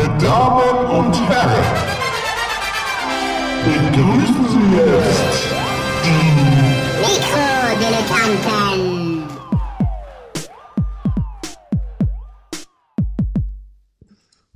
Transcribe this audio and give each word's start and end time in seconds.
Meine 0.00 0.16
Damen 0.18 0.86
und 0.86 1.14
Herren, 1.28 1.64
begrüßen 3.64 4.48
Sie 4.48 4.76
jetzt 4.76 5.44
die 6.04 6.22
Mikrodilettanten. 7.02 9.28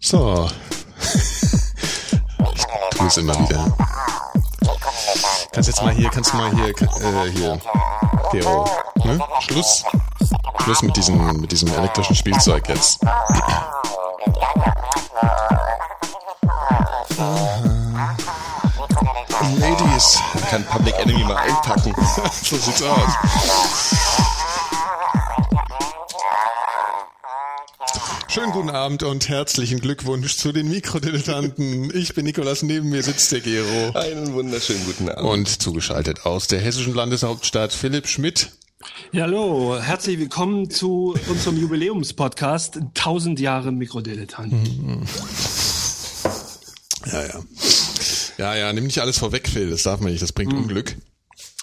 So. 0.00 0.48
Ich 2.54 2.64
tue 2.96 3.06
es 3.08 3.16
immer 3.18 3.34
wieder. 3.40 3.66
Kannst 5.52 5.68
jetzt 5.68 5.82
mal 5.82 5.92
hier, 5.92 6.08
kannst 6.08 6.32
du 6.32 6.38
mal 6.38 6.50
hier, 6.52 6.68
äh, 6.68 7.30
hier, 7.32 7.58
Hero, 8.30 8.64
ne? 9.04 9.20
Schluss. 9.40 9.84
Schluss 10.62 10.82
mit 10.82 10.96
diesem, 10.96 11.40
mit 11.40 11.52
diesem 11.52 11.68
elektrischen 11.74 12.16
Spielzeug 12.16 12.66
jetzt. 12.68 13.00
Ladies. 19.94 20.18
Kann 20.50 20.64
Public 20.64 20.94
Enemy 20.98 21.22
mal 21.22 21.36
einpacken. 21.36 21.94
So 22.42 22.56
sieht's 22.56 22.82
aus. 22.82 23.12
Schönen 28.28 28.50
guten 28.50 28.70
Abend 28.70 29.04
und 29.04 29.28
herzlichen 29.28 29.78
Glückwunsch 29.80 30.36
zu 30.36 30.50
den 30.50 30.68
Mikrodilettanten. 30.68 31.96
Ich 31.96 32.14
bin 32.14 32.24
Nikolas, 32.24 32.64
neben 32.64 32.90
mir 32.90 33.04
sitzt 33.04 33.30
der 33.30 33.40
Gero. 33.40 33.96
Einen 33.96 34.34
wunderschönen 34.34 34.84
guten 34.84 35.08
Abend. 35.08 35.30
Und 35.30 35.62
zugeschaltet 35.62 36.26
aus 36.26 36.48
der 36.48 36.60
hessischen 36.60 36.94
Landeshauptstadt 36.94 37.72
Philipp 37.72 38.08
Schmidt. 38.08 38.50
Ja, 39.12 39.22
hallo, 39.22 39.78
herzlich 39.80 40.18
willkommen 40.18 40.70
zu 40.70 41.16
unserem 41.28 41.56
Jubiläumspodcast 41.56 42.78
1000 42.78 43.38
Jahre 43.38 43.70
Mikrodilettanten. 43.70 45.06
Ja, 48.44 48.54
ja. 48.54 48.54
Ja, 48.54 48.66
ja, 48.66 48.72
nimm 48.74 48.84
nicht 48.84 48.98
alles 48.98 49.18
vorweg, 49.18 49.48
Phil, 49.48 49.70
das 49.70 49.84
darf 49.84 50.00
man 50.00 50.12
nicht, 50.12 50.22
das 50.22 50.32
bringt 50.32 50.52
Unglück. 50.52 50.96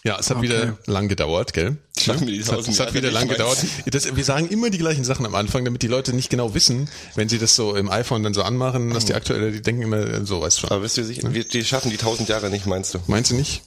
Ja, 0.04 0.18
es 0.20 0.32
hat 0.32 0.42
wieder 0.42 0.80
lang 0.88 1.10
gedauert, 1.10 1.54
gell? 1.54 1.78
Schaffen 1.96 2.26
wir 2.26 2.34
die 2.34 2.40
es 2.40 2.48
hat, 2.48 2.54
1000 2.54 2.74
es 2.74 2.80
hat 2.80 2.94
wieder 2.96 3.12
lang 3.12 3.28
gedauert. 3.28 3.60
Das, 3.86 4.16
wir 4.16 4.24
sagen 4.24 4.48
immer 4.48 4.72
die 4.72 4.80
gleichen 4.80 5.04
Sachen 5.04 5.28
am 5.28 5.36
Anfang, 5.36 5.64
damit 5.64 5.84
die 5.84 5.88
Leute 5.88 6.14
nicht 6.14 6.32
genau 6.32 6.56
wissen, 6.56 6.90
wenn 7.14 7.30
sie 7.30 7.38
das 7.38 7.56
so 7.56 7.76
im 7.76 7.92
iPhone 7.92 8.24
dann 8.24 8.34
so 8.34 8.42
anmachen, 8.42 8.90
dass 8.96 9.06
die 9.06 9.14
aktuelle, 9.14 9.52
die 9.52 9.62
denken 9.62 9.84
immer 9.84 9.98
äh, 9.98 10.26
so, 10.26 10.42
weißt 10.42 10.58
du 10.58 10.62
schon. 10.62 10.72
Aber 10.72 10.82
bist 10.82 10.98
du 10.98 11.04
sicher, 11.04 11.32
wir, 11.32 11.44
die 11.44 11.64
schaffen 11.64 11.92
die 11.92 12.00
1000 12.00 12.30
Jahre 12.30 12.50
nicht, 12.50 12.66
meinst 12.66 12.96
du? 12.96 13.00
Meinst 13.06 13.30
du 13.30 13.36
nicht? 13.36 13.62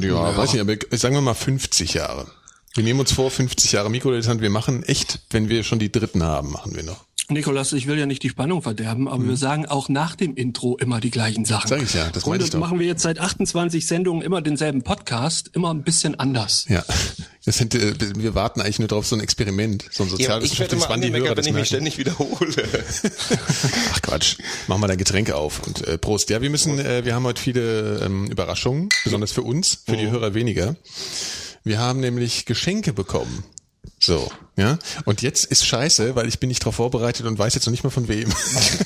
Ja, 0.00 0.34
weiß 0.34 0.54
nicht, 0.54 0.62
aber 0.62 0.74
sagen 0.96 1.14
wir 1.14 1.20
mal 1.20 1.34
50 1.34 1.92
Jahre. 1.92 2.28
Wir 2.74 2.82
nehmen 2.82 3.00
uns 3.00 3.12
vor, 3.12 3.30
50 3.30 3.72
Jahre 3.72 3.90
Mikrodilettant. 3.90 4.40
Wir 4.40 4.50
machen 4.50 4.84
echt, 4.84 5.20
wenn 5.30 5.50
wir 5.50 5.64
schon 5.64 5.78
die 5.78 5.92
dritten 5.92 6.22
haben, 6.22 6.50
machen 6.50 6.74
wir 6.74 6.82
noch. 6.82 7.04
Nikolas, 7.30 7.72
ich 7.72 7.86
will 7.86 7.98
ja 7.98 8.04
nicht 8.04 8.22
die 8.22 8.28
Spannung 8.28 8.60
verderben, 8.60 9.08
aber 9.08 9.26
wir 9.26 9.36
sagen 9.38 9.64
auch 9.66 9.88
nach 9.88 10.14
dem 10.14 10.34
Intro 10.34 10.76
immer 10.76 11.00
die 11.00 11.10
gleichen 11.10 11.44
Sachen. 11.46 11.68
Sag 11.68 11.82
ich 11.82 11.94
ja, 11.94 12.08
das 12.10 12.26
meine 12.26 12.44
ich 12.44 12.50
doch. 12.50 12.58
machen 12.58 12.78
wir 12.78 12.86
jetzt 12.86 13.02
seit 13.02 13.18
28 13.18 13.86
Sendungen 13.86 14.22
immer 14.22 14.42
denselben 14.42 14.82
Podcast, 14.82 15.50
immer 15.54 15.72
ein 15.72 15.82
bisschen 15.82 16.14
anders. 16.20 16.66
Ja, 16.68 16.84
das 17.46 17.56
sind, 17.56 17.74
äh, 17.74 17.94
wir 18.16 18.34
warten 18.34 18.60
eigentlich 18.60 18.78
nur 18.78 18.88
drauf, 18.88 19.06
so 19.06 19.16
ein 19.16 19.20
Experiment, 19.20 19.86
so 19.90 20.02
ein 20.02 20.08
Ja, 20.08 20.16
soziales 20.16 20.52
ich 20.52 20.58
werde 20.60 20.76
Experiment, 20.76 21.12
mal 21.24 21.34
das 21.34 21.36
wenn 21.36 21.44
ich 21.44 21.44
mich 21.46 21.54
merken. 21.54 21.66
ständig 21.66 21.98
wiederhole. 21.98 22.68
Ach 23.92 24.02
Quatsch, 24.02 24.36
mach 24.66 24.76
mal 24.76 24.86
dein 24.88 24.98
Getränk 24.98 25.30
auf 25.30 25.66
und 25.66 25.86
äh, 25.86 25.96
Prost. 25.96 26.28
Ja, 26.28 26.42
wir 26.42 26.50
müssen, 26.50 26.78
äh, 26.78 27.04
wir 27.06 27.14
haben 27.14 27.24
heute 27.24 27.40
viele 27.40 28.00
ähm, 28.04 28.26
Überraschungen, 28.26 28.90
besonders 29.02 29.32
für 29.32 29.42
uns, 29.42 29.82
für 29.86 29.96
die 29.96 30.10
Hörer 30.10 30.34
weniger. 30.34 30.76
Wir 31.64 31.78
haben 31.78 32.00
nämlich 32.00 32.44
Geschenke 32.44 32.92
bekommen. 32.92 33.44
So, 34.06 34.30
ja. 34.56 34.78
Und 35.06 35.22
jetzt 35.22 35.46
ist 35.46 35.66
scheiße, 35.66 36.14
weil 36.14 36.28
ich 36.28 36.38
bin 36.38 36.48
nicht 36.48 36.60
darauf 36.60 36.74
vorbereitet 36.74 37.24
und 37.24 37.38
weiß 37.38 37.54
jetzt 37.54 37.64
noch 37.64 37.70
nicht 37.70 37.84
mal 37.84 37.90
von 37.90 38.06
wem. 38.06 38.30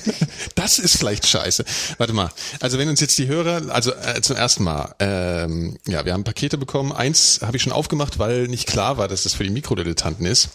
das 0.55 0.79
ist 0.79 0.97
vielleicht 0.97 1.27
scheiße. 1.27 1.65
Warte 1.97 2.13
mal. 2.13 2.29
Also 2.61 2.77
wenn 2.77 2.87
uns 2.87 3.01
jetzt 3.01 3.17
die 3.17 3.27
Hörer, 3.27 3.69
also 3.69 3.91
äh, 3.93 4.21
zum 4.21 4.37
ersten 4.37 4.63
Mal, 4.63 4.95
ähm, 4.99 5.77
ja, 5.85 6.05
wir 6.05 6.13
haben 6.13 6.23
Pakete 6.23 6.57
bekommen. 6.57 6.93
Eins 6.93 7.41
habe 7.41 7.57
ich 7.57 7.63
schon 7.63 7.73
aufgemacht, 7.73 8.17
weil 8.17 8.47
nicht 8.47 8.65
klar 8.65 8.97
war, 8.97 9.09
dass 9.09 9.23
das 9.23 9.33
für 9.33 9.43
die 9.43 9.49
Mikrodilettanten 9.49 10.25
ist. 10.25 10.51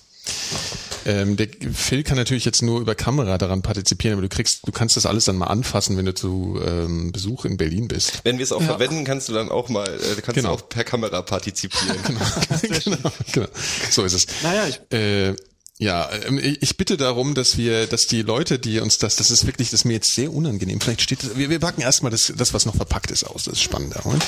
Ähm, 1.06 1.37
der 1.37 1.48
Phil 1.72 2.03
kann 2.03 2.16
natürlich 2.16 2.44
jetzt 2.44 2.62
nur 2.62 2.81
über 2.81 2.94
Kamera 2.94 3.37
daran 3.38 3.62
partizipieren, 3.62 4.15
aber 4.19 4.22
du 4.22 4.34
kriegst, 4.34 4.66
du 4.66 4.72
kannst 4.72 4.97
das 4.97 5.06
alles 5.06 5.25
dann 5.26 5.37
mal 5.37 5.47
anfassen, 5.47 5.97
wenn 5.97 6.06
du 6.06 6.15
zu 6.15 6.59
ähm, 6.66 7.12
Besuch 7.12 7.44
in 7.44 7.56
Berlin 7.56 7.88
bist. 7.88 8.20
Wenn 8.25 8.38
wir 8.38 8.42
es 8.44 8.53
auch 8.53 8.62
verwenden, 8.62 9.04
kannst 9.04 9.28
du 9.28 9.32
dann 9.32 9.50
auch 9.50 9.69
mal, 9.69 9.87
äh, 9.88 10.20
kannst 10.22 10.34
Genau. 10.37 10.50
du 10.50 10.54
auch 10.62 10.69
per 10.69 10.84
Kamera 10.84 11.22
partizipieren. 11.22 11.97
genau, 12.84 13.12
genau. 13.32 13.47
So 13.91 14.04
ist 14.04 14.15
es. 14.15 14.26
Naja, 14.42 14.66
ich- 14.69 14.81
äh, 14.97 15.34
ja, 15.79 16.09
ähm, 16.27 16.39
ich 16.39 16.77
bitte 16.77 16.97
darum, 16.97 17.35
dass 17.35 17.57
wir, 17.57 17.87
dass 17.87 18.07
die 18.07 18.23
Leute, 18.23 18.59
die 18.59 18.79
uns 18.79 18.99
das, 18.99 19.17
das 19.17 19.31
ist 19.31 19.45
wirklich, 19.45 19.71
das 19.71 19.81
ist 19.81 19.85
mir 19.85 19.95
jetzt 19.95 20.15
sehr 20.15 20.33
unangenehm. 20.33 20.81
Vielleicht 20.81 21.03
steht, 21.03 21.23
das- 21.25 21.37
wir, 21.37 21.51
wir 21.51 21.59
packen 21.59 21.81
erstmal 21.81 22.12
das, 22.12 22.33
das, 22.37 22.55
was 22.55 22.65
noch 22.65 22.77
verpackt 22.77 23.11
ist, 23.11 23.25
aus. 23.25 23.45
Das 23.45 23.55
ist 23.55 23.62
spannender. 23.62 24.07
Und? 24.07 24.23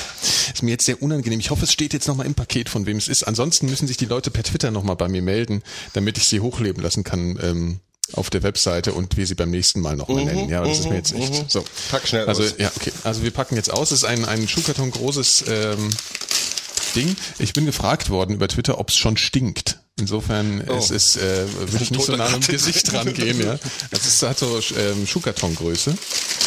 Ist 0.53 0.61
mir 0.61 0.71
jetzt 0.71 0.85
sehr 0.85 1.01
unangenehm. 1.01 1.39
Ich 1.39 1.49
hoffe, 1.49 1.63
es 1.63 1.71
steht 1.71 1.93
jetzt 1.93 2.07
nochmal 2.07 2.25
im 2.25 2.35
Paket, 2.35 2.67
von 2.69 2.85
wem 2.85 2.97
es 2.97 3.07
ist. 3.07 3.23
Ansonsten 3.23 3.67
müssen 3.69 3.87
sich 3.87 3.97
die 3.97 4.05
Leute 4.05 4.29
per 4.29 4.43
Twitter 4.43 4.71
nochmal 4.71 4.97
bei 4.97 5.07
mir 5.07 5.21
melden, 5.21 5.63
damit 5.93 6.17
ich 6.17 6.25
sie 6.25 6.41
hochleben 6.41 6.83
lassen 6.83 7.03
kann. 7.03 7.39
Ähm, 7.41 7.79
auf 8.13 8.29
der 8.29 8.41
Webseite 8.41 8.93
und 8.93 9.17
wir 9.17 9.27
sie 9.27 9.35
beim 9.35 9.51
nächsten 9.51 9.81
Mal 9.81 9.97
nochmal 9.97 10.23
nennen. 10.23 10.47
Ja, 10.47 10.63
das 10.63 10.79
ist 10.79 10.89
mir 10.89 10.95
jetzt 10.95 11.13
echt 11.13 11.51
so. 11.51 11.65
Pack 11.91 12.07
schnell 12.07 12.25
also, 12.25 12.41
aus. 12.41 12.55
Ja, 12.57 12.71
okay. 12.73 12.93
Also 13.03 13.21
wir 13.21 13.31
packen 13.31 13.57
jetzt 13.57 13.69
aus. 13.69 13.91
Es 13.91 13.99
ist 13.99 14.05
ein, 14.05 14.23
ein 14.23 14.47
Schuhkarton 14.47 14.91
großes 14.91 15.43
ähm, 15.49 15.89
Ding. 16.95 17.15
Ich 17.39 17.51
bin 17.51 17.65
gefragt 17.65 18.09
worden 18.09 18.35
über 18.35 18.47
Twitter, 18.47 18.79
ob 18.79 18.89
es 18.89 18.95
schon 18.95 19.17
stinkt. 19.17 19.79
Insofern 19.99 20.63
Oh. 20.67 20.75
es 20.75 20.91
ist, 20.91 21.17
äh, 21.17 21.45
würde 21.57 21.83
ich 21.83 21.89
nicht 21.91 22.05
so 22.05 22.15
nah 22.15 22.27
am 22.31 22.39
Gesicht 22.41 22.91
drin. 22.91 22.99
rangehen. 22.99 23.41
Ja. 23.41 23.57
Das 23.89 24.05
ist, 24.05 24.21
hat 24.21 24.37
so 24.37 24.59
ähm, 24.77 25.07
Schuhkartongröße. 25.07 25.95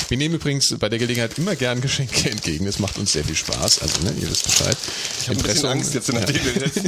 Wir 0.08 0.16
nehmen 0.18 0.36
übrigens 0.36 0.74
bei 0.78 0.88
der 0.88 0.98
Gelegenheit 1.00 1.36
immer 1.36 1.56
gern 1.56 1.80
Geschenke 1.80 2.30
entgegen. 2.30 2.66
Das 2.66 2.78
macht 2.78 2.96
uns 2.98 3.12
sehr 3.12 3.24
viel 3.24 3.34
Spaß. 3.34 3.80
Also 3.82 4.02
ne, 4.04 4.14
ihr 4.20 4.30
wisst 4.30 4.44
Bescheid. 4.44 4.76
Ich 5.22 5.28
habe 5.28 5.38
ein 5.40 5.42
bisschen 5.42 5.66
Angst 5.68 5.94
jetzt, 5.94 6.12
nachdem 6.12 6.36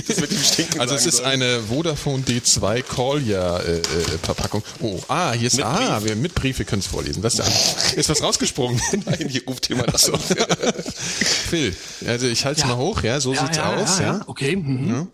das 0.06 0.17
mit 0.21 0.31
dem 0.31 0.39
Stinken 0.43 0.81
Also 0.81 0.95
es 0.95 1.06
ist 1.06 1.17
sollst. 1.17 1.28
eine 1.31 1.61
Vodafone 1.69 2.22
D2 2.22 2.83
Collier 2.83 3.62
äh, 3.67 3.77
äh, 3.78 3.83
Verpackung. 4.22 4.62
Oh, 4.81 5.01
ah, 5.09 5.33
hier 5.33 5.49
ist 5.49 5.56
Mit 5.56 5.65
ah, 5.67 5.99
Brief. 5.99 6.09
wir 6.09 6.17
mit 6.17 6.34
Brief, 6.34 6.59
wir 6.59 6.65
können 6.67 6.81
es 6.81 6.87
vorlesen. 6.87 7.22
Was 7.25 7.34
da? 7.37 7.45
Ist 7.97 8.09
was 8.09 8.22
rausgesprungen? 8.22 8.81
Nein, 9.05 9.28
hier 9.28 9.43
ruft 9.47 9.69
jemand 9.69 9.99
So. 9.99 10.12
an. 10.15 10.21
Phil, 11.51 11.75
also 12.06 12.27
ich 12.27 12.45
halte 12.45 12.61
es 12.62 12.67
mal 12.67 12.77
hoch, 12.77 13.03
ja, 13.03 13.21
so 13.21 13.34
sieht's 13.34 13.59
aus, 13.59 13.99
ja. 13.99 14.21
Okay. 14.27 14.56
Mhm. 14.56 15.09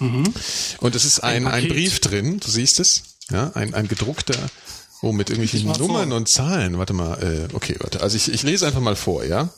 Und 0.00 0.94
es 0.94 1.04
ist 1.04 1.20
ein, 1.20 1.46
Ein 1.46 1.52
ein. 1.64 1.68
Brief 1.68 2.00
drin, 2.00 2.40
du 2.40 2.50
siehst 2.50 2.80
es, 2.80 3.02
ja, 3.30 3.50
ein, 3.54 3.74
ein 3.74 3.86
gedruckter, 3.88 4.38
oh, 5.02 5.12
mit 5.12 5.30
irgendwelchen 5.30 5.70
Nummern 5.72 6.08
vor. 6.08 6.16
und 6.16 6.28
Zahlen. 6.28 6.78
Warte 6.78 6.92
mal, 6.92 7.22
äh, 7.22 7.54
okay, 7.54 7.76
warte. 7.80 8.00
Also 8.02 8.16
ich, 8.16 8.32
ich 8.32 8.42
lese 8.42 8.66
einfach 8.66 8.80
mal 8.80 8.96
vor, 8.96 9.24
ja. 9.24 9.50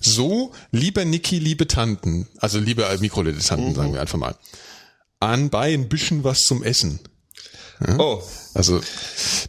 So, 0.00 0.52
lieber 0.70 1.04
Niki, 1.04 1.38
liebe 1.38 1.66
Tanten, 1.66 2.28
also 2.38 2.58
liebe 2.58 2.84
äh, 2.84 2.98
Mikrodilettanten, 2.98 3.74
sagen 3.74 3.92
wir 3.92 4.00
einfach 4.00 4.18
mal. 4.18 4.36
Anbei 5.20 5.74
ein 5.74 5.88
bisschen 5.88 6.22
was 6.24 6.40
zum 6.40 6.62
Essen. 6.62 7.00
Oh, 7.98 8.22
Also 8.54 8.80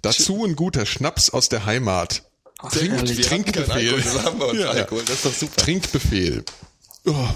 dazu 0.04 0.46
ein 0.46 0.56
guter 0.56 0.86
Schnaps 0.86 1.30
aus 1.32 1.50
der 1.50 1.66
Heimat. 1.66 2.24
keinen 2.58 3.06
Trinkbefehl. 3.06 3.94
Alkohol, 3.96 4.02
das 4.02 4.24
haben 4.24 4.40
wir 4.40 4.48
uns 4.50 4.60
Ja, 4.60 4.66
ja. 4.66 4.72
Alkohol, 4.72 5.04
das 5.06 5.16
ist 5.18 5.26
doch 5.26 5.34
super. 5.34 5.56
Trinkbefehl. 5.58 6.44
Oh, 7.06 7.28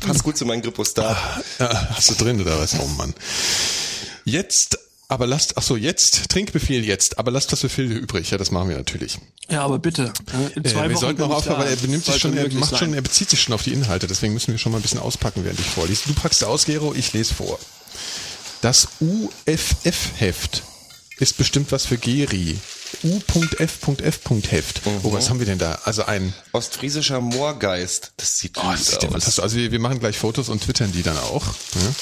Passt 0.00 0.22
gut 0.22 0.36
zu 0.36 0.44
meinem 0.44 0.62
Gripostat. 0.62 1.16
Ja, 1.58 1.88
hast 1.94 2.10
du 2.10 2.14
drin 2.14 2.40
oder 2.40 2.58
was? 2.58 2.78
Oh 2.78 2.86
Mann. 2.96 3.14
Jetzt, 4.24 4.78
aber 5.08 5.26
lasst, 5.26 5.56
ach 5.56 5.62
so, 5.62 5.76
jetzt, 5.76 6.28
Trinkbefehl 6.28 6.84
jetzt, 6.84 7.18
aber 7.18 7.30
lasst 7.30 7.50
was 7.50 7.60
für 7.60 7.68
Phil 7.68 7.90
übrig. 7.90 8.30
Ja, 8.30 8.38
das 8.38 8.50
machen 8.50 8.68
wir 8.68 8.76
natürlich. 8.76 9.18
Ja, 9.48 9.62
aber 9.62 9.78
bitte. 9.78 10.12
äh, 10.32 10.56
In 10.58 10.64
zwei 10.64 10.84
Äh, 10.84 10.88
wir 10.90 10.96
Wochen 10.96 11.00
sollten 11.00 11.22
auch 11.22 11.30
ich 11.30 11.34
aufhören, 11.36 11.58
weil 11.60 11.68
er 11.70 11.76
benimmt 11.76 12.04
sich 12.04 12.18
schon, 12.18 12.36
er 12.36 12.52
macht 12.52 12.70
sein. 12.70 12.78
schon, 12.78 12.94
er 12.94 13.00
bezieht 13.02 13.30
sich 13.30 13.40
schon 13.40 13.54
auf 13.54 13.62
die 13.62 13.72
Inhalte. 13.72 14.06
Deswegen 14.06 14.34
müssen 14.34 14.52
wir 14.52 14.58
schon 14.58 14.72
mal 14.72 14.78
ein 14.78 14.82
bisschen 14.82 15.00
auspacken, 15.00 15.44
während 15.44 15.58
ich 15.58 15.66
vorlese. 15.66 16.02
Du 16.06 16.12
packst 16.14 16.44
aus, 16.44 16.66
Gero, 16.66 16.94
ich 16.94 17.12
lese 17.14 17.32
vor. 17.34 17.58
Das 18.60 18.88
UFF-Heft 19.00 20.62
ist 21.18 21.36
bestimmt 21.36 21.72
was 21.72 21.86
für 21.86 21.98
Geri. 21.98 22.58
U.F.F.Heft. 23.02 24.80
Oh, 25.02 25.12
was 25.12 25.28
haben 25.28 25.38
wir 25.38 25.46
denn 25.46 25.58
da? 25.58 25.78
Also 25.84 26.04
ein, 26.04 26.32
Ostfriesischer 26.52 27.20
Moorgeist. 27.20 28.12
Das 28.16 28.38
sieht 28.38 28.56
Oh, 28.56 28.62
gut 28.62 28.72
das 28.74 28.86
sieht 28.86 29.04
aus. 29.04 29.38
Also 29.38 29.56
wir, 29.56 29.72
wir 29.72 29.78
machen 29.80 30.00
gleich 30.00 30.18
Fotos 30.18 30.48
und 30.48 30.62
twittern 30.62 30.92
die 30.92 31.02
dann 31.02 31.18
auch. 31.18 31.44
Ja. 31.46 31.94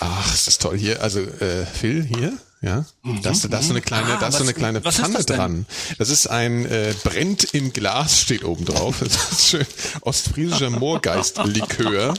Ach, 0.00 0.34
ist 0.34 0.46
das 0.46 0.58
toll 0.58 0.78
hier. 0.78 1.02
Also 1.02 1.20
äh, 1.20 1.66
Phil 1.66 2.04
hier, 2.04 2.32
ja. 2.60 2.84
Da 3.22 3.30
ist, 3.30 3.46
da 3.52 3.58
ist 3.58 3.66
so 3.66 3.72
eine 3.72 3.80
kleine, 3.80 4.14
Ah, 4.14 4.18
da 4.20 4.28
ist 4.28 4.36
so 4.38 4.42
eine 4.42 4.52
kleine 4.54 4.80
Pfanne 4.80 5.14
das 5.14 5.26
dran. 5.26 5.66
Das 5.98 6.08
ist 6.10 6.28
ein 6.28 6.66
äh, 6.66 6.92
brennt 7.04 7.44
im 7.54 7.72
Glas 7.72 8.20
steht 8.20 8.44
oben 8.44 8.64
drauf. 8.64 8.96
Das 9.02 9.32
ist 9.32 9.48
schön 9.48 9.66
ostfriesischer 10.00 10.70
Moorgeist-Likör. 10.70 12.14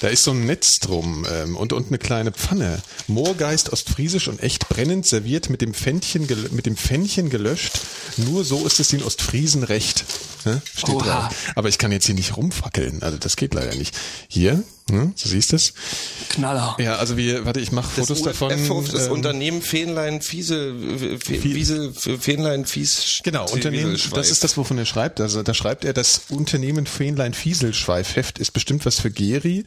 Da 0.00 0.08
ist 0.08 0.24
so 0.24 0.32
ein 0.32 0.44
Netz 0.46 0.78
drum 0.80 1.26
ähm, 1.30 1.56
und, 1.56 1.72
und 1.72 1.88
eine 1.88 1.98
kleine 1.98 2.32
Pfanne. 2.32 2.82
Moorgeist 3.06 3.72
ostfriesisch 3.72 4.28
und 4.28 4.42
echt 4.42 4.68
brennend 4.68 5.06
serviert 5.06 5.48
mit 5.50 5.60
dem 5.62 5.72
Pfännchen, 5.74 6.26
gel- 6.26 6.48
mit 6.50 6.66
dem 6.66 6.76
Pfännchen 6.76 7.30
gelöscht. 7.30 7.80
Nur 8.16 8.44
so 8.44 8.66
ist 8.66 8.78
es 8.80 8.88
den 8.88 9.02
Ostfriesen 9.02 9.62
recht. 9.62 10.04
Ne? 10.44 10.60
Steht 10.76 10.94
Oha. 10.96 11.04
drauf. 11.28 11.34
Aber 11.54 11.68
ich 11.68 11.78
kann 11.78 11.92
jetzt 11.92 12.06
hier 12.06 12.14
nicht 12.14 12.36
rumfackeln. 12.36 13.02
Also 13.02 13.16
das 13.18 13.36
geht 13.36 13.54
leider 13.54 13.74
nicht. 13.74 13.96
Hier, 14.28 14.62
ne? 14.90 15.12
du 15.20 15.28
siehst 15.28 15.52
es. 15.52 15.74
Knaller. 16.28 16.76
Ja, 16.78 16.96
also 16.96 17.16
wir, 17.16 17.44
warte, 17.44 17.60
ich 17.60 17.72
mache 17.72 17.90
Fotos 17.90 18.22
davon. 18.22 18.52
UFF, 18.52 18.92
das 18.92 19.06
ähm, 19.06 19.12
Unternehmen 19.12 19.62
Fähnlein 19.62 20.22
Fiesel, 20.22 21.18
Fiesel, 21.18 21.92
Fähnlein 21.94 22.66
Fies. 22.66 23.20
Genau, 23.22 23.48
Unternehmen, 23.50 23.98
das 24.14 24.30
ist 24.30 24.44
das, 24.44 24.56
wovon 24.56 24.78
er 24.78 24.86
schreibt. 24.86 25.20
Also 25.20 25.42
da 25.42 25.54
schreibt 25.54 25.84
er, 25.84 25.92
das 25.92 26.22
Unternehmen 26.30 26.86
Fähnlein 26.86 27.34
Fieselschweifheft 27.34 28.38
ist 28.38 28.52
bestimmt 28.52 28.86
was 28.86 29.00
für 29.00 29.10
Geri. 29.10 29.64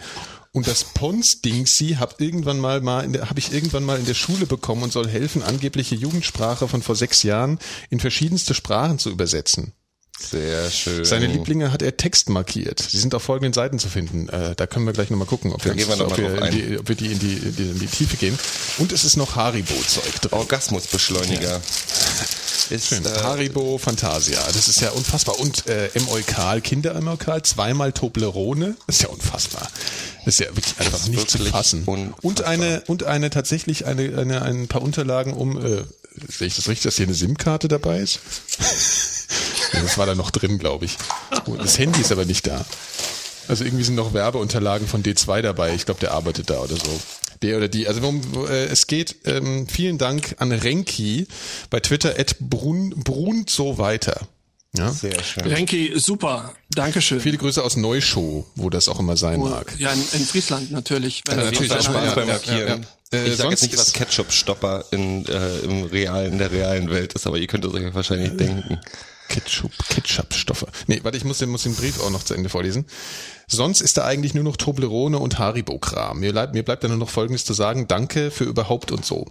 Und 0.52 0.68
das 0.68 0.84
Pons-Dingsy 0.84 1.98
hab 2.00 2.20
irgendwann 2.20 2.60
mal 2.60 2.82
mal 2.82 3.06
habe 3.30 3.40
ich 3.40 3.54
irgendwann 3.54 3.84
mal 3.84 4.00
in 4.00 4.06
der 4.06 4.16
Schule 4.16 4.48
bekommen 4.48 4.82
und 4.82 4.92
soll 4.92 5.08
helfen, 5.08 5.44
angebliche 5.44 5.94
Jugendsprache 5.94 6.68
von 6.68 6.82
vor 6.82 6.96
sechs 6.96 7.22
Jahren 7.22 7.60
in 7.92 8.00
verschiedenste 8.00 8.56
Sprachen 8.56 8.98
zu 8.98 9.12
übersetzen. 9.12 9.74
Sehr 10.20 10.70
schön. 10.70 11.06
Seine 11.06 11.28
Lieblinge 11.28 11.72
hat 11.72 11.82
er 11.82 11.98
Text 11.98 12.30
markiert. 12.30 12.80
Sie 12.80 13.00
sind 13.00 13.16
auf 13.16 13.24
folgenden 13.24 13.54
Seiten 13.54 13.80
zu 13.80 13.90
finden. 13.90 14.30
Äh, 14.30 14.56
da 14.56 14.68
können 14.68 14.86
wir 14.86 14.94
gleich 14.94 15.10
nochmal 15.10 15.28
gucken, 15.28 15.54
ob 15.54 15.64
wir, 15.64 15.72
ob, 15.72 15.80
die, 16.52 16.78
ob 16.78 16.88
wir 16.90 16.96
die 16.96 17.12
in 17.12 17.20
die, 17.20 17.34
in 17.34 17.56
die, 17.56 17.64
in 17.64 17.80
die 17.80 17.88
Tiefe 17.88 18.18
gehen. 18.18 18.38
Und 18.78 18.92
es 18.92 19.04
ist 19.04 19.18
noch 19.18 19.36
Haribo-Zeug 19.36 20.22
drin. 20.22 20.40
Orgasmusbeschleuniger. 20.40 21.62
Ist, 22.70 22.90
Schön. 22.90 23.04
äh, 23.04 23.10
Haribo 23.10 23.80
Fantasia. 23.80 24.40
Das 24.54 24.68
ist 24.68 24.82
ja 24.82 24.92
unfassbar. 24.92 25.40
Und 25.40 25.66
äh, 25.68 25.88
M-Eukal, 25.96 26.62
Kinder-M-Eukal, 26.62 27.42
zweimal 27.42 27.92
Toblerone. 27.94 28.76
Das 28.86 28.98
ist 28.98 29.02
ja 29.02 29.10
unfassbar. 29.10 29.68
Das 30.26 30.36
ist 30.36 30.40
ja 30.40 30.48
wirklich 30.56 30.76
einfach 30.78 31.08
nicht 31.08 31.32
zu 31.32 31.40
fassen. 31.40 31.84
unfassbar. 31.86 32.20
Und 32.22 32.44
eine, 32.44 32.84
und 32.86 33.04
eine 33.04 33.32
tatsächlich 33.32 33.86
eine, 33.88 34.16
eine, 34.20 34.44
ein 34.44 34.68
paar 34.68 34.84
Unterlagen 34.84 35.34
um, 35.34 35.58
äh, 35.58 35.82
sehe 36.28 36.48
ich 36.48 36.56
das 36.56 36.68
richtig, 36.68 36.84
dass 36.84 36.98
hier 36.98 37.06
eine 37.06 37.16
SIM-Karte 37.16 37.68
dabei 37.68 38.00
ist? 38.00 38.20
ja, 39.74 39.82
das 39.82 39.98
war 39.98 40.06
da 40.06 40.16
noch 40.16 40.32
drin, 40.32 40.58
glaube 40.58 40.86
ich. 40.86 40.98
Und 41.46 41.60
Das 41.60 41.78
Handy 41.80 42.02
ist 42.02 42.12
aber 42.12 42.26
nicht 42.26 42.48
da. 42.48 42.66
Also 43.48 43.64
irgendwie 43.64 43.84
sind 43.84 43.96
noch 43.96 44.14
Werbeunterlagen 44.14 44.88
von 44.88 45.02
D2 45.02 45.42
dabei. 45.42 45.74
Ich 45.74 45.86
glaube, 45.86 46.00
der 46.00 46.12
arbeitet 46.12 46.50
da 46.50 46.60
oder 46.60 46.76
so. 46.76 47.00
Der 47.42 47.58
oder 47.58 47.68
die. 47.68 47.88
Also 47.88 48.02
worum 48.02 48.22
äh, 48.48 48.66
es 48.66 48.86
geht, 48.88 49.16
ähm, 49.26 49.68
vielen 49.68 49.98
Dank 49.98 50.36
an 50.40 50.52
Renki 50.52 51.28
bei 51.70 51.80
Twitter 51.80 52.14
at 52.20 52.36
Brun, 52.40 52.92
Brun 52.92 53.46
so 53.48 53.78
weiter. 53.78 54.28
Ja? 54.78 54.92
sehr 54.92 55.24
schön. 55.24 55.44
Renki, 55.46 55.94
super. 55.96 56.54
Dankeschön. 56.70 57.20
Viele 57.20 57.38
Grüße 57.38 57.64
aus 57.64 57.76
Neuschow, 57.76 58.46
wo 58.56 58.70
das 58.70 58.88
auch 58.88 59.00
immer 59.00 59.18
sein 59.18 59.40
mag. 59.40 59.74
ja, 59.80 59.92
in, 59.92 60.04
in 60.14 60.26
Friesland 60.26 60.72
natürlich. 60.72 61.24
Wenn 61.26 61.40
Ja, 61.40 61.46
natürlich, 61.46 61.72
auch 61.72 61.82
Spaß 61.82 62.16
beim 62.16 62.28
Markieren. 62.28 62.60
ja, 62.60 62.76
ja. 62.76 62.82
Äh, 63.12 63.28
ich 63.28 63.38
sage 63.38 63.50
jetzt 63.50 63.64
nicht, 63.64 63.78
was 63.78 63.94
Ketchup-Stopper 63.94 64.86
in, 64.92 65.26
äh, 65.26 65.60
im 65.60 65.84
realen, 65.86 66.34
in 66.34 66.38
der 66.38 66.52
realen 66.52 66.90
Welt 66.90 67.14
ist, 67.14 67.26
aber 67.26 67.38
ihr 67.38 67.48
könnt 67.48 67.66
es 67.66 67.74
euch 67.74 67.94
wahrscheinlich 67.94 68.38
denken. 68.38 68.80
Ketchup, 69.30 69.72
Ketchup-Stoffe. 69.90 70.68
Nee, 70.88 71.02
warte, 71.04 71.18
ich 71.18 71.24
muss 71.24 71.38
den, 71.38 71.50
muss 71.50 71.62
den 71.62 71.76
Brief 71.76 72.02
auch 72.02 72.10
noch 72.10 72.24
zu 72.24 72.34
Ende 72.34 72.50
vorlesen. 72.50 72.86
Sonst 73.48 73.80
ist 73.80 73.98
da 73.98 74.06
eigentlich 74.06 74.34
nur 74.34 74.44
noch 74.44 74.58
Toblerone 74.58 75.20
und 75.20 75.38
Haribo-Kram. 75.38 76.20
Mir 76.20 76.32
bleibt, 76.32 76.56
mir 76.56 76.64
bleibt 76.64 76.84
da 76.84 76.88
nur 76.88 76.98
noch 76.98 77.10
Folgendes 77.10 77.46
zu 77.46 77.54
sagen. 77.54 77.88
Danke 77.88 78.32
für 78.32 78.44
überhaupt 78.44 78.92
und 78.92 79.06
so. 79.06 79.26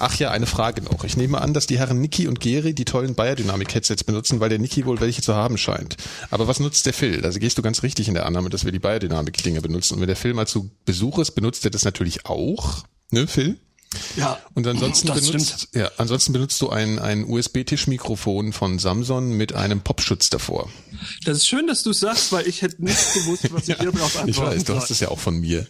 Ach 0.00 0.16
ja, 0.18 0.32
eine 0.32 0.46
Frage 0.46 0.82
noch. 0.82 1.04
Ich 1.04 1.16
nehme 1.16 1.40
an, 1.40 1.54
dass 1.54 1.66
die 1.66 1.78
Herren 1.78 2.00
Niki 2.00 2.26
und 2.26 2.40
Geri 2.40 2.74
die 2.74 2.84
tollen 2.84 3.14
Biodynamic-Headsets 3.14 4.02
benutzen, 4.02 4.40
weil 4.40 4.48
der 4.48 4.58
Niki 4.58 4.84
wohl 4.84 5.00
welche 5.00 5.22
zu 5.22 5.34
haben 5.34 5.58
scheint. 5.58 5.96
Aber 6.30 6.48
was 6.48 6.58
nutzt 6.58 6.84
der 6.86 6.92
Phil? 6.92 7.24
Also 7.24 7.38
gehst 7.38 7.56
du 7.56 7.62
ganz 7.62 7.84
richtig 7.84 8.08
in 8.08 8.14
der 8.14 8.26
Annahme, 8.26 8.50
dass 8.50 8.64
wir 8.64 8.72
die 8.72 8.80
Biodynamic-Dinge 8.80 9.60
benutzen. 9.60 9.94
Und 9.94 10.00
wenn 10.00 10.08
der 10.08 10.16
Phil 10.16 10.34
mal 10.34 10.48
zu 10.48 10.70
Besuch 10.84 11.20
ist, 11.20 11.32
benutzt 11.32 11.64
er 11.64 11.70
das 11.70 11.84
natürlich 11.84 12.26
auch. 12.26 12.84
Ne, 13.10 13.26
Phil? 13.26 13.58
Ja, 14.16 14.38
Und 14.54 14.66
ansonsten 14.66 15.12
benutzt, 15.12 15.68
ja, 15.74 15.90
ansonsten 15.96 16.32
benutzt 16.32 16.60
du 16.60 16.70
ein, 16.70 16.98
ein 16.98 17.24
USB-Tischmikrofon 17.24 18.52
von 18.52 18.78
Samsung 18.78 19.36
mit 19.36 19.54
einem 19.54 19.80
Popschutz 19.80 20.28
davor. 20.28 20.68
das 21.24 21.38
ist 21.38 21.48
schön, 21.48 21.66
dass 21.66 21.82
du 21.82 21.92
sagst, 21.92 22.32
weil 22.32 22.46
ich 22.46 22.62
hätte 22.62 22.84
nicht 22.84 23.14
gewusst, 23.14 23.52
was 23.52 23.68
ich 23.68 23.76
hier 23.76 23.92
drauf 23.92 24.16
antworten 24.16 24.28
Ich 24.28 24.38
weiß, 24.38 24.64
du 24.64 24.74
hast 24.74 24.90
es 24.90 25.00
ja 25.00 25.08
auch 25.08 25.18
von 25.18 25.38
mir. 25.38 25.66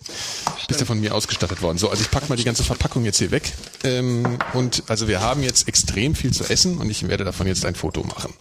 Bist 0.69 0.81
ja 0.81 0.87
von 0.87 0.99
mir 1.00 1.15
ausgestattet 1.15 1.62
worden. 1.62 1.79
So, 1.79 1.88
also 1.88 2.03
ich 2.03 2.11
pack 2.11 2.29
mal 2.29 2.37
die 2.37 2.44
ganze 2.44 2.65
Verpackung 2.65 3.05
jetzt 3.05 3.19
hier 3.19 3.31
weg. 3.31 3.53
Ähm, 3.85 4.39
und 4.55 4.85
also 4.89 5.06
wir 5.09 5.21
haben 5.21 5.43
jetzt 5.43 5.69
extrem 5.69 6.15
viel 6.15 6.32
zu 6.32 6.44
essen 6.44 6.79
und 6.79 6.91
ich 6.91 7.06
werde 7.06 7.25
davon 7.25 7.47
jetzt 7.47 7.65
ein 7.65 7.75
Foto 7.75 8.03
machen. 8.03 8.32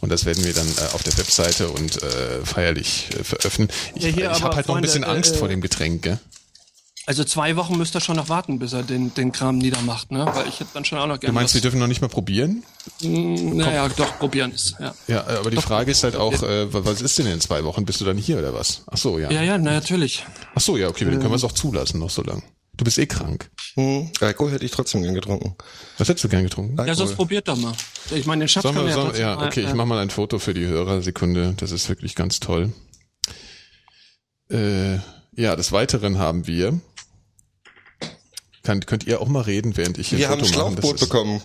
Und 0.00 0.10
das 0.10 0.24
werden 0.24 0.44
wir 0.44 0.52
dann 0.52 0.66
äh, 0.66 0.94
auf 0.94 1.02
der 1.02 1.16
Webseite 1.18 1.68
und 1.68 2.02
äh, 2.02 2.44
feierlich 2.44 3.08
äh, 3.18 3.24
veröffnen. 3.24 3.68
Ich, 3.94 4.04
Ja, 4.04 4.08
hier 4.08 4.32
ich 4.32 4.42
habe 4.42 4.56
halt 4.56 4.68
noch 4.68 4.76
ein 4.76 4.82
bisschen 4.82 5.04
Freunde, 5.04 5.16
Angst 5.16 5.34
äh, 5.34 5.38
vor 5.38 5.48
dem 5.48 5.60
Getränk, 5.60 6.02
gell? 6.02 6.18
Also 7.08 7.24
zwei 7.24 7.56
Wochen 7.56 7.78
müsst 7.78 7.96
ihr 7.96 8.02
schon 8.02 8.16
noch 8.16 8.28
warten, 8.28 8.58
bis 8.58 8.74
er 8.74 8.82
den, 8.82 9.14
den 9.14 9.32
Kram 9.32 9.56
niedermacht, 9.56 10.12
ne? 10.12 10.26
Weil 10.26 10.46
ich 10.46 10.60
hätte 10.60 10.72
dann 10.74 10.84
schon 10.84 10.98
auch 10.98 11.06
noch 11.06 11.14
Du 11.14 11.20
gerne 11.20 11.32
meinst, 11.32 11.54
wir 11.54 11.62
dürfen 11.62 11.80
noch 11.80 11.86
nicht 11.86 12.02
mal 12.02 12.08
probieren? 12.08 12.64
Naja, 13.00 13.88
doch, 13.88 14.18
probieren 14.18 14.52
es, 14.54 14.74
ja. 14.78 14.94
Ja, 15.06 15.20
äh, 15.26 15.38
aber 15.38 15.50
die 15.50 15.56
Frage 15.56 15.90
ist 15.90 16.04
halt 16.04 16.16
auch, 16.16 16.42
äh, 16.42 16.66
was 16.70 17.00
ist 17.00 17.18
denn 17.18 17.26
in 17.26 17.40
zwei 17.40 17.64
Wochen? 17.64 17.86
Bist 17.86 18.02
du 18.02 18.04
dann 18.04 18.18
hier 18.18 18.38
oder 18.38 18.52
was? 18.52 18.82
Ach 18.88 18.98
so, 18.98 19.18
ja. 19.18 19.30
Ja, 19.30 19.42
ja, 19.42 19.56
na, 19.56 19.70
natürlich. 19.70 20.26
Ach 20.54 20.60
so, 20.60 20.76
ja, 20.76 20.88
okay, 20.88 21.06
dann 21.06 21.14
können 21.14 21.30
wir 21.30 21.36
es 21.36 21.44
auch 21.44 21.52
zulassen 21.52 21.98
noch 21.98 22.10
so 22.10 22.22
lang. 22.22 22.42
Du 22.76 22.84
bist 22.84 22.98
eh 22.98 23.06
krank. 23.06 23.50
Hm, 23.72 24.10
Alkohol 24.20 24.52
hätte 24.52 24.66
ich 24.66 24.70
trotzdem 24.70 25.02
gern 25.02 25.14
getrunken. 25.14 25.54
Was 25.96 26.10
hättest 26.10 26.24
du 26.24 26.28
gern 26.28 26.42
getrunken? 26.42 26.76
Ja, 26.86 26.94
sonst 26.94 27.14
probiert 27.14 27.48
doch 27.48 27.56
mal. 27.56 27.72
Ich 28.10 28.26
meine, 28.26 28.44
den 28.44 28.48
Schatz 28.48 28.64
Sollen 28.64 28.74
kann 28.74 28.84
wir, 28.84 28.90
ja 28.90 28.94
sollen, 29.02 29.18
ja, 29.18 29.34
mal, 29.34 29.46
okay, 29.46 29.62
ich 29.62 29.70
äh, 29.70 29.74
mach 29.74 29.86
mal 29.86 29.98
ein 29.98 30.10
Foto 30.10 30.38
für 30.38 30.52
die 30.52 30.66
Hörer. 30.66 31.00
Sekunde, 31.00 31.54
das 31.56 31.70
ist 31.70 31.88
wirklich 31.88 32.14
ganz 32.14 32.38
toll. 32.38 32.74
Äh, 34.50 34.98
ja, 35.34 35.56
des 35.56 35.72
Weiteren 35.72 36.18
haben 36.18 36.46
wir. 36.46 36.78
Kann, 38.68 38.84
könnt 38.84 39.06
ihr 39.06 39.22
auch 39.22 39.28
mal 39.28 39.40
reden, 39.40 39.78
während 39.78 39.96
ich 39.96 40.08
hier 40.08 40.18
Wir 40.18 40.26
ein 40.26 40.32
haben 40.32 40.40
ein? 40.42 40.46
Schlauchboot 40.46 41.00
bekommen. 41.00 41.40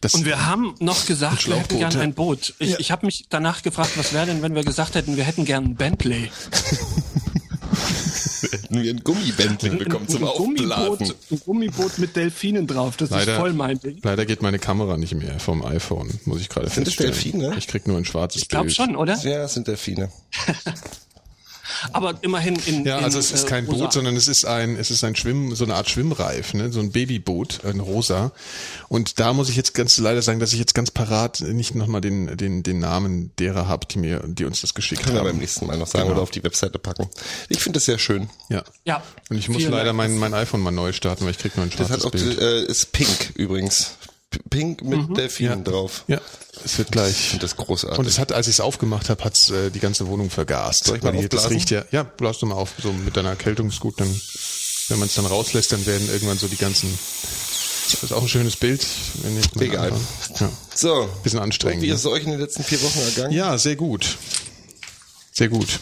Das, 0.00 0.14
Und 0.14 0.24
wir 0.24 0.46
haben 0.46 0.74
noch 0.80 1.04
gesagt, 1.04 1.46
wir 1.46 1.56
hätten 1.56 1.76
gern 1.76 1.92
ja. 1.92 2.00
ein 2.00 2.14
Boot. 2.14 2.54
Ich, 2.60 2.78
ich 2.78 2.90
habe 2.90 3.04
mich 3.04 3.26
danach 3.28 3.62
gefragt, 3.62 3.90
was 3.96 4.14
wäre 4.14 4.24
denn, 4.24 4.40
wenn 4.40 4.54
wir 4.54 4.64
gesagt 4.64 4.94
hätten, 4.94 5.18
wir 5.18 5.24
hätten 5.24 5.44
gern 5.44 5.64
ein 5.64 5.74
Bentley. 5.74 6.30
Hätten 8.50 8.82
wir 8.82 8.90
ein 8.90 9.00
Gummibändchen 9.04 9.76
bekommen 9.78 10.08
zum 10.08 10.22
ein 10.22 10.28
Aufblasen. 10.30 10.96
Gummiboot, 11.08 11.30
ein 11.30 11.40
Gummiboot 11.44 11.98
mit 11.98 12.16
Delfinen 12.16 12.66
drauf. 12.66 12.96
Das 12.96 13.10
Leider- 13.10 13.32
ist 13.32 13.38
voll 13.38 13.52
mein 13.52 13.78
Ding. 13.80 13.98
leider 14.02 14.24
geht 14.24 14.40
meine 14.40 14.58
Kamera 14.58 14.96
nicht 14.96 15.14
mehr 15.14 15.38
vom 15.40 15.62
iPhone, 15.64 16.08
muss 16.24 16.40
ich 16.40 16.48
gerade 16.48 16.70
Sind 16.70 16.86
das 16.86 16.94
feststellen. 16.94 17.40
Delfine? 17.40 17.58
Ich 17.58 17.66
krieg 17.66 17.86
nur 17.86 17.98
ein 17.98 18.04
schwarzes 18.06 18.42
Ich 18.42 18.48
glaube 18.48 18.66
Bild. 18.66 18.76
schon, 18.76 18.96
oder? 18.96 19.16
Ja, 19.24 19.38
das 19.40 19.54
sind 19.54 19.66
Delfine. 19.68 20.10
Aber 21.92 22.14
immerhin 22.22 22.56
in. 22.66 22.84
Ja, 22.84 22.98
in, 22.98 23.04
also 23.04 23.18
es 23.18 23.30
ist 23.32 23.44
äh, 23.44 23.48
kein 23.48 23.66
rosa. 23.66 23.84
Boot, 23.84 23.92
sondern 23.92 24.16
es 24.16 24.28
ist 24.28 24.44
ein, 24.46 24.76
es 24.76 24.90
ist 24.90 25.04
ein 25.04 25.16
Schwimm, 25.16 25.54
so 25.54 25.64
eine 25.64 25.74
Art 25.74 25.88
Schwimmreif, 25.90 26.54
ne? 26.54 26.72
so 26.72 26.80
ein 26.80 26.92
Babyboot, 26.92 27.64
ein 27.64 27.80
rosa. 27.80 28.32
Und 28.88 29.18
da 29.20 29.32
muss 29.32 29.48
ich 29.48 29.56
jetzt 29.56 29.74
ganz 29.74 29.98
leider 29.98 30.22
sagen, 30.22 30.40
dass 30.40 30.52
ich 30.52 30.58
jetzt 30.58 30.74
ganz 30.74 30.90
parat 30.90 31.40
nicht 31.40 31.74
nochmal 31.74 32.00
den, 32.00 32.36
den, 32.36 32.62
den 32.62 32.78
Namen 32.78 33.30
derer 33.38 33.68
habe, 33.68 33.86
die 33.86 33.98
mir, 33.98 34.22
die 34.26 34.44
uns 34.44 34.60
das 34.60 34.74
geschickt 34.74 35.02
Können 35.02 35.14
wir 35.16 35.22
beim 35.22 35.32
haben. 35.32 35.38
nächsten 35.38 35.66
Mal 35.66 35.76
noch 35.78 35.86
sagen 35.86 36.04
Genau. 36.04 36.14
oder 36.14 36.22
auf 36.22 36.30
die 36.30 36.42
Webseite 36.44 36.78
packen. 36.78 37.08
Ich 37.48 37.60
finde 37.62 37.78
das 37.78 37.84
sehr 37.84 37.98
schön. 37.98 38.28
Ja. 38.48 38.62
Ja. 38.84 39.02
Und 39.28 39.36
ich 39.38 39.48
muss 39.48 39.62
leider 39.64 39.84
Dank. 39.86 39.96
mein, 39.96 40.18
mein 40.18 40.34
iPhone 40.34 40.60
mal 40.60 40.70
neu 40.70 40.92
starten, 40.92 41.24
weil 41.24 41.32
ich 41.32 41.38
krieg 41.38 41.56
nur 41.56 41.64
ein 41.66 41.70
Das 41.70 41.88
schwarzes 41.88 41.96
hat 41.96 42.04
auch, 42.06 42.10
Bild. 42.12 42.38
äh, 42.38 42.64
ist 42.64 42.92
pink 42.92 43.32
übrigens. 43.34 43.92
Pink 44.50 44.82
mit 44.82 45.16
Delfinen 45.16 45.64
drauf. 45.64 46.04
ja, 46.06 46.20
es 46.64 46.76
wird 46.78 46.88
Ich 46.88 46.92
gleich. 46.92 47.14
finde 47.16 47.46
das 47.46 47.56
großartig. 47.56 47.98
Und 47.98 48.06
es 48.06 48.18
hat, 48.18 48.32
als 48.32 48.46
ich 48.46 48.54
es 48.56 48.60
aufgemacht 48.60 49.08
habe, 49.08 49.24
hat's 49.24 49.50
äh, 49.50 49.70
die 49.70 49.80
ganze 49.80 50.06
Wohnung 50.06 50.28
vergast. 50.30 50.84
Soll 50.84 50.98
ich 50.98 51.02
mal 51.02 51.14
hier- 51.14 51.28
das 51.28 51.48
riecht 51.50 51.70
ja, 51.70 51.84
ja, 51.92 52.02
blas 52.02 52.38
du 52.38 52.46
mal 52.46 52.54
auf, 52.56 52.74
so 52.82 52.92
mit 52.92 53.16
deiner 53.16 53.30
Erkältung 53.30 53.68
ist 53.68 53.80
gut, 53.80 53.98
dann, 54.00 54.20
wenn 54.88 54.98
man 54.98 55.08
es 55.08 55.14
dann 55.14 55.24
rauslässt, 55.26 55.72
dann 55.72 55.84
werden 55.86 56.08
irgendwann 56.10 56.36
so 56.38 56.46
die 56.46 56.56
ganzen, 56.56 56.90
das 57.90 58.02
ist 58.02 58.12
auch 58.12 58.22
ein 58.22 58.28
schönes 58.28 58.56
Bild. 58.56 58.86
Egal. 59.58 59.92
Ja. 60.40 60.50
so. 60.74 61.08
Bisschen 61.22 61.40
anstrengend, 61.40 61.76
Und 61.78 61.82
wie 61.84 61.88
ne? 61.88 61.94
ist 61.94 62.00
es 62.00 62.06
euch 62.06 62.24
in 62.24 62.30
den 62.30 62.40
letzten 62.40 62.64
vier 62.64 62.82
Wochen 62.82 62.98
ergangen? 63.00 63.32
ja, 63.32 63.56
sehr 63.56 63.76
gut. 63.76 64.18
Sehr 65.32 65.48
gut. 65.48 65.80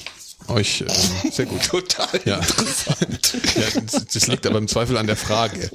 Euch, 0.48 0.82
ähm, 0.82 1.30
sehr 1.32 1.46
gut. 1.46 1.62
Total 1.64 2.20
Ja. 2.24 2.36
interessant. 2.36 3.32
Ja, 3.56 3.80
das, 3.80 4.04
das 4.06 4.26
liegt 4.28 4.46
aber 4.46 4.58
im 4.58 4.68
Zweifel 4.68 4.96
an 4.96 5.06
der 5.06 5.16
Frage. 5.16 5.70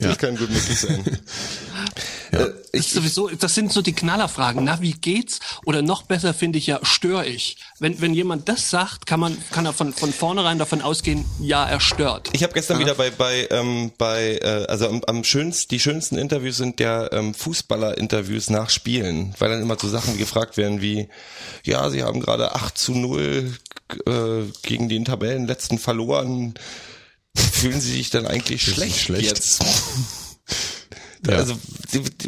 Das 0.00 0.18
kann 0.18 0.36
gut 0.36 0.50
möglich 0.50 0.78
sein. 0.80 1.04
Äh, 1.06 2.38
Das, 2.38 2.48
ich, 2.72 2.80
ist 2.80 2.90
sowieso, 2.94 3.28
das 3.28 3.54
sind 3.54 3.72
so 3.72 3.82
die 3.82 3.92
Knallerfragen. 3.92 4.64
Na, 4.64 4.80
wie 4.80 4.92
geht's? 4.92 5.38
Oder 5.64 5.82
noch 5.82 6.02
besser 6.02 6.34
finde 6.34 6.58
ich 6.58 6.66
ja, 6.66 6.80
störe 6.82 7.26
ich. 7.26 7.58
Wenn, 7.84 8.00
wenn 8.00 8.14
jemand 8.14 8.48
das 8.48 8.70
sagt, 8.70 9.04
kann 9.04 9.20
man, 9.20 9.36
kann 9.50 9.66
er 9.66 9.74
von, 9.74 9.92
von 9.92 10.10
vornherein 10.10 10.58
davon 10.58 10.80
ausgehen, 10.80 11.26
ja, 11.38 11.66
er 11.66 11.80
stört. 11.80 12.30
Ich 12.32 12.42
habe 12.42 12.54
gestern 12.54 12.78
wieder 12.78 12.94
bei 12.94 13.10
bei 13.10 13.46
ähm, 13.50 13.92
bei 13.98 14.38
äh, 14.40 14.64
also 14.68 14.88
am, 14.88 15.02
am 15.06 15.22
schönsten 15.22 15.68
die 15.68 15.78
schönsten 15.78 16.16
Interviews 16.16 16.56
sind 16.56 16.80
ja 16.80 17.12
ähm, 17.12 17.34
Fußballer-Interviews 17.34 18.48
nach 18.48 18.70
Spielen, 18.70 19.34
weil 19.38 19.50
dann 19.50 19.60
immer 19.60 19.76
so 19.78 19.90
Sachen 19.90 20.16
gefragt 20.16 20.56
werden 20.56 20.80
wie 20.80 21.10
ja, 21.62 21.90
sie 21.90 22.02
haben 22.02 22.20
gerade 22.20 22.54
8 22.54 22.78
zu 22.78 22.92
0 22.92 23.52
äh, 24.06 24.12
gegen 24.62 24.88
den 24.88 25.04
Tabellenletzten 25.04 25.78
verloren. 25.78 26.54
Fühlen 27.36 27.82
Sie 27.82 27.92
sich 27.92 28.08
dann 28.08 28.26
eigentlich 28.26 28.62
schlecht, 28.62 28.98
schlecht. 28.98 29.28
jetzt? 29.28 29.62
Ja. 31.26 31.36
Also 31.36 31.54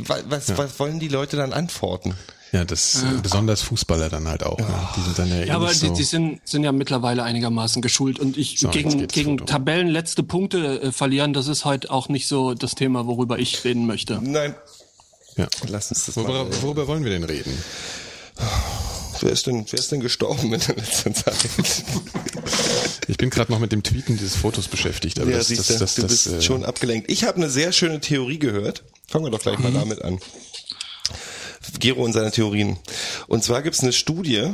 was, 0.06 0.56
was 0.56 0.78
wollen 0.78 1.00
die 1.00 1.08
Leute 1.08 1.36
dann 1.36 1.52
antworten? 1.52 2.14
Ja, 2.56 2.64
das 2.64 3.02
äh, 3.02 3.06
besonders 3.22 3.60
Fußballer 3.62 4.08
dann 4.08 4.26
halt 4.26 4.42
auch. 4.42 4.58
Ne? 4.58 4.88
Die 4.96 5.00
sind 5.02 5.18
dann 5.18 5.28
ja, 5.28 5.36
eh 5.36 5.46
Ja, 5.48 5.56
aber 5.56 5.68
nicht 5.68 5.82
die, 5.82 5.88
so. 5.88 5.94
die 5.94 6.04
sind, 6.04 6.40
sind 6.44 6.64
ja 6.64 6.72
mittlerweile 6.72 7.22
einigermaßen 7.22 7.82
geschult 7.82 8.18
und 8.18 8.38
ich 8.38 8.58
So, 8.58 8.68
gegen, 8.68 9.06
gegen 9.08 9.38
Foto. 9.38 9.44
Tabellenletzte 9.44 10.22
Punkte 10.22 10.80
äh, 10.80 10.92
verlieren, 10.92 11.34
das 11.34 11.48
ist 11.48 11.66
heute 11.66 11.90
auch 11.90 12.08
nicht 12.08 12.28
so 12.28 12.54
das 12.54 12.75
Thema, 12.75 13.06
worüber 13.06 13.38
ich 13.38 13.62
reden 13.64 13.86
möchte. 13.86 14.20
Nein, 14.22 14.54
ja. 15.36 15.48
lass 15.68 15.90
uns 15.90 16.06
das 16.06 16.16
mal. 16.16 16.26
Worüber, 16.26 16.62
worüber 16.62 16.88
wollen 16.88 17.04
wir 17.04 17.10
denn 17.10 17.25
reden? 17.25 17.52
Wer 19.20 19.32
ist 19.32 19.46
denn, 19.46 19.66
wer 19.70 19.78
ist 19.78 19.92
denn 19.92 20.00
gestorben 20.00 20.52
in 20.52 20.60
der 20.60 20.76
letzten 20.76 21.14
Zeit? 21.14 21.36
Ich 23.08 23.16
bin 23.18 23.30
gerade 23.30 23.52
noch 23.52 23.60
mit 23.60 23.70
dem 23.70 23.84
Tweeten 23.84 24.16
dieses 24.16 24.34
Fotos 24.34 24.66
beschäftigt. 24.66 25.20
Aber 25.20 25.30
Ja, 25.30 25.38
das, 25.38 25.48
siehst 25.48 25.70
das, 25.70 25.76
du, 25.76 25.78
das, 25.78 25.94
du 25.94 26.02
das, 26.02 26.10
bist 26.10 26.26
äh, 26.26 26.42
schon 26.42 26.64
abgelenkt. 26.64 27.10
Ich 27.10 27.22
habe 27.25 27.36
eine 27.36 27.48
sehr 27.48 27.70
schöne 27.72 28.00
Theorie 28.00 28.38
gehört. 28.38 28.82
Fangen 29.06 29.25
wir 29.25 29.30
doch 29.30 29.40
gleich 29.40 29.58
mal 29.60 29.72
damit 29.72 30.02
an. 30.02 30.18
Gero 31.78 32.02
und 32.02 32.12
seine 32.12 32.30
Theorien. 32.30 32.78
Und 33.26 33.44
zwar 33.44 33.62
gibt 33.62 33.76
es 33.76 33.82
eine 33.82 33.92
Studie, 33.92 34.50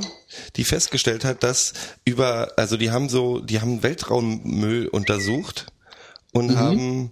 die 0.57 0.64
festgestellt 0.64 1.25
hat, 1.25 1.42
dass 1.42 1.73
über, 2.04 2.52
also 2.57 2.76
die 2.76 2.90
haben 2.90 3.09
so, 3.09 3.40
die 3.40 3.61
haben 3.61 3.83
Weltraummüll 3.83 4.88
untersucht 4.88 5.66
und 6.33 6.57
haben 6.57 7.11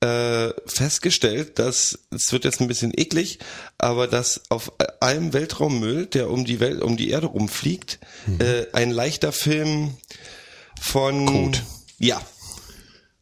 äh, 0.00 0.50
festgestellt, 0.66 1.58
dass 1.58 1.98
es 2.10 2.32
wird 2.32 2.44
jetzt 2.44 2.60
ein 2.60 2.68
bisschen 2.68 2.92
eklig, 2.96 3.38
aber 3.78 4.06
dass 4.06 4.42
auf 4.50 4.72
allem 5.00 5.32
Weltraummüll, 5.32 6.06
der 6.06 6.30
um 6.30 6.44
die 6.44 6.60
Welt, 6.60 6.82
um 6.82 6.96
die 6.96 7.10
Erde 7.10 7.28
rumfliegt, 7.28 7.98
äh, 8.38 8.66
ein 8.72 8.90
leichter 8.90 9.32
Film 9.32 9.96
von 10.80 11.26
Kot. 11.26 11.62
Ja, 11.98 12.20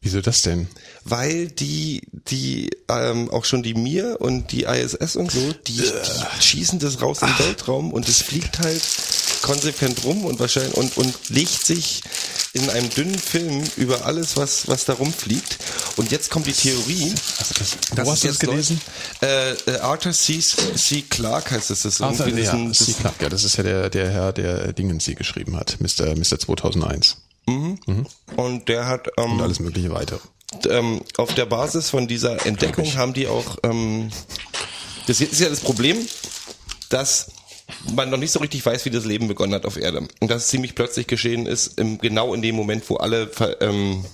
Wieso 0.04 0.20
das 0.20 0.42
denn? 0.42 0.68
Weil 1.04 1.48
die, 1.48 2.02
die 2.12 2.70
ähm, 2.88 3.30
auch 3.30 3.44
schon 3.44 3.62
die 3.62 3.74
Mir 3.74 4.16
und 4.20 4.52
die 4.52 4.64
ISS 4.64 5.16
und 5.16 5.30
so, 5.30 5.52
die, 5.66 5.72
die 5.76 6.42
schießen 6.42 6.78
das 6.78 7.00
raus 7.02 7.18
im 7.22 7.28
Weltraum 7.38 7.92
und 7.92 8.08
es 8.08 8.22
fliegt 8.22 8.58
halt 8.60 8.82
konsequent 9.42 10.02
rum 10.04 10.24
und 10.24 10.40
wahrscheinlich 10.40 10.74
und 10.74 10.96
und 10.96 11.14
legt 11.28 11.66
sich 11.66 12.02
in 12.54 12.70
einem 12.70 12.88
dünnen 12.88 13.18
Film 13.18 13.62
über 13.76 14.06
alles, 14.06 14.36
was 14.38 14.68
was 14.68 14.84
da 14.86 14.94
rumfliegt. 14.94 15.58
Und 15.96 16.10
jetzt 16.10 16.30
kommt 16.30 16.46
die 16.46 16.52
Theorie. 16.52 17.12
Also 17.38 17.54
das, 17.58 17.76
es 17.92 18.08
hast 18.10 18.24
du 18.24 18.28
das 18.28 18.38
gelesen? 18.38 18.80
Leute- 19.20 19.58
Äh, 19.66 19.72
äh, 19.74 19.78
Arthur 19.80 20.12
C. 20.12 20.40
C. 20.40 21.02
Clarke 21.02 21.50
heißt 21.50 21.70
es. 21.70 21.82
Das 21.82 21.94
ist 21.96 22.00
Arthur, 22.00 22.26
das 22.30 22.46
ja, 22.46 22.56
das- 22.68 22.78
C. 22.78 22.92
Clarke, 22.94 23.22
ja, 23.24 23.28
das 23.28 23.44
ist 23.44 23.56
ja 23.58 23.62
der, 23.64 23.90
der 23.90 24.10
Herr, 24.10 24.32
der 24.32 24.72
Dingens 24.72 25.04
sie 25.04 25.14
geschrieben 25.14 25.56
hat, 25.56 25.76
Mr. 25.80 26.14
Mr. 26.16 26.38
2001 26.38 27.18
Und 27.46 28.68
der 28.68 28.86
hat 28.86 29.08
ähm, 29.18 29.32
und 29.32 29.42
alles 29.42 29.60
mögliche 29.60 29.90
weitere. 29.92 30.18
Ähm, 30.68 31.02
auf 31.16 31.34
der 31.34 31.46
Basis 31.46 31.90
von 31.90 32.06
dieser 32.06 32.46
Entdeckung 32.46 32.94
haben 32.96 33.14
die 33.14 33.26
auch, 33.26 33.56
ähm, 33.62 34.10
das 35.06 35.20
ist 35.20 35.40
ja 35.40 35.48
das 35.48 35.60
Problem, 35.60 35.98
dass 36.88 37.30
man 37.94 38.10
noch 38.10 38.18
nicht 38.18 38.32
so 38.32 38.40
richtig 38.40 38.64
weiß, 38.64 38.84
wie 38.84 38.90
das 38.90 39.04
Leben 39.04 39.28
begonnen 39.28 39.54
hat 39.54 39.66
auf 39.66 39.76
Erde. 39.76 40.06
Und 40.20 40.30
dass 40.30 40.44
es 40.44 40.48
ziemlich 40.48 40.74
plötzlich 40.74 41.06
geschehen 41.06 41.46
ist, 41.46 41.78
im, 41.78 41.98
genau 41.98 42.34
in 42.34 42.42
dem 42.42 42.54
Moment, 42.54 42.88
wo 42.90 42.96
alle, 42.96 43.30
ähm, 43.60 44.04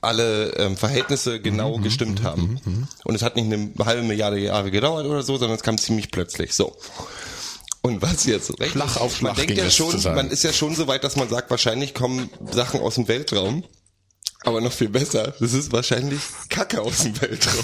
alle 0.00 0.52
ähm, 0.56 0.76
Verhältnisse 0.76 1.40
genau 1.40 1.78
gestimmt 1.78 2.22
haben. 2.22 2.60
Und 3.04 3.14
es 3.14 3.22
hat 3.22 3.36
nicht 3.36 3.52
eine 3.52 3.72
halbe 3.84 4.02
Milliarde 4.02 4.38
Jahre 4.38 4.70
gedauert 4.70 5.06
oder 5.06 5.22
so, 5.22 5.36
sondern 5.36 5.56
es 5.56 5.62
kam 5.62 5.78
ziemlich 5.78 6.10
plötzlich. 6.10 6.54
So. 6.54 6.76
Und 7.82 8.02
was 8.02 8.26
jetzt 8.26 8.60
recht 8.60 8.72
Schlag 8.72 8.96
auf 8.96 9.16
Schlag 9.16 9.36
man 9.36 9.46
denkt 9.46 9.62
ja 9.62 9.70
schon, 9.70 10.02
man 10.14 10.30
ist 10.30 10.44
ja 10.44 10.52
schon 10.52 10.74
so 10.74 10.86
weit, 10.86 11.02
dass 11.02 11.16
man 11.16 11.28
sagt, 11.28 11.50
wahrscheinlich 11.50 11.94
kommen 11.94 12.30
Sachen 12.50 12.80
aus 12.80 12.96
dem 12.96 13.08
Weltraum. 13.08 13.64
Aber 14.42 14.60
noch 14.62 14.72
viel 14.72 14.88
besser, 14.88 15.34
das 15.38 15.52
ist 15.52 15.70
wahrscheinlich 15.70 16.20
Kacke 16.48 16.80
aus 16.80 16.98
dem 17.02 17.20
Weltraum, 17.20 17.62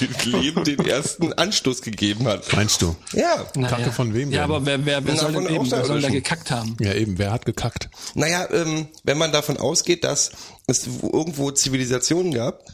die 0.00 0.06
dem 0.06 0.40
Leben 0.42 0.64
den 0.64 0.86
ersten 0.86 1.32
Anstoß 1.32 1.80
gegeben 1.80 2.26
hat. 2.28 2.52
Meinst 2.52 2.82
du? 2.82 2.94
Ja, 3.12 3.44
Kacke 3.68 3.90
von 3.90 4.12
wem 4.14 4.30
Ja, 4.30 4.42
denn? 4.42 4.50
aber 4.54 4.66
wer, 4.66 4.84
wer, 4.84 5.04
wer 5.04 5.14
Na, 5.14 5.20
soll 5.22 5.32
denn 5.32 5.46
eben, 5.46 5.70
wer 5.70 5.84
soll 5.84 6.02
da 6.02 6.10
gekackt 6.10 6.50
haben? 6.50 6.76
Ja, 6.80 6.92
eben, 6.94 7.16
wer 7.18 7.30
hat 7.32 7.46
gekackt? 7.46 7.88
naja, 8.14 8.46
ähm, 8.52 8.88
wenn 9.04 9.16
man 9.16 9.32
davon 9.32 9.56
ausgeht, 9.56 10.04
dass 10.04 10.32
es 10.66 10.86
irgendwo 10.86 11.50
Zivilisationen 11.50 12.34
gab, 12.34 12.64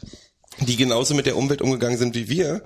die 0.61 0.75
genauso 0.75 1.13
mit 1.15 1.25
der 1.25 1.37
Umwelt 1.37 1.61
umgegangen 1.61 1.97
sind 1.97 2.15
wie 2.15 2.27
wir 2.27 2.63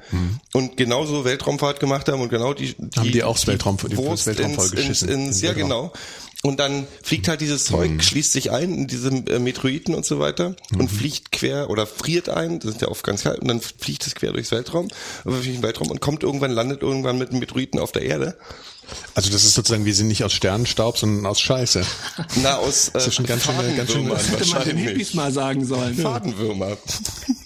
und 0.51 0.77
genauso 0.77 1.25
Weltraumfahrt 1.25 1.79
gemacht 1.79 2.09
haben 2.09 2.21
und 2.21 2.29
genau 2.29 2.55
die, 2.55 2.73
die 2.75 2.99
Haben 2.99 3.11
die 3.11 3.23
auch 3.23 3.35
das 3.37 3.45
Weltraum- 3.45 3.77
die 3.87 3.95
Wurst 3.97 4.25
das 4.25 4.37
Weltraum 4.37 4.53
ins, 4.53 4.63
ins, 4.63 4.69
vollgeschissen? 4.71 5.09
ins, 5.09 5.37
In 5.41 5.45
ja 5.45 5.53
genau. 5.53 5.93
Und 6.45 6.59
dann 6.59 6.85
fliegt 7.01 7.29
halt 7.29 7.39
dieses 7.39 7.63
Zeug, 7.63 8.03
schließt 8.03 8.33
sich 8.33 8.51
ein 8.51 8.73
in 8.73 8.87
diese 8.87 9.07
äh, 9.09 9.39
Meteoriten 9.39 9.95
und 9.95 10.05
so 10.05 10.19
weiter 10.19 10.55
und 10.77 10.89
fliegt 10.89 11.31
quer 11.31 11.69
oder 11.69 11.87
friert 11.87 12.27
ein, 12.27 12.59
das 12.59 12.71
sind 12.71 12.81
ja 12.81 12.89
oft 12.89 13.01
ganz 13.05 13.23
kalt, 13.23 13.39
und 13.39 13.47
dann 13.47 13.61
fliegt 13.61 14.05
es 14.05 14.13
quer 14.13 14.33
durchs 14.33 14.51
Weltraum, 14.51 14.89
durch 15.23 15.45
den 15.45 15.63
Weltraum 15.63 15.89
und 15.89 16.01
kommt 16.01 16.21
irgendwann, 16.21 16.51
landet 16.51 16.81
irgendwann 16.81 17.17
mit 17.17 17.29
einem 17.29 17.39
Meteoriten 17.39 17.79
auf 17.79 17.93
der 17.93 18.01
Erde. 18.01 18.37
Also 19.15 19.29
das 19.31 19.45
ist 19.45 19.53
sozusagen, 19.53 19.85
wir 19.85 19.95
sind 19.95 20.09
nicht 20.09 20.25
aus 20.25 20.33
Sternenstaub, 20.33 20.97
sondern 20.97 21.25
aus 21.27 21.39
Scheiße. 21.39 21.85
Na, 22.41 22.57
aus 22.57 22.89
äh, 22.93 22.97
ist 22.97 23.15
schon 23.15 23.25
ganz 23.25 23.43
schön- 23.45 23.77
ganz 23.77 23.93
schön- 23.93 24.09
Das 24.09 24.27
Hätte 24.29 24.49
man 24.49 24.63
den. 24.65 24.77
Hippies 24.79 25.13
mal 25.13 25.31
sagen 25.31 25.65
sollen. 25.65 25.95
Fadenwürmer. 25.95 26.75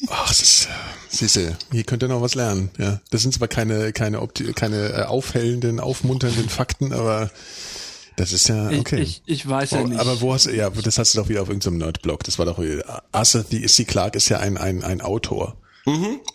Ach, 0.08 0.28
das 0.28 0.42
ist, 0.42 0.68
siehste, 1.10 1.56
hier 1.72 1.84
könnt 1.84 2.02
ihr 2.02 2.08
noch 2.10 2.24
was 2.24 2.34
lernen. 2.34 2.72
Ja, 2.80 3.00
das 3.12 3.22
sind 3.22 3.36
zwar 3.36 3.48
keine 3.48 3.94
keine 3.94 4.22
Opti 4.24 4.52
keine 4.54 4.90
äh, 4.94 5.04
aufhellenden, 5.04 5.80
aufmunternden 5.80 6.50
Fakten, 6.50 6.94
aber 6.94 7.30
das 8.18 8.34
ist 8.34 8.50
ja 8.50 8.70
Ich- 8.72 8.80
okay. 8.80 9.00
ich- 9.02 9.22
ich 9.26 9.48
weiß 9.48 9.72
ja 9.72 9.82
Oh, 9.82 9.88
nicht. 9.88 10.00
Aber 10.00 10.20
wo 10.20 10.34
hast 10.34 10.48
du, 10.48 10.52
ja, 10.52 10.70
das 10.70 10.98
hast 10.98 11.14
du 11.14 11.20
doch 11.20 11.30
wieder 11.30 11.42
auf 11.44 11.48
irgendeinem 11.48 11.78
Nerdblog. 11.78 12.24
Das 12.26 12.38
war 12.38 12.46
doch 12.46 12.60
Arthur 13.14 13.46
C. 13.50 13.86
Clarke 13.86 14.18
ist 14.18 14.28
ja 14.28 14.40
ein 14.40 14.58
ein 14.58 14.84
ein 14.84 15.00
Autor. 15.02 15.56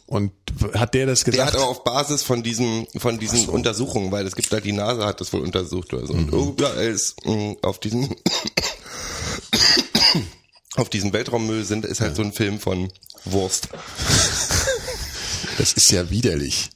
Und 0.07 0.33
w- 0.55 0.79
hat 0.79 0.95
der 0.95 1.05
das 1.05 1.25
Der 1.25 1.33
gesagt? 1.33 1.53
hat 1.53 1.61
aber 1.61 1.69
auf 1.69 1.85
Basis 1.85 2.23
von 2.23 2.43
diesen, 2.43 2.87
von 2.97 3.19
diesen 3.19 3.51
Untersuchungen, 3.51 4.11
weil 4.11 4.27
es 4.27 4.35
gibt 4.35 4.51
halt 4.51 4.65
die 4.65 4.73
NASA 4.73 5.05
hat 5.05 5.21
das 5.21 5.31
wohl 5.35 5.43
untersucht 5.43 5.93
oder 5.93 6.07
so. 6.07 6.15
Mhm. 6.15 6.31
Und 6.33 6.49
überall 6.59 6.87
ist 6.87 7.17
mh, 7.27 7.57
auf 7.61 7.79
diesen 7.79 8.09
auf 10.77 10.89
diesem 10.89 11.13
Weltraummüll 11.13 11.65
sind 11.65 11.85
ist 11.85 12.01
halt 12.01 12.17
so 12.17 12.23
ein 12.23 12.33
Film 12.33 12.61
von 12.61 12.91
Wurst. 13.27 13.69
das 15.59 15.73
ist 15.75 15.91
ja 15.91 16.09
widerlich. 16.11 16.71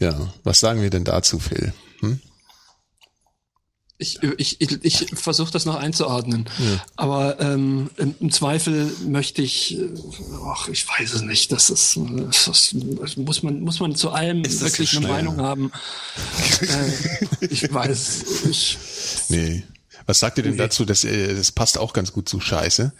Ja, 0.00 0.32
was 0.44 0.58
sagen 0.58 0.82
wir 0.82 0.90
denn 0.90 1.04
dazu, 1.04 1.38
Phil? 1.38 1.72
Hm? 2.00 2.20
Ich, 4.00 4.22
ich, 4.22 4.60
ich, 4.60 4.84
ich 4.84 5.06
versuche 5.14 5.50
das 5.50 5.64
noch 5.64 5.74
einzuordnen. 5.74 6.48
Aber 6.94 7.40
ähm, 7.40 7.90
im, 7.96 8.14
im 8.20 8.30
Zweifel 8.30 8.92
möchte 9.04 9.42
ich, 9.42 9.76
äh, 9.76 9.88
ach, 10.46 10.68
ich 10.68 10.86
weiß 10.88 11.14
es 11.14 11.22
nicht. 11.22 11.50
Das 11.50 11.68
ist, 11.68 11.98
das 12.30 12.74
muss 13.16 13.42
man 13.42 13.60
muss 13.60 13.80
man 13.80 13.96
zu 13.96 14.10
allem 14.10 14.44
wirklich 14.44 14.90
so 14.90 14.98
eine? 14.98 15.08
Meinung 15.08 15.38
haben. 15.40 15.72
äh, 16.60 17.46
ich 17.46 17.72
weiß, 17.72 18.24
ich, 18.48 18.78
Nee. 19.28 19.64
Was 20.08 20.18
sagt 20.18 20.38
ihr 20.38 20.44
denn 20.44 20.56
dazu? 20.56 20.84
Das, 20.86 21.04
äh, 21.04 21.34
das 21.34 21.52
passt 21.52 21.76
auch 21.78 21.92
ganz 21.92 22.12
gut 22.12 22.28
zu 22.30 22.40
Scheiße. 22.40 22.92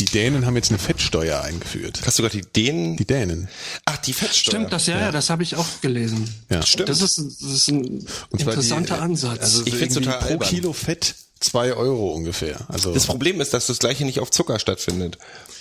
Die 0.00 0.06
Dänen 0.06 0.46
haben 0.46 0.56
jetzt 0.56 0.70
eine 0.70 0.78
Fettsteuer 0.78 1.42
eingeführt. 1.42 2.00
Hast 2.06 2.18
du 2.18 2.22
gerade 2.22 2.38
die 2.40 2.46
Dänen? 2.52 2.96
Die 2.96 3.04
Dänen. 3.04 3.48
Ach, 3.84 3.98
die 3.98 4.14
Fettsteuer. 4.14 4.52
stimmt 4.54 4.72
das 4.72 4.86
ja, 4.86 4.98
ja, 4.98 5.12
das 5.12 5.28
habe 5.28 5.42
ich 5.42 5.56
auch 5.56 5.66
gelesen. 5.82 6.26
Ja. 6.50 6.62
Stimmt. 6.62 6.88
Das 6.88 7.02
ist, 7.02 7.18
das 7.18 7.50
ist 7.52 7.68
ein 7.68 8.06
interessanter 8.32 8.94
die, 8.94 9.00
äh, 9.00 9.04
Ansatz. 9.04 9.40
Also 9.40 9.66
Ich 9.66 9.74
irgendwie 9.74 10.00
total 10.04 10.18
pro 10.20 10.26
albern. 10.30 10.48
Kilo 10.48 10.72
Fett 10.72 11.14
zwei 11.38 11.74
Euro 11.74 12.14
ungefähr. 12.14 12.58
Also 12.68 12.94
Das 12.94 13.04
Problem 13.04 13.42
ist, 13.42 13.52
dass 13.52 13.66
das 13.66 13.78
gleiche 13.78 14.06
nicht 14.06 14.18
auf 14.20 14.30
Zucker 14.30 14.58
stattfindet. 14.58 15.18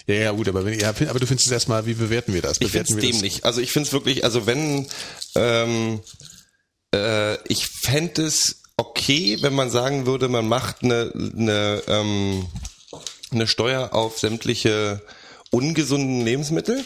ja, 0.08 0.16
ja, 0.16 0.32
gut, 0.32 0.48
aber 0.48 0.64
wenn, 0.64 0.80
ja, 0.80 0.90
aber 0.90 1.20
du 1.20 1.28
findest 1.28 1.48
es 1.48 1.52
erstmal, 1.52 1.86
wie 1.86 1.96
bewerten 1.96 2.34
wir 2.34 2.42
das? 2.42 2.62
Ich 2.62 2.72
finde 2.72 2.86
Bewerten 2.86 2.94
es 3.00 3.04
das- 3.12 3.12
dämlich. 3.20 3.46
Also 3.46 3.60
ich 3.60 3.72
finde 3.74 3.88
es 3.88 3.94
wirklich, 3.94 4.24
also 4.24 4.46
wenn 4.46 4.88
ähm, 5.36 6.00
äh, 6.96 7.36
ich 7.52 7.68
fände 7.68 8.24
es 8.24 8.62
okay, 8.78 9.38
wenn 9.42 9.54
man 9.54 9.70
sagen 9.70 10.06
würde, 10.06 10.28
man 10.30 10.48
macht 10.48 10.84
eine, 10.84 11.12
eine, 11.16 11.82
ähm, 11.88 12.46
eine 13.32 13.48
Steuer 13.48 13.94
auf 13.94 14.20
sämtliche 14.20 15.02
ungesunden 15.52 16.22
Lebensmittel. 16.22 16.84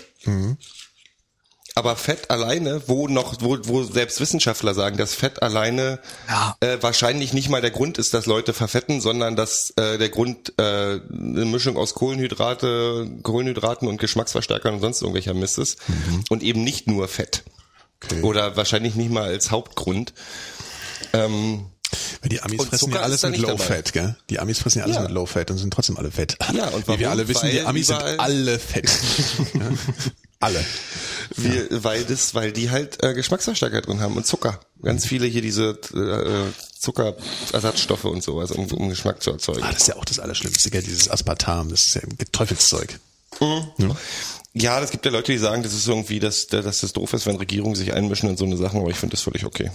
Aber 1.76 1.96
Fett 1.96 2.32
alleine, 2.32 2.82
wo 2.88 3.08
noch, 3.08 3.36
wo, 3.40 3.58
wo 3.64 3.84
selbst 3.84 4.20
Wissenschaftler 4.20 4.74
sagen, 4.74 4.98
dass 4.98 5.14
Fett 5.14 5.44
alleine 5.44 6.00
Ja. 6.28 6.58
äh, 6.60 6.78
wahrscheinlich 6.82 7.34
nicht 7.34 7.50
mal 7.50 7.62
der 7.62 7.70
Grund 7.70 8.00
ist, 8.00 8.16
dass 8.16 8.26
Leute 8.26 8.54
verfetten, 8.54 9.00
sondern 9.00 9.36
dass 9.36 9.72
äh, 9.78 10.00
der 10.00 10.10
Grund 10.10 10.54
äh, 10.58 10.64
eine 10.64 11.46
Mischung 11.46 11.78
aus 11.78 11.94
Kohlenhydrate, 11.94 13.08
Kohlenhydraten 13.22 13.88
und 13.88 14.00
Geschmacksverstärkern 14.00 14.74
und 14.74 14.82
sonst 14.82 15.02
irgendwelcher 15.02 15.36
Mist 15.36 15.60
ist 15.60 15.78
und 16.30 16.42
eben 16.42 16.64
nicht 16.64 16.88
nur 16.88 17.08
Fett. 17.08 17.44
Okay. 18.04 18.22
Oder 18.24 18.58
wahrscheinlich 18.58 18.96
nicht 18.96 19.12
mal 19.12 19.24
als 19.26 19.52
Hauptgrund. 19.52 20.14
Ähm, 21.14 21.68
die 22.30 22.42
Amis 22.42 22.60
Und 22.60 22.68
fressen 22.70 22.86
Zucker 22.86 22.96
ja 23.00 23.02
alles 23.04 23.24
mit 23.24 23.38
Low 23.38 23.48
dabei. 23.50 23.64
Fat, 23.64 23.94
gell? 23.94 24.16
Die 24.30 24.40
Amis 24.40 24.60
fressen 24.60 24.80
ja 24.80 24.86
alles 24.86 24.96
Ja. 24.98 25.02
mit 25.04 25.12
Low 25.12 25.26
Fat 25.26 25.52
und 25.52 25.58
sind 25.58 25.72
trotzdem 25.74 25.98
alle 25.98 26.12
fett. 26.12 26.38
Ja, 26.54 26.68
und 26.70 26.84
Wie 26.88 27.00
wir 27.00 27.08
warum? 27.08 27.20
alle 27.20 27.28
wissen, 27.28 27.50
die 27.50 27.58
Weil 27.58 27.66
Amis 27.68 27.88
sind 27.88 28.02
alle 28.02 28.60
fett. 28.60 28.90
ja? 29.54 29.70
Alle. 30.40 30.64
wir, 31.36 31.84
weil 31.84 32.04
das, 32.04 32.36
weil 32.36 32.52
die 32.52 32.70
halt 32.70 33.04
äh, 33.04 33.14
Geschmacksverstärker 33.16 33.82
drin 33.82 34.00
haben 34.02 34.16
und 34.18 34.26
Zucker. 34.28 34.60
Ganz 34.84 35.06
viele 35.08 35.26
hier 35.26 35.42
diese 35.42 35.70
äh, 35.94 36.52
Zuckerersatzstoffe 36.80 38.06
und 38.06 38.24
sowas, 38.24 38.52
um, 38.52 38.68
um 38.68 38.90
Geschmack 38.90 39.24
zu 39.24 39.32
erzeugen. 39.32 39.64
Ah, 39.64 39.72
das 39.72 39.82
ist 39.82 39.88
ja 39.88 39.96
auch 39.96 40.06
das 40.06 40.20
Allerschlimmste, 40.20 40.70
gell? 40.70 40.84
Dieses 40.84 41.10
Aspartam, 41.10 41.70
das 41.70 41.86
ist 41.86 41.96
ja 41.96 42.02
Teufelszeug. 42.32 43.00
Ja, 44.54 44.80
es 44.82 44.92
gibt 44.92 45.06
ja 45.06 45.12
Leute, 45.12 45.32
die 45.32 45.38
sagen, 45.38 45.64
das 45.64 45.74
ist 45.74 45.88
irgendwie, 45.88 46.20
dass, 46.20 46.48
dass 46.48 46.80
das 46.80 46.94
doof 46.94 47.14
ist, 47.14 47.26
wenn 47.26 47.36
Regierungen 47.36 47.76
sich 47.76 47.94
einmischen 47.94 48.30
in 48.30 48.38
so 48.38 48.46
eine 48.46 48.58
Sachen, 48.58 48.80
aber 48.80 48.90
ich 48.90 48.98
finde 48.98 49.16
das 49.16 49.22
völlig 49.22 49.46
okay. 49.46 49.72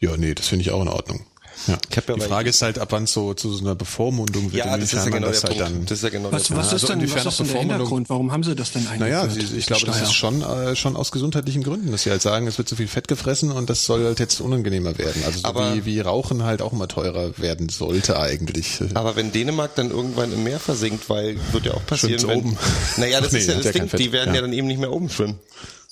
Ja, 0.00 0.16
nee, 0.16 0.34
das 0.34 0.48
finde 0.48 0.62
ich 0.62 0.70
auch 0.70 0.82
in 0.82 0.88
Ordnung. 0.88 1.26
Ja. 1.66 1.78
Ja 1.94 2.14
die 2.14 2.20
Frage 2.22 2.50
ist 2.50 2.62
halt, 2.62 2.78
ab 2.78 2.88
wann 2.92 3.04
es 3.04 3.12
so 3.12 3.34
zu 3.34 3.52
so 3.52 3.60
einer 3.64 3.74
Bevormundung 3.74 4.44
wird, 4.52 4.64
Ja, 4.64 4.76
das 4.78 4.92
ist 4.92 5.04
ja 5.04 5.10
genau 5.10 5.28
das 5.28 5.40
der 5.42 5.50
halt 5.50 5.58
Punkt. 5.60 5.74
dann. 5.76 5.84
Das 5.86 5.98
ist 5.98 6.04
ja 6.04 6.08
genau 6.10 6.32
Was, 6.32 6.44
der 6.44 6.56
was 6.56 6.66
ist 6.68 6.72
also 6.72 6.86
denn, 6.88 7.00
inwiefern 7.00 7.24
was 7.26 7.32
ist 7.34 7.38
denn 7.40 7.46
der 7.46 7.52
Bevormundung- 7.54 7.70
Hintergrund? 7.76 8.08
Warum 8.08 8.32
haben 8.32 8.42
sie 8.44 8.54
das 8.54 8.72
denn 8.72 8.86
eingeführt? 8.86 9.00
Naja, 9.00 9.28
sie, 9.28 9.56
ich 9.58 9.66
glaube, 9.66 9.84
das 9.86 10.00
ist 10.00 10.12
schon, 10.14 10.42
äh, 10.42 10.74
schon 10.76 10.96
aus 10.96 11.10
gesundheitlichen 11.12 11.62
Gründen, 11.62 11.90
dass 11.92 12.02
sie 12.04 12.10
halt 12.10 12.22
sagen, 12.22 12.46
es 12.46 12.56
wird 12.58 12.68
zu 12.68 12.76
viel 12.76 12.88
Fett 12.88 13.08
gefressen 13.08 13.50
und 13.52 13.68
das 13.68 13.84
soll 13.84 14.04
halt 14.04 14.20
jetzt 14.20 14.40
unangenehmer 14.40 14.96
werden. 14.96 15.22
Also 15.26 15.40
so 15.40 15.44
Aber- 15.44 15.74
wie, 15.74 15.84
wie 15.84 16.00
Rauchen 16.00 16.42
halt 16.44 16.62
auch 16.62 16.72
immer 16.72 16.88
teurer 16.88 17.36
werden 17.38 17.68
sollte 17.68 18.18
eigentlich. 18.18 18.78
Aber 18.94 19.16
wenn 19.16 19.30
Dänemark 19.32 19.74
dann 19.74 19.90
irgendwann 19.90 20.32
im 20.32 20.42
Meer 20.44 20.60
versinkt, 20.60 21.10
weil 21.10 21.36
wird 21.52 21.66
ja 21.66 21.74
auch 21.74 21.84
passieren, 21.86 22.22
wenn, 22.28 22.38
oben? 22.38 22.58
naja, 22.96 23.20
das 23.20 23.32
Nee, 23.32 23.38
ist 23.40 23.48
ja 23.48 23.54
das 23.54 23.64
ja 23.66 23.72
Ding, 23.72 23.88
die 23.96 24.12
werden 24.12 24.30
ja. 24.30 24.36
Ja. 24.36 24.40
dann 24.42 24.52
eben 24.52 24.66
nicht 24.66 24.80
mehr 24.80 24.90
oben 24.92 25.10
schwimmen. 25.10 25.38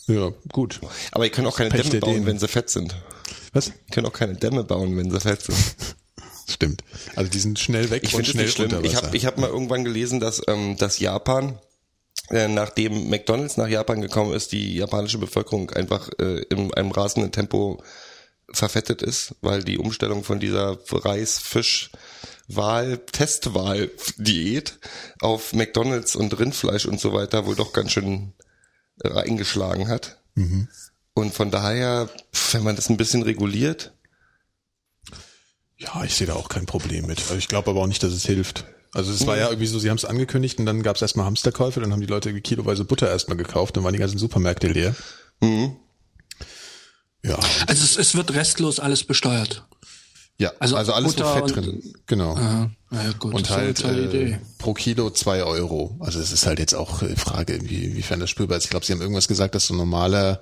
ja, 0.07 0.31
gut. 0.53 0.81
Aber 1.13 1.25
die 1.25 1.31
können 1.31 1.47
auch 1.47 1.57
keine 1.57 1.69
Pech 1.71 1.83
Dämme 1.91 2.01
bauen, 2.01 2.13
Dänen. 2.15 2.27
wenn 2.27 2.39
sie 2.39 2.49
fett 2.49 2.71
sind. 2.71 2.95
Was? 3.53 3.73
Die 3.89 3.93
können 3.93 4.07
auch 4.07 4.13
keine 4.13 4.35
Dämme 4.35 4.65
bauen, 4.65 4.97
wenn 4.97 5.11
sie 5.11 5.21
fett 5.21 5.43
sind. 5.43 5.59
Stimmt. 6.49 6.83
Also 7.15 7.31
die 7.31 7.39
sind 7.39 7.59
schnell 7.59 7.91
weg 7.91 8.03
Ich 8.05 8.15
und 8.15 8.27
schnell 8.27 8.51
unter 8.59 8.83
Ich 8.83 8.97
habe 8.97 9.17
ich 9.17 9.27
hab 9.27 9.39
mal 9.39 9.51
irgendwann 9.51 9.85
gelesen, 9.85 10.19
dass, 10.19 10.41
ähm, 10.49 10.77
dass 10.79 10.99
Japan, 10.99 11.59
äh, 12.31 12.49
nachdem 12.49 13.11
McDonalds 13.11 13.59
nach 13.59 13.69
Japan 13.69 14.01
gekommen 14.01 14.33
ist, 14.33 14.53
die 14.53 14.77
japanische 14.77 15.19
Bevölkerung 15.19 15.71
einfach 15.71 16.09
äh, 16.19 16.43
in 16.49 16.73
einem 16.73 16.91
rasenden 16.91 17.33
Tempo 17.33 17.83
verfettet 18.51 19.03
ist, 19.03 19.35
weil 19.43 19.63
die 19.63 19.79
Umstellung 19.79 20.25
von 20.25 20.41
dieser 20.41 20.79
Reis, 20.91 21.39
Fisch, 21.39 21.91
Wahl, 22.49 22.99
Testwahl-Diät 23.13 24.79
auf 25.21 25.53
McDonalds 25.53 26.17
und 26.17 26.39
Rindfleisch 26.39 26.87
und 26.87 26.99
so 26.99 27.13
weiter 27.13 27.45
wohl 27.45 27.57
doch 27.57 27.75
ganz 27.75 27.93
schön 27.93 28.33
äh, 29.05 29.11
eingeschlagen 29.11 29.89
hat. 29.89 30.19
Und 31.19 31.35
von 31.35 31.51
daher, 31.51 32.09
wenn 32.53 32.63
man 32.63 32.77
das 32.77 32.89
ein 32.91 32.97
bisschen 32.97 33.23
reguliert, 33.23 33.93
Ja, 35.79 36.03
ich 36.05 36.15
sehe 36.15 36.27
da 36.27 36.35
auch 36.35 36.49
kein 36.49 36.67
Problem 36.67 37.07
mit. 37.07 37.19
Also 37.21 37.35
ich 37.37 37.49
glaube 37.49 37.71
aber 37.71 37.81
auch 37.83 37.87
nicht, 37.87 38.03
dass 38.03 38.13
es 38.13 38.25
hilft. 38.25 38.65
Also 38.95 39.13
es 39.13 39.27
war 39.27 39.37
ja 39.37 39.49
irgendwie 39.49 39.67
so, 39.67 39.79
sie 39.79 39.91
haben 39.91 39.97
es 39.99 40.05
angekündigt 40.05 40.59
und 40.59 40.67
dann 40.67 40.83
gab 40.83 40.97
es 40.97 41.03
erstmal 41.03 41.27
Hamsterkäufe, 41.27 41.81
dann 41.81 41.93
haben 41.93 42.01
die 42.01 42.07
Leute 42.07 42.41
kiloweise 42.41 42.85
Butter 42.85 43.09
erstmal 43.09 43.37
gekauft, 43.37 43.77
dann 43.77 43.85
waren 43.85 43.93
die 43.93 43.99
ganzen 43.99 44.19
Supermärkte 44.19 44.69
leer. 44.69 44.95
Mhm. 45.41 45.77
Ja, 47.23 47.39
Also 47.67 47.85
es, 47.85 47.97
es 47.97 48.15
wird 48.15 48.33
restlos 48.35 48.81
alles 48.81 49.05
besteuert. 49.05 49.65
ja, 50.39 50.53
Also 50.59 50.77
also, 50.77 50.93
alles 50.95 51.15
Butter 51.15 51.27
wo 51.27 51.35
Fett 51.47 51.57
und- 51.59 51.67
drin. 51.67 51.93
Genau. 52.07 52.37
Aha. 52.37 52.71
Ja, 52.91 53.13
gut, 53.19 53.35
Und 53.35 53.51
halt 53.51 53.85
äh, 53.85 54.39
pro 54.57 54.73
Kilo 54.73 55.11
zwei 55.11 55.43
Euro. 55.43 55.97
Also 56.01 56.19
es 56.21 56.33
ist 56.33 56.47
halt 56.47 56.59
jetzt 56.59 56.75
auch 56.75 57.03
äh, 57.03 57.15
Frage, 57.17 57.59
wie, 57.69 57.85
inwiefern 57.85 58.19
das 58.21 58.31
spürbar 58.31 58.57
ist. 58.57 58.65
Ich 58.65 58.71
glaube, 58.71 58.87
sie 58.87 58.93
haben 58.95 59.03
irgendwas 59.03 59.29
gesagt, 59.29 59.55
dass 59.55 59.67
so 59.67 59.75
normaler, 59.75 60.41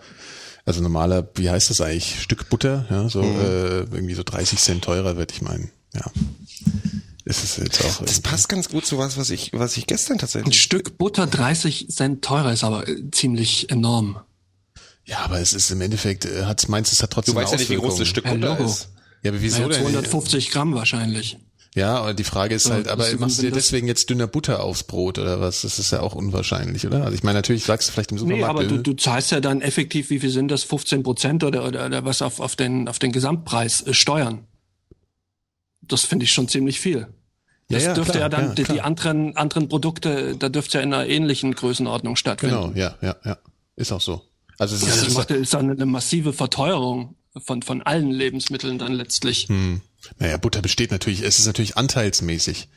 also 0.67 0.83
normaler, 0.83 1.27
wie 1.37 1.49
heißt 1.49 1.71
das 1.71 1.81
eigentlich, 1.81 2.21
Stück 2.21 2.51
Butter, 2.51 2.85
ja, 2.91 3.09
so 3.09 3.23
Mhm. 3.23 3.41
äh, 3.41 3.79
irgendwie 3.81 4.15
so 4.15 4.23
30 4.23 4.59
Cent 4.59 4.85
teurer 4.85 5.17
wird. 5.17 5.33
Ich 5.33 5.41
meine, 5.41 5.71
ja. 5.95 6.03
Es 7.25 7.43
ist 7.43 7.59
jetzt 7.59 7.85
auch. 7.85 8.05
das 8.05 8.21
passt 8.21 8.49
ganz 8.49 8.69
gut 8.69 8.87
zu 8.87 8.99
was, 8.99 9.17
was 9.17 9.31
ich, 9.31 9.53
was 9.53 9.77
ich 9.77 9.87
gestern 9.87 10.15
Ein 10.17 10.19
tatsächlich 10.21 10.63
Stück 10.63 10.97
Butter 10.99 11.27
30 11.27 11.89
Cent 11.89 12.23
teurer 12.25 12.53
ist 12.53 12.63
aber 12.63 12.87
äh, 12.87 13.11
ziemlich 13.11 13.71
enorm. 13.71 14.21
Ja, 15.05 15.19
aber 15.21 15.41
es 15.41 15.53
ist 15.53 15.71
im 15.71 15.81
Endeffekt, 15.81 16.25
äh, 16.25 16.45
hat's 16.45 16.69
meinst 16.69 16.93
es 16.93 17.03
hat 17.03 17.11
trotzdem 17.11 17.35
Du 17.35 17.41
weißt 17.41 17.53
ja 17.53 17.59
nicht, 17.59 17.71
wie 17.71 17.77
groß 17.77 17.97
das. 17.97 18.09
Stück 18.09 18.25
Butter 18.25 18.59
ist. 18.61 18.91
Ja, 19.23 19.31
aber 19.33 19.41
wieso 19.43 19.63
Naja, 19.63 19.69
denn? 19.75 19.83
250 19.83 20.51
Gramm 20.51 20.75
wahrscheinlich. 20.75 21.37
Ja, 21.77 21.99
aber 21.99 22.15
die 22.15 22.25
Frage 22.25 22.55
ist 22.55 22.71
halt, 22.71 22.87
das- 22.87 22.93
aber 22.93 23.07
machst 23.21 23.39
du 23.39 23.43
dir 23.43 23.51
deswegen 23.53 23.87
jetzt 23.87 24.09
dünner 24.11 24.27
Butter 24.27 24.63
aufs 24.65 24.83
Brot 24.85 25.19
oder 25.19 25.41
was? 25.41 25.61
Das 25.61 25.79
ist 25.79 25.93
ja 25.93 26.01
auch 26.01 26.15
unwahrscheinlich, 26.15 26.87
oder? 26.87 27.03
Also 27.05 27.15
ich 27.15 27.23
meine, 27.23 27.37
natürlich 27.39 27.65
sagst 27.65 27.89
du 27.89 27.93
vielleicht 27.93 28.11
im 28.13 28.17
Nee, 28.17 28.23
Supermarkt. 28.23 28.51
aber 28.51 28.65
du, 28.65 28.79
du 28.79 28.95
zahlst 28.95 29.31
ja 29.31 29.41
dann 29.41 29.61
effektiv, 29.61 30.09
wie 30.11 30.19
viel 30.19 30.31
sind 30.31 30.49
das, 30.49 30.65
15 30.65 31.03
Prozent 31.03 31.45
oder, 31.45 31.67
oder, 31.67 31.87
oder 31.87 32.05
was 32.07 32.23
auf, 32.23 32.41
auf, 32.41 32.57
den, 32.57 32.89
auf 32.89 32.99
den 32.99 33.13
Gesamtpreis 33.13 33.83
äh, 33.87 33.93
steuern. 33.95 34.47
Das 35.83 36.03
finde 36.05 36.25
ich 36.25 36.33
schon 36.33 36.49
ziemlich 36.49 36.81
viel. 36.81 37.09
Das 37.69 37.83
Ja, 37.83 37.89
ja, 37.91 37.95
dürfte 37.95 38.13
klar, 38.13 38.23
ja 38.25 38.29
dann, 38.29 38.45
ja, 38.49 38.55
die, 38.55 38.65
die 38.65 38.81
anderen, 38.81 39.37
anderen 39.37 39.69
Produkte, 39.69 40.37
da 40.37 40.49
dürfte 40.49 40.79
ja 40.79 40.83
in 40.85 40.95
einer 40.95 41.07
ähnlichen 41.07 41.55
Größenordnung 41.55 42.17
stattfinden. 42.17 42.73
genau, 42.73 42.77
ja, 42.77 42.97
ja, 43.03 43.17
ja. 43.25 43.39
Ist 43.77 43.93
auch 43.93 44.01
so. 44.01 44.23
Also 44.59 44.77
es 44.77 44.83
Ja, 44.83 44.89
ist, 44.89 44.97
das 45.03 45.09
ist 45.09 45.15
macht, 45.15 45.31
ist 45.31 45.53
dann 45.53 45.71
eine 45.71 45.85
massive 45.87 46.33
Verteuerung 46.33 47.17
von, 47.45 47.61
von 47.63 47.83
allen 47.83 48.11
Lebensmitteln 48.11 48.79
dann 48.79 48.95
letztlich. 48.95 49.49
Hm. 49.49 49.83
Naja, 50.19 50.37
Butter 50.37 50.63
besteht 50.63 50.91
natürlich, 50.91 51.23
es 51.23 51.39
ist 51.39 51.47
natürlich 51.47 51.77
anteilsmäßig. 51.77 52.69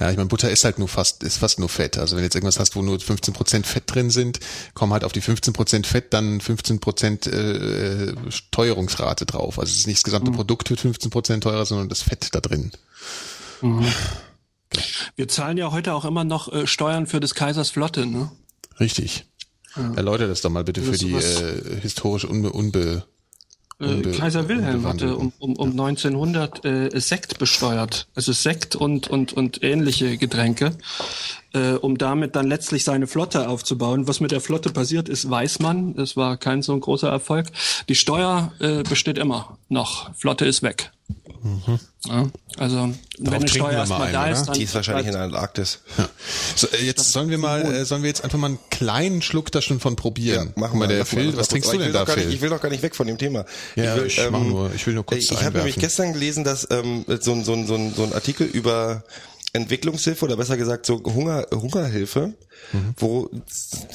Ja, 0.00 0.10
ich 0.10 0.16
meine, 0.16 0.28
Butter 0.28 0.48
ist 0.50 0.64
halt 0.64 0.78
nur 0.78 0.86
fast, 0.86 1.24
ist 1.24 1.38
fast 1.38 1.58
nur 1.58 1.68
Fett. 1.68 1.98
Also 1.98 2.14
wenn 2.14 2.22
du 2.22 2.26
jetzt 2.26 2.36
irgendwas 2.36 2.60
hast, 2.60 2.76
wo 2.76 2.82
nur 2.82 2.98
15% 2.98 3.64
Fett 3.64 3.84
drin 3.86 4.10
sind, 4.10 4.38
kommen 4.74 4.92
halt 4.92 5.02
auf 5.02 5.12
die 5.12 5.22
15% 5.22 5.86
Fett 5.86 6.12
dann 6.14 6.40
15% 6.40 7.28
äh, 7.28 8.30
Steuerungsrate 8.30 9.26
drauf. 9.26 9.58
Also 9.58 9.72
es 9.72 9.78
ist 9.78 9.86
nicht 9.88 9.98
das 9.98 10.04
gesamte 10.04 10.30
Produkt 10.30 10.70
wird 10.70 10.80
15% 10.80 11.40
teurer, 11.40 11.66
sondern 11.66 11.88
das 11.88 12.02
Fett 12.02 12.28
da 12.32 12.40
drin. 12.40 12.70
Wir 15.16 15.26
zahlen 15.26 15.58
ja 15.58 15.72
heute 15.72 15.94
auch 15.94 16.04
immer 16.04 16.22
noch 16.22 16.52
äh, 16.52 16.68
Steuern 16.68 17.08
für 17.08 17.18
des 17.18 17.34
Kaisers 17.34 17.70
Flotte, 17.70 18.06
ne? 18.06 18.30
Richtig. 18.78 19.24
Erläutere 19.96 20.28
das 20.28 20.40
doch 20.40 20.50
mal 20.50 20.64
bitte 20.64 20.82
für 20.82 20.96
die 20.96 21.12
äh, 21.12 21.80
historisch 21.80 22.24
unbe, 22.24 22.50
unbe 22.50 23.04
Äh, 23.80 24.02
Kaiser 24.02 24.48
Wilhelm 24.48 24.86
hatte 24.86 25.16
um, 25.16 25.32
um, 25.38 25.54
um 25.54 25.70
1900 25.70 26.64
äh, 26.64 27.00
Sekt 27.00 27.38
besteuert, 27.38 28.08
also 28.14 28.32
Sekt 28.32 28.74
und 28.74 29.08
und 29.08 29.32
und 29.32 29.62
ähnliche 29.62 30.16
Getränke, 30.16 30.72
äh, 31.54 31.72
um 31.72 31.98
damit 31.98 32.36
dann 32.36 32.46
letztlich 32.46 32.84
seine 32.84 33.06
Flotte 33.06 33.48
aufzubauen. 33.48 34.06
Was 34.08 34.20
mit 34.20 34.30
der 34.32 34.40
Flotte 34.40 34.70
passiert 34.70 35.08
ist, 35.08 35.28
weiß 35.30 35.58
man. 35.60 35.96
Es 35.98 36.16
war 36.16 36.36
kein 36.36 36.62
so 36.62 36.72
ein 36.72 36.80
großer 36.80 37.08
Erfolg. 37.08 37.46
Die 37.88 37.94
Steuer 37.94 38.52
äh, 38.60 38.82
besteht 38.82 39.18
immer 39.18 39.58
noch. 39.68 40.10
Flotte 40.14 40.44
ist 40.44 40.62
weg. 40.62 40.90
Ja, 42.06 42.26
also 42.58 42.76
wenn 43.18 43.34
eine 43.34 43.44
trinken 43.46 43.48
Steuer 43.48 43.70
wir 43.70 43.72
mal 43.72 43.78
erstmal 43.78 44.12
da 44.12 44.26
ist, 44.28 44.46
dann 44.46 44.54
Die 44.56 44.64
ist 44.64 44.74
wahrscheinlich 44.74 45.06
in 45.06 45.12
der 45.12 45.22
Antarktis. 45.22 45.80
So, 46.56 46.66
äh, 46.68 46.84
jetzt 46.84 47.12
sollen 47.12 47.30
wir 47.30 47.38
mal, 47.38 47.62
äh, 47.64 47.84
sollen 47.84 48.02
wir 48.02 48.08
jetzt 48.08 48.24
einfach 48.24 48.38
mal 48.38 48.48
einen 48.48 48.58
kleinen 48.70 49.22
Schluck 49.22 49.50
da 49.52 49.62
schon 49.62 49.78
von 49.80 49.96
probieren. 49.96 50.52
Guck 50.54 50.74
mal, 50.74 50.88
der 50.88 50.98
lass 50.98 51.12
mal, 51.12 51.20
Phil, 51.22 51.36
was 51.36 51.48
trinkst 51.48 51.70
du 51.70 51.74
ich 51.76 51.78
denn 51.78 51.86
will 51.88 51.92
da, 51.92 52.00
doch 52.00 52.06
gar 52.08 52.16
nicht, 52.16 52.24
Phil? 52.26 52.34
Ich 52.34 52.40
will 52.42 52.50
doch 52.50 52.60
gar 52.60 52.70
nicht 52.70 52.82
weg 52.82 52.94
von 52.96 53.06
dem 53.06 53.18
Thema. 53.18 53.44
Ja, 53.76 53.96
will, 53.96 54.06
ich 54.06 54.20
mach 54.30 54.40
nur- 54.40 54.72
ich 54.74 54.86
will 54.86 54.94
nur 54.94 55.06
kurz 55.06 55.30
Ich 55.30 55.42
habe 55.44 55.58
nämlich 55.58 55.76
gestern 55.76 56.12
gelesen, 56.12 56.44
dass 56.44 56.66
ähm, 56.70 57.04
so, 57.20 57.40
so, 57.42 57.52
ein- 57.52 57.66
so, 57.66 57.74
ein- 57.74 57.94
so 57.94 58.02
ein 58.02 58.12
Artikel 58.12 58.46
über 58.46 59.04
Entwicklungshilfe 59.52 60.24
oder 60.24 60.36
besser 60.36 60.56
gesagt 60.56 60.86
so 60.86 61.02
Hunger, 61.04 61.46
Hungerhilfe, 61.52 62.34
Mhm. 62.72 62.94
wo 62.98 63.30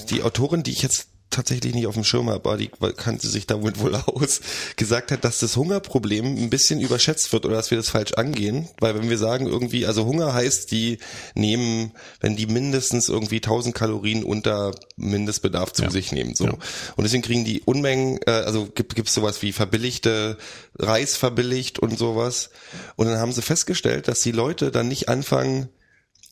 die 0.10 0.24
Autorin, 0.24 0.64
die 0.64 0.72
ich 0.72 0.82
jetzt 0.82 1.08
tatsächlich 1.34 1.74
nicht 1.74 1.88
auf 1.88 1.96
dem 1.96 2.04
Schirm 2.04 2.30
habe, 2.30 2.50
aber 2.50 2.58
die 2.58 2.70
kannte 2.98 3.28
sich 3.28 3.48
damit 3.48 3.80
wohl 3.80 3.96
aus, 3.96 4.42
gesagt 4.76 5.12
hat, 5.12 5.24
dass 5.24 5.40
das 5.40 5.58
Hungerproblem 5.58 6.26
ein 6.26 6.50
bisschen 6.50 6.80
überschätzt 6.80 7.34
wird 7.34 7.46
oder 7.46 7.56
dass 7.56 7.72
wir 7.72 7.78
das 7.78 7.90
falsch 7.90 8.14
angehen, 8.14 8.70
weil 8.80 8.96
wenn 8.96 9.10
wir 9.10 9.18
sagen 9.18 9.48
irgendwie, 9.48 9.86
also 9.86 10.06
Hunger 10.06 10.34
heißt, 10.34 10.72
die 10.72 11.00
nehmen, 11.36 11.92
wenn 12.20 12.36
die 12.36 12.46
mindestens 12.46 13.10
irgendwie 13.10 13.38
1000 13.38 13.76
Kalorien 13.76 14.24
unter 14.24 14.72
Mindestbedarf 14.96 15.74
zu 15.74 15.90
sich 15.90 16.12
nehmen, 16.12 16.36
so. 16.36 16.46
Ja. 16.46 16.54
Und 16.96 17.04
deswegen 17.04 17.24
kriegen 17.24 17.46
die 17.46 17.62
Unmengen, 17.62 18.20
äh, 18.26 18.32
also 18.32 18.68
gibt 18.68 19.08
es 19.08 19.14
sowas 19.14 19.42
wie 19.42 19.52
verbilligte 19.52 20.38
Reis 20.78 21.18
verbilligt 21.18 21.80
und 21.80 21.98
sowas. 21.98 22.50
Und 22.96 23.08
dann 23.08 23.18
haben 23.18 23.32
sie 23.32 23.42
festgestellt, 23.42 24.08
dass 24.08 24.22
die 24.22 24.32
Leute 24.32 24.72
dann 24.72 24.88
nicht 24.88 25.10
anfangen, 25.10 25.70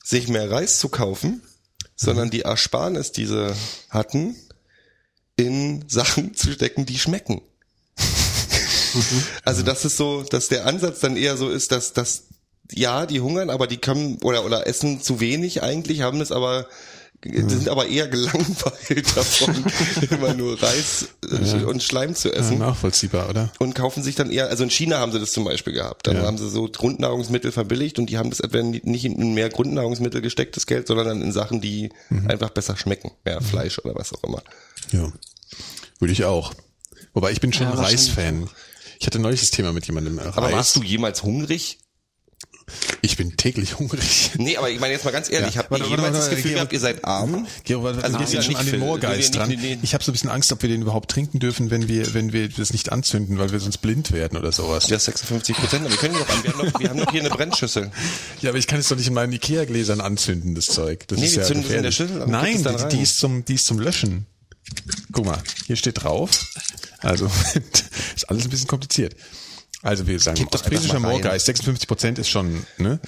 sich 0.03 0.27
mehr 0.27 0.49
Reis 0.49 0.79
zu 0.79 0.89
kaufen, 0.89 1.41
sondern 1.95 2.31
die 2.31 2.41
Ersparnis, 2.41 3.11
die 3.11 3.25
sie 3.25 3.53
hatten, 3.89 4.35
in 5.37 5.83
Sachen 5.87 6.33
zu 6.35 6.51
stecken, 6.51 6.85
die 6.85 6.99
schmecken. 6.99 7.41
also 9.45 9.63
das 9.63 9.85
ist 9.85 9.97
so, 9.97 10.23
dass 10.23 10.49
der 10.49 10.65
Ansatz 10.65 10.99
dann 10.99 11.15
eher 11.17 11.37
so 11.37 11.49
ist, 11.49 11.71
dass, 11.71 11.93
dass 11.93 12.23
ja, 12.71 13.05
die 13.05 13.19
hungern, 13.21 13.49
aber 13.49 13.67
die 13.67 13.77
können 13.77 14.17
oder 14.23 14.45
oder 14.45 14.67
essen 14.67 15.01
zu 15.01 15.19
wenig 15.19 15.61
eigentlich, 15.63 16.01
haben 16.01 16.21
es 16.21 16.31
aber 16.31 16.67
die 17.23 17.37
sind 17.49 17.69
aber 17.69 17.85
eher 17.85 18.07
gelangweilt 18.07 19.05
davon, 19.15 19.63
immer 20.09 20.33
nur 20.33 20.59
Reis 20.61 21.05
äh, 21.29 21.63
und 21.65 21.83
Schleim 21.83 22.15
zu 22.15 22.29
Ja, 22.29 22.35
essen 22.35 22.57
nachvollziehbar, 22.57 23.29
oder? 23.29 23.51
und 23.59 23.75
kaufen 23.75 24.01
sich 24.01 24.15
dann 24.15 24.31
eher, 24.31 24.47
also 24.49 24.63
in 24.63 24.71
China 24.71 24.97
haben 24.97 25.11
sie 25.11 25.19
das 25.19 25.31
zum 25.31 25.43
Beispiel 25.43 25.73
gehabt. 25.73 26.07
Dann 26.07 26.15
Ja. 26.17 26.23
haben 26.23 26.39
sie 26.39 26.49
so 26.49 26.67
Grundnahrungsmittel 26.67 27.51
verbilligt 27.51 27.99
und 27.99 28.07
die 28.09 28.17
haben 28.17 28.31
das 28.31 28.39
etwa 28.39 28.63
nicht 28.63 29.05
in 29.05 29.33
mehr 29.35 29.49
Grundnahrungsmittel 29.49 30.21
gestecktes 30.21 30.65
Geld, 30.65 30.87
sondern 30.87 31.07
dann 31.09 31.21
in 31.21 31.31
Sachen, 31.31 31.61
die 31.61 31.89
Mhm. 32.09 32.27
einfach 32.27 32.49
besser 32.49 32.75
schmecken. 32.75 33.11
Mehr 33.23 33.39
Fleisch 33.41 33.77
oder 33.77 33.93
was 33.93 34.11
auch 34.13 34.23
immer. 34.23 34.41
Ja. 34.91 35.11
Würde 35.99 36.13
ich 36.13 36.23
auch. 36.25 36.53
Wobei 37.13 37.31
ich 37.31 37.41
bin 37.41 37.53
schon 37.53 37.67
Ja, 37.67 37.73
ein 37.73 37.77
Reis-Fan. 37.79 38.49
Ich 38.99 39.05
hatte 39.07 39.19
neulich 39.19 39.41
das 39.41 39.49
Thema 39.49 39.73
mit 39.73 39.85
jemandem. 39.87 40.19
äh, 40.19 40.23
Aber 40.23 40.43
Reis. 40.47 40.53
warst 40.53 40.75
du 40.75 40.83
jemals 40.83 41.23
hungrig? 41.23 41.79
Ich 43.01 43.17
bin 43.17 43.35
täglich 43.35 43.79
hungrig. 43.79 44.31
Nee, 44.35 44.55
aber 44.55 44.69
ich 44.69 44.79
meine 44.79 44.93
jetzt 44.93 45.03
mal 45.03 45.11
ganz 45.11 45.29
ehrlich, 45.29 45.55
Ja. 45.55 45.59
habt 45.61 45.71
ihr 45.71 45.79
Warte, 45.79 45.85
jemals 45.89 46.03
warte, 46.03 46.17
das 46.17 46.23
warte, 46.27 46.35
Gefühl 46.37 46.53
gehabt, 46.53 46.71
ihr 46.73 46.79
seid 46.79 47.03
arm? 47.03 47.45
Gero, 47.65 47.85
also 47.87 47.99
Also 48.01 48.19
wir 48.19 48.25
ja 48.27 48.41
schon 48.41 48.49
nicht 48.53 48.59
an 48.59 48.65
den 48.65 48.79
Moorgeist 48.79 49.35
dran. 49.35 49.49
nicht- 49.49 49.61
nee, 49.61 49.75
nee. 49.75 49.79
Ich 49.83 49.93
habe 49.93 50.03
so 50.03 50.11
ein 50.11 50.13
bisschen 50.13 50.29
Angst, 50.29 50.51
ob 50.53 50.61
wir 50.61 50.69
den 50.69 50.81
überhaupt 50.83 51.11
trinken 51.11 51.39
dürfen, 51.39 51.69
wenn 51.69 51.87
wir, 51.89 52.13
wenn 52.13 52.31
wir 52.31 52.47
das 52.47 52.71
nicht 52.71 52.91
anzünden, 52.91 53.37
weil 53.39 53.51
wir 53.51 53.59
sonst 53.59 53.79
blind 53.79 54.11
werden 54.13 54.37
oder 54.37 54.51
sowas. 54.53 54.87
Ja, 54.87 54.97
56 54.99 55.55
Prozent. 55.57 55.89
Wir 55.89 55.97
können 55.97 56.13
doch 56.13 56.29
an. 56.29 56.43
Wir 56.43 56.53
haben 56.53 56.71
doch, 56.71 56.79
wir 56.79 56.89
haben 56.89 56.99
doch 56.99 57.11
hier 57.11 57.21
eine 57.21 57.29
Brennschüssel. 57.29 57.91
Ja, 58.41 58.49
aber 58.49 58.57
ich 58.59 58.67
kann 58.67 58.79
es 58.79 58.87
doch 58.87 58.95
nicht 58.95 59.07
in 59.07 59.13
meinen 59.15 59.33
Ikea-Gläsern 59.33 59.99
anzünden, 59.99 60.55
das 60.55 60.67
Zeug. 60.67 61.07
Das 61.07 61.19
Nee, 61.19 61.25
ist 61.25 61.35
wir 61.35 61.41
ja 61.41 61.47
zünden 61.47 61.63
das 61.67 61.75
in 61.75 61.83
der. 61.83 61.91
Schüssel 61.91 62.23
Nein, 62.27 62.63
die, 62.63 62.95
die 62.95 63.03
ist 63.03 63.17
zum, 63.17 63.43
die 63.43 63.55
ist 63.55 63.65
zum 63.65 63.79
Löschen. 63.79 64.27
Guck 65.11 65.25
mal, 65.25 65.41
hier 65.65 65.75
steht 65.75 66.03
drauf. 66.03 66.29
Also, 66.99 67.25
ist 68.15 68.29
alles 68.29 68.45
ein 68.45 68.49
bisschen 68.49 68.67
kompliziert. 68.67 69.15
Also 69.83 70.05
wir 70.05 70.19
sagen, 70.19 70.45
ostfriesischer. 70.51 70.99
Moorgeist, 70.99 71.47
56 71.47 71.87
Prozent 71.87 72.19
ist 72.19 72.29
schon, 72.29 72.65
ne? 72.77 72.99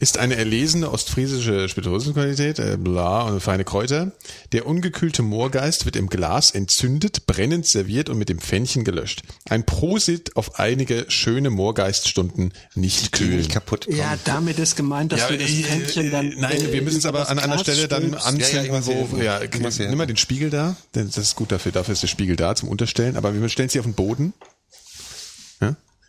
Ist 0.00 0.18
eine 0.18 0.34
erlesene 0.36 0.90
ostfriesische 0.90 1.68
Spirituosenqualität, 1.68 2.58
äh, 2.58 2.76
bla, 2.76 3.22
und 3.22 3.40
feine 3.40 3.64
Kräuter. 3.64 4.10
Der 4.52 4.66
ungekühlte 4.66 5.22
Moorgeist 5.22 5.84
wird 5.84 5.94
im 5.94 6.08
Glas 6.08 6.50
entzündet, 6.50 7.26
brennend 7.26 7.66
serviert 7.66 8.08
und 8.08 8.18
mit 8.18 8.28
dem 8.28 8.40
Pfännchen 8.40 8.82
gelöscht. 8.84 9.22
Ein 9.48 9.64
Prosit 9.64 10.34
auf 10.36 10.58
einige 10.58 11.04
schöne 11.08 11.50
Moorgeiststunden 11.50 12.52
nicht 12.74 13.04
Die 13.06 13.10
kühlen. 13.10 13.36
nicht 13.36 13.52
kaputt 13.52 13.84
kommen. 13.86 13.96
Ja, 13.96 14.16
damit 14.24 14.58
ist 14.58 14.74
gemeint, 14.76 15.12
dass 15.12 15.28
du 15.28 15.38
das 15.38 15.48
äh, 15.50 15.62
Pfännchen 15.62 16.10
dann. 16.10 16.32
Nein, 16.38 16.56
äh, 16.60 16.72
wir 16.72 16.82
müssen 16.82 16.98
es 16.98 17.06
aber 17.06 17.28
an 17.30 17.38
einer 17.38 17.58
Stelle 17.58 17.86
dann 17.86 18.02
stülpst. 18.02 18.26
anzünden, 18.26 18.66
Ja, 18.66 18.74
ja, 18.80 18.86
wo, 18.86 19.08
hier. 19.16 19.24
ja, 19.24 19.40
hier. 19.70 19.88
nimm 19.88 19.98
mal 19.98 20.06
den 20.06 20.16
Spiegel 20.16 20.50
da, 20.50 20.76
denn 20.96 21.06
das 21.06 21.18
ist 21.18 21.36
gut 21.36 21.52
dafür, 21.52 21.70
dafür 21.72 21.92
ist 21.92 22.02
der 22.02 22.08
Spiegel 22.08 22.34
da 22.36 22.54
zum 22.56 22.68
Unterstellen, 22.68 23.16
aber 23.16 23.32
wir 23.40 23.48
stellen 23.48 23.68
sie 23.68 23.78
auf 23.78 23.86
den 23.86 23.94
Boden. 23.94 24.32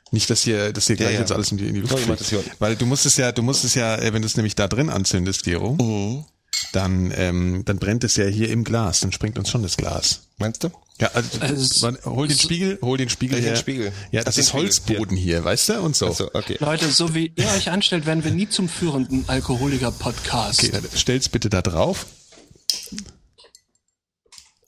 Ja? 0.08 0.12
Nicht, 0.12 0.30
dass 0.30 0.44
hier, 0.44 0.74
dass 0.74 0.88
hier 0.88 0.96
gleich 0.96 1.14
ja. 1.14 1.20
jetzt 1.20 1.32
alles 1.32 1.52
in 1.52 1.58
die, 1.58 1.68
in 1.68 1.74
die 1.76 1.82
Luft 1.82 1.94
das 1.94 2.30
hier 2.30 2.40
fliegt. 2.40 2.60
Weil 2.60 2.76
du 2.76 2.86
musst 2.86 3.06
es 3.06 3.18
ja, 3.18 3.32
du 3.32 3.42
musst 3.42 3.64
es 3.64 3.76
ja, 3.76 3.96
äh, 3.98 4.14
wenn 4.14 4.22
du 4.22 4.26
es 4.28 4.36
nämlich 4.38 4.56
da 4.56 4.68
drin 4.68 4.90
anzündest, 4.90 5.44
Gero, 5.44 5.74
Mhm. 5.74 6.26
dann, 6.74 7.12
ähm, 7.16 7.64
dann 7.66 7.78
brennt 7.78 8.04
es 8.04 8.16
ja 8.16 8.26
hier 8.26 8.50
im 8.50 8.64
Glas, 8.64 9.02
dann 9.02 9.12
springt 9.12 9.38
uns 9.38 9.50
schon 9.50 9.64
das 9.64 9.78
Glas. 9.78 10.22
Meinst 10.38 10.64
du? 10.64 10.70
Ja, 11.00 11.12
also, 11.14 11.30
Also, 11.42 11.82
warte, 11.84 12.06
hol 12.06 12.28
den 12.28 12.38
Spiegel, 12.40 12.80
hol 12.82 12.98
den 12.98 13.10
Spiegel 13.10 13.40
her. 13.40 13.56
Spiegel? 13.56 13.92
Ja, 14.12 14.24
das 14.24 14.36
den 14.36 14.44
ist 14.46 14.54
Holzboden 14.54 15.16
hier, 15.16 15.44
weißt 15.44 15.70
du, 15.70 15.82
und 15.82 15.96
so. 15.96 16.08
Also, 16.08 16.32
okay. 16.34 16.58
Leute, 16.60 16.92
so 16.92 17.14
wie 17.14 17.32
ihr 17.36 17.48
euch 17.50 17.70
anstellt, 17.70 18.06
werden 18.08 18.24
wir 18.24 18.32
nie 18.32 18.50
zum 18.50 18.68
führenden 18.68 19.26
Alkoholiker-Podcast. 19.28 20.64
Okay, 20.64 20.72
dann 20.72 20.84
stell's 20.96 21.30
bitte 21.30 21.50
da 21.50 21.62
drauf. 21.62 22.08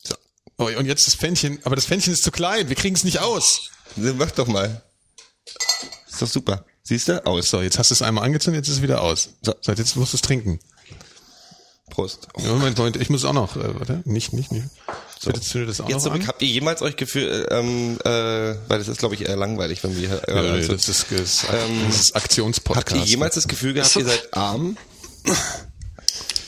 So. 0.04 0.16
Oh, 0.58 0.66
und 0.78 0.86
jetzt 0.86 1.08
das 1.08 1.16
Pfännchen, 1.16 1.60
aber 1.64 1.76
das 1.76 1.86
Pfännchen 1.86 2.14
ist 2.14 2.24
zu 2.24 2.32
klein, 2.32 2.70
wir 2.70 2.76
kriegen 2.76 2.96
es 2.96 3.04
nicht 3.04 3.20
aus. 3.20 3.70
Mach 3.96 4.32
doch 4.32 4.48
mal. 4.48 4.84
Ist 6.10 6.22
doch 6.22 6.28
super. 6.28 6.66
Siehst 6.84 7.08
du? 7.08 7.26
Aus. 7.26 7.50
So, 7.50 7.62
jetzt 7.62 7.78
hast 7.78 7.92
du 7.92 7.94
es 7.94 8.02
einmal 8.02 8.26
angezündet, 8.26 8.62
jetzt 8.62 8.70
ist 8.70 8.78
es 8.78 8.82
wieder 8.82 9.02
aus. 9.02 9.30
So. 9.42 9.54
So, 9.62 9.72
jetzt 9.72 9.96
musst 9.96 10.14
du 10.14 10.18
es 10.18 10.22
trinken. 10.22 10.60
Prost. 11.90 12.28
Ja, 12.38 12.50
Moment, 12.50 12.78
Moment, 12.78 12.98
ich 12.98 13.10
muss 13.10 13.26
auch 13.26 13.34
noch, 13.34 13.56
äh, 13.56 13.80
warte, 13.80 14.02
nicht, 14.06 14.34
nicht, 14.34 14.52
nicht. 14.52 14.68
So. 15.20 15.32
Bitte 15.32 15.42
zündet 15.42 15.70
das 15.70 15.82
auch 15.82 15.90
Jetzt 15.90 15.98
noch 15.98 16.12
zurück, 16.12 16.22
an. 16.22 16.28
habt 16.28 16.42
ihr 16.42 16.48
jemals 16.48 16.82
euch 16.82 16.96
gefühlt, 16.96 17.48
ähm, 17.52 17.98
äh, 18.06 18.10
weil 18.10 18.80
das 18.80 18.88
ist, 18.88 19.00
glaube 19.00 19.16
ich, 19.16 19.28
eher 19.28 19.36
langweilig, 19.36 19.84
wenn 19.84 20.00
wir 20.00 20.08
hier 20.08 20.28
äh, 20.30 20.34
Ja, 20.34 20.54
also, 20.54 20.74
das 20.74 20.88
ist, 20.88 21.08
das 21.12 21.44
Ähm, 21.52 21.86
das 21.88 22.00
ist 22.00 22.16
Aktionspodcast. 22.16 22.92
Habt 22.92 23.04
ihr 23.04 23.10
jemals 23.10 23.36
das 23.36 23.48
Gefühl 23.48 23.74
gehabt, 23.74 23.96
ihr 23.96 24.06
seid 24.06 24.34
arm? 24.34 24.78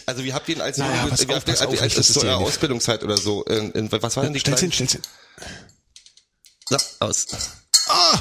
Also 0.05 0.23
wie 0.23 0.33
habt 0.33 0.47
ihr 0.49 0.55
ihn 0.55 0.61
als, 0.61 0.77
Naja, 0.77 0.93
wie 0.93 1.11
auf, 1.11 1.11
habt 1.11 1.47
ihr, 1.47 1.53
pass 1.53 1.61
auf, 1.61 1.81
als, 1.81 2.13
zu 2.13 2.21
eurer. 2.21 2.37
Ausbildungszeit 2.37 3.03
oder 3.03 3.17
so, 3.17 3.43
in, 3.43 3.71
in, 3.71 3.91
was 3.91 4.15
waren 4.15 4.23
denn 4.25 4.33
die 4.33 4.39
Stell's 4.39 4.61
hin, 4.61 4.71
stell's 4.71 4.93
hin. 4.93 5.01
So, 6.69 6.77
aus. 6.99 7.27
Ah! 7.87 8.19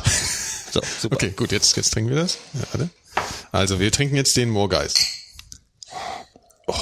So, 0.72 0.80
super. 1.00 1.16
Okay, 1.16 1.30
gut, 1.30 1.52
jetzt, 1.52 1.76
jetzt 1.76 1.90
trinken 1.90 2.10
wir 2.10 2.22
das. 2.22 2.38
Ja. 2.54 2.88
Also, 3.52 3.80
wir 3.80 3.90
trinken 3.90 4.16
jetzt 4.16 4.36
den 4.36 4.50
Moorgeist. 4.50 5.00
Oh 6.66 6.76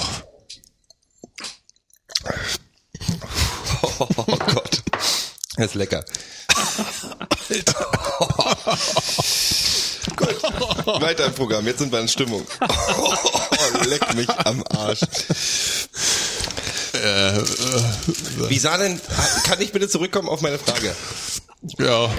Gott. 4.25 4.83
Das 5.55 5.67
ist 5.67 5.75
lecker. 5.75 6.03
Gut. 10.15 10.43
Weiter 11.01 11.25
im 11.25 11.33
Programm. 11.33 11.65
Jetzt 11.65 11.79
sind 11.79 11.91
wir 11.91 11.99
in 11.99 12.07
Stimmung. 12.07 12.45
Oh, 12.97 13.13
leck 13.85 14.13
mich 14.15 14.29
am 14.29 14.63
Arsch. 14.69 15.01
Wie 18.47 18.59
sah 18.59 18.77
denn, 18.77 18.99
kann 19.43 19.61
ich 19.61 19.71
bitte 19.71 19.89
zurückkommen 19.89 20.29
auf 20.29 20.41
meine 20.41 20.59
Frage? 20.59 20.95
Ja, 21.77 22.09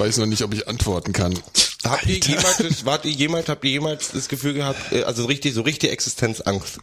weiß 0.00 0.16
noch 0.18 0.26
nicht, 0.26 0.42
ob 0.42 0.52
ich 0.54 0.66
antworten 0.66 1.12
kann. 1.12 1.38
Habt 1.84 2.06
ihr 2.06 2.18
jemals, 2.18 2.56
das- 2.56 2.84
wart 2.84 3.04
ihr 3.04 3.12
jemals, 3.12 3.48
habt 3.48 3.64
ihr 3.64 3.70
jemals 3.70 4.10
das 4.12 4.28
Gefühl 4.28 4.54
gehabt, 4.54 4.92
äh, 4.92 5.04
also 5.04 5.26
richtig, 5.26 5.54
so 5.54 5.62
richtig 5.62 5.90
Existenzangst? 5.92 6.78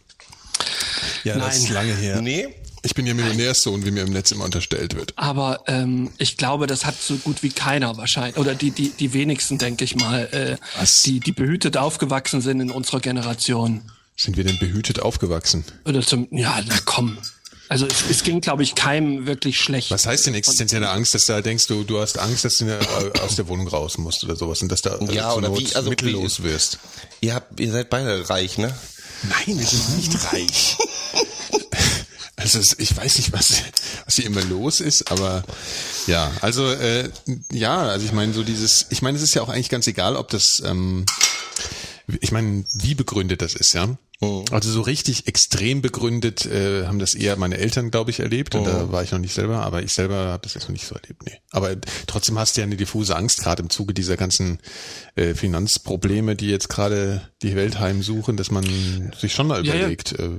Ja, 1.24 1.36
das 1.38 1.56
ist 1.58 1.64
Nein. 1.64 1.72
lange 1.74 1.94
her. 1.94 2.20
Nee? 2.22 2.48
Ich 2.82 2.94
bin 2.94 3.06
ja 3.06 3.12
Millionärssohn, 3.14 3.84
wie 3.84 3.90
mir 3.90 4.02
im 4.04 4.12
Netz 4.12 4.30
immer 4.30 4.44
unterstellt 4.44 4.94
wird. 4.94 5.12
Aber 5.16 5.64
ähm, 5.66 6.10
ich 6.18 6.36
glaube, 6.36 6.66
das 6.68 6.84
hat 6.84 6.94
so 7.00 7.16
gut 7.16 7.42
wie 7.42 7.50
keiner 7.50 7.96
wahrscheinlich. 7.96 8.36
Oder 8.36 8.54
die, 8.54 8.70
die, 8.70 8.90
die 8.90 9.12
wenigsten, 9.12 9.58
denke 9.58 9.84
ich 9.84 9.96
mal, 9.96 10.26
äh, 10.32 10.56
Was? 10.78 11.02
die, 11.02 11.18
die 11.20 11.32
behütet 11.32 11.76
aufgewachsen 11.76 12.40
sind 12.40 12.60
in 12.60 12.70
unserer 12.70 13.00
Generation. 13.00 13.82
Sind 14.16 14.36
wir 14.36 14.44
denn 14.44 14.58
behütet 14.58 15.00
aufgewachsen? 15.00 15.64
Oder 15.84 16.02
zum, 16.02 16.28
ja, 16.30 16.60
na 16.66 16.76
komm. 16.84 17.18
Also 17.68 17.86
es, 17.86 18.04
es 18.10 18.22
ging, 18.22 18.40
glaube 18.40 18.62
ich, 18.62 18.74
keinem 18.74 19.26
wirklich 19.26 19.60
schlecht. 19.60 19.90
Was 19.90 20.06
heißt 20.06 20.26
denn 20.26 20.34
existenzielle 20.34 20.88
Angst, 20.88 21.14
dass 21.14 21.26
du 21.26 21.32
da 21.34 21.42
denkst, 21.42 21.66
du, 21.66 21.84
du 21.84 22.00
hast 22.00 22.18
Angst, 22.18 22.44
dass 22.44 22.56
du 22.58 22.64
äh, 22.66 22.78
aus 23.20 23.36
der 23.36 23.46
Wohnung 23.48 23.68
raus 23.68 23.98
musst 23.98 24.24
oder 24.24 24.36
sowas 24.36 24.62
und 24.62 24.70
dass 24.72 24.80
da 24.82 24.96
äh, 24.96 25.14
Ja, 25.14 25.32
oder 25.34 25.54
wie- 25.56 25.74
also 25.74 25.90
mittellos 25.90 26.40
wie- 26.40 26.44
wirst? 26.44 26.78
Ihr 27.20 27.34
habt, 27.34 27.60
ihr 27.60 27.70
seid 27.70 27.90
beide 27.90 28.28
reich, 28.30 28.56
ne? 28.58 28.74
Nein, 29.28 29.58
wir 29.58 29.66
sind 29.66 29.96
nicht 29.98 30.32
reich. 30.32 30.76
Also 32.40 32.60
ich 32.78 32.96
weiß 32.96 33.16
nicht, 33.18 33.32
was, 33.32 33.62
was 34.04 34.14
hier 34.14 34.26
immer 34.26 34.42
los 34.42 34.78
ist, 34.80 35.10
aber 35.10 35.42
ja, 36.06 36.30
also 36.40 36.70
äh, 36.70 37.10
ja, 37.50 37.78
also 37.78 38.06
ich 38.06 38.12
meine 38.12 38.32
so 38.32 38.44
dieses, 38.44 38.86
ich 38.90 39.02
meine, 39.02 39.16
es 39.18 39.24
ist 39.24 39.34
ja 39.34 39.42
auch 39.42 39.48
eigentlich 39.48 39.70
ganz 39.70 39.88
egal, 39.88 40.14
ob 40.14 40.28
das, 40.28 40.62
ähm, 40.64 41.04
ich 42.20 42.30
meine, 42.30 42.64
wie 42.74 42.94
begründet 42.94 43.42
das 43.42 43.54
ist, 43.54 43.74
ja. 43.74 43.98
Also 44.20 44.72
so 44.72 44.80
richtig 44.80 45.28
extrem 45.28 45.80
begründet 45.80 46.44
äh, 46.44 46.86
haben 46.86 46.98
das 46.98 47.14
eher 47.14 47.36
meine 47.36 47.56
Eltern, 47.58 47.92
glaube 47.92 48.10
ich, 48.10 48.18
erlebt. 48.18 48.56
Und 48.56 48.64
da 48.64 48.90
war 48.90 49.04
ich 49.04 49.12
noch 49.12 49.20
nicht 49.20 49.32
selber, 49.32 49.60
aber 49.60 49.82
ich 49.82 49.92
selber 49.92 50.16
habe 50.16 50.42
das 50.42 50.54
jetzt 50.54 50.64
noch 50.64 50.72
nicht 50.72 50.86
so 50.86 50.96
erlebt. 50.96 51.22
Nee. 51.24 51.38
Aber 51.52 51.76
trotzdem 52.08 52.36
hast 52.36 52.56
du 52.56 52.60
ja 52.60 52.66
eine 52.66 52.76
diffuse 52.76 53.14
Angst, 53.14 53.42
gerade 53.42 53.62
im 53.62 53.70
Zuge 53.70 53.94
dieser 53.94 54.16
ganzen 54.16 54.58
äh, 55.14 55.34
Finanzprobleme, 55.34 56.34
die 56.34 56.48
jetzt 56.48 56.68
gerade 56.68 57.22
die 57.42 57.54
Welt 57.54 57.78
heimsuchen, 57.78 58.36
dass 58.36 58.50
man 58.50 58.64
sich 59.16 59.32
schon 59.34 59.46
mal 59.46 59.64
Ja, 59.64 59.74
ja. 59.74 59.80
überlegt, 59.82 60.18
äh, 60.18 60.30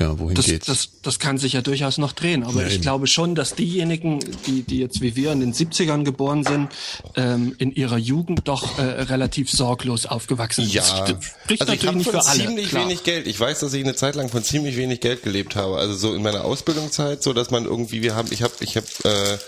ja, 0.00 0.18
wohin 0.18 0.34
das, 0.36 0.46
geht's? 0.46 0.66
das, 0.66 0.90
das 1.02 1.18
kann 1.18 1.38
sich 1.38 1.54
ja 1.54 1.60
durchaus 1.62 1.98
noch 1.98 2.12
drehen. 2.12 2.44
Aber 2.44 2.60
Ja, 2.62 2.66
ich 2.68 2.74
eben. 2.74 2.82
glaube 2.82 3.06
schon, 3.08 3.34
dass 3.34 3.54
diejenigen, 3.54 4.20
die, 4.46 4.62
die 4.62 4.78
jetzt 4.78 5.00
wie 5.00 5.16
wir 5.16 5.32
in 5.32 5.40
den 5.40 5.52
70ern 5.52 6.04
geboren 6.04 6.44
sind, 6.44 6.68
ähm, 7.16 7.54
in 7.58 7.72
ihrer 7.72 7.98
Jugend 7.98 8.46
doch 8.46 8.78
äh, 8.78 8.82
relativ 8.82 9.50
sorglos 9.50 10.06
aufgewachsen 10.06 10.64
sind. 10.64 10.74
Ja, 10.74 10.82
Das 10.82 11.24
spricht 11.44 11.60
also 11.62 11.72
ich 11.72 11.82
natürlich 11.82 11.86
habe 11.86 11.98
nicht 11.98 12.10
von 12.10 12.20
für 12.22 12.26
alle. 12.28 12.38
ziemlich 12.46 12.68
klar. 12.68 12.84
wenig 12.84 13.02
Geld. 13.02 13.26
Ich 13.26 13.40
weiß, 13.40 13.58
dass 13.60 13.72
ich 13.74 13.82
eine 13.82 13.94
Zeit 13.96 14.14
lang 14.14 14.28
von 14.28 14.44
ziemlich 14.44 14.76
wenig 14.76 15.00
Geld 15.00 15.22
gelebt 15.24 15.56
habe. 15.56 15.76
Also 15.78 15.94
so 15.94 16.14
in 16.14 16.22
meiner 16.22 16.44
Ausbildungszeit, 16.44 17.22
so 17.22 17.32
dass 17.32 17.50
man 17.50 17.64
irgendwie, 17.64 18.02
wir 18.02 18.14
haben, 18.14 18.28
ich 18.30 18.42
habe, 18.42 18.52
ich 18.60 18.76
habe, 18.76 18.86
äh, 19.04 19.38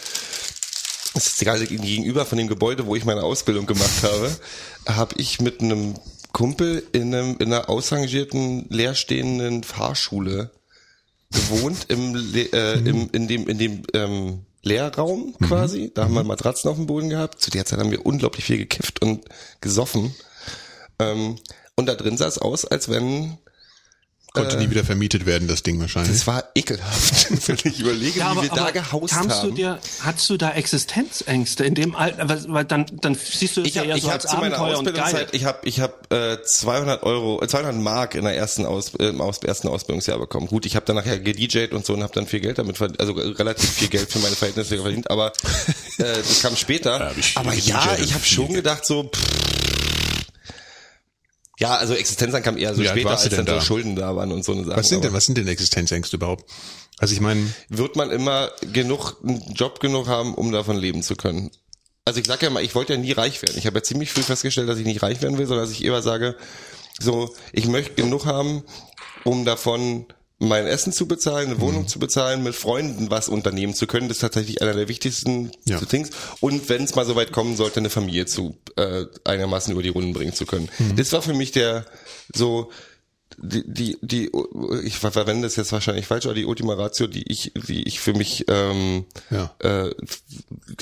das 1.14 1.26
ist 1.26 1.38
gerade 1.40 1.66
gegenüber 1.66 2.24
von 2.24 2.38
dem 2.38 2.46
Gebäude, 2.48 2.86
wo 2.86 2.94
ich 2.94 3.04
meine 3.04 3.22
Ausbildung 3.24 3.66
gemacht 3.66 4.02
habe, 4.02 4.30
habe 4.88 5.14
ich 5.18 5.40
mit 5.40 5.60
einem 5.60 5.94
Kumpel 6.32 6.82
in 6.92 7.14
einem 7.14 7.36
in 7.38 7.52
einer 7.52 7.68
ausrangierten 7.68 8.66
leerstehenden 8.68 9.62
Fahrschule 9.62 10.50
gewohnt 11.32 11.86
im, 11.88 12.34
äh, 12.34 12.74
im 12.74 13.08
in 13.12 13.28
dem 13.28 13.48
in 13.48 13.58
dem 13.58 13.82
ähm, 13.94 14.46
Lehrraum 14.62 15.34
quasi. 15.40 15.90
Da 15.94 16.04
haben 16.04 16.14
wir 16.14 16.24
Matratzen 16.24 16.70
auf 16.70 16.76
dem 16.76 16.86
Boden 16.86 17.08
gehabt. 17.08 17.40
Zu 17.40 17.50
der 17.50 17.64
Zeit 17.64 17.78
haben 17.78 17.90
wir 17.90 18.04
unglaublich 18.04 18.44
viel 18.44 18.58
gekifft 18.58 19.00
und 19.02 19.24
gesoffen. 19.60 20.14
Ähm, 20.98 21.36
und 21.76 21.86
da 21.86 21.94
drin 21.94 22.16
sah 22.16 22.26
es 22.26 22.38
aus, 22.38 22.64
als 22.64 22.88
wenn 22.88 23.38
Konnte 24.32 24.56
nie 24.58 24.70
wieder 24.70 24.84
vermietet 24.84 25.26
werden, 25.26 25.48
das 25.48 25.62
Ding 25.62 25.80
wahrscheinlich. 25.80 26.14
es 26.14 26.26
war 26.26 26.44
ekelhaft. 26.54 27.26
wenn 27.48 27.56
ich 27.72 27.80
überlege, 27.80 28.20
Ja, 28.20 28.26
wie 28.26 28.38
aber, 28.38 28.42
wir 28.42 28.48
da 28.50 28.70
gehaust 28.70 29.12
kamst 29.12 29.38
haben. 29.38 29.48
du 29.50 29.54
dir, 29.56 29.78
hattest 30.00 30.30
du 30.30 30.36
da 30.36 30.52
Existenzängste 30.52 31.64
in 31.64 31.74
dem 31.74 31.96
Alter? 31.96 32.28
Weil, 32.28 32.44
weil 32.48 32.64
dann, 32.64 32.86
dann 33.00 33.14
siehst 33.16 33.56
du 33.56 33.62
es 33.62 33.68
ich 33.68 33.74
ja 33.74 33.80
habe 33.82 33.90
eher 33.90 33.96
ich 33.96 34.02
so 34.02 34.08
hab 34.08 34.14
als 34.14 34.26
zu 34.30 34.36
meiner 34.36 34.56
Abenteuer 34.58 34.78
und 34.78 34.84
geil. 34.84 35.00
Ausbildungszeit, 35.02 35.28
ich 35.34 35.44
habe 35.44 35.58
ich 35.64 35.80
hab, 35.80 36.12
äh, 36.12 36.38
200 36.44 37.02
Euro, 37.02 37.42
äh, 37.42 37.48
200 37.48 37.74
Mark 37.76 38.14
in 38.14 38.22
der 38.24 38.36
ersten 38.36 38.66
Aus, 38.66 38.94
äh, 38.98 39.08
im 39.08 39.20
aus, 39.20 39.38
ersten 39.38 39.68
Ausbildungsjahr 39.68 40.18
bekommen. 40.18 40.46
Gut, 40.46 40.64
ich 40.66 40.76
habe 40.76 40.86
dann 40.86 40.96
nachher 40.96 41.18
gedjed 41.18 41.72
und 41.72 41.84
so 41.84 41.94
und 41.94 42.02
habe 42.02 42.12
dann 42.14 42.26
viel 42.26 42.40
Geld 42.40 42.58
damit 42.58 42.76
verdient, 42.76 43.00
also 43.00 43.12
relativ 43.14 43.70
viel 43.70 43.88
Geld 43.88 44.10
für 44.10 44.20
meine 44.20 44.36
Verhältnisse 44.36 44.78
verdient, 44.80 45.10
aber 45.10 45.32
äh, 45.98 46.04
das 46.16 46.40
kam 46.42 46.54
später. 46.56 47.00
hab 47.00 47.18
ich 47.18 47.36
aber 47.36 47.52
ja, 47.54 47.96
ich 48.00 48.14
habe 48.14 48.24
schon 48.24 48.52
gedacht 48.52 48.86
so, 48.86 49.04
pff, 49.04 49.22
ja, 51.60 51.76
also 51.76 51.94
Existenzang 51.94 52.42
kam 52.42 52.56
eher 52.56 52.74
so 52.74 52.82
Wie 52.82 52.88
später, 52.88 53.10
als 53.10 53.22
dann 53.24 53.30
denn 53.30 53.46
so 53.46 53.52
da? 53.52 53.60
Schulden 53.60 53.94
da 53.94 54.16
waren 54.16 54.32
und 54.32 54.44
so 54.44 54.52
eine 54.52 54.64
Sache. 54.64 54.78
Was 54.78 54.88
sind 54.88 55.04
denn, 55.04 55.12
was 55.12 55.26
sind 55.26 55.36
denn 55.36 55.46
Existenzängste 55.46 56.16
überhaupt? 56.16 56.50
Also 56.98 57.12
ich 57.12 57.20
meine, 57.20 57.52
wird 57.68 57.96
man 57.96 58.10
immer 58.10 58.50
genug, 58.72 59.16
einen 59.22 59.42
Job 59.54 59.78
genug 59.78 60.08
haben, 60.08 60.34
um 60.34 60.52
davon 60.52 60.76
leben 60.76 61.02
zu 61.02 61.16
können. 61.16 61.50
Also 62.06 62.18
ich 62.18 62.26
sage 62.26 62.46
ja 62.46 62.50
mal, 62.50 62.64
ich 62.64 62.74
wollte 62.74 62.94
ja 62.94 62.98
nie 62.98 63.12
reich 63.12 63.42
werden. 63.42 63.58
Ich 63.58 63.66
habe 63.66 63.78
ja 63.78 63.82
ziemlich 63.82 64.10
früh 64.10 64.22
festgestellt, 64.22 64.70
dass 64.70 64.78
ich 64.78 64.86
nicht 64.86 65.02
reich 65.02 65.20
werden 65.20 65.36
will, 65.36 65.46
sondern 65.46 65.66
dass 65.66 65.72
ich 65.72 65.84
eher 65.84 66.00
sage, 66.00 66.34
so, 66.98 67.34
ich 67.52 67.66
möchte 67.66 67.94
genug 67.94 68.24
haben, 68.24 68.64
um 69.24 69.44
davon 69.44 70.06
mein 70.42 70.66
Essen 70.66 70.92
zu 70.92 71.06
bezahlen, 71.06 71.50
eine 71.50 71.60
Wohnung 71.60 71.86
zu 71.86 71.98
bezahlen, 71.98 72.42
mit 72.42 72.54
Freunden 72.54 73.10
was 73.10 73.28
unternehmen 73.28 73.74
zu 73.74 73.86
können. 73.86 74.08
Das 74.08 74.16
ist 74.16 74.22
tatsächlich 74.22 74.62
einer 74.62 74.72
der 74.72 74.88
wichtigsten 74.88 75.52
Ja. 75.66 75.78
Things. 75.80 76.10
Und 76.40 76.68
wenn 76.70 76.82
es 76.82 76.94
mal 76.94 77.04
so 77.04 77.14
weit 77.14 77.30
kommen 77.30 77.56
sollte, 77.56 77.78
eine 77.80 77.90
Familie 77.90 78.24
zu 78.24 78.56
äh, 78.76 79.04
einigermaßen 79.24 79.70
über 79.72 79.82
die 79.82 79.90
Runden 79.90 80.14
bringen 80.14 80.32
zu 80.32 80.46
können. 80.46 80.70
Das 80.96 81.12
war 81.12 81.20
für 81.20 81.34
mich 81.34 81.52
der 81.52 81.84
so 82.34 82.70
die, 83.42 83.62
die, 83.66 83.98
die, 84.02 84.30
ich 84.84 84.96
verwende 84.98 85.46
das 85.46 85.56
jetzt 85.56 85.72
wahrscheinlich 85.72 86.06
falsch, 86.06 86.26
aber 86.26 86.34
die 86.34 86.44
Ultima 86.44 86.74
Ratio, 86.74 87.06
die 87.06 87.24
ich, 87.30 87.52
die 87.68 87.82
ich 87.88 87.98
für 88.00 88.12
mich 88.12 88.44
ähm, 88.48 89.04
Ja. 89.30 89.54
äh, 89.60 89.90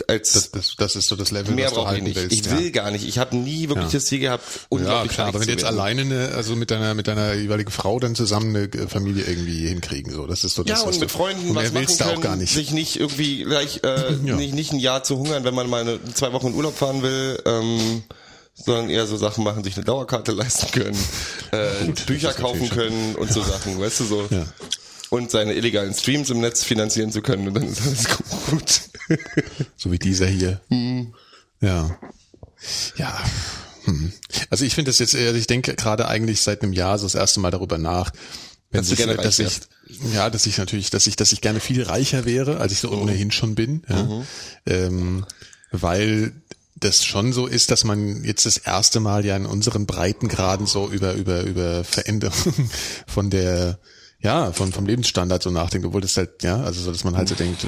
als 0.08 0.32
Das, 0.32 0.50
das, 0.50 0.74
das 0.76 0.96
ist 0.96 1.08
so 1.08 1.16
das 1.16 1.30
Level, 1.30 1.54
mehr 1.54 1.66
was 1.66 1.72
du 1.72 1.76
brauche 1.80 1.86
ich 1.88 1.92
halten 1.92 2.04
nicht. 2.04 2.16
willst. 2.16 2.32
ich 2.32 2.50
will 2.50 2.70
gar 2.70 2.90
nicht. 2.90 3.06
Ich 3.06 3.18
habe 3.18 3.36
nie 3.36 3.68
wirklich 3.68 3.86
Ja. 3.86 3.92
das 3.98 4.04
Ziel 4.06 4.18
gehabt, 4.20 4.42
ja, 4.54 4.60
unglaublich 4.68 5.12
klar, 5.12 5.26
reich 5.26 5.34
aber 5.34 5.40
wenn 5.40 5.46
du 5.46 5.52
jetzt 5.52 5.62
werden. 5.62 5.78
alleine, 5.78 6.00
eine, 6.02 6.28
also 6.34 6.56
mit 6.56 6.70
deiner, 6.70 6.94
mit 6.94 7.06
deiner 7.08 7.34
jeweiligen 7.34 7.70
Frau 7.70 7.98
dann 8.00 8.14
zusammen 8.14 8.54
eine 8.56 8.88
Familie 8.88 9.24
irgendwie 9.24 9.68
hinkriegen, 9.68 10.12
so, 10.12 10.26
das 10.26 10.44
ist 10.44 10.54
so 10.54 10.64
das, 10.64 10.80
Ja, 10.80 10.86
was 10.86 10.94
und 10.94 11.00
du, 11.00 11.00
mit 11.06 11.10
Freunden 11.10 11.50
und 11.50 11.54
was 11.56 11.64
machen 11.64 11.74
willst 11.76 12.00
du 12.00 12.04
können, 12.04 12.18
auch 12.18 12.22
gar 12.22 12.36
nicht. 12.36 12.52
sich 12.52 12.72
nicht 12.72 12.96
irgendwie 12.98 13.44
gleich 13.44 13.80
äh, 13.84 14.12
Ja. 14.24 14.36
nicht, 14.36 14.54
nicht 14.54 14.72
ein 14.72 14.78
Jahr 14.80 15.02
zu 15.04 15.16
hungern, 15.18 15.44
wenn 15.44 15.54
man 15.54 15.68
mal 15.70 15.82
eine, 15.82 15.98
zwei 16.14 16.32
Wochen 16.32 16.48
in 16.48 16.54
Urlaub 16.54 16.76
fahren 16.76 17.02
will, 17.02 17.40
ähm, 17.46 18.02
sondern 18.64 18.90
eher 18.90 19.06
so 19.06 19.16
Sachen 19.16 19.44
machen, 19.44 19.64
sich 19.64 19.76
eine 19.76 19.84
Dauerkarte 19.84 20.32
leisten 20.32 20.70
können, 20.70 20.98
äh, 21.52 21.86
Bücher 22.06 22.28
das 22.28 22.36
ist 22.36 22.42
kaufen 22.42 22.68
können 22.68 23.14
und 23.16 23.32
so 23.32 23.42
Sachen, 23.42 23.80
weißt 23.80 24.00
du 24.00 24.04
so. 24.04 24.28
Ja. 24.30 24.46
Und 25.10 25.30
seine 25.30 25.54
illegalen 25.54 25.94
Streams 25.94 26.28
im 26.28 26.40
Netz 26.40 26.64
finanzieren 26.64 27.10
zu 27.10 27.22
können 27.22 27.48
und 27.48 27.54
dann 27.54 27.66
ist 27.66 27.80
alles 27.80 28.08
gut. 28.50 28.80
So 29.76 29.90
wie 29.90 29.98
dieser 29.98 30.26
hier. 30.26 30.60
Mhm. 30.68 31.14
Ja. 31.62 31.98
Ja. 32.96 33.18
Hm. 33.84 34.12
Also 34.50 34.66
ich 34.66 34.74
finde 34.74 34.90
das 34.90 34.98
jetzt, 34.98 35.14
also 35.14 35.38
ich 35.38 35.46
denke 35.46 35.74
gerade 35.74 36.08
eigentlich 36.08 36.42
seit 36.42 36.62
einem 36.62 36.74
Jahr 36.74 36.98
so 36.98 37.06
das 37.06 37.14
erste 37.14 37.40
Mal 37.40 37.50
darüber 37.50 37.78
nach, 37.78 38.12
wenn 38.70 38.80
Dass 38.80 38.88
sich, 38.88 38.98
gerne 38.98 39.16
dass 39.16 39.38
ich, 39.38 39.60
ja, 40.12 40.28
dass 40.28 40.44
ich 40.44 40.58
natürlich, 40.58 40.90
dass 40.90 41.06
ich, 41.06 41.16
dass 41.16 41.32
ich 41.32 41.40
gerne 41.40 41.60
viel 41.60 41.82
reicher 41.82 42.26
wäre, 42.26 42.58
als 42.58 42.72
ich 42.72 42.80
so 42.80 42.90
ohnehin 42.90 43.30
schon 43.30 43.54
bin, 43.54 43.82
ja. 43.88 44.02
Mhm. 44.02 44.26
ähm, 44.66 45.26
weil 45.70 46.32
das 46.80 47.04
schon 47.04 47.32
so 47.32 47.46
ist, 47.46 47.70
dass 47.70 47.84
man 47.84 48.24
jetzt 48.24 48.46
das 48.46 48.56
erste 48.56 49.00
Mal 49.00 49.24
ja 49.24 49.36
in 49.36 49.46
unseren 49.46 49.86
Breitengraden 49.86 50.66
so 50.66 50.88
über 50.88 51.14
über 51.14 51.42
über 51.42 51.84
Veränderung 51.84 52.70
von 53.06 53.30
der 53.30 53.78
ja, 54.20 54.52
von, 54.52 54.72
vom 54.72 54.86
Lebensstandard 54.86 55.42
so 55.42 55.50
nachdenkt, 55.50 55.86
obwohl 55.86 56.00
das 56.00 56.16
halt, 56.16 56.42
ja, 56.42 56.60
also 56.60 56.80
so, 56.80 56.90
dass 56.90 57.04
man 57.04 57.16
halt 57.16 57.28
so 57.28 57.36
denkt, 57.36 57.64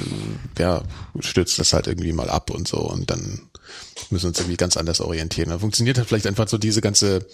ja, 0.59 0.83
stürzt 1.19 1.57
das 1.59 1.71
halt 1.71 1.87
irgendwie 1.87 2.11
mal 2.11 2.29
ab 2.29 2.49
und 2.49 2.67
so 2.67 2.79
und 2.79 3.09
dann 3.09 3.49
müssen 4.09 4.23
wir 4.25 4.29
uns 4.29 4.39
irgendwie 4.39 4.57
ganz 4.57 4.75
anders 4.75 4.99
orientieren. 4.99 5.49
Dann 5.49 5.61
funktioniert 5.61 5.97
halt 5.97 6.09
vielleicht 6.09 6.27
einfach 6.27 6.49
so 6.49 6.57
diese 6.57 6.81
ganze, 6.81 7.25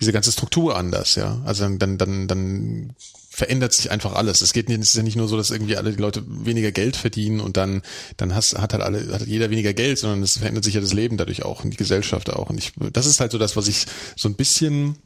diese 0.00 0.12
ganze 0.12 0.32
Struktur 0.32 0.76
anders, 0.76 1.14
ja. 1.14 1.40
Also 1.46 1.62
dann, 1.62 1.78
dann, 1.78 1.96
dann, 1.96 2.28
dann 2.28 2.96
verändert 3.40 3.72
sich 3.72 3.90
einfach 3.90 4.12
alles. 4.12 4.42
Es 4.42 4.52
geht 4.52 4.68
nicht, 4.68 4.82
es 4.82 4.88
ist 4.88 4.96
ja 4.96 5.02
nicht 5.02 5.16
nur 5.16 5.26
so, 5.26 5.38
dass 5.38 5.50
irgendwie 5.50 5.78
alle 5.78 5.92
die 5.92 6.00
Leute 6.00 6.22
weniger 6.26 6.72
Geld 6.72 6.94
verdienen 6.94 7.40
und 7.40 7.56
dann, 7.56 7.80
dann 8.18 8.34
hast, 8.34 8.58
hat 8.58 8.74
halt 8.74 8.82
alle, 8.82 9.14
hat 9.14 9.26
jeder 9.26 9.48
weniger 9.48 9.72
Geld, 9.72 9.98
sondern 9.98 10.22
es 10.22 10.36
verändert 10.36 10.64
sich 10.64 10.74
ja 10.74 10.82
das 10.82 10.92
Leben 10.92 11.16
dadurch 11.16 11.42
auch 11.42 11.64
und 11.64 11.70
die 11.70 11.78
Gesellschaft 11.78 12.28
auch. 12.28 12.50
Und 12.50 12.58
ich, 12.58 12.72
das 12.92 13.06
ist 13.06 13.18
halt 13.18 13.32
so 13.32 13.38
das, 13.38 13.56
was 13.56 13.66
ich 13.66 13.86
so 14.14 14.28
ein 14.28 14.34
bisschen 14.34 14.96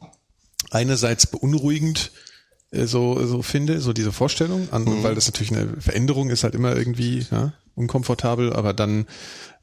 einerseits 0.69 1.27
beunruhigend 1.27 2.11
äh, 2.71 2.87
so, 2.87 3.25
so 3.25 3.41
finde, 3.41 3.79
so 3.79 3.93
diese 3.93 4.11
Vorstellung, 4.11 4.67
an, 4.73 5.01
weil 5.01 5.15
das 5.15 5.27
natürlich 5.27 5.53
eine 5.53 5.79
Veränderung 5.79 6.29
ist 6.29 6.43
halt 6.43 6.55
immer 6.55 6.75
irgendwie 6.75 7.25
ja, 7.31 7.53
unkomfortabel, 7.75 8.51
aber 8.51 8.73
dann 8.73 9.05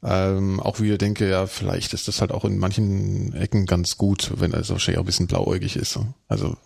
ähm, 0.01 0.59
auch 0.59 0.79
wieder 0.79 0.97
denke, 0.97 1.29
ja, 1.29 1.45
vielleicht 1.45 1.93
ist 1.93 2.07
das 2.07 2.21
halt 2.21 2.31
auch 2.31 2.43
in 2.43 2.57
manchen 2.57 3.33
Ecken 3.33 3.67
ganz 3.67 3.97
gut, 3.97 4.31
wenn 4.37 4.49
das 4.49 4.71
wahrscheinlich 4.71 4.97
auch 4.97 5.03
ein 5.03 5.05
bisschen 5.05 5.27
blauäugig 5.27 5.75
ist. 5.75 5.91
So. 5.91 6.07
Also 6.27 6.57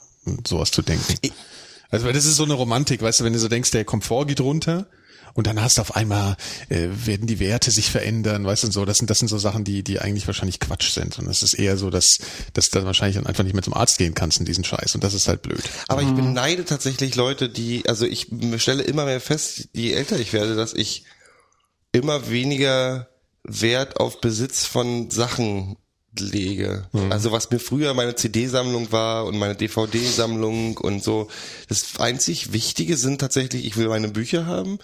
sowas 0.47 0.71
zu 0.71 0.81
denken. 0.81 1.17
Also 1.89 2.05
weil 2.05 2.13
das 2.13 2.25
ist 2.25 2.35
so 2.35 2.43
eine 2.43 2.53
Romantik, 2.53 3.01
weißt 3.01 3.19
du, 3.19 3.23
wenn 3.23 3.33
du 3.33 3.39
so 3.39 3.47
denkst, 3.47 3.71
der 3.71 3.85
Komfort 3.85 4.25
geht 4.25 4.41
runter 4.41 4.87
und 5.37 5.45
dann 5.45 5.61
hast 5.61 5.77
du 5.77 5.81
auf 5.81 5.95
einmal, 5.95 6.35
äh, 6.69 6.87
werden 6.91 7.27
die 7.27 7.39
Werte 7.39 7.69
sich 7.69 7.91
verändern, 7.91 8.43
weißt 8.43 8.63
du, 8.63 8.67
und 8.67 8.73
so, 8.73 8.85
das 8.85 8.97
sind, 8.97 9.11
das 9.11 9.19
sind 9.19 9.27
so 9.27 9.37
Sachen, 9.37 9.63
die, 9.63 9.83
die 9.83 9.99
eigentlich 9.99 10.25
wahrscheinlich 10.25 10.59
Quatsch 10.59 10.89
sind. 10.89 11.19
Und 11.19 11.27
es 11.27 11.43
ist 11.43 11.53
eher 11.53 11.77
so, 11.77 11.91
dass, 11.91 12.17
dass 12.53 12.71
du 12.71 12.79
dann 12.79 12.87
wahrscheinlich 12.87 13.17
dann 13.17 13.27
einfach 13.27 13.43
nicht 13.43 13.53
mehr 13.53 13.61
zum 13.61 13.75
Arzt 13.75 13.99
gehen 13.99 14.15
kannst 14.15 14.39
in 14.39 14.47
diesen 14.47 14.63
Scheiß. 14.63 14.95
Und 14.95 15.03
das 15.03 15.13
ist 15.13 15.27
halt 15.27 15.43
blöd. 15.43 15.61
Aber 15.89 16.01
ich 16.01 16.09
beneide 16.09 16.65
tatsächlich 16.65 17.13
Leute, 17.13 17.49
die, 17.49 17.87
also 17.87 18.07
ich 18.07 18.31
stelle 18.57 18.81
immer 18.81 19.05
mehr 19.05 19.21
fest, 19.21 19.69
je 19.73 19.91
älter 19.91 20.19
ich 20.19 20.33
werde, 20.33 20.55
dass 20.55 20.73
ich 20.73 21.05
immer 21.91 22.31
weniger 22.31 23.07
Wert 23.43 23.99
auf 23.99 24.21
Besitz 24.21 24.65
von 24.65 25.11
Sachen 25.11 25.77
lege. 26.19 26.85
Also 27.09 27.31
was 27.31 27.49
mir 27.51 27.59
früher 27.59 27.93
meine 27.93 28.15
CD-Sammlung 28.15 28.91
war 28.91 29.25
und 29.25 29.37
meine 29.37 29.55
DVD-Sammlung 29.55 30.77
und 30.77 31.03
so. 31.03 31.27
Das 31.67 31.99
einzig 31.99 32.53
Wichtige 32.53 32.97
sind 32.97 33.19
tatsächlich, 33.19 33.65
ich 33.65 33.77
will 33.77 33.87
meine 33.87 34.09
Bücher 34.09 34.45
haben, 34.45 34.79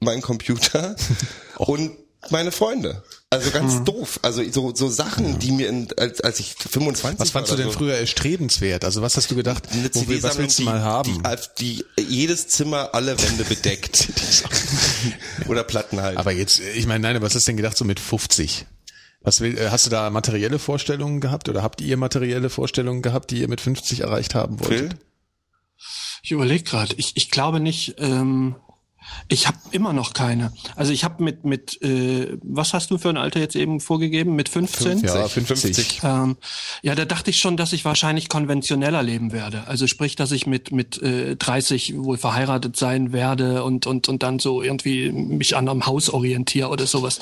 meinen 0.00 0.22
Computer 0.22 0.96
und 1.58 1.92
meine 2.30 2.52
Freunde. 2.52 3.02
Also 3.30 3.50
ganz 3.50 3.82
doof. 3.84 4.20
Also 4.22 4.42
so, 4.50 4.74
so 4.74 4.88
Sachen, 4.88 5.38
die 5.40 5.50
mir 5.50 5.68
in, 5.68 5.88
als, 5.96 6.20
als 6.20 6.38
ich 6.40 6.54
25 6.54 7.20
Was 7.20 7.30
fandst 7.30 7.52
du 7.52 7.56
denn 7.56 7.66
so, 7.66 7.72
früher 7.72 7.94
erstrebenswert? 7.94 8.84
Also 8.84 9.02
was 9.02 9.16
hast 9.16 9.30
du 9.30 9.34
gedacht, 9.34 9.68
eine 9.72 9.90
wo 9.92 10.08
wir, 10.08 10.22
was 10.22 10.34
CD-Sammlung, 10.34 10.38
willst 10.38 10.58
du 10.58 10.62
die, 10.62 10.68
mal 10.68 10.82
haben? 10.82 11.22
Die, 11.58 11.84
die 11.96 12.02
jedes 12.02 12.48
Zimmer 12.48 12.90
alle 12.94 13.20
Wände 13.20 13.44
bedeckt. 13.44 14.08
Oder 15.48 15.64
Platten 15.64 16.00
halt. 16.00 16.16
aber 16.16 16.32
jetzt, 16.32 16.60
ich 16.60 16.86
meine, 16.86 17.00
nein, 17.00 17.16
aber 17.16 17.26
was 17.26 17.34
hast 17.34 17.46
du 17.46 17.50
denn 17.50 17.56
gedacht 17.56 17.76
so 17.76 17.84
mit 17.84 17.98
50? 17.98 18.66
Was 19.24 19.40
will, 19.40 19.58
äh, 19.58 19.70
hast 19.70 19.86
du 19.86 19.90
da 19.90 20.10
materielle 20.10 20.58
Vorstellungen 20.58 21.20
gehabt 21.20 21.48
oder 21.48 21.62
habt 21.62 21.80
ihr 21.80 21.96
materielle 21.96 22.50
Vorstellungen 22.50 23.02
gehabt, 23.02 23.30
die 23.30 23.40
ihr 23.40 23.48
mit 23.48 23.60
50 23.60 24.00
erreicht 24.00 24.34
haben 24.34 24.60
wolltet? 24.60 24.92
Phil? 24.92 24.98
Ich 26.22 26.30
überlege 26.30 26.62
gerade. 26.62 26.94
Ich, 26.96 27.16
ich 27.16 27.30
glaube 27.30 27.58
nicht. 27.58 27.96
Ähm, 27.98 28.54
ich 29.28 29.46
habe 29.46 29.58
immer 29.70 29.92
noch 29.92 30.12
keine. 30.12 30.52
Also 30.76 30.92
ich 30.92 31.04
habe 31.04 31.22
mit 31.22 31.44
mit 31.44 31.80
äh, 31.82 32.36
was 32.42 32.74
hast 32.74 32.90
du 32.90 32.98
für 32.98 33.08
ein 33.08 33.16
Alter 33.16 33.40
jetzt 33.40 33.56
eben 33.56 33.80
vorgegeben? 33.80 34.36
Mit 34.36 34.48
15? 34.48 35.00
Ja, 35.00 35.26
50. 35.28 36.00
Ähm, 36.02 36.36
ja, 36.82 36.94
da 36.94 37.04
dachte 37.04 37.30
ich 37.30 37.38
schon, 37.38 37.56
dass 37.56 37.72
ich 37.72 37.84
wahrscheinlich 37.84 38.28
konventioneller 38.28 39.02
leben 39.02 39.32
werde. 39.32 39.66
Also 39.66 39.86
sprich, 39.86 40.16
dass 40.16 40.32
ich 40.32 40.46
mit 40.46 40.72
mit 40.72 41.00
äh, 41.02 41.36
30 41.36 41.94
wohl 41.98 42.18
verheiratet 42.18 42.76
sein 42.76 43.12
werde 43.12 43.64
und 43.64 43.86
und 43.86 44.08
und 44.08 44.22
dann 44.22 44.38
so 44.38 44.62
irgendwie 44.62 45.10
mich 45.10 45.56
an 45.56 45.68
einem 45.68 45.86
Haus 45.86 46.10
orientiere 46.10 46.68
oder 46.68 46.86
sowas. 46.86 47.18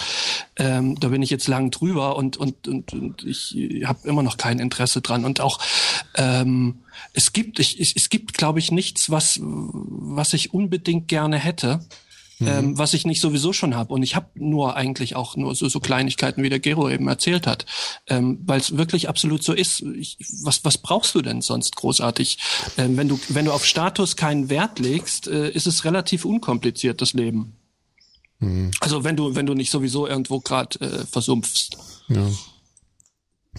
Ähm, 0.57 0.99
da 0.99 1.09
bin 1.09 1.23
ich 1.23 1.31
jetzt 1.31 1.49
lang 1.49 1.71
drüber 1.71 2.17
und 2.17 2.37
und 2.37 2.69
und, 2.69 2.93
und 2.93 3.25
ich 3.25 3.57
habe 3.85 4.09
immer 4.09 4.23
noch 4.23 4.37
kein 4.37 4.59
Interesse 4.59 5.01
dran 5.01 5.25
und 5.25 5.41
auch 5.41 5.59
ähm, 6.17 6.83
es 7.13 7.33
gibt 7.33 7.59
ich, 7.59 7.81
ich, 7.81 7.97
es 7.97 8.09
gibt 8.09 8.35
glaube 8.35 8.59
ich 8.59 8.71
nichts, 8.71 9.11
was 9.11 9.41
was 9.43 10.33
ich 10.33 10.53
unbedingt 10.55 11.09
gerne 11.09 11.39
hätte 11.39 11.81
ähm, 12.47 12.79
was 12.79 12.95
ich 12.95 13.07
nicht 13.07 13.21
sowieso 13.21 13.53
schon 13.53 13.75
habe. 13.75 13.93
Und 13.93 14.03
ich 14.03 14.17
habe 14.17 14.29
nur 14.35 14.77
eigentlich 14.77 15.17
auch 15.17 15.37
nur 15.37 15.55
so, 15.55 15.69
so 15.69 15.81
Kleinigkeiten, 15.81 16.43
wie 16.43 16.49
der 16.49 16.61
Gero 16.61 16.89
eben 16.89 17.09
erzählt 17.09 17.47
hat, 17.47 17.67
ähm, 18.07 18.41
weil 18.45 18.61
es 18.61 18.77
wirklich 18.77 19.09
absolut 19.09 19.43
so 19.43 19.53
ist. 19.53 19.83
Ich, 19.97 20.19
was, 20.43 20.65
was 20.65 20.79
brauchst 20.79 21.15
du 21.15 21.23
denn 21.23 21.43
sonst 21.43 21.77
großartig? 21.77 22.39
Ähm, 22.79 22.97
wenn 22.97 23.09
du 23.09 23.19
wenn 23.29 23.45
du 23.45 23.53
auf 23.53 23.65
Status 23.65 24.17
keinen 24.17 24.49
Wert 24.49 24.79
legst, 24.79 25.29
äh, 25.29 25.51
ist 25.51 25.67
es 25.67 25.85
relativ 25.85 26.25
unkompliziert 26.25 27.01
das 27.01 27.13
Leben. 27.13 27.57
Also 28.81 29.05
wenn 29.05 29.17
du 29.17 29.35
wenn 29.35 29.47
du 29.47 29.55
nicht 29.55 29.71
sowieso 29.71 30.07
irgendwo 30.07 30.41
gerade 30.41 30.81
äh, 30.81 31.07
versumpfst. 31.07 31.77
Ja. 32.09 32.29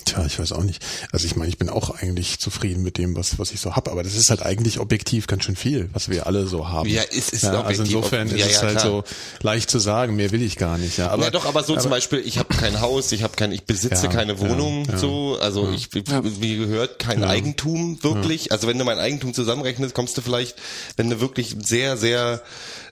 Tja, 0.06 0.26
ich 0.26 0.40
weiß 0.40 0.54
auch 0.54 0.64
nicht. 0.64 0.84
Also 1.12 1.28
ich 1.28 1.36
meine, 1.36 1.50
ich 1.50 1.60
bin 1.60 1.70
auch 1.70 1.92
eigentlich 1.92 2.40
zufrieden 2.40 2.82
mit 2.82 2.98
dem, 2.98 3.16
was, 3.16 3.38
was 3.38 3.52
ich 3.52 3.62
so 3.62 3.76
hab, 3.76 3.88
aber 3.88 4.02
das 4.02 4.16
ist 4.16 4.32
halt 4.32 4.42
eigentlich 4.42 4.80
objektiv 4.80 5.28
ganz 5.28 5.44
schön 5.44 5.56
viel, 5.56 5.88
was 5.94 6.10
wir 6.10 6.26
alle 6.26 6.48
so 6.48 6.68
haben. 6.68 6.90
Ja, 6.90 7.04
es 7.12 7.30
ist 7.30 7.46
also 7.46 7.60
objektiv, 7.60 7.86
insofern 7.98 8.28
ob- 8.28 8.34
ist 8.34 8.40
ja, 8.40 8.46
es 8.48 8.54
ja, 8.54 8.62
halt 8.64 8.80
so 8.82 9.04
leicht 9.44 9.70
zu 9.70 9.78
sagen, 9.78 10.16
mehr 10.16 10.32
will 10.32 10.42
ich 10.42 10.56
gar 10.56 10.80
nicht. 10.80 10.98
Ja, 10.98 11.10
aber 11.12 11.26
ja, 11.26 11.30
doch, 11.30 11.46
aber 11.46 11.64
so 11.64 11.78
zum 11.78 11.92
Beispiel, 11.92 12.24
ich 12.26 12.40
habe 12.40 12.56
kein 12.56 12.82
Haus, 12.82 13.12
ich 13.12 13.22
habe 13.22 13.36
kein, 13.36 13.52
ich 13.52 13.66
besitze 13.66 14.06
Ja, 14.06 14.12
keine 14.12 14.40
Wohnung, 14.40 14.86
ja, 14.86 14.94
ja. 14.94 14.98
so, 14.98 15.38
also 15.40 15.72
ich 15.72 15.90
mir 15.94 16.58
gehört 16.58 16.98
kein 16.98 17.24
Eigentum 17.24 18.04
wirklich. 18.04 18.52
Also 18.52 18.68
wenn 18.68 18.80
du 18.80 18.86
mein 18.86 18.98
Eigentum 18.98 19.36
zusammenrechnest, 19.36 19.94
kommst 19.94 20.18
du 20.18 20.22
vielleicht, 20.24 20.56
wenn 20.98 21.12
du 21.12 21.20
wirklich 21.20 21.56
sehr, 21.62 21.98
sehr 21.98 22.42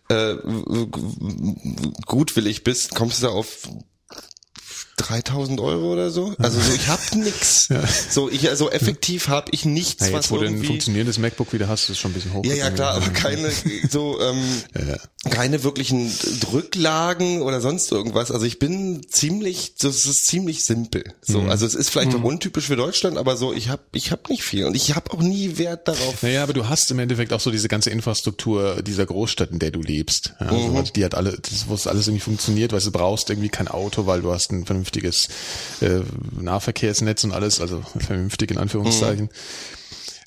äh, 0.09 0.35
gutwillig 2.05 2.63
bist, 2.63 2.93
kommst 2.93 3.23
du 3.23 3.29
auf 3.29 3.67
3000 5.01 5.59
Euro 5.59 5.93
oder 5.93 6.09
so. 6.11 6.33
Also 6.37 6.59
so, 6.59 6.73
ich 6.73 6.87
hab 6.87 6.99
nix. 7.15 7.69
So 8.09 8.29
ich 8.29 8.49
also 8.49 8.69
effektiv 8.69 9.27
habe 9.27 9.51
ich 9.51 9.65
nichts, 9.65 10.07
ja, 10.07 10.13
was 10.13 10.25
jetzt, 10.25 10.31
wo 10.31 10.37
du 10.37 10.45
ein 10.47 10.63
funktionierendes 10.63 11.17
MacBook 11.17 11.53
wieder 11.53 11.67
hast, 11.67 11.83
ist 11.83 11.89
es 11.91 11.99
schon 11.99 12.11
ein 12.11 12.13
bisschen 12.15 12.33
hoch. 12.33 12.43
ja, 12.45 12.53
ja, 12.55 12.69
klar, 12.71 12.95
aber 12.95 13.07
keine 13.13 13.49
so 13.89 14.19
ähm, 14.21 14.43
keine 15.29 15.63
wirklichen 15.63 16.11
Rücklagen 16.51 17.41
oder 17.41 17.61
sonst 17.61 17.91
irgendwas. 17.91 18.31
Also 18.31 18.45
ich 18.45 18.59
bin 18.59 19.01
ziemlich, 19.09 19.75
das 19.79 20.05
ist 20.05 20.25
ziemlich 20.27 20.65
simpel. 20.65 21.03
So, 21.21 21.41
also 21.41 21.65
es 21.65 21.75
ist 21.75 21.89
vielleicht 21.89 22.15
auch 22.15 22.23
untypisch 22.23 22.65
für 22.67 22.75
Deutschland, 22.75 23.17
aber 23.17 23.37
so 23.37 23.53
ich 23.53 23.69
habe 23.69 23.81
ich 23.93 24.11
habe 24.11 24.21
nicht 24.29 24.43
viel 24.43 24.65
und 24.65 24.75
ich 24.75 24.95
habe 24.95 25.11
auch 25.13 25.21
nie 25.21 25.57
Wert 25.57 25.87
darauf. 25.87 26.21
Naja, 26.23 26.43
aber 26.43 26.53
du 26.53 26.67
hast 26.69 26.89
im 26.91 26.99
Endeffekt 26.99 27.33
auch 27.33 27.39
so 27.39 27.51
diese 27.51 27.67
ganze 27.67 27.89
Infrastruktur 27.89 28.81
dieser 28.81 29.05
Großstadt, 29.05 29.51
in 29.51 29.59
der 29.59 29.71
du 29.71 29.81
lebst. 29.81 30.33
Ja, 30.39 30.51
Mhm. 30.51 30.75
also 30.75 30.91
die 30.93 31.05
hat 31.05 31.15
alle, 31.15 31.37
das, 31.39 31.67
wo 31.67 31.73
es 31.73 31.87
alles 31.87 32.07
irgendwie 32.07 32.23
funktioniert, 32.23 32.71
weil 32.73 32.81
du 32.81 32.91
brauchst 32.91 33.29
irgendwie 33.29 33.49
kein 33.49 33.67
Auto, 33.67 34.05
weil 34.05 34.21
du 34.21 34.31
hast 34.31 34.51
ein 34.51 34.65
vernünftiges 34.91 35.29
äh, 35.81 36.01
Nahverkehrsnetz 36.39 37.23
und 37.23 37.31
alles, 37.31 37.61
also 37.61 37.81
vernünftig 37.97 38.51
in 38.51 38.57
Anführungszeichen. 38.57 39.29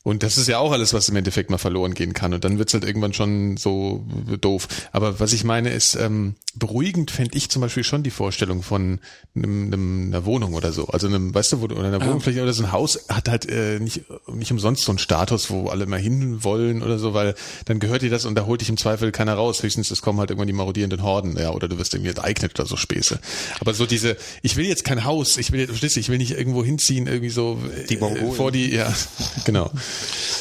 Und 0.04 0.22
das 0.22 0.36
ist 0.36 0.48
ja 0.48 0.58
auch 0.58 0.70
alles, 0.70 0.92
was 0.92 1.08
im 1.08 1.16
Endeffekt 1.16 1.48
mal 1.50 1.56
verloren 1.56 1.94
gehen 1.94 2.12
kann. 2.12 2.34
Und 2.34 2.44
dann 2.44 2.58
wird's 2.58 2.74
halt 2.74 2.84
irgendwann 2.84 3.14
schon 3.14 3.56
so 3.56 4.04
doof. 4.38 4.68
Aber 4.92 5.18
was 5.18 5.32
ich 5.32 5.44
meine 5.44 5.70
ist, 5.70 5.94
ähm, 5.94 6.34
beruhigend 6.54 7.10
fände 7.10 7.36
ich 7.36 7.48
zum 7.48 7.62
Beispiel 7.62 7.84
schon 7.84 8.02
die 8.02 8.10
Vorstellung 8.10 8.62
von 8.62 9.00
einem, 9.34 9.72
einem, 9.72 10.06
einer 10.08 10.26
Wohnung 10.26 10.52
oder 10.52 10.72
so. 10.72 10.88
Also 10.88 11.06
einem, 11.06 11.34
weißt 11.34 11.52
du, 11.52 11.60
wo 11.62 11.68
du, 11.68 11.76
oder 11.76 11.88
einer 11.88 12.04
Wohnung 12.04 12.20
vielleicht 12.20 12.38
oder 12.38 12.52
so 12.52 12.64
ein 12.64 12.72
Haus 12.72 13.06
hat 13.08 13.30
halt 13.30 13.48
äh, 13.48 13.80
nicht, 13.80 14.02
nicht 14.28 14.52
umsonst 14.52 14.84
so 14.84 14.92
einen 14.92 14.98
Status, 14.98 15.50
wo 15.50 15.68
alle 15.68 15.86
mal 15.86 15.98
hin 15.98 16.44
wollen 16.44 16.82
oder 16.82 16.98
so, 16.98 17.14
weil 17.14 17.34
dann 17.64 17.78
gehört 17.78 18.02
dir 18.02 18.10
das 18.10 18.26
und 18.26 18.34
da 18.34 18.44
holt 18.44 18.60
dich 18.60 18.68
im 18.68 18.76
Zweifel 18.76 19.10
keiner 19.10 19.34
raus. 19.34 19.62
Höchstens 19.62 19.90
es 19.90 20.02
kommen 20.02 20.18
halt 20.18 20.28
irgendwann 20.28 20.48
die 20.48 20.52
marodierenden 20.52 21.02
Horden, 21.02 21.38
ja, 21.38 21.50
oder 21.50 21.66
du 21.66 21.78
wirst 21.78 21.94
irgendwie 21.94 22.10
enteignet 22.10 22.52
oder 22.60 22.68
so 22.68 22.76
Späße. 22.76 23.18
Aber 23.58 23.72
so 23.72 23.86
diese, 23.86 24.18
ich 24.42 24.56
will 24.56 24.66
jetzt 24.66 24.84
kein 24.84 25.04
Haus, 25.04 25.38
ich 25.38 25.50
will 25.50 25.60
jetzt, 25.60 25.96
ich 25.96 26.08
will 26.10 26.18
nicht 26.18 26.32
irgendwo 26.32 26.62
hinziehen, 26.62 27.06
irgendwie 27.06 27.30
so 27.30 27.58
Die 27.88 27.94
äh, 27.94 28.00
Mongolen. 28.00 28.32
vor 28.32 28.52
die, 28.52 28.70
ja, 28.70 28.92
genau. 29.46 29.70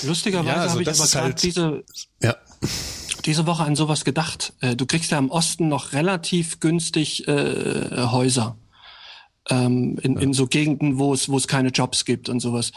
Lustigerweise 0.04 0.50
Ja, 0.50 0.62
also 0.62 0.72
habe 0.74 0.82
ich 0.84 0.88
aber 0.90 1.08
gerade 1.08 1.24
halt- 1.26 1.44
diese, 1.44 1.84
Ja. 2.22 2.36
diese 3.26 3.46
Woche 3.48 3.64
an 3.64 3.76
sowas 3.76 4.04
gedacht. 4.06 4.54
Äh, 4.62 4.76
Du 4.76 4.86
kriegst 4.86 5.12
ja 5.12 5.18
im 5.18 5.30
Osten 5.30 5.68
noch 5.70 5.94
relativ 5.94 6.60
günstig 6.60 7.28
äh, 7.28 8.08
Häuser. 8.08 8.58
Ähm, 9.50 9.98
in, 10.02 10.16
in 10.18 10.34
so 10.34 10.48
Gegenden, 10.48 11.00
wo 11.00 11.14
es, 11.14 11.28
wo 11.28 11.36
es 11.36 11.50
keine 11.50 11.68
Jobs 11.70 12.06
gibt 12.06 12.30
und 12.30 12.40
sowas. 12.40 12.72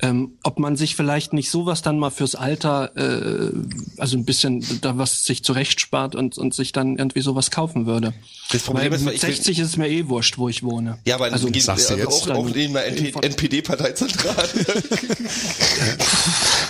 Ähm, 0.00 0.38
ob 0.44 0.58
man 0.58 0.74
sich 0.74 0.96
vielleicht 0.96 1.34
nicht 1.34 1.50
sowas 1.50 1.82
dann 1.82 1.98
mal 1.98 2.08
fürs 2.08 2.34
Alter, 2.34 2.96
äh, 2.96 3.52
also 3.98 4.16
ein 4.16 4.24
bisschen 4.24 4.64
da 4.80 4.96
was 4.96 5.26
sich 5.26 5.44
zurechtspart 5.44 6.14
und, 6.14 6.38
und 6.38 6.54
sich 6.54 6.72
dann 6.72 6.96
irgendwie 6.96 7.20
sowas 7.20 7.50
kaufen 7.50 7.84
würde. 7.84 8.14
Das 8.50 8.62
Problem 8.62 8.92
Weil 8.92 8.98
ist, 8.98 9.04
mit 9.04 9.14
ich 9.16 9.22
will- 9.24 9.34
60 9.34 9.58
ist 9.58 9.68
es 9.68 9.76
mir 9.76 9.90
eh 9.90 10.08
wurscht, 10.08 10.38
wo 10.38 10.48
ich 10.48 10.62
wohne. 10.62 10.96
Ja, 11.04 11.16
aber 11.16 11.26
also, 11.26 11.50
geht, 11.50 11.62
sagst 11.62 11.90
du 11.90 11.94
also 11.96 12.08
jetzt? 12.08 12.30
auch, 12.30 12.36
auch 12.36 12.46
in 12.54 12.72
der 12.72 12.86
NPD-Parteizentrale. 12.86 14.48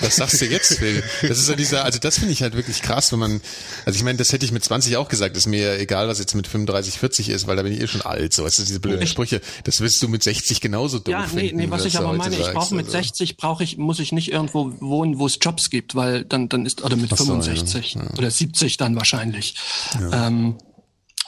Was 0.00 0.16
sagst 0.16 0.40
du 0.40 0.46
jetzt, 0.46 0.78
Phil? 0.78 1.02
Das 1.22 1.38
ist 1.38 1.48
ja 1.48 1.54
dieser, 1.54 1.84
also 1.84 1.98
das 1.98 2.18
finde 2.18 2.32
ich 2.32 2.42
halt 2.42 2.54
wirklich 2.54 2.82
krass, 2.82 3.12
wenn 3.12 3.18
man, 3.18 3.40
also 3.84 3.96
ich 3.96 4.04
meine, 4.04 4.18
das 4.18 4.32
hätte 4.32 4.44
ich 4.44 4.52
mit 4.52 4.64
20 4.64 4.96
auch 4.96 5.08
gesagt, 5.08 5.36
ist 5.36 5.46
mir 5.46 5.78
egal, 5.78 6.08
was 6.08 6.18
jetzt 6.18 6.34
mit 6.34 6.46
35, 6.46 6.98
40 6.98 7.28
ist, 7.30 7.46
weil 7.46 7.56
da 7.56 7.62
bin 7.62 7.72
ich 7.72 7.80
eh 7.80 7.86
schon 7.86 8.02
alt, 8.02 8.32
so, 8.32 8.44
weißt 8.44 8.58
du, 8.58 8.64
diese 8.64 8.80
blöden 8.80 9.06
Sprüche, 9.06 9.35
das 9.64 9.80
wirst 9.80 10.02
du 10.02 10.08
mit 10.08 10.22
60 10.22 10.60
genauso 10.60 10.98
doof 10.98 11.12
Ja, 11.12 11.26
nee, 11.32 11.40
finden, 11.40 11.56
nee, 11.56 11.70
was 11.70 11.84
ich 11.84 11.98
aber 11.98 12.12
meine, 12.12 12.36
ich 12.36 12.52
brauche 12.52 12.74
mit 12.74 12.86
also. 12.86 12.98
60 12.98 13.36
brauche 13.36 13.64
ich 13.64 13.76
muss 13.78 13.98
ich 13.98 14.12
nicht 14.12 14.32
irgendwo 14.32 14.72
wohnen, 14.80 15.18
wo 15.18 15.26
es 15.26 15.38
Jobs 15.40 15.70
gibt, 15.70 15.94
weil 15.94 16.24
dann 16.24 16.48
dann 16.48 16.66
ist 16.66 16.82
oder 16.82 16.96
mit 16.96 17.10
so, 17.10 17.16
65 17.16 17.96
oder 18.16 18.30
70 18.30 18.76
dann 18.76 18.96
wahrscheinlich. 18.96 19.54
Ähm, 20.12 20.56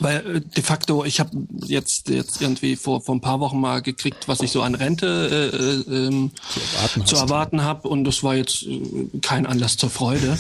weil 0.00 0.37
äh, 0.37 0.40
de 0.40 0.62
facto, 0.62 1.04
ich 1.04 1.18
habe 1.20 1.30
jetzt 1.66 2.08
jetzt 2.08 2.40
irgendwie 2.40 2.76
vor 2.76 3.00
vor 3.00 3.14
ein 3.14 3.20
paar 3.20 3.40
Wochen 3.40 3.61
mal 3.61 3.82
gekriegt, 3.82 4.28
was 4.28 4.40
ich 4.40 4.50
so 4.52 4.62
an 4.62 4.74
Rente 4.74 5.50
äh, 5.88 5.92
äh, 5.92 6.06
ähm, 6.06 6.30
zu 7.04 7.16
erwarten 7.16 7.62
habe 7.62 7.88
und 7.88 8.04
das 8.04 8.22
war 8.22 8.34
jetzt 8.37 8.62
äh, 8.64 8.80
kein 9.22 9.46
Anlass 9.46 9.76
zur 9.76 9.90
Freude. 9.90 10.38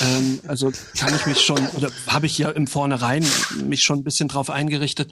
ähm, 0.00 0.40
also 0.46 0.70
kann 0.96 1.14
ich 1.14 1.26
mich 1.26 1.40
schon 1.40 1.66
oder 1.76 1.90
habe 2.06 2.26
ich 2.26 2.38
ja 2.38 2.50
im 2.50 2.66
Vornherein 2.66 3.26
mich 3.64 3.82
schon 3.82 3.98
ein 4.00 4.04
bisschen 4.04 4.28
drauf 4.28 4.50
eingerichtet, 4.50 5.10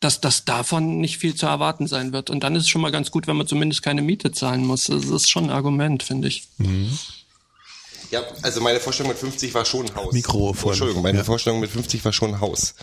dass 0.00 0.20
das 0.20 0.44
davon 0.44 0.98
nicht 1.00 1.18
viel 1.18 1.34
zu 1.34 1.46
erwarten 1.46 1.86
sein 1.86 2.12
wird. 2.12 2.30
Und 2.30 2.42
dann 2.44 2.54
ist 2.56 2.62
es 2.64 2.68
schon 2.68 2.80
mal 2.80 2.92
ganz 2.92 3.10
gut, 3.10 3.26
wenn 3.26 3.36
man 3.36 3.46
zumindest 3.46 3.82
keine 3.82 4.02
Miete 4.02 4.32
zahlen 4.32 4.64
muss. 4.64 4.84
Das 4.86 5.04
ist 5.04 5.30
schon 5.30 5.44
ein 5.44 5.50
Argument, 5.50 6.02
finde 6.02 6.28
ich. 6.28 6.48
ja, 8.10 8.20
also 8.42 8.60
meine 8.60 8.78
Vorstellung 8.80 9.10
mit 9.12 9.18
50 9.18 9.54
war 9.54 9.64
schon 9.64 9.86
ein 9.88 9.94
Haus. 9.94 10.12
Mikro 10.12 10.52
vor- 10.52 10.72
Entschuldigung, 10.72 11.02
meine 11.02 11.18
ja. 11.18 11.24
Vorstellung 11.24 11.60
mit 11.60 11.70
50 11.70 12.04
war 12.04 12.12
schon 12.12 12.34
ein 12.34 12.40
Haus. 12.40 12.74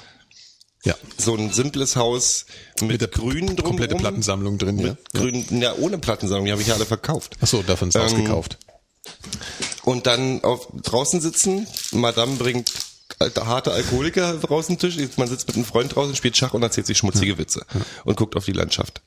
Ja, 0.85 0.95
So 1.17 1.35
ein 1.35 1.51
simples 1.51 1.95
Haus 1.97 2.45
mit, 2.81 3.01
der 3.01 3.09
Grün 3.09 3.47
drumherum. 3.47 3.63
komplette 3.65 3.95
Plattensammlung 3.95 4.57
drin, 4.57 4.79
ja. 4.79 4.87
Mit 4.89 5.13
Grün, 5.13 5.61
ja, 5.61 5.73
ohne 5.75 5.97
Plattensammlung, 5.97 6.45
die 6.45 6.51
habe 6.53 6.61
ich 6.61 6.69
ja 6.69 6.75
alle 6.75 6.85
verkauft. 6.85 7.35
Ach 7.41 7.47
so, 7.47 7.61
davon 7.63 7.89
ist 7.89 7.95
Ähm, 7.95 8.01
ausgekauft. 8.03 8.57
Und 9.83 10.07
dann 10.07 10.43
auf, 10.43 10.67
draußen 10.83 11.19
sitzen, 11.19 11.67
Madame 11.91 12.37
bringt 12.37 12.71
alte, 13.17 13.45
harte 13.45 13.71
Alkoholiker 13.73 14.41
raus 14.45 14.67
den 14.67 14.77
Tisch, 14.77 14.95
man 15.17 15.27
sitzt 15.27 15.47
mit 15.47 15.57
einem 15.57 15.65
Freund 15.65 15.93
draußen, 15.95 16.15
spielt 16.15 16.37
Schach 16.37 16.53
und 16.53 16.63
erzählt 16.63 16.87
sich 16.87 16.97
schmutzige 16.97 17.37
Witze 17.37 17.65
und 18.05 18.15
guckt 18.15 18.37
auf 18.37 18.45
die 18.45 18.53
Landschaft. 18.53 19.01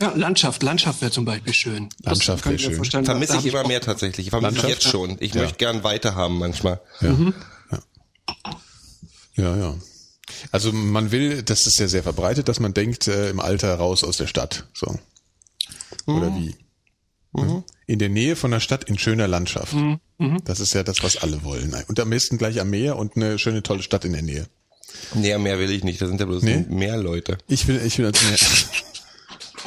Ja, 0.00 0.12
Landschaft, 0.14 0.62
Landschaft 0.62 1.00
wäre 1.00 1.10
zum 1.10 1.24
Beispiel 1.24 1.54
schön. 1.54 1.88
Landschaft 2.02 2.44
kann 2.44 2.54
ich 2.54 2.68
wär 2.68 2.78
mir 2.78 2.84
schön. 2.84 3.04
Vermisse 3.04 3.38
ich 3.38 3.46
immer 3.46 3.62
auch- 3.62 3.66
mehr 3.66 3.80
tatsächlich. 3.80 4.26
Ich 4.26 4.30
vermisse 4.30 4.52
Landschaft? 4.56 4.68
jetzt 4.68 4.84
schon. 4.84 5.16
Ich 5.20 5.34
Ja. 5.34 5.40
möchte 5.40 5.56
gern 5.56 5.82
weiterhaben 5.82 6.38
manchmal. 6.38 6.80
Ja, 9.36 9.56
ja. 9.56 9.74
Also 10.52 10.72
man 10.72 11.10
will, 11.12 11.42
das 11.42 11.66
ist 11.66 11.78
ja 11.78 11.88
sehr 11.88 12.02
verbreitet, 12.02 12.48
dass 12.48 12.60
man 12.60 12.74
denkt, 12.74 13.08
äh, 13.08 13.30
im 13.30 13.40
Alter 13.40 13.74
raus 13.74 14.04
aus 14.04 14.16
der 14.16 14.26
Stadt. 14.26 14.66
So. 14.74 14.98
Oder 16.06 16.30
Mhm. 16.30 16.36
wie? 16.36 16.54
Ja. 17.38 17.62
In 17.86 17.98
der 17.98 18.08
Nähe 18.08 18.34
von 18.36 18.50
der 18.50 18.60
Stadt 18.60 18.84
in 18.84 18.98
schöner 18.98 19.28
Landschaft. 19.28 19.74
Mhm. 19.74 19.98
Das 20.44 20.58
ist 20.60 20.72
ja 20.74 20.82
das, 20.82 21.02
was 21.02 21.18
alle 21.18 21.44
wollen. 21.44 21.74
Und 21.88 22.00
am 22.00 22.08
besten 22.10 22.38
gleich 22.38 22.60
am 22.60 22.70
Meer 22.70 22.96
und 22.96 23.16
eine 23.16 23.38
schöne, 23.38 23.62
tolle 23.62 23.82
Stadt 23.82 24.04
in 24.06 24.12
der 24.12 24.22
Nähe. 24.22 24.46
Nee, 25.14 25.36
mehr 25.36 25.58
will 25.58 25.70
ich 25.70 25.84
nicht. 25.84 26.00
Da 26.00 26.06
sind 26.06 26.18
ja 26.20 26.26
bloß 26.26 26.42
Nee? 26.42 26.64
mehr 26.68 26.96
Leute. 26.96 27.36
Ich 27.48 27.66
will, 27.68 27.80
ich 27.84 27.98
will 27.98 28.06
ans 28.06 28.22
Meer. 28.22 28.38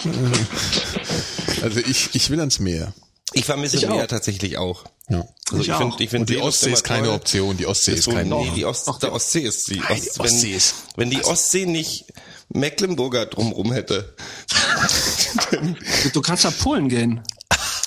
also 1.64 1.80
ich, 1.82 2.10
ich 2.14 2.30
will 2.30 2.40
ans 2.40 2.60
Meer. 2.60 2.94
Ich 3.34 3.46
vermisse 3.46 3.78
Ich 3.78 3.88
mehr 3.88 4.04
auch. 4.04 4.08
tatsächlich 4.08 4.58
auch. 4.58 4.86
Ja. 5.10 5.26
Also 5.52 5.62
Ich 5.64 5.68
ich 5.70 5.76
finde, 5.76 6.04
ich 6.04 6.10
finde 6.10 6.22
Und 6.22 6.30
die 6.30 6.34
Seeluft 6.34 6.48
Ostsee 6.50 6.72
ist 6.72 6.84
keine 6.84 7.08
toll. 7.08 7.16
Option. 7.16 7.58
Die 7.58 7.66
Ostsee 7.66 7.94
ist 7.94 8.04
so, 8.04 8.12
kein. 8.12 8.30
nee, 8.30 8.52
die 8.56 8.66
Ost, 8.66 8.88
der 9.02 9.12
Ostsee 9.14 9.40
ist 9.42 9.68
die, 9.70 9.80
Nein, 9.80 10.00
die 10.02 10.10
Ost, 10.10 10.20
Ostsee 10.20 10.48
wenn, 10.50 10.56
ist- 10.56 10.76
wenn 10.96 11.10
die 11.10 11.24
Ostsee 11.26 11.66
nicht 11.66 12.06
Mecklenburger 12.50 13.26
drumrum 13.26 13.72
hätte. 13.72 14.16
Du 16.14 16.22
kannst 16.22 16.44
nach 16.44 16.58
Polen 16.58 16.90
gehen. 16.90 17.22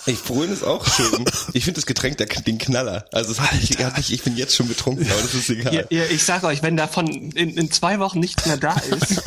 Ich 0.06 0.22
Polen 0.24 0.52
ist 0.52 0.64
auch 0.64 0.84
schön. 0.86 1.24
Ich 1.52 1.64
finde 1.64 1.78
das 1.78 1.86
Getränk 1.86 2.16
der, 2.18 2.26
den 2.26 2.58
Knaller. 2.58 3.04
Also 3.12 3.38
hat 3.38 3.52
nicht, 3.96 4.10
ich 4.10 4.22
bin 4.22 4.36
jetzt 4.36 4.54
schon 4.56 4.66
betrunken, 4.66 5.08
aber 5.10 5.22
das 5.22 5.32
ist 5.34 5.48
egal. 5.50 5.72
Ja, 5.74 5.82
ja, 5.90 6.04
ich 6.06 6.24
sag 6.24 6.42
euch, 6.42 6.62
wenn 6.62 6.76
davon 6.76 7.06
in, 7.32 7.56
in 7.56 7.70
zwei 7.70 8.00
Wochen 8.00 8.18
nichts 8.18 8.44
mehr 8.46 8.56
da 8.56 8.74
ist, 8.74 9.22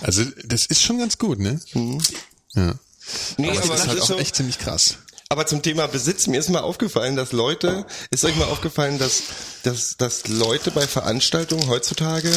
Also 0.00 0.24
das 0.44 0.66
ist 0.66 0.82
schon 0.82 0.98
ganz 0.98 1.18
gut, 1.18 1.40
ne? 1.40 1.60
Mhm. 1.74 1.98
Ja. 2.54 2.74
Nee, 3.36 3.50
Aber 3.50 3.58
aber, 3.64 3.68
das 3.68 3.80
ist 3.80 3.88
halt 3.88 3.98
auch 3.98 4.02
ist 4.02 4.08
so, 4.08 4.18
echt 4.18 4.36
ziemlich 4.36 4.58
krass. 4.60 4.98
Aber 5.32 5.46
zum 5.46 5.62
Thema 5.62 5.86
Besitz, 5.86 6.26
mir 6.26 6.38
ist 6.38 6.50
mal 6.50 6.60
aufgefallen, 6.60 7.16
dass 7.16 7.32
Leute, 7.32 7.86
ist 8.10 8.22
euch 8.26 8.36
mal 8.36 8.48
aufgefallen, 8.48 8.98
dass, 8.98 9.22
dass, 9.62 9.96
dass 9.96 10.28
Leute 10.28 10.70
bei 10.70 10.86
Veranstaltungen 10.86 11.68
heutzutage 11.68 12.30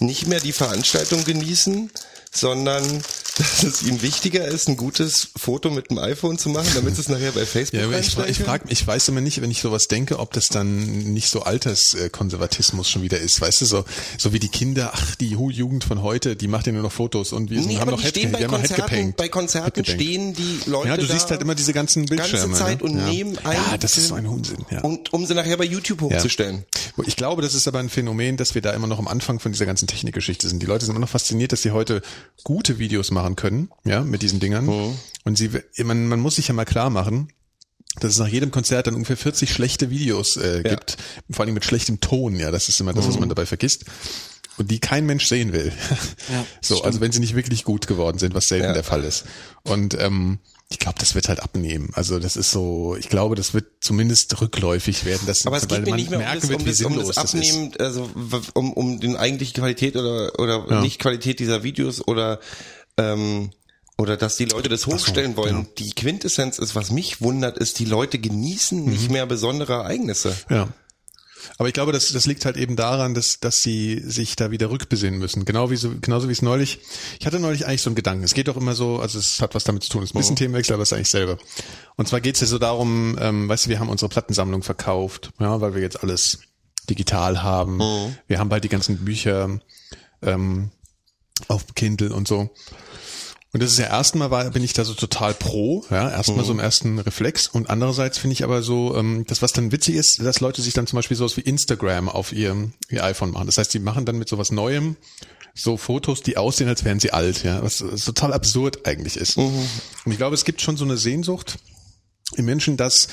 nicht 0.00 0.26
mehr 0.26 0.38
die 0.38 0.52
Veranstaltung 0.52 1.24
genießen, 1.24 1.90
sondern 2.30 3.02
dass 3.38 3.62
es 3.62 3.82
ihnen 3.82 4.02
wichtiger 4.02 4.44
ist, 4.46 4.68
ein 4.68 4.76
gutes 4.76 5.28
Foto 5.36 5.70
mit 5.70 5.90
dem 5.90 5.98
iPhone 5.98 6.38
zu 6.38 6.48
machen, 6.50 6.68
damit 6.74 6.98
es 6.98 7.08
nachher 7.08 7.32
bei 7.32 7.46
Facebook 7.46 7.80
Ja, 7.80 7.86
aber 7.86 7.98
ich, 7.98 8.16
ich 8.18 8.38
frage, 8.38 8.64
ich 8.68 8.86
weiß 8.86 9.08
immer 9.08 9.20
nicht, 9.20 9.40
wenn 9.40 9.50
ich 9.50 9.60
sowas 9.60 9.88
denke, 9.88 10.18
ob 10.18 10.32
das 10.32 10.48
dann 10.48 10.84
nicht 11.12 11.28
so 11.30 11.42
Alterskonservatismus 11.42 12.88
schon 12.90 13.02
wieder 13.02 13.18
ist, 13.18 13.40
weißt 13.40 13.60
du, 13.62 13.64
so, 13.66 13.84
so 14.18 14.32
wie 14.32 14.38
die 14.38 14.48
Kinder, 14.48 14.92
ach, 14.94 15.14
die 15.16 15.34
Ju- 15.36 15.50
Jugend 15.50 15.84
von 15.84 16.02
heute, 16.02 16.36
die 16.36 16.48
macht 16.48 16.66
ja 16.66 16.72
nur 16.72 16.82
noch 16.82 16.92
Fotos 16.92 17.32
und 17.32 17.50
wir 17.50 17.60
Nee, 17.60 17.78
haben 17.78 17.90
noch 17.90 18.02
Headbang- 18.02 18.32
bei 18.32 18.44
Konzerten, 18.44 19.14
bei 19.16 19.28
Konzerten 19.28 19.84
stehen 19.84 20.34
die 20.34 20.60
Leute 20.66 20.88
Ja, 20.88 20.96
du 20.96 21.06
da 21.06 21.12
siehst 21.14 21.30
halt 21.30 21.40
immer 21.42 21.54
diese 21.54 21.72
ganzen 21.72 22.06
Bildschirme. 22.06 22.46
ganze 22.48 22.58
Zeit 22.64 22.82
und 22.82 22.96
ja. 22.98 23.06
nehmen 23.08 23.38
ein 23.44 23.56
Ja, 23.70 23.76
das 23.78 23.96
ist 23.96 24.08
so 24.08 24.14
ein 24.14 24.26
Unsinn, 24.26 24.64
ja. 24.70 24.80
und 24.80 25.12
um 25.12 25.26
sie 25.26 25.34
nachher 25.34 25.56
bei 25.56 25.64
YouTube 25.64 26.00
hochzustellen. 26.00 26.64
Ich 27.06 27.16
glaube, 27.16 27.42
das 27.42 27.54
ist 27.54 27.66
aber 27.68 27.78
ein 27.78 27.88
Phänomen, 27.88 28.36
dass 28.36 28.54
wir 28.54 28.62
da 28.62 28.72
immer 28.72 28.86
noch 28.86 28.98
am 28.98 29.08
Anfang 29.08 29.40
von 29.40 29.52
dieser 29.52 29.66
ganzen 29.66 29.86
Technikgeschichte 29.86 30.48
sind. 30.48 30.60
Die 30.62 30.66
Leute 30.66 30.84
sind 30.84 30.92
immer 30.94 31.00
noch 31.00 31.08
fasziniert, 31.08 31.52
dass 31.52 31.62
sie 31.62 31.70
heute 31.70 32.02
gute 32.44 32.78
Videos 32.78 33.10
machen 33.10 33.29
können, 33.36 33.70
ja, 33.84 34.02
mit 34.02 34.22
diesen 34.22 34.40
Dingern. 34.40 34.68
Und 35.24 35.36
sie, 35.38 35.50
man, 35.84 36.06
man 36.08 36.20
muss 36.20 36.36
sich 36.36 36.48
ja 36.48 36.54
mal 36.54 36.64
klar 36.64 36.90
machen, 36.90 37.32
dass 38.00 38.12
es 38.12 38.18
nach 38.18 38.28
jedem 38.28 38.50
Konzert 38.50 38.86
dann 38.86 38.94
ungefähr 38.94 39.16
40 39.16 39.50
schlechte 39.52 39.90
Videos 39.90 40.36
äh, 40.36 40.62
Ja. 40.64 40.70
gibt, 40.74 40.96
vor 41.30 41.44
allem 41.44 41.54
mit 41.54 41.64
schlechtem 41.64 42.00
Ton, 42.00 42.36
ja, 42.36 42.50
das 42.50 42.68
ist 42.68 42.80
immer 42.80 42.92
das, 42.94 43.06
was 43.08 43.18
man 43.18 43.28
dabei 43.28 43.46
vergisst. 43.46 43.84
Und 44.58 44.70
die 44.70 44.78
kein 44.78 45.06
Mensch 45.06 45.26
sehen 45.26 45.52
will. 45.52 45.72
Ja, 46.30 46.44
so, 46.60 46.82
also 46.82 47.00
wenn 47.00 47.12
sie 47.12 47.20
nicht 47.20 47.34
wirklich 47.34 47.64
gut 47.64 47.86
geworden 47.86 48.18
sind, 48.18 48.34
was 48.34 48.46
selten 48.46 48.66
Ja. 48.66 48.72
der 48.74 48.84
Fall 48.84 49.02
ist. 49.04 49.24
Und 49.64 49.94
ähm, 49.98 50.38
ich 50.68 50.78
glaube, 50.78 50.98
das 51.00 51.16
wird 51.16 51.28
halt 51.28 51.40
abnehmen. 51.40 51.90
Also 51.94 52.20
das 52.20 52.36
ist 52.36 52.52
so, 52.52 52.94
ich 52.96 53.08
glaube, 53.08 53.34
das 53.34 53.54
wird 53.54 53.66
zumindest 53.80 54.40
rückläufig 54.40 55.04
werden, 55.04 55.26
dass, 55.26 55.44
Aber 55.46 55.56
es 55.56 55.66
geht 55.66 55.84
mir 55.84 55.96
nicht 55.96 56.10
mehr 56.10 56.20
um 56.20 56.24
merken 56.24 56.40
das, 56.42 56.48
wird, 56.50 56.60
um, 56.60 56.66
das, 56.66 56.80
um 56.82 56.96
das. 57.08 57.18
Abnehmen, 57.18 57.72
also 57.80 58.08
um, 58.54 58.72
um 58.74 59.00
den 59.00 59.16
eigentliche 59.16 59.54
Qualität 59.54 59.96
oder 59.96 60.38
oder 60.38 60.64
Ja. 60.70 60.80
nicht 60.80 61.00
Qualität 61.00 61.40
dieser 61.40 61.64
Videos 61.64 62.06
oder 62.06 62.38
ähm, 63.00 63.50
oder 63.98 64.16
dass 64.16 64.36
die 64.36 64.46
Leute 64.46 64.68
das 64.68 64.86
hochstellen 64.86 65.36
wollen. 65.36 65.56
genau. 65.56 65.68
Die 65.78 65.90
Quintessenz 65.90 66.58
ist, 66.58 66.74
was 66.74 66.90
mich 66.90 67.20
wundert, 67.20 67.58
ist, 67.58 67.78
die 67.78 67.84
Leute 67.84 68.18
genießen 68.18 68.84
Mhm. 68.84 68.90
nicht 68.90 69.10
mehr 69.10 69.26
besondere 69.26 69.74
Ereignisse. 69.74 70.34
Ja. 70.48 70.68
Aber 71.58 71.68
ich 71.68 71.74
glaube, 71.74 71.92
das, 71.92 72.08
das 72.12 72.26
liegt 72.26 72.44
halt 72.44 72.56
eben 72.56 72.76
daran, 72.76 73.14
dass, 73.14 73.40
dass 73.40 73.62
sie 73.62 74.00
sich 74.04 74.36
da 74.36 74.50
wieder 74.50 74.70
rückbesinnen 74.70 75.18
müssen. 75.18 75.44
Genau 75.44 75.70
wie 75.70 75.76
so, 75.76 75.90
genauso 76.00 76.28
wie 76.28 76.32
es 76.32 76.42
neulich, 76.42 76.80
ich 77.18 77.26
hatte 77.26 77.40
neulich 77.40 77.66
eigentlich 77.66 77.82
so 77.82 77.88
einen 77.90 77.94
Gedanken. 77.96 78.24
Es 78.24 78.34
geht 78.34 78.48
doch 78.48 78.56
immer 78.56 78.74
so, 78.74 78.98
also 79.00 79.18
es 79.18 79.40
hat 79.40 79.54
was 79.54 79.64
damit 79.64 79.82
zu 79.82 79.90
tun, 79.90 80.02
es 80.02 80.10
ist 80.10 80.14
ein 80.14 80.18
bisschen 80.18 80.36
Themenwechsel, 80.36 80.74
aber 80.74 80.82
es 80.82 80.90
ist 80.90 80.92
eigentlich 80.94 81.10
selber. 81.10 81.38
Und 81.96 82.08
zwar 82.08 82.20
geht 82.20 82.34
es 82.36 82.40
ja 82.42 82.46
so 82.46 82.58
darum, 82.58 83.16
ähm, 83.20 83.48
weißt 83.48 83.66
du, 83.66 83.70
wir 83.70 83.80
haben 83.80 83.88
unsere 83.88 84.08
Plattensammlung 84.10 84.62
verkauft, 84.62 85.30
ja, 85.40 85.60
weil 85.60 85.74
wir 85.74 85.82
jetzt 85.82 86.02
alles 86.02 86.40
digital 86.88 87.42
haben. 87.42 87.78
Wir 88.26 88.38
haben 88.38 88.48
bald 88.48 88.64
die 88.64 88.68
ganzen 88.68 88.98
Bücher 89.04 89.60
ähm, 90.22 90.70
auf 91.48 91.74
Kindle 91.74 92.12
und 92.14 92.28
so. 92.28 92.50
Und 93.52 93.62
das 93.62 93.72
ist 93.72 93.78
ja 93.78 93.86
erstmal 93.86 94.30
war, 94.30 94.48
bin 94.50 94.62
ich 94.62 94.74
da 94.74 94.84
so 94.84 94.94
total 94.94 95.34
pro, 95.34 95.84
ja, 95.90 96.08
erstmal 96.08 96.44
so 96.44 96.52
im 96.52 96.60
ersten 96.60 97.00
Reflex. 97.00 97.48
Und 97.48 97.68
andererseits 97.68 98.18
finde 98.18 98.34
ich 98.34 98.44
aber 98.44 98.62
so, 98.62 98.96
ähm, 98.96 99.24
das 99.26 99.42
was 99.42 99.52
dann 99.52 99.72
witzig 99.72 99.96
ist, 99.96 100.20
dass 100.22 100.40
Leute 100.40 100.62
sich 100.62 100.72
dann 100.72 100.86
zum 100.86 100.98
Beispiel 100.98 101.16
sowas 101.16 101.36
wie 101.36 101.40
Instagram 101.40 102.08
auf 102.08 102.32
ihrem 102.32 102.74
ihr 102.88 103.02
iPhone 103.02 103.32
machen. 103.32 103.46
Das 103.46 103.58
heißt, 103.58 103.74
die 103.74 103.80
machen 103.80 104.04
dann 104.04 104.18
mit 104.18 104.28
sowas 104.28 104.52
Neuem 104.52 104.96
so 105.52 105.76
Fotos, 105.76 106.22
die 106.22 106.36
aussehen, 106.36 106.68
als 106.68 106.84
wären 106.84 107.00
sie 107.00 107.12
alt, 107.12 107.42
ja, 107.42 107.60
was, 107.62 107.82
was 107.84 108.04
total 108.04 108.32
absurd 108.32 108.86
eigentlich 108.86 109.16
ist. 109.16 109.36
Und 109.36 109.68
ich 110.06 110.16
glaube, 110.16 110.34
es 110.34 110.44
gibt 110.44 110.62
schon 110.62 110.76
so 110.76 110.84
eine 110.84 110.96
Sehnsucht 110.96 111.58
im 112.36 112.44
Menschen, 112.44 112.76
dass 112.76 113.08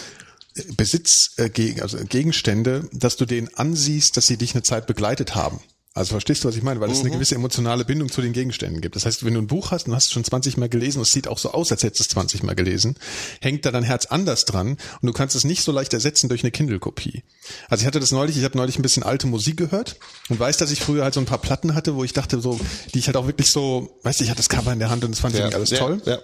Besitz, 0.75 1.33
äh, 1.37 1.49
gegen, 1.49 1.81
also 1.81 1.97
Gegenstände, 1.97 2.89
dass 2.93 3.15
du 3.15 3.25
denen 3.25 3.49
ansiehst, 3.55 4.17
dass 4.17 4.27
sie 4.27 4.37
dich 4.37 4.53
eine 4.53 4.63
Zeit 4.63 4.87
begleitet 4.87 5.35
haben. 5.35 5.59
Also 5.97 6.11
verstehst 6.11 6.43
du, 6.43 6.47
was 6.47 6.55
ich 6.55 6.61
meine? 6.61 6.79
Weil 6.79 6.91
es 6.91 6.99
eine 6.99 7.09
gewisse 7.09 7.33
emotionale 7.33 7.83
Bindung 7.83 8.11
zu 8.11 8.21
den 8.21 8.31
Gegenständen 8.31 8.81
gibt. 8.81 8.95
Das 8.95 9.07
heißt, 9.07 9.25
wenn 9.25 9.33
du 9.33 9.41
ein 9.41 9.47
Buch 9.47 9.71
hast 9.71 9.87
und 9.87 9.95
hast 9.95 10.05
es 10.05 10.11
schon 10.11 10.23
20 10.23 10.55
Mal 10.57 10.69
gelesen, 10.69 10.99
und 10.99 11.07
es 11.07 11.11
sieht 11.11 11.27
auch 11.27 11.39
so 11.39 11.51
aus, 11.51 11.71
als 11.71 11.81
hättest 11.81 12.01
du 12.01 12.03
es 12.03 12.09
20 12.09 12.43
Mal 12.43 12.53
gelesen, 12.53 12.97
hängt 13.41 13.65
da 13.65 13.71
dein 13.71 13.83
Herz 13.83 14.05
anders 14.05 14.45
dran 14.45 14.77
und 15.01 15.07
du 15.07 15.11
kannst 15.11 15.35
es 15.35 15.43
nicht 15.43 15.63
so 15.63 15.71
leicht 15.71 15.93
ersetzen 15.93 16.29
durch 16.29 16.43
eine 16.43 16.51
Kindle-Kopie. 16.51 17.23
Also 17.67 17.81
ich 17.81 17.87
hatte 17.87 17.99
das 17.99 18.11
neulich, 18.11 18.37
ich 18.37 18.43
habe 18.43 18.55
neulich 18.57 18.77
ein 18.77 18.83
bisschen 18.83 19.01
alte 19.01 19.25
Musik 19.25 19.57
gehört 19.57 19.95
und 20.29 20.39
weiß, 20.39 20.57
dass 20.57 20.69
ich 20.69 20.81
früher 20.81 21.03
halt 21.03 21.15
so 21.15 21.19
ein 21.19 21.25
paar 21.25 21.41
Platten 21.41 21.73
hatte, 21.73 21.95
wo 21.95 22.03
ich 22.03 22.13
dachte 22.13 22.39
so, 22.41 22.59
die 22.93 22.99
ich 22.99 23.07
halt 23.07 23.17
auch 23.17 23.25
wirklich 23.25 23.49
so, 23.49 23.97
weißt 24.03 24.19
du, 24.19 24.23
ich 24.23 24.29
hatte 24.29 24.37
das 24.37 24.49
Cover 24.49 24.71
in 24.71 24.79
der 24.79 24.91
Hand 24.91 25.03
und 25.03 25.11
das 25.11 25.19
fand 25.19 25.33
ich 25.33 25.39
irgendwie 25.39 25.55
alles 25.55 25.69
toll. 25.71 25.99
Ja. 26.05 26.19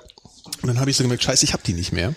Und 0.62 0.68
dann 0.68 0.80
habe 0.80 0.92
ich 0.92 0.98
so 0.98 1.04
gemerkt, 1.04 1.24
scheiße, 1.24 1.46
ich 1.46 1.54
habe 1.54 1.64
die 1.66 1.74
nicht 1.74 1.92
mehr. 1.94 2.14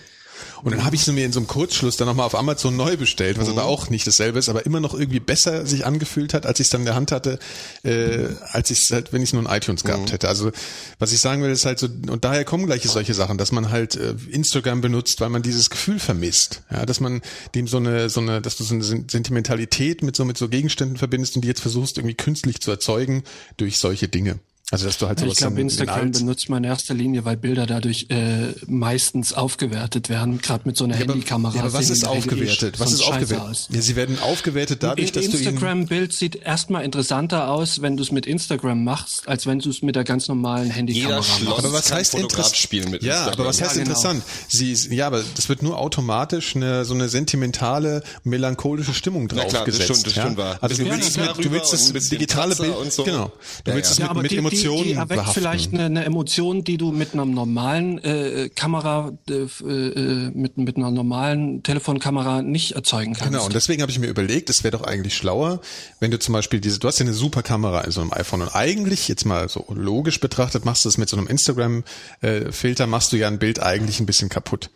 Und 0.63 0.71
dann 0.71 0.83
habe 0.83 0.95
ich 0.95 1.03
sie 1.03 1.11
mir 1.13 1.25
in 1.25 1.31
so 1.31 1.39
einem 1.39 1.47
Kurzschluss 1.47 1.97
dann 1.97 2.07
nochmal 2.07 2.25
auf 2.25 2.35
Amazon 2.35 2.75
neu 2.75 2.97
bestellt, 2.97 3.39
was 3.39 3.49
aber 3.49 3.65
auch 3.65 3.89
nicht 3.89 4.05
dasselbe 4.07 4.39
ist, 4.39 4.49
aber 4.49 4.65
immer 4.65 4.79
noch 4.79 4.93
irgendwie 4.93 5.19
besser 5.19 5.65
sich 5.65 5.85
angefühlt 5.85 6.33
hat, 6.33 6.45
als 6.45 6.59
ich 6.59 6.65
es 6.67 6.71
dann 6.71 6.81
in 6.81 6.85
der 6.85 6.95
Hand 6.95 7.11
hatte, 7.11 7.39
äh, 7.83 8.27
als 8.51 8.71
ich 8.71 8.79
es 8.79 8.91
halt, 8.91 9.13
wenn 9.13 9.21
ich 9.21 9.33
nur 9.33 9.41
in 9.43 9.49
iTunes 9.49 9.83
gehabt 9.83 10.11
hätte. 10.11 10.27
Also 10.27 10.51
was 10.99 11.11
ich 11.11 11.19
sagen 11.19 11.41
will, 11.43 11.51
ist 11.51 11.65
halt 11.65 11.79
so, 11.79 11.87
und 11.87 12.25
daher 12.25 12.43
kommen 12.45 12.65
gleich 12.65 12.83
solche 12.83 13.13
Sachen, 13.13 13.37
dass 13.37 13.51
man 13.51 13.69
halt 13.69 13.95
äh, 13.95 14.15
Instagram 14.29 14.81
benutzt, 14.81 15.21
weil 15.21 15.29
man 15.29 15.41
dieses 15.41 15.69
Gefühl 15.69 15.99
vermisst. 15.99 16.63
Ja, 16.71 16.85
dass 16.85 16.99
man 16.99 17.21
dem 17.55 17.67
so 17.67 17.77
eine, 17.77 18.09
so 18.09 18.21
eine, 18.21 18.41
dass 18.41 18.55
du 18.55 18.63
so 18.63 18.73
eine 18.73 18.83
Sen- 18.83 19.07
Sentimentalität 19.09 20.03
mit 20.03 20.15
so 20.15 20.25
mit 20.25 20.37
so 20.37 20.49
Gegenständen 20.49 20.97
verbindest 20.97 21.35
und 21.35 21.43
die 21.43 21.47
jetzt 21.47 21.61
versuchst, 21.61 21.97
irgendwie 21.97 22.15
künstlich 22.15 22.59
zu 22.61 22.71
erzeugen 22.71 23.23
durch 23.57 23.77
solche 23.77 24.07
Dinge. 24.07 24.39
Also 24.69 24.85
dass 24.85 24.97
du 24.97 25.07
halt 25.07 25.17
sowas 25.19 25.31
Ich 25.33 25.37
glaube, 25.39 25.61
Instagram 25.61 26.11
benutzt 26.11 26.49
man 26.49 26.61
in 26.65 26.69
erster 26.69 26.93
Linie, 26.93 27.23
weil 27.23 27.37
Bilder 27.37 27.65
dadurch 27.65 28.07
äh, 28.09 28.53
meistens 28.67 29.31
aufgewertet 29.31 30.09
werden, 30.09 30.41
gerade 30.41 30.63
mit 30.65 30.75
so 30.75 30.83
einer 30.83 30.95
Ja, 30.97 31.03
aber, 31.03 31.13
Handykamera. 31.13 31.55
ja, 31.55 31.61
aber 31.61 31.71
was 31.73 31.89
ist 31.89 32.05
aufgewertet? 32.05 32.77
Was 32.77 32.91
ist 32.91 33.01
aufgewertet? 33.01 33.69
Ja, 33.71 33.81
sie 33.81 33.95
werden 33.95 34.19
aufgewertet 34.19 34.83
dadurch, 34.83 35.13
dass 35.13 35.23
du 35.23 35.31
ihn 35.31 35.37
Instagram-Bild 35.37 36.11
sieht 36.11 36.35
erstmal 36.35 36.83
interessanter 36.83 37.49
aus, 37.49 37.81
wenn 37.81 37.95
du 37.95 38.03
es 38.03 38.11
mit 38.11 38.25
Instagram 38.25 38.83
machst, 38.83 39.25
als 39.29 39.45
wenn 39.47 39.59
du 39.59 39.69
es 39.69 39.81
mit 39.81 39.95
der 39.95 40.03
ganz 40.03 40.27
normalen 40.27 40.69
Handykamera 40.69 41.19
machst. 41.19 41.47
Aber 41.47 41.71
was 41.71 41.91
heißt 41.93 42.11
Fotograf 42.11 42.31
interessant? 42.39 42.57
spielen 42.57 42.91
mit 42.91 43.03
ja, 43.03 43.13
Instagram. 43.13 43.33
aber 43.39 43.45
was 43.49 43.61
heißt 43.61 43.77
Ja, 43.77 43.83
genau. 43.83 43.95
interessant? 43.95 44.23
Sie, 44.49 44.73
ja, 44.93 45.07
aber 45.07 45.23
das 45.35 45.47
wird 45.47 45.63
nur 45.63 45.77
automatisch 45.77 46.57
eine 46.57 46.83
so 46.83 46.93
eine 46.93 47.07
sentimentale, 47.07 48.03
melancholische 48.25 48.93
Stimmung 48.93 49.29
Na 49.33 49.45
klar, 49.45 49.45
das 49.45 49.53
draufgesetzt. 49.53 49.83
stimmt, 49.85 50.07
das 50.07 50.15
ja? 50.15 50.21
stimmt 50.23 50.37
wahr. 50.37 50.57
Also 50.59 50.75
du 50.83 50.89
willst, 50.89 51.13
Glitzer 51.13 51.35
mit, 51.37 51.45
du 51.45 51.51
willst 51.51 51.71
das 51.71 52.09
digitale 52.09 52.53
Bild, 52.55 52.75
und 52.75 52.91
so. 52.91 53.05
genau. 53.05 53.31
Du 53.63 53.71
Ja, 53.71 53.75
willst 53.77 53.97
ja. 53.97 54.05
es 54.05 54.13
Ja, 54.13 54.21
mit, 54.21 54.31
die, 54.31 54.56
Emotionen 54.57 54.83
die, 54.83 54.89
die 54.89 54.95
erweckt 54.95 55.21
behaften. 55.21 55.41
vielleicht 55.41 55.73
eine, 55.73 55.85
eine 55.85 56.05
Emotion, 56.05 56.63
die 56.63 56.77
du 56.77 56.91
mit 56.91 57.13
einer 57.13 57.25
normalen 57.25 57.97
äh, 58.03 58.49
Kamera, 58.53 59.13
äh, 59.29 59.33
äh, 59.33 60.31
mit, 60.33 60.57
mit 60.57 60.77
einer 60.77 60.91
normalen 60.91 61.63
Telefonkamera 61.63 62.41
nicht 62.41 62.73
erzeugen 62.73 63.13
kannst. 63.13 63.31
Genau, 63.31 63.45
und 63.45 63.53
deswegen 63.53 63.81
habe 63.81 63.91
ich 63.91 63.99
mir 63.99 64.07
überlegt, 64.07 64.49
es 64.49 64.63
wäre 64.63 64.77
doch 64.77 64.83
eigentlich 64.83 65.15
schlauer, 65.15 65.61
wenn 65.99 66.11
du 66.11 66.19
zum 66.19 66.33
Beispiel 66.33 66.59
diese, 66.59 66.79
du 66.79 66.87
hast 66.87 66.99
ja 66.99 67.05
eine 67.05 67.13
super 67.13 67.43
Kamera 67.43 67.81
in 67.81 67.91
so 67.91 68.01
einem 68.01 68.11
iPhone 68.13 68.41
und 68.41 68.55
eigentlich, 68.55 69.07
jetzt 69.07 69.25
mal 69.25 69.49
so 69.49 69.65
logisch 69.73 70.19
betrachtet, 70.19 70.65
machst 70.65 70.85
du 70.85 70.89
es 70.89 70.97
mit 70.97 71.09
so 71.09 71.17
einem 71.17 71.27
Instagram-Filter, 71.27 72.87
machst 72.87 73.11
du 73.11 73.17
ja 73.17 73.27
ein 73.27 73.39
Bild 73.39 73.61
eigentlich 73.61 73.99
ein 73.99 74.05
bisschen 74.05 74.29
kaputt. 74.29 74.69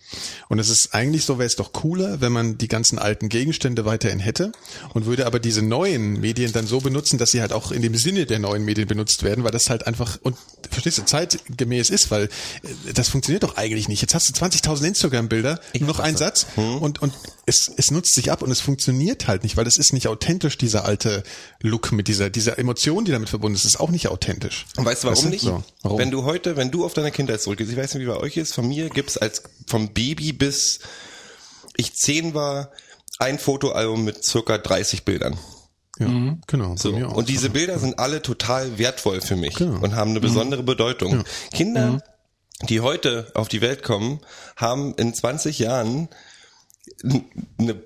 Und 0.50 0.60
es 0.60 0.70
ist 0.70 0.94
eigentlich 0.94 1.26
so, 1.26 1.38
wäre 1.38 1.48
es 1.48 1.56
doch 1.56 1.74
cooler, 1.74 2.22
wenn 2.22 2.32
man 2.32 2.58
die 2.58 2.68
ganzen 2.68 3.00
alten 3.00 3.30
Gegenstände 3.30 3.86
weiterhin 3.86 4.20
hätte 4.20 4.52
und 4.94 5.06
würde 5.06 5.26
aber 5.26 5.40
diese 5.40 5.62
neuen 5.62 6.20
Medien 6.20 6.52
dann 6.52 6.68
so 6.68 6.80
benutzen, 6.80 7.18
dass 7.18 7.32
sie 7.32 7.42
halt 7.42 7.54
auch 7.54 7.72
in 7.72 7.82
dem 7.82 7.96
Sinne 7.96 8.26
der 8.26 8.40
neuen 8.40 8.64
Medien 8.66 8.88
benutzt 8.88 9.24
werden, 9.24 9.44
weil 9.44 9.52
das 9.52 9.70
halt 9.72 9.88
einfach, 9.88 10.20
und 10.22 10.38
verstehst 10.70 11.00
du, 11.00 11.06
zeitgemäß 11.06 11.90
ist, 11.90 12.12
weil 12.12 12.26
äh, 12.26 12.94
das 12.94 13.10
funktioniert 13.10 13.42
doch 13.42 13.58
eigentlich 13.58 13.88
nicht. 13.88 14.02
Jetzt 14.02 14.14
hast 14.14 14.30
du 14.30 14.34
20.000 14.34 14.86
Instagram-Bilder, 14.86 15.60
nur 15.80 15.88
noch 15.88 16.00
ein 16.00 16.16
Satz 16.16 16.46
und, 16.56 17.02
und 17.02 17.14
es, 17.48 17.72
es 17.76 17.90
nutzt 17.90 18.14
sich 18.14 18.32
ab 18.32 18.44
und 18.44 18.52
es 18.52 18.62
funktioniert 18.62 19.28
halt 19.28 19.42
nicht, 19.42 19.58
weil 19.58 19.66
es 19.66 19.78
ist 19.78 19.94
nicht 19.94 20.08
authentisch, 20.08 20.58
dieser 20.60 20.86
alte 20.86 21.24
Look 21.62 21.92
mit 21.92 22.08
dieser, 22.08 22.30
dieser 22.30 22.60
Emotion, 22.60 23.06
die 23.06 23.12
damit 23.12 23.30
verbunden 23.30 23.56
ist, 23.56 23.66
ist 23.66 23.80
auch 23.80 23.90
nicht 23.90 24.10
authentisch. 24.10 24.68
Und 24.78 24.86
weißt 24.86 25.04
du 25.04 25.08
warum 25.08 25.30
nicht? 25.30 25.42
So, 25.42 25.64
warum? 25.82 25.98
Wenn 25.98 26.12
du 26.12 26.24
heute, 26.24 26.56
wenn 26.56 26.70
du 26.70 26.86
auf 26.86 26.94
deine 26.94 27.12
Kindheit 27.12 27.42
zurückgehst, 27.42 27.72
ich 27.72 27.78
weiß 27.78 27.96
nicht, 27.96 28.04
wie 28.04 28.10
bei 28.10 28.18
euch 28.18 28.38
ist, 28.38 28.54
von 28.54 28.68
mir 28.68 28.90
gibt's 28.90 29.18
als 29.18 29.42
vom 29.66 29.94
Baby 29.94 30.34
bis 30.34 30.80
ich 31.78 31.96
zehn 31.96 32.34
war 32.34 32.72
ein 33.20 33.40
Fotoalbum 33.40 34.04
mit 34.04 34.24
circa 34.24 34.58
30 34.58 35.04
Bildern. 35.04 35.38
Ja, 36.00 36.38
genau. 36.48 36.76
So. 36.78 36.96
auch. 36.96 37.14
Und 37.16 37.30
diese 37.30 37.50
Bilder 37.50 37.78
sind 37.80 38.00
alle 38.00 38.22
total 38.22 38.78
wertvoll 38.78 39.22
für 39.22 39.36
mich 39.36 39.56
Genau. 39.56 39.80
und 39.82 39.96
haben 39.96 40.12
eine 40.12 40.22
besondere 40.22 40.64
Bedeutung. 40.64 41.24
Kinder, 41.54 42.02
die 42.70 42.80
heute 42.82 43.32
auf 43.36 43.48
die 43.50 43.62
Welt 43.62 43.84
kommen, 43.84 44.22
haben 44.56 44.94
in 44.96 45.14
20 45.14 45.60
Jahren 45.60 46.08
n- 47.04 47.26
eine, 47.58 47.82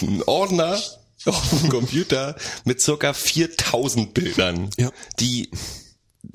einen 0.00 0.22
Ordner 0.26 0.78
auf 1.26 1.50
dem 1.50 1.68
Computer 1.68 2.36
mit 2.64 2.80
circa 2.80 3.12
4000 3.12 4.14
Bildern, 4.14 4.70
Ja. 4.78 4.90
die 5.20 5.50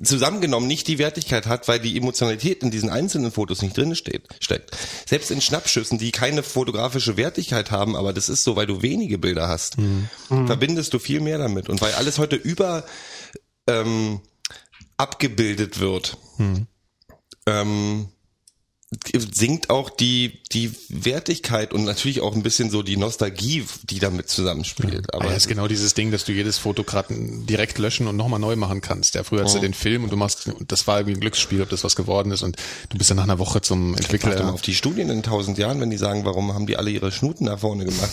zusammengenommen 0.04 0.68
nicht 0.68 0.88
die 0.88 0.98
Wertigkeit 0.98 1.48
hat, 1.48 1.68
weil 1.68 1.80
die 1.80 1.98
Emotionalität 1.98 2.62
in 2.62 2.72
diesen 2.72 2.90
einzelnen 2.90 3.32
Fotos 3.32 3.62
nicht 3.62 3.78
drin 3.78 3.96
steht, 3.96 4.24
steckt. 4.40 4.76
Selbst 5.08 5.32
in 5.32 5.42
Schnappschüssen, 5.42 5.98
die 5.98 6.12
keine 6.12 6.44
fotografische 6.44 7.18
Wertigkeit 7.18 7.72
haben, 7.72 7.96
aber 7.96 8.14
das 8.14 8.30
ist 8.30 8.44
so, 8.44 8.56
weil 8.56 8.68
du 8.68 8.82
wenige 8.82 9.18
Bilder 9.18 9.48
hast, 9.48 9.78
verbindest 10.46 10.94
du 10.94 11.00
viel 11.00 11.22
mehr 11.22 11.38
damit. 11.38 11.70
Und 11.70 11.82
weil 11.82 11.94
alles 11.94 12.20
heute 12.20 12.36
über 12.36 12.84
ähm, 13.68 14.22
abgebildet 14.98 15.80
wird, 15.80 16.18
ähm, 17.46 18.10
sinkt 18.90 19.70
auch 19.70 19.90
die 19.90 20.40
die 20.54 20.72
Wertigkeit 20.88 21.74
und 21.74 21.84
natürlich 21.84 22.22
auch 22.22 22.34
ein 22.34 22.42
bisschen 22.42 22.70
so 22.70 22.84
die 22.84 22.96
Nostalgie, 22.96 23.66
die 23.84 24.00
damit 24.00 24.30
zusammenspielt. 24.30 25.14
Aber 25.14 25.26
Aber 25.26 25.32
ja, 25.32 25.38
ist 25.38 25.50
genau 25.50 25.68
dieses 25.68 25.94
Ding, 25.94 26.10
dass 26.12 26.24
du 26.24 26.32
jedes 26.32 26.58
Foto 26.58 26.84
gerade 26.86 27.14
direkt 27.14 27.80
löschen 27.80 28.08
und 28.08 28.16
nochmal 28.16 28.40
neu 28.40 28.56
machen 28.56 28.80
kannst. 28.80 29.16
Ja, 29.16 29.24
früher 29.24 29.42
hattest 29.42 29.58
du 29.58 29.60
den 29.60 29.74
Film 29.74 30.06
und 30.06 30.10
du 30.12 30.16
machst, 30.16 30.48
und 30.48 30.72
das 30.72 30.88
war 30.88 31.00
irgendwie 31.00 31.18
ein 31.18 31.20
Glücksspiel, 31.20 31.62
ob 31.62 31.70
das 31.70 31.84
was 31.84 31.98
geworden 31.98 32.32
ist 32.32 32.44
und 32.44 32.56
du 32.90 32.98
bist 32.98 33.10
dann 33.10 33.18
nach 33.18 33.26
einer 33.26 33.40
Woche 33.40 33.60
zum 33.62 33.92
Warte 33.92 34.04
mal 34.04 34.16
Entwickler. 34.16 34.54
auf 34.54 34.62
die 34.62 34.74
Studien 34.74 35.10
in 35.10 35.22
tausend 35.22 35.58
Jahren, 35.58 35.82
wenn 35.82 35.90
die 35.90 35.98
sagen, 35.98 36.24
warum 36.24 36.54
haben 36.54 36.66
die 36.66 36.78
alle 36.78 36.90
ihre 36.90 37.12
Schnuten 37.12 37.46
nach 37.46 37.60
vorne 37.60 37.84
gemacht? 37.84 38.10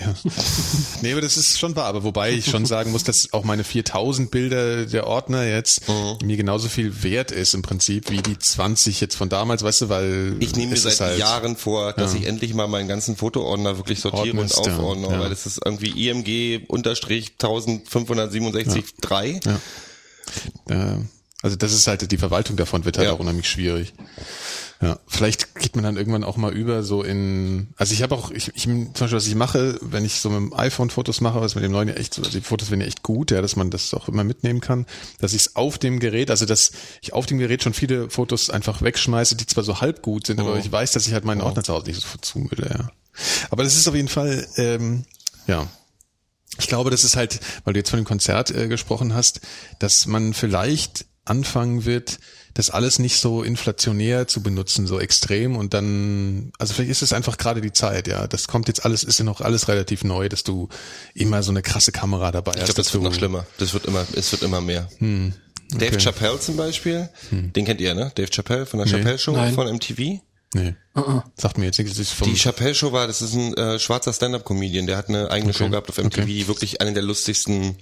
Ja. 0.00 0.14
Nee, 1.02 1.12
aber 1.12 1.20
das 1.20 1.36
ist 1.36 1.58
schon 1.58 1.76
wahr. 1.76 1.86
Aber 1.86 2.02
wobei 2.04 2.32
ich 2.32 2.46
schon 2.46 2.66
sagen 2.66 2.90
muss, 2.92 3.04
dass 3.04 3.32
auch 3.32 3.44
meine 3.44 3.62
4000 3.64 4.30
Bilder 4.30 4.84
der 4.86 5.06
Ordner 5.06 5.44
jetzt 5.46 5.82
mir 6.22 6.36
genauso 6.36 6.68
viel 6.68 7.02
wert 7.02 7.30
ist 7.30 7.54
im 7.54 7.62
Prinzip 7.62 8.10
wie 8.10 8.20
die 8.22 8.38
20 8.38 9.00
jetzt 9.00 9.14
von 9.16 9.28
damals, 9.28 9.62
weißt 9.62 9.82
du, 9.82 9.88
weil 9.88 10.36
Ich 10.40 10.54
nehme 10.56 10.72
mir 10.72 10.76
seit 10.76 11.00
halt- 11.00 11.18
Jahren 11.18 11.56
vor, 11.56 11.92
dass 11.92 12.14
ich 12.14 12.26
endlich 12.26 12.54
mal 12.54 12.66
meinen 12.68 12.88
ganzen 12.88 13.16
Fotoordner 13.16 13.76
wirklich 13.76 14.00
sortiere 14.00 14.36
Ordnest, 14.36 14.58
und 14.58 14.66
ja, 14.66 14.76
aufordne, 14.76 15.08
ja. 15.08 15.20
weil 15.20 15.30
das 15.30 15.46
ist 15.46 15.60
irgendwie 15.64 16.08
IMG 16.08 16.64
unterstrich 16.68 17.32
1567 17.40 18.84
3. 19.00 19.40
Ja, 20.68 20.98
also 21.42 21.56
das 21.56 21.72
ist 21.72 21.86
halt, 21.86 22.10
die 22.10 22.18
Verwaltung 22.18 22.56
davon 22.56 22.84
wird 22.84 22.98
halt 22.98 23.08
Ja. 23.08 23.14
auch 23.14 23.18
unheimlich 23.20 23.48
schwierig. 23.48 23.94
Ja, 24.80 25.00
vielleicht 25.08 25.56
geht 25.56 25.74
man 25.74 25.82
dann 25.82 25.96
irgendwann 25.96 26.22
auch 26.22 26.36
mal 26.36 26.52
über 26.52 26.84
so 26.84 27.02
in, 27.02 27.66
also 27.76 27.92
ich 27.92 28.02
habe 28.04 28.14
auch, 28.14 28.30
ich, 28.30 28.52
ich 28.54 28.62
zum 28.62 28.92
Beispiel, 28.92 29.16
was 29.16 29.26
ich 29.26 29.34
mache, 29.34 29.76
wenn 29.82 30.04
ich 30.04 30.20
so 30.20 30.30
mit 30.30 30.38
dem 30.38 30.54
iPhone 30.56 30.88
Fotos 30.90 31.20
mache, 31.20 31.40
was 31.40 31.56
mit 31.56 31.64
dem 31.64 31.72
neuen 31.72 31.88
echt, 31.88 32.14
so- 32.14 32.22
also 32.22 32.30
die 32.38 32.44
Fotos 32.44 32.70
werden 32.70 32.82
ja 32.82 32.86
echt 32.86 33.02
gut, 33.02 33.32
ja, 33.32 33.42
dass 33.42 33.56
man 33.56 33.70
das 33.70 33.92
auch 33.92 34.06
immer 34.08 34.22
mitnehmen 34.22 34.60
kann, 34.60 34.86
dass 35.18 35.32
ich 35.32 35.40
es 35.42 35.56
auf 35.56 35.78
dem 35.78 35.98
Gerät, 35.98 36.30
also 36.30 36.46
dass 36.46 36.70
ich 37.02 37.12
auf 37.12 37.26
dem 37.26 37.38
Gerät 37.38 37.64
schon 37.64 37.74
viele 37.74 38.08
Fotos 38.08 38.50
einfach 38.50 38.80
wegschmeiße, 38.80 39.34
die 39.34 39.46
zwar 39.46 39.64
so 39.64 39.80
halb 39.80 40.00
gut 40.00 40.28
sind, 40.28 40.38
aber 40.38 40.56
ich 40.60 40.70
weiß, 40.70 40.92
dass 40.92 41.08
ich 41.08 41.12
halt 41.12 41.24
meinen 41.24 41.40
Ordner 41.40 41.64
zu 41.64 41.72
Hause 41.72 41.86
nicht 41.86 42.00
so 42.00 42.06
zumülle, 42.20 42.70
ja. 42.70 42.90
Aber 43.50 43.64
das 43.64 43.74
ist 43.74 43.88
auf 43.88 43.96
jeden 43.96 44.06
Fall, 44.06 44.46
ähm, 44.58 45.04
ja, 45.48 45.66
ich 46.56 46.68
glaube, 46.68 46.90
das 46.90 47.02
ist 47.02 47.16
halt, 47.16 47.40
weil 47.64 47.74
du 47.74 47.80
jetzt 47.80 47.90
von 47.90 47.98
dem 48.00 48.04
Konzert 48.06 48.52
äh, 48.52 48.68
gesprochen 48.68 49.12
hast, 49.12 49.40
dass 49.80 50.06
man 50.06 50.34
vielleicht 50.34 51.04
anfangen 51.24 51.84
wird, 51.84 52.20
das 52.58 52.70
alles 52.70 52.98
nicht 52.98 53.20
so 53.20 53.44
inflationär 53.44 54.26
zu 54.26 54.42
benutzen, 54.42 54.88
so 54.88 54.98
extrem 54.98 55.54
und 55.54 55.74
dann, 55.74 56.50
also 56.58 56.74
vielleicht 56.74 56.90
ist 56.90 57.02
es 57.02 57.12
einfach 57.12 57.38
gerade 57.38 57.60
die 57.60 57.72
Zeit, 57.72 58.08
ja. 58.08 58.26
Das 58.26 58.48
kommt 58.48 58.66
jetzt 58.66 58.84
alles, 58.84 59.04
ist 59.04 59.18
ja 59.20 59.24
noch 59.24 59.40
alles 59.40 59.68
relativ 59.68 60.02
neu, 60.02 60.28
dass 60.28 60.42
du 60.42 60.68
immer 61.14 61.44
so 61.44 61.52
eine 61.52 61.62
krasse 61.62 61.92
Kamera 61.92 62.32
dabei 62.32 62.52
Ich 62.56 62.62
hast. 62.62 62.66
glaube, 62.74 62.82
das 62.82 62.92
wird 62.92 63.02
noch 63.04 63.14
schlimmer. 63.14 63.46
Das 63.58 63.74
wird 63.74 63.86
immer, 63.86 64.04
es 64.14 64.32
wird 64.32 64.42
immer 64.42 64.60
mehr. 64.60 64.88
Dave 65.70 65.98
Chappelle 66.00 66.40
zum 66.40 66.56
Beispiel, 66.56 67.08
den 67.30 67.64
kennt 67.64 67.80
ihr, 67.80 67.94
ne? 67.94 68.10
Dave 68.16 68.28
Chappelle 68.32 68.66
von 68.66 68.78
der 68.80 68.88
Chappelle 68.88 69.18
Show 69.18 69.32
Nein. 69.36 69.54
von 69.54 69.68
MTV. 69.72 70.18
Nee. 70.54 70.74
Sagt 71.36 71.58
mir 71.58 71.66
jetzt 71.66 71.78
nichts. 71.78 71.96
Das 71.98 72.10
ist 72.12 72.24
Die 72.24 72.34
Chappelle 72.34 72.74
Show 72.74 72.90
war, 72.90 73.06
das 73.06 73.20
ist 73.20 73.34
ein 73.34 73.54
äh, 73.54 73.78
schwarzer 73.78 74.12
Stand-up-Comedian, 74.14 74.86
der 74.86 74.96
hat 74.96 75.08
eine 75.10 75.30
eigene 75.30 75.50
Okay. 75.50 75.64
Show 75.64 75.68
gehabt 75.70 75.90
auf 75.90 75.98
MTV, 75.98 76.06
Okay. 76.22 76.24
die 76.24 76.48
wirklich 76.48 76.80
eine 76.80 76.94
der 76.94 77.02
lustigsten 77.02 77.76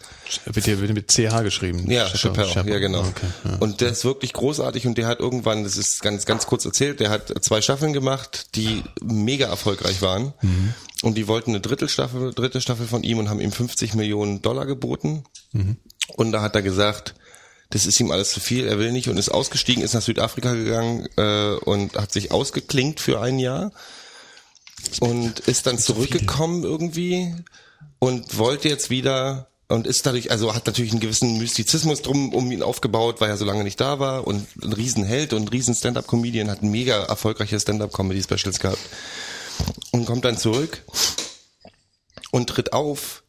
wird 0.47 0.65
hier 0.67 0.81
wird 0.81 0.93
mit 0.93 1.09
CH 1.11 1.43
geschrieben. 1.43 1.89
Ja, 1.91 2.07
Chappelle, 2.09 2.49
Chappelle. 2.49 2.75
ja 2.75 2.81
genau. 2.81 3.01
Okay, 3.03 3.27
ja. 3.45 3.57
Und 3.61 3.81
der 3.81 3.91
ist 3.91 4.05
wirklich 4.05 4.33
großartig 4.33 4.87
und 4.87 4.99
der 4.99 5.07
hat 5.07 5.21
irgendwann, 5.21 5.63
das 5.63 5.77
ist 5.77 6.03
ganz 6.03 6.27
ganz 6.27 6.47
kurz 6.47 6.65
erzählt, 6.65 6.99
der 7.01 7.11
hat 7.11 7.33
zwei 7.43 7.61
Staffeln 7.63 7.93
gemacht, 7.93 8.49
die 8.57 8.83
mega 9.01 9.47
erfolgreich 9.47 10.03
waren. 10.03 10.35
Mhm. 10.43 10.75
Und 11.03 11.15
die 11.17 11.29
wollten 11.29 11.51
eine 11.53 11.61
dritte 11.61 11.89
Staffel, 11.89 12.35
dritte 12.35 12.61
Staffel 12.61 12.87
von 12.89 13.03
ihm 13.05 13.19
und 13.19 13.29
haben 13.31 13.41
ihm 13.41 13.53
50 13.53 13.95
Millionen 13.95 14.43
Dollar 14.43 14.67
geboten. 14.67 15.23
Mhm. 15.53 15.77
Und 16.17 16.33
da 16.33 16.43
hat 16.43 16.55
er 16.57 16.63
gesagt, 16.63 17.15
das 17.71 17.87
ist 17.87 17.99
ihm 18.01 18.11
alles 18.11 18.31
zu 18.31 18.41
viel, 18.41 18.67
er 18.67 18.79
will 18.79 18.93
nicht 18.93 19.09
und 19.09 19.17
ist 19.17 19.29
ausgestiegen, 19.29 19.83
ist 19.83 19.95
nach 19.95 20.03
Südafrika 20.03 20.55
gegangen 20.55 21.09
äh, 21.17 21.55
und 21.65 21.97
hat 21.97 22.13
sich 22.13 22.31
ausgeklinkt 22.31 23.01
für 23.01 23.21
ein 23.21 23.39
Jahr 23.39 23.73
und 25.01 25.41
ist 25.41 25.67
dann 25.67 25.79
zurückgekommen 25.79 26.63
irgendwie 26.63 27.35
und 27.99 28.39
wollte 28.39 28.69
jetzt 28.69 28.91
wieder 28.91 29.49
und 29.69 29.87
ist 29.87 30.07
dadurch, 30.07 30.31
also 30.31 30.55
hat 30.55 30.67
natürlich 30.67 30.93
einen 30.93 31.01
gewissen 31.01 31.39
Mystizismus 31.39 32.03
drum 32.03 32.33
um 32.33 32.51
ihn 32.53 32.63
aufgebaut, 32.63 33.21
weil 33.21 33.31
er 33.31 33.37
so 33.37 33.45
lange 33.45 33.65
nicht 33.65 33.81
da 33.81 33.99
war 33.99 34.27
und 34.27 34.47
ein 34.63 34.73
Riesenheld 34.73 35.33
und 35.33 35.43
ein 35.43 35.49
riesen 35.49 35.75
Stand-Up-Comedian, 35.75 36.51
hat 36.51 36.63
mega 36.63 37.03
erfolgreiche 37.05 37.59
Stand-Up-Comedy-Specials 37.59 38.61
gehabt 38.61 38.79
und 39.91 40.07
kommt 40.07 40.25
dann 40.25 40.39
zurück 40.39 40.85
und 42.31 42.49
tritt 42.49 42.73
auf 42.73 43.25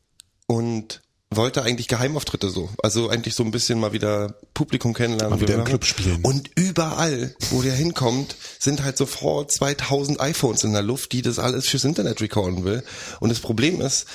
und 0.45 1.01
wollte 1.30 1.63
eigentlich 1.63 1.88
Geheimauftritte 1.88 2.49
so. 2.49 2.69
Also 2.82 3.09
eigentlich 3.09 3.36
so 3.36 3.43
ein 3.43 3.51
bisschen 3.51 3.80
mal 3.80 3.91
wieder 3.93 4.36
Publikum 4.53 4.93
kennenlernen. 4.93 5.38
Mal 5.38 5.41
wieder 5.41 5.55
im. 5.55 5.65
Club 5.65 5.86
spielen. 5.86 6.21
Und 6.23 6.49
überall, 6.55 7.36
wo 7.51 7.61
der 7.61 7.73
hinkommt, 7.73 8.36
sind 8.59 8.84
halt 8.84 8.97
sofort 8.97 9.51
2000 9.51 10.21
iPhones 10.21 10.63
in 10.63 10.73
der 10.73 10.82
Luft, 10.84 11.11
die 11.11 11.21
das 11.21 11.38
alles 11.39 11.67
fürs 11.67 11.84
Internet 11.84 12.21
recorden 12.21 12.63
will. 12.63 12.84
Und 13.19 13.30
das 13.30 13.39
Problem 13.39 13.82
ist, 13.82 14.05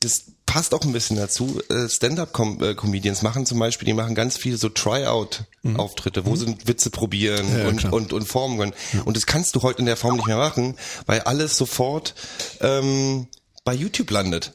das 0.00 0.24
passt 0.46 0.72
auch 0.74 0.82
ein 0.82 0.92
bisschen 0.92 1.16
dazu. 1.16 1.60
äh, 1.68 1.88
Stand-up-Comedians 1.88 3.20
machen 3.22 3.44
zum 3.44 3.58
Beispiel, 3.58 3.86
die 3.86 3.92
machen 3.92 4.14
ganz 4.14 4.36
viele 4.38 4.56
so 4.56 4.68
Tryout-Auftritte, 4.70 6.24
wo 6.24 6.36
sie 6.36 6.56
Witze 6.64 6.90
probieren 6.90 7.50
Mhm. 7.52 7.58
Ja, 7.58 7.68
und, 7.68 7.76
klar. 7.78 7.92
und, 7.92 8.12
und 8.12 8.26
Formen 8.26 8.58
können. 8.58 8.72
Und 9.04 9.16
das 9.16 9.26
kannst 9.26 9.54
du 9.56 9.62
heute 9.62 9.80
in 9.80 9.86
der 9.86 9.96
Form 9.96 10.16
nicht 10.16 10.26
mehr 10.26 10.36
machen, 10.38 10.76
weil 11.04 11.20
alles 11.20 11.56
sofort 11.56 12.14
ähm, 12.60 13.26
bei 13.64 13.74
YouTube 13.74 14.10
landet. 14.10 14.52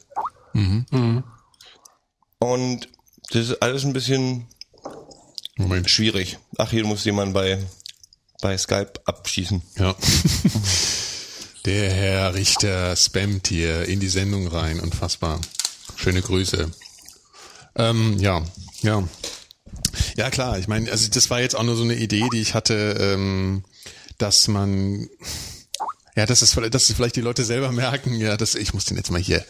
Mhm. 0.54 1.22
Und 2.42 2.88
das 3.30 3.50
ist 3.50 3.62
alles 3.62 3.84
ein 3.84 3.92
bisschen 3.92 4.48
Moment. 5.54 5.88
schwierig. 5.88 6.38
Ach, 6.58 6.70
hier 6.70 6.84
muss 6.84 7.04
jemand 7.04 7.34
bei, 7.34 7.56
bei 8.40 8.58
Skype 8.58 8.94
abschießen. 9.04 9.62
Ja. 9.78 9.94
Der 11.64 11.92
Herr 11.92 12.34
Richter 12.34 12.96
spammt 12.96 13.46
hier 13.46 13.84
in 13.84 14.00
die 14.00 14.08
Sendung 14.08 14.48
rein. 14.48 14.80
Unfassbar. 14.80 15.40
Schöne 15.94 16.20
Grüße. 16.20 16.68
Ähm, 17.76 18.18
ja, 18.18 18.42
ja. 18.80 19.06
Ja, 20.16 20.30
klar. 20.30 20.58
Ich 20.58 20.66
meine, 20.66 20.90
also 20.90 21.08
das 21.10 21.30
war 21.30 21.40
jetzt 21.40 21.54
auch 21.54 21.62
nur 21.62 21.76
so 21.76 21.84
eine 21.84 21.94
Idee, 21.94 22.28
die 22.32 22.40
ich 22.40 22.54
hatte, 22.54 22.96
ähm, 22.98 23.62
dass 24.18 24.48
man, 24.48 25.08
ja, 26.16 26.26
dass 26.26 26.42
es, 26.42 26.56
dass 26.72 26.90
es 26.90 26.96
vielleicht 26.96 27.14
die 27.14 27.20
Leute 27.20 27.44
selber 27.44 27.70
merken, 27.70 28.16
ja, 28.16 28.36
dass 28.36 28.56
ich 28.56 28.74
muss 28.74 28.86
den 28.86 28.96
jetzt 28.96 29.12
mal 29.12 29.20
hier, 29.20 29.44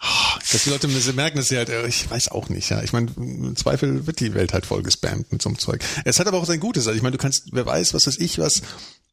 dass 0.00 0.64
die 0.64 0.70
Leute 0.70 0.88
merken, 1.14 1.38
dass 1.38 1.48
sie 1.48 1.56
halt, 1.56 1.70
ich 1.88 2.10
weiß 2.10 2.28
auch 2.28 2.48
nicht, 2.48 2.68
ja. 2.70 2.82
Ich 2.82 2.92
meine, 2.92 3.10
im 3.16 3.56
Zweifel 3.56 4.06
wird 4.06 4.20
die 4.20 4.34
Welt 4.34 4.52
halt 4.52 4.66
voll 4.66 4.82
gespammt 4.82 5.32
mit 5.32 5.42
so 5.42 5.48
einem 5.48 5.58
Zeug. 5.58 5.82
Es 6.04 6.20
hat 6.20 6.26
aber 6.26 6.38
auch 6.38 6.46
sein 6.46 6.60
Gutes. 6.60 6.86
Also 6.86 6.96
ich 6.96 7.02
meine, 7.02 7.16
du 7.16 7.22
kannst, 7.22 7.48
wer 7.52 7.66
weiß, 7.66 7.94
was 7.94 8.06
weiß 8.06 8.18
ich, 8.18 8.38
was 8.38 8.62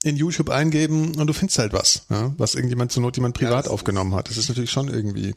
in 0.03 0.17
YouTube 0.17 0.49
eingeben 0.49 1.15
und 1.15 1.27
du 1.27 1.33
findest 1.33 1.59
halt 1.59 1.71
was, 1.71 2.05
ja, 2.09 2.33
was 2.37 2.55
irgendjemand 2.55 2.91
zur 2.91 3.01
Not 3.01 3.15
jemand 3.15 3.35
privat 3.35 3.67
aufgenommen 3.67 4.13
hat. 4.13 4.29
Das 4.29 4.37
ist 4.37 4.49
natürlich 4.49 4.71
schon 4.71 4.89
irgendwie. 4.89 5.33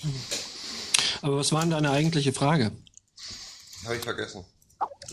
Aber 1.22 1.36
was 1.36 1.52
war 1.52 1.60
denn 1.60 1.70
deine 1.70 1.90
eigentliche 1.90 2.32
Frage? 2.32 2.72
Habe 3.84 3.96
ich 3.96 4.02
vergessen. 4.02 4.44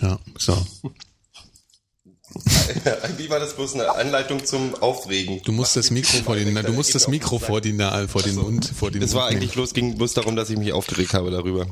Ja, 0.02 0.20
so. 0.40 0.66
Wie 3.18 3.30
war 3.30 3.40
das 3.40 3.56
bloß 3.56 3.76
eine 3.76 3.94
Anleitung 3.94 4.46
zum 4.46 4.76
Aufregen? 4.76 5.42
Du 5.44 5.52
musst 5.52 5.76
das 5.76 5.92
Mikro 5.92 6.18
vor 6.24 6.36
den, 6.36 6.56
du 6.56 6.74
musst 6.74 6.96
das 6.96 7.08
Mikro 7.08 7.40
vor 7.40 7.62
den, 7.62 7.80
vor 8.08 8.22
den 8.24 8.36
Mund, 8.36 8.72
vor 8.76 8.92
den 8.92 9.02
Es 9.04 9.14
war 9.14 9.28
eigentlich 9.28 9.52
bloß, 9.52 9.74
ging 9.74 9.98
bloß 9.98 10.14
darum, 10.14 10.36
dass 10.36 10.50
ich 10.50 10.58
mich 10.58 10.74
aufgeregt 10.74 11.14
habe 11.14 11.32
darüber. 11.32 11.68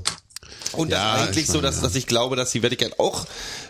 Und 0.73 0.89
Ja, 0.89 1.13
das 1.13 1.21
ist 1.21 1.27
eigentlich 1.27 1.43
ich 1.43 1.47
so, 1.47 1.53
meine, 1.53 1.67
dass, 1.67 1.75
ja. 1.77 1.81
dass 1.83 1.95
ich 1.95 2.07
glaube, 2.07 2.35
dass 2.35 2.51
die 2.51 2.61
Wertigkeit 2.61 2.99
auch, 2.99 3.25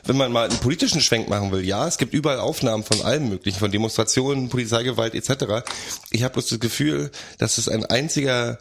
wenn 0.06 0.18
man 0.18 0.32
mal 0.32 0.50
einen 0.50 0.60
politischen 0.60 1.02
Schwenk 1.02 1.30
machen 1.30 1.52
will, 1.52 1.66
ja, 1.66 1.88
es 1.88 1.98
gibt 1.98 2.14
überall 2.14 2.40
Aufnahmen 2.40 2.84
von 2.84 3.02
allem 3.02 3.30
möglichen, 3.30 3.60
von 3.60 3.72
Demonstrationen, 3.72 4.50
Polizeigewalt 4.50 5.16
etc. 5.16 5.66
Ich 6.12 6.24
habe 6.24 6.34
bloß 6.34 6.48
das 6.48 6.60
Gefühl, 6.60 7.12
dass 7.38 7.58
es 7.58 7.70
ein 7.70 7.86
einziger 7.86 8.60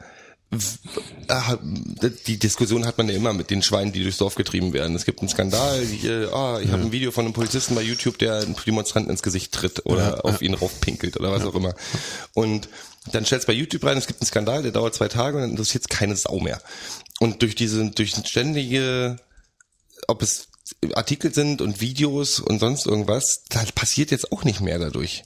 die 2.27 2.39
Diskussion 2.39 2.85
hat 2.85 2.99
man 2.99 3.09
ja 3.09 3.15
immer 3.15 3.33
mit 3.33 3.51
den 3.51 3.63
Schweinen, 3.63 3.93
die 3.93 4.03
durchs 4.03 4.19
Dorf 4.19 4.35
getrieben 4.35 4.73
werden. 4.73 4.97
Es 4.97 5.05
gibt 5.05 5.21
einen 5.21 5.29
Skandal, 5.29 5.85
hier, 5.85 6.33
ah, 6.35 6.59
ich 6.61 6.73
habe 6.73 6.83
ein 6.83 6.93
Video 6.93 7.13
von 7.13 7.25
einem 7.25 7.35
Polizisten 7.35 7.77
bei 7.77 7.83
YouTube, 7.83 8.19
der 8.19 8.41
einen 8.41 8.57
Demonstranten 8.67 9.11
ins 9.11 9.23
Gesicht 9.23 9.53
tritt 9.53 9.87
oder 9.87 10.09
Ja, 10.09 10.21
auf 10.21 10.43
ihn 10.43 10.55
raufpinkelt 10.55 11.19
oder 11.19 11.31
was 11.31 11.45
auch 11.45 11.55
immer. 11.55 11.75
Und 12.35 12.69
dann 13.13 13.25
stellst 13.25 13.47
bei 13.47 13.53
YouTube 13.53 13.85
rein, 13.85 13.97
es 13.97 14.09
gibt 14.09 14.21
einen 14.21 14.27
Skandal, 14.27 14.63
der 14.63 14.73
dauert 14.73 14.95
zwei 14.95 15.09
Tage 15.09 15.37
und 15.37 15.43
dann 15.43 15.51
interessiert 15.51 15.89
keine 15.89 16.17
Sau 16.17 16.41
mehr. 16.41 16.61
Und 17.21 17.43
durch 17.43 17.55
diese, 17.55 17.89
durch 17.91 18.15
ständige, 18.25 19.17
ob 20.09 20.23
es 20.23 20.49
Artikel 20.95 21.33
sind 21.33 21.63
und 21.63 21.81
Videos 21.81 22.41
und 22.41 22.59
sonst 22.59 22.87
irgendwas, 22.87 23.45
da 23.49 23.63
passiert 23.75 24.11
jetzt 24.11 24.33
auch 24.33 24.45
nicht 24.45 24.61
mehr 24.61 24.79
dadurch. 24.79 25.25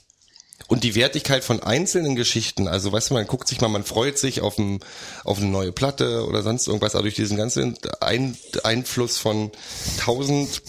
Und 0.67 0.83
die 0.83 0.95
Wertigkeit 0.95 1.43
von 1.43 1.61
einzelnen 1.61 2.15
Geschichten, 2.15 2.67
also 2.67 2.91
weißt 2.91 3.11
du, 3.11 3.13
man 3.13 3.27
guckt 3.27 3.47
sich 3.47 3.61
mal, 3.61 3.67
man 3.67 3.83
freut 3.83 4.17
sich 4.17 4.41
auf, 4.41 4.57
ein, 4.57 4.79
auf 5.23 5.37
eine 5.37 5.47
neue 5.47 5.71
Platte 5.71 6.25
oder 6.25 6.41
sonst 6.41 6.67
irgendwas, 6.67 6.95
aber 6.95 7.03
durch 7.03 7.15
diesen 7.15 7.37
ganzen 7.37 7.77
ein, 8.01 8.35
Einfluss 8.63 9.17
von 9.19 9.51
tausend 9.99 10.61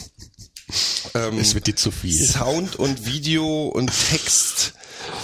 ähm, 1.14 1.39
Es 1.39 1.55
wird 1.55 1.66
dir 1.66 1.76
zu 1.76 1.91
viel. 1.91 2.12
Sound 2.20 2.76
und 2.76 3.07
Video 3.07 3.68
und 3.68 3.91
Text 4.11 4.74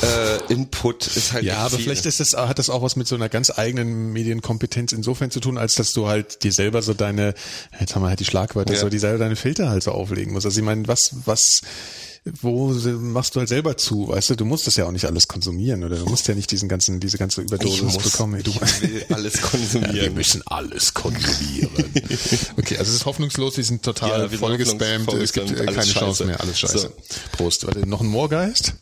äh, 0.00 0.52
Input 0.52 1.06
ist 1.08 1.32
halt 1.32 1.44
Ja, 1.44 1.58
aber 1.58 1.76
viel. 1.76 1.84
vielleicht 1.84 2.06
ist 2.06 2.20
das, 2.20 2.32
hat 2.34 2.58
das 2.58 2.70
auch 2.70 2.82
was 2.82 2.96
mit 2.96 3.06
so 3.08 3.14
einer 3.16 3.28
ganz 3.28 3.50
eigenen 3.50 4.12
Medienkompetenz 4.12 4.92
insofern 4.92 5.30
zu 5.30 5.40
tun, 5.40 5.58
als 5.58 5.74
dass 5.74 5.92
du 5.92 6.06
halt 6.08 6.44
dir 6.44 6.52
selber 6.52 6.80
so 6.82 6.94
deine, 6.94 7.34
jetzt 7.80 7.94
haben 7.94 8.02
wir 8.02 8.08
halt 8.08 8.20
die 8.20 8.24
Schlagwörter, 8.24 8.74
Ja. 8.74 8.80
so 8.80 8.88
die 8.88 8.98
selber 9.00 9.18
deine 9.18 9.36
Filter 9.36 9.68
halt 9.68 9.82
so 9.82 9.90
auflegen 9.90 10.32
musst. 10.32 10.46
Also 10.46 10.60
ich 10.60 10.64
meine, 10.64 10.86
was, 10.88 11.10
was, 11.24 11.60
wo 12.40 12.68
machst 12.72 13.34
du 13.34 13.40
halt 13.40 13.48
selber 13.48 13.76
zu, 13.76 14.06
weißt 14.08 14.30
du, 14.30 14.36
du 14.36 14.44
musst 14.44 14.68
das 14.68 14.76
ja 14.76 14.86
auch 14.86 14.92
nicht 14.92 15.06
alles 15.06 15.26
konsumieren 15.26 15.82
oder 15.82 15.96
du 15.96 16.04
musst 16.06 16.28
ja 16.28 16.36
nicht 16.36 16.52
diesen 16.52 16.68
ganzen, 16.68 17.00
diese 17.00 17.18
ganze 17.18 17.40
Überdosis 17.40 17.82
muss, 17.82 17.98
bekommen. 18.12 18.40
Du, 18.44 18.50
ich 18.52 18.82
will 18.82 19.04
alles 19.10 19.34
ja, 19.36 19.42
wir 19.42 19.48
konsumieren. 19.50 20.14
müssen 20.14 20.42
alles 20.46 20.94
konsumieren. 20.94 21.70
okay, 22.56 22.78
also 22.78 22.90
es 22.90 22.96
ist 22.96 23.06
hoffnungslos, 23.06 23.56
wir 23.56 23.64
sind 23.64 23.82
total 23.82 24.10
Ja, 24.10 24.18
wir 24.22 24.28
sind 24.28 24.38
voll 24.38 24.52
hoffnungs- 24.54 24.58
gespammt, 24.58 25.04
voll 25.06 25.20
es 25.20 25.32
gibt 25.32 25.50
äh, 25.50 25.54
keine 25.54 25.68
alles 25.70 25.88
Chance 25.92 26.06
scheiße. 26.18 26.24
mehr, 26.26 26.40
alles 26.40 26.58
scheiße. 26.60 26.78
So. 26.78 26.88
Prost. 27.36 27.66
Warte, 27.66 27.88
noch 27.88 28.00
ein 28.00 28.06
Moorgeist? 28.06 28.74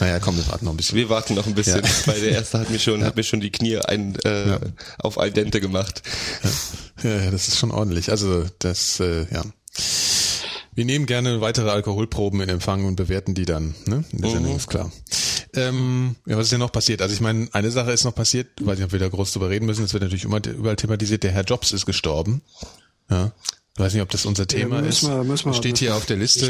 Naja, 0.00 0.18
komm, 0.18 0.36
wir 0.38 0.48
warten 0.48 0.64
noch 0.64 0.72
ein 0.72 0.76
bisschen. 0.76 0.96
Wir 0.96 1.08
warten 1.10 1.34
noch 1.34 1.46
ein 1.46 1.54
bisschen, 1.54 1.84
Ja. 1.84 1.90
weil 2.06 2.20
der 2.20 2.30
erste 2.32 2.58
hat 2.58 2.70
mir 2.70 2.78
schon, 2.80 3.04
hat 3.04 3.14
mir 3.14 3.22
schon 3.22 3.40
die 3.40 3.50
Knie 3.52 3.76
ein, 3.76 4.16
äh, 4.24 4.58
auf 4.98 5.16
al 5.18 5.30
dente 5.30 5.60
gemacht. 5.60 6.02
Ja, 7.04 7.24
ja, 7.24 7.30
das 7.30 7.46
ist 7.46 7.58
schon 7.58 7.70
ordentlich. 7.70 8.10
Also 8.10 8.46
das, 8.58 8.98
äh, 9.00 9.26
ja. 9.32 9.44
Wir 10.80 10.86
nehmen 10.86 11.04
gerne 11.04 11.42
weitere 11.42 11.68
Alkoholproben 11.68 12.40
in 12.40 12.48
Empfang 12.48 12.86
und 12.86 12.96
bewerten 12.96 13.34
die 13.34 13.44
dann, 13.44 13.74
ne? 13.84 14.02
In 14.12 14.22
der 14.22 14.30
Sendung 14.30 14.56
ist 14.56 14.66
klar. 14.66 14.90
Ähm, 15.52 16.16
ja, 16.24 16.38
was 16.38 16.44
ist 16.44 16.52
denn 16.52 16.60
noch 16.60 16.72
passiert? 16.72 17.02
Also 17.02 17.12
ich 17.14 17.20
meine, 17.20 17.48
eine 17.52 17.70
Sache 17.70 17.92
ist 17.92 18.04
noch 18.04 18.14
passiert, 18.14 18.46
weiß 18.62 18.78
nicht, 18.78 18.86
ob 18.86 18.92
wir 18.92 18.98
da 18.98 19.08
groß 19.10 19.30
drüber 19.34 19.50
reden 19.50 19.66
müssen, 19.66 19.82
das 19.82 19.92
wird 19.92 20.04
natürlich 20.04 20.24
immer 20.24 20.40
überall 20.46 20.76
thematisiert, 20.76 21.22
der 21.22 21.32
Herr 21.32 21.44
Jobs 21.44 21.72
ist 21.72 21.84
gestorben. 21.84 22.40
Ja. 23.10 23.30
Ich 23.74 23.78
weiß 23.78 23.92
nicht, 23.92 24.00
ob 24.00 24.08
das 24.08 24.24
unser 24.24 24.46
Thema 24.46 24.80
müssen 24.80 24.88
ist. 25.10 25.14
wir- 25.14 25.22
müssen 25.24 25.50
wir- 25.50 25.52
Steht 25.52 25.76
hier 25.76 25.94
auf 25.96 26.06
der 26.06 26.16
Liste. 26.16 26.46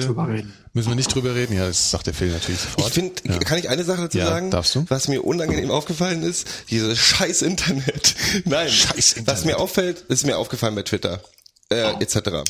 Müssen 0.75 0.89
wir 0.91 0.95
nicht 0.95 1.13
drüber 1.13 1.35
reden? 1.35 1.57
Ja, 1.57 1.67
das 1.67 1.91
sagt 1.91 2.07
der 2.07 2.15
Phil 2.15 2.31
natürlich 2.31 2.61
sofort. 2.61 2.87
Ich 2.87 2.95
finde, 2.95 3.15
ja. 3.25 3.37
kann 3.41 3.59
ich 3.59 3.69
eine 3.69 3.83
Sache 3.83 4.03
dazu 4.03 4.19
Ja, 4.19 4.27
sagen? 4.27 4.53
darfst 4.53 4.77
du? 4.77 4.85
Was 4.91 5.09
mir 5.09 5.25
unangenehm 5.25 5.73
aufgefallen 5.73 6.23
ist, 6.23 6.47
dieses 6.71 7.01
scheiß 7.01 7.43
Internet. 7.43 8.15
Nein, 8.45 8.69
Scheiß 8.69 9.09
Internet. 9.15 9.27
was 9.27 9.45
mir 9.45 9.59
auffällt, 9.59 10.03
ist 10.09 10.25
mir 10.25 10.39
aufgefallen 10.39 10.77
bei 10.77 10.83
Twitter, 10.85 11.21
äh, 11.69 11.95
etc. 12.01 12.45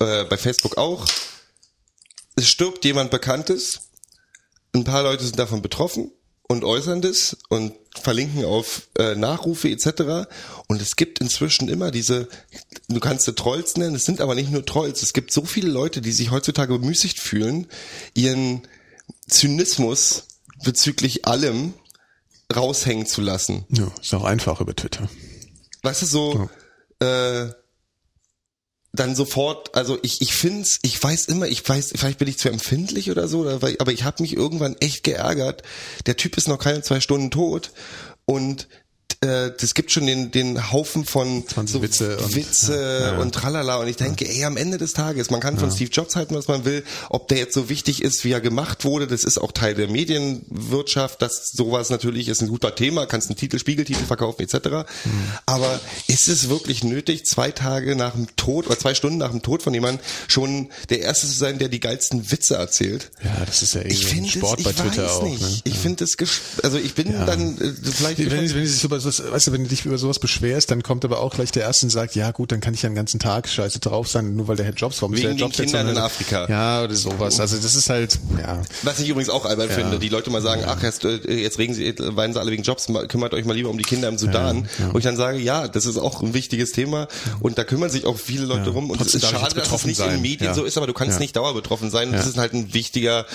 Äh, 0.00 0.24
bei 0.24 0.36
Facebook 0.36 0.78
auch. 0.78 1.06
Es 2.36 2.48
stirbt 2.48 2.84
jemand 2.84 3.10
Bekanntes, 3.10 3.80
ein 4.72 4.84
paar 4.84 5.02
Leute 5.02 5.24
sind 5.24 5.38
davon 5.38 5.60
betroffen 5.60 6.12
und 6.48 6.64
äußern 6.64 7.02
das 7.02 7.36
und 7.48 7.74
verlinken 8.00 8.44
auf 8.44 8.88
äh, 8.98 9.14
Nachrufe 9.14 9.68
etc. 9.68 10.28
Und 10.68 10.80
es 10.80 10.96
gibt 10.96 11.20
inzwischen 11.20 11.68
immer 11.68 11.90
diese, 11.90 12.28
du 12.88 13.00
kannst 13.00 13.24
sie 13.26 13.34
Trolls 13.34 13.76
nennen, 13.76 13.96
es 13.96 14.04
sind 14.04 14.20
aber 14.20 14.34
nicht 14.34 14.50
nur 14.50 14.64
Trolls, 14.64 15.02
es 15.02 15.12
gibt 15.12 15.32
so 15.32 15.44
viele 15.44 15.68
Leute, 15.68 16.00
die 16.00 16.12
sich 16.12 16.30
heutzutage 16.30 16.78
bemüßigt 16.78 17.18
fühlen, 17.18 17.66
ihren 18.14 18.62
Zynismus 19.28 20.28
bezüglich 20.64 21.26
allem 21.26 21.74
raushängen 22.54 23.06
zu 23.06 23.20
lassen. 23.20 23.66
ja, 23.68 23.90
ist 24.00 24.14
auch 24.14 24.24
einfach 24.24 24.60
über 24.60 24.74
Twitter. 24.74 25.08
Weißt 25.82 26.02
du, 26.02 26.06
so, 26.06 26.50
äh, 27.00 27.48
dann 28.92 29.14
sofort, 29.14 29.74
also 29.76 29.98
ich, 30.02 30.22
ich 30.22 30.34
find's, 30.34 30.78
ich 30.82 31.02
weiß 31.02 31.26
immer, 31.26 31.46
ich 31.46 31.66
weiß, 31.66 31.92
vielleicht 31.94 32.18
bin 32.18 32.28
ich 32.28 32.38
zu 32.38 32.48
empfindlich 32.48 33.10
oder 33.10 33.28
so, 33.28 33.48
aber 33.48 33.92
ich 33.92 34.04
habe 34.04 34.22
mich 34.22 34.34
irgendwann 34.34 34.76
echt 34.80 35.04
geärgert. 35.04 35.62
Der 36.06 36.16
Typ 36.16 36.36
ist 36.36 36.48
noch 36.48 36.58
keine 36.58 36.82
zwei 36.82 37.00
Stunden 37.00 37.30
tot 37.30 37.72
und 38.24 38.66
äh, 39.20 39.50
das 39.58 39.74
gibt 39.74 39.90
schon 39.90 40.06
den, 40.06 40.30
den 40.30 40.70
Haufen 40.70 41.04
von 41.04 41.44
20 41.46 41.82
Witze 41.82 42.18
und- 42.18 42.36
Witze 42.36 42.74
ja, 42.74 43.12
ja. 43.14 43.18
und 43.18 43.34
tralala 43.34 43.78
und 43.78 43.88
ich 43.88 43.96
denke, 43.96 44.28
ey, 44.28 44.44
am 44.44 44.56
Ende 44.56 44.78
des 44.78 44.92
Tages, 44.92 45.30
man 45.30 45.40
kann 45.40 45.58
von 45.58 45.72
Steve 45.72 45.90
Jobs 45.90 46.14
halten, 46.14 46.34
was 46.36 46.46
man 46.46 46.64
will, 46.64 46.84
ob 47.10 47.26
der 47.26 47.38
jetzt 47.38 47.54
so 47.54 47.68
wichtig 47.68 48.02
ist, 48.02 48.24
wie 48.24 48.30
er 48.30 48.40
gemacht 48.40 48.84
wurde, 48.84 49.08
das 49.08 49.24
ist 49.24 49.38
auch 49.38 49.50
Teil 49.50 49.74
der 49.74 49.88
Medienwirtschaft, 49.88 51.20
dass 51.20 51.48
sowas 51.52 51.90
natürlich 51.90 52.28
ist 52.28 52.42
ein 52.42 52.48
guter 52.48 52.74
Thema, 52.74 53.06
kannst 53.06 53.28
einen 53.28 53.36
Titel, 53.36 53.58
Spiegeltitel 53.58 54.04
verkaufen 54.04 54.42
etc. 54.42 54.54
Mhm. 55.04 55.10
Aber 55.46 55.80
ist 56.06 56.28
es 56.28 56.48
wirklich 56.48 56.84
nötig, 56.84 57.24
zwei 57.24 57.50
Tage 57.50 57.96
nach 57.96 58.12
dem 58.12 58.28
Tod 58.36 58.66
oder 58.66 58.78
zwei 58.78 58.94
Stunden 58.94 59.18
nach 59.18 59.30
dem 59.30 59.42
Tod 59.42 59.62
von 59.62 59.74
jemandem 59.74 60.04
schon 60.28 60.68
der 60.90 61.00
Erste 61.00 61.26
zu 61.26 61.36
sein, 61.36 61.58
der 61.58 61.68
die 61.68 61.80
geilsten 61.80 62.30
Witze 62.30 62.54
erzählt? 62.54 63.10
Ja, 63.24 63.44
das 63.44 63.62
ist 63.62 63.74
ja 63.74 63.82
Ich 63.82 64.12
irgendwie 64.12 64.30
Sport 64.30 64.60
es, 64.60 64.64
bei 64.64 64.72
Twitter 64.72 65.12
auch. 65.12 65.22
Ne? 65.24 65.36
Ich 65.64 65.74
finde 65.78 66.04
es, 66.04 66.16
also 66.62 66.78
ich 66.78 66.94
bin 66.94 67.12
dann 67.26 67.58
äh, 67.58 67.72
vielleicht 67.90 68.18
Wenn, 68.18 68.30
wenn, 68.30 68.48
du 68.48 68.54
dich 68.60 68.78
über 68.98 69.10
sowas, 69.12 69.32
weißt 69.32 69.46
du, 69.48 69.52
wenn 69.52 69.62
du 69.64 69.68
dich 69.68 69.84
über 69.84 69.98
sowas 69.98 70.18
beschwerst, 70.18 70.70
dann 70.70 70.82
kommt 70.82 71.04
aber 71.04 71.20
auch 71.20 71.34
gleich 71.34 71.52
der 71.52 71.62
Erste 71.64 71.86
und 71.86 71.90
sagt, 71.90 72.14
ja 72.14 72.30
gut, 72.30 72.52
dann 72.52 72.60
kann 72.60 72.74
ich 72.74 72.82
ja 72.82 72.88
den 72.88 72.94
ganzen 72.94 73.18
Tag 73.20 73.48
scheiße 73.48 73.78
drauf 73.80 74.08
sein, 74.08 74.36
nur 74.36 74.48
weil 74.48 74.56
der 74.56 74.66
Herr 74.66 74.74
Jobs 74.74 75.00
warum 75.02 75.14
ist 75.14 75.20
Wegen 75.20 75.28
der 75.30 75.34
den 75.36 75.40
Jobs 75.40 75.58
jetzt 75.58 75.66
Kindern 75.70 75.86
so 75.86 75.92
in 75.92 75.98
Afrika. 75.98 76.46
Ja, 76.48 76.82
oder 76.84 76.94
sowas. 76.94 77.40
Also 77.40 77.56
das 77.56 77.74
ist 77.74 77.88
halt, 77.90 78.18
ja. 78.40 78.62
Was 78.82 78.98
ich 79.00 79.08
übrigens 79.08 79.30
auch 79.30 79.44
albern 79.44 79.68
finde, 79.70 79.98
die 79.98 80.08
Leute 80.08 80.30
mal 80.30 80.42
sagen, 80.42 80.62
ach, 80.66 80.82
jetzt, 80.82 81.04
äh, 81.04 81.18
jetzt 81.34 81.58
regen 81.58 81.74
sie, 81.74 81.94
weinen 81.98 82.32
sie 82.32 82.40
alle 82.40 82.50
wegen 82.50 82.62
Jobs, 82.62 82.86
kümmert 83.08 83.34
euch 83.34 83.44
mal 83.44 83.54
lieber 83.54 83.70
um 83.70 83.78
die 83.78 83.84
Kinder 83.84 84.08
im 84.08 84.18
Sudan. 84.18 84.68
Wo 84.92 84.98
ich 84.98 85.04
dann 85.04 85.16
sage, 85.16 85.38
ja, 85.38 85.68
das 85.68 85.86
ist 85.86 85.96
auch 85.96 86.22
ein 86.22 86.34
wichtiges 86.34 86.72
Thema 86.72 87.08
und 87.40 87.58
da 87.58 87.64
kümmern 87.64 87.90
sich 87.90 88.04
auch 88.04 88.18
viele 88.18 88.44
Leute 88.46 88.66
Ja. 88.66 88.72
rum 88.72 88.90
und 88.90 89.00
es 89.00 89.14
ist 89.14 89.24
schade, 89.26 89.54
jetzt 89.56 89.70
dass 89.72 89.80
es 89.80 89.86
nicht 89.86 89.98
in 89.98 90.04
sein. 90.04 90.14
den 90.16 90.22
Medien 90.22 90.46
Ja. 90.50 90.54
so 90.54 90.64
ist, 90.64 90.76
aber 90.76 90.86
du 90.86 90.92
kannst 90.92 91.14
Ja. 91.16 91.20
nicht 91.20 91.36
dauerbetroffen 91.36 91.90
sein. 91.90 92.12
Das 92.12 92.24
Ja. 92.24 92.30
ist 92.30 92.38
halt 92.38 92.52
ein 92.54 92.74
wichtiger 92.74 93.26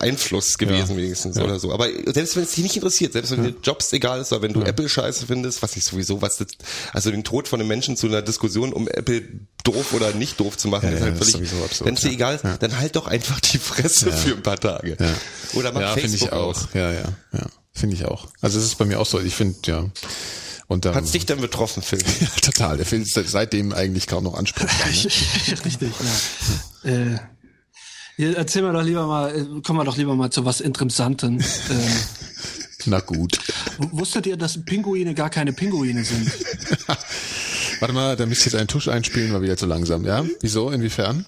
Einfluss 0.00 0.58
gewesen 0.58 0.96
wenigstens 0.96 1.38
oder 1.38 1.58
so. 1.58 1.72
Aber 1.72 1.86
selbst 2.06 2.36
wenn 2.36 2.42
es 2.44 2.52
dich 2.52 2.62
nicht 2.64 2.76
interessiert, 2.76 3.12
selbst 3.12 3.30
wenn 3.32 3.42
dir 3.44 3.54
Jobs 3.62 3.92
egal 3.92 4.20
ist 4.20 4.32
oder 4.32 4.42
wenn 4.42 4.52
du 4.52 4.62
Apple 4.74 4.88
scheiße 4.88 5.26
findest, 5.26 5.62
was 5.62 5.76
ich 5.76 5.84
sowieso, 5.84 6.20
was 6.20 6.38
das, 6.38 6.48
also 6.92 7.10
den 7.10 7.22
Tod 7.22 7.46
von 7.46 7.60
einem 7.60 7.68
Menschen 7.68 7.96
zu 7.96 8.08
einer 8.08 8.22
Diskussion 8.22 8.72
um 8.72 8.88
Apple 8.88 9.22
doof 9.62 9.92
oder 9.92 10.12
nicht 10.12 10.40
doof 10.40 10.56
zu 10.56 10.68
machen, 10.68 10.88
Ja, 10.88 10.94
ist 10.94 11.00
ja, 11.00 11.06
halt 11.06 11.20
ist 11.20 11.32
völlig, 11.32 11.50
wenn 11.84 11.94
es 11.94 12.00
dir 12.00 12.08
ja. 12.08 12.14
egal 12.14 12.34
ist, 12.34 12.44
dann 12.60 12.78
halt 12.78 12.96
doch 12.96 13.06
einfach 13.06 13.40
die 13.40 13.58
Fresse 13.58 14.12
für 14.12 14.34
ein 14.34 14.42
paar 14.42 14.58
Tage. 14.58 14.96
Ja. 14.98 15.14
Oder 15.54 15.72
mach 15.72 15.80
ja, 15.80 15.94
finde 15.94 16.08
Facebook 16.08 16.28
ich 16.28 16.32
auch. 16.32 16.48
aus. 16.48 16.68
Ja, 16.74 16.92
ja, 16.92 17.12
ja. 17.32 17.46
Finde 17.72 17.96
ich 17.96 18.04
auch. 18.04 18.28
Also 18.40 18.58
es 18.58 18.64
ist 18.64 18.78
bei 18.78 18.84
mir 18.84 19.00
auch 19.00 19.06
so. 19.06 19.20
Ich 19.20 19.34
finde, 19.34 19.58
ja. 19.66 19.84
Und 20.66 20.84
dann, 20.84 20.94
Hat's 20.94 21.12
dich 21.12 21.26
denn 21.26 21.40
betroffen, 21.40 21.82
Phil? 21.82 21.98
ja, 22.20 22.26
total. 22.40 22.76
Der 22.76 22.86
Film 22.86 23.02
ist 23.02 23.14
seitdem 23.14 23.72
eigentlich 23.72 24.06
kaum 24.06 24.24
noch 24.24 24.34
ansprechbar. 24.34 24.86
Ne? 24.86 24.92
Richtig, 25.64 25.92
ja. 26.84 26.90
Äh, 26.90 27.18
ja, 28.16 28.30
erzähl 28.32 28.62
mir 28.62 28.72
doch 28.72 28.82
lieber 28.82 29.06
mal, 29.06 29.34
äh, 29.34 29.60
kommen 29.62 29.80
wir 29.80 29.84
doch 29.84 29.96
lieber 29.96 30.14
mal 30.14 30.30
zu 30.30 30.44
was 30.44 30.60
Interessantem. 30.60 31.40
ähm, 31.70 31.92
Na 32.86 33.00
gut. 33.00 33.38
wusstet 33.78 34.26
ihr, 34.26 34.36
dass 34.36 34.64
Pinguine 34.64 35.14
gar 35.14 35.30
keine 35.30 35.52
Pinguine 35.52 36.04
sind? 36.04 36.30
Warte 37.80 37.94
mal, 37.94 38.16
da 38.16 38.26
müsst 38.26 38.42
ihr 38.42 38.52
jetzt 38.52 38.58
einen 38.58 38.68
Tusch 38.68 38.88
einspielen, 38.88 39.32
mal 39.32 39.42
wieder 39.42 39.56
zu 39.56 39.66
langsam, 39.66 40.04
ja? 40.04 40.24
Wieso? 40.40 40.70
Inwiefern? 40.70 41.26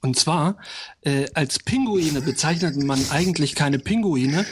Und 0.00 0.18
zwar, 0.18 0.58
äh, 1.02 1.26
als 1.34 1.58
Pinguine 1.58 2.20
bezeichnet 2.20 2.76
man 2.76 3.00
eigentlich 3.10 3.54
keine 3.54 3.78
Pinguine, 3.78 4.46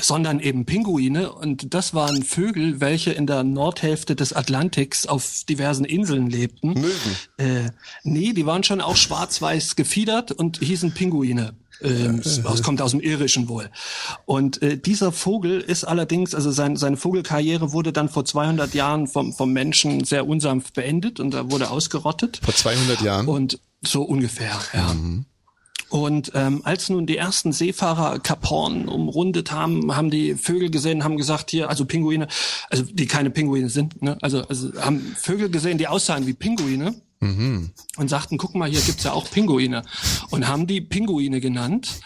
sondern 0.00 0.40
eben 0.40 0.66
Pinguine. 0.66 1.32
Und 1.32 1.72
das 1.72 1.94
waren 1.94 2.22
Vögel, 2.22 2.80
welche 2.80 3.12
in 3.12 3.26
der 3.26 3.44
Nordhälfte 3.44 4.16
des 4.16 4.32
Atlantiks 4.32 5.06
auf 5.06 5.44
diversen 5.48 5.84
Inseln 5.84 6.28
lebten. 6.28 6.74
Möwen. 6.74 7.16
Äh, 7.38 7.70
nee, 8.02 8.32
die 8.32 8.46
waren 8.46 8.64
schon 8.64 8.80
auch 8.80 8.96
schwarz-weiß 8.96 9.76
gefiedert 9.76 10.32
und 10.32 10.58
hießen 10.58 10.92
Pinguine. 10.92 11.54
Ähm, 11.82 12.22
das 12.22 12.62
kommt 12.62 12.80
aus 12.80 12.92
dem 12.92 13.00
Irischen 13.00 13.48
wohl. 13.48 13.70
Und 14.24 14.62
äh, 14.62 14.78
dieser 14.78 15.12
Vogel 15.12 15.60
ist 15.60 15.84
allerdings, 15.84 16.34
also 16.34 16.50
sein, 16.50 16.76
seine 16.76 16.96
Vogelkarriere 16.96 17.72
wurde 17.72 17.92
dann 17.92 18.08
vor 18.08 18.24
200 18.24 18.74
Jahren 18.74 19.06
vom, 19.06 19.32
vom 19.32 19.52
Menschen 19.52 20.04
sehr 20.04 20.26
unsanft 20.26 20.74
beendet 20.74 21.20
und 21.20 21.34
er 21.34 21.50
wurde 21.50 21.70
ausgerottet. 21.70 22.40
Vor 22.42 22.54
200 22.54 23.00
Jahren? 23.02 23.28
Und 23.28 23.60
so 23.82 24.02
ungefähr, 24.02 24.58
ja. 24.72 24.94
Und 25.88 26.32
ähm, 26.34 26.62
als 26.64 26.88
nun 26.88 27.06
die 27.06 27.16
ersten 27.16 27.52
Seefahrer 27.52 28.18
Kap 28.18 28.50
Horn 28.50 28.88
umrundet 28.88 29.52
haben, 29.52 29.94
haben 29.94 30.10
die 30.10 30.34
Vögel 30.34 30.68
gesehen, 30.70 31.04
haben 31.04 31.16
gesagt 31.16 31.50
hier, 31.50 31.68
also 31.68 31.84
Pinguine, 31.84 32.26
also 32.70 32.82
die 32.82 33.06
keine 33.06 33.30
Pinguine 33.30 33.68
sind, 33.68 34.02
ne? 34.02 34.18
also, 34.20 34.42
also 34.48 34.72
haben 34.80 35.14
Vögel 35.16 35.48
gesehen, 35.48 35.78
die 35.78 35.86
aussahen 35.86 36.26
wie 36.26 36.32
Pinguine 36.32 36.96
und 37.20 38.08
sagten, 38.08 38.38
guck 38.38 38.54
mal, 38.54 38.68
hier 38.68 38.80
gibt's 38.80 39.04
ja 39.04 39.12
auch 39.12 39.30
Pinguine 39.30 39.82
und 40.30 40.48
haben 40.48 40.66
die 40.66 40.80
Pinguine 40.80 41.40
genannt 41.40 42.00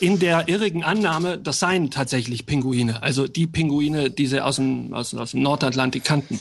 in 0.00 0.18
der 0.18 0.48
irrigen 0.48 0.84
Annahme, 0.84 1.38
das 1.38 1.58
seien 1.58 1.90
tatsächlich 1.90 2.46
Pinguine, 2.46 3.02
also 3.02 3.26
die 3.26 3.46
Pinguine, 3.46 4.10
die 4.10 4.26
sie 4.26 4.40
aus 4.40 4.56
dem, 4.56 4.92
aus, 4.94 5.14
aus 5.14 5.32
dem 5.32 5.42
Nordatlantik 5.42 6.04
kannten. 6.04 6.40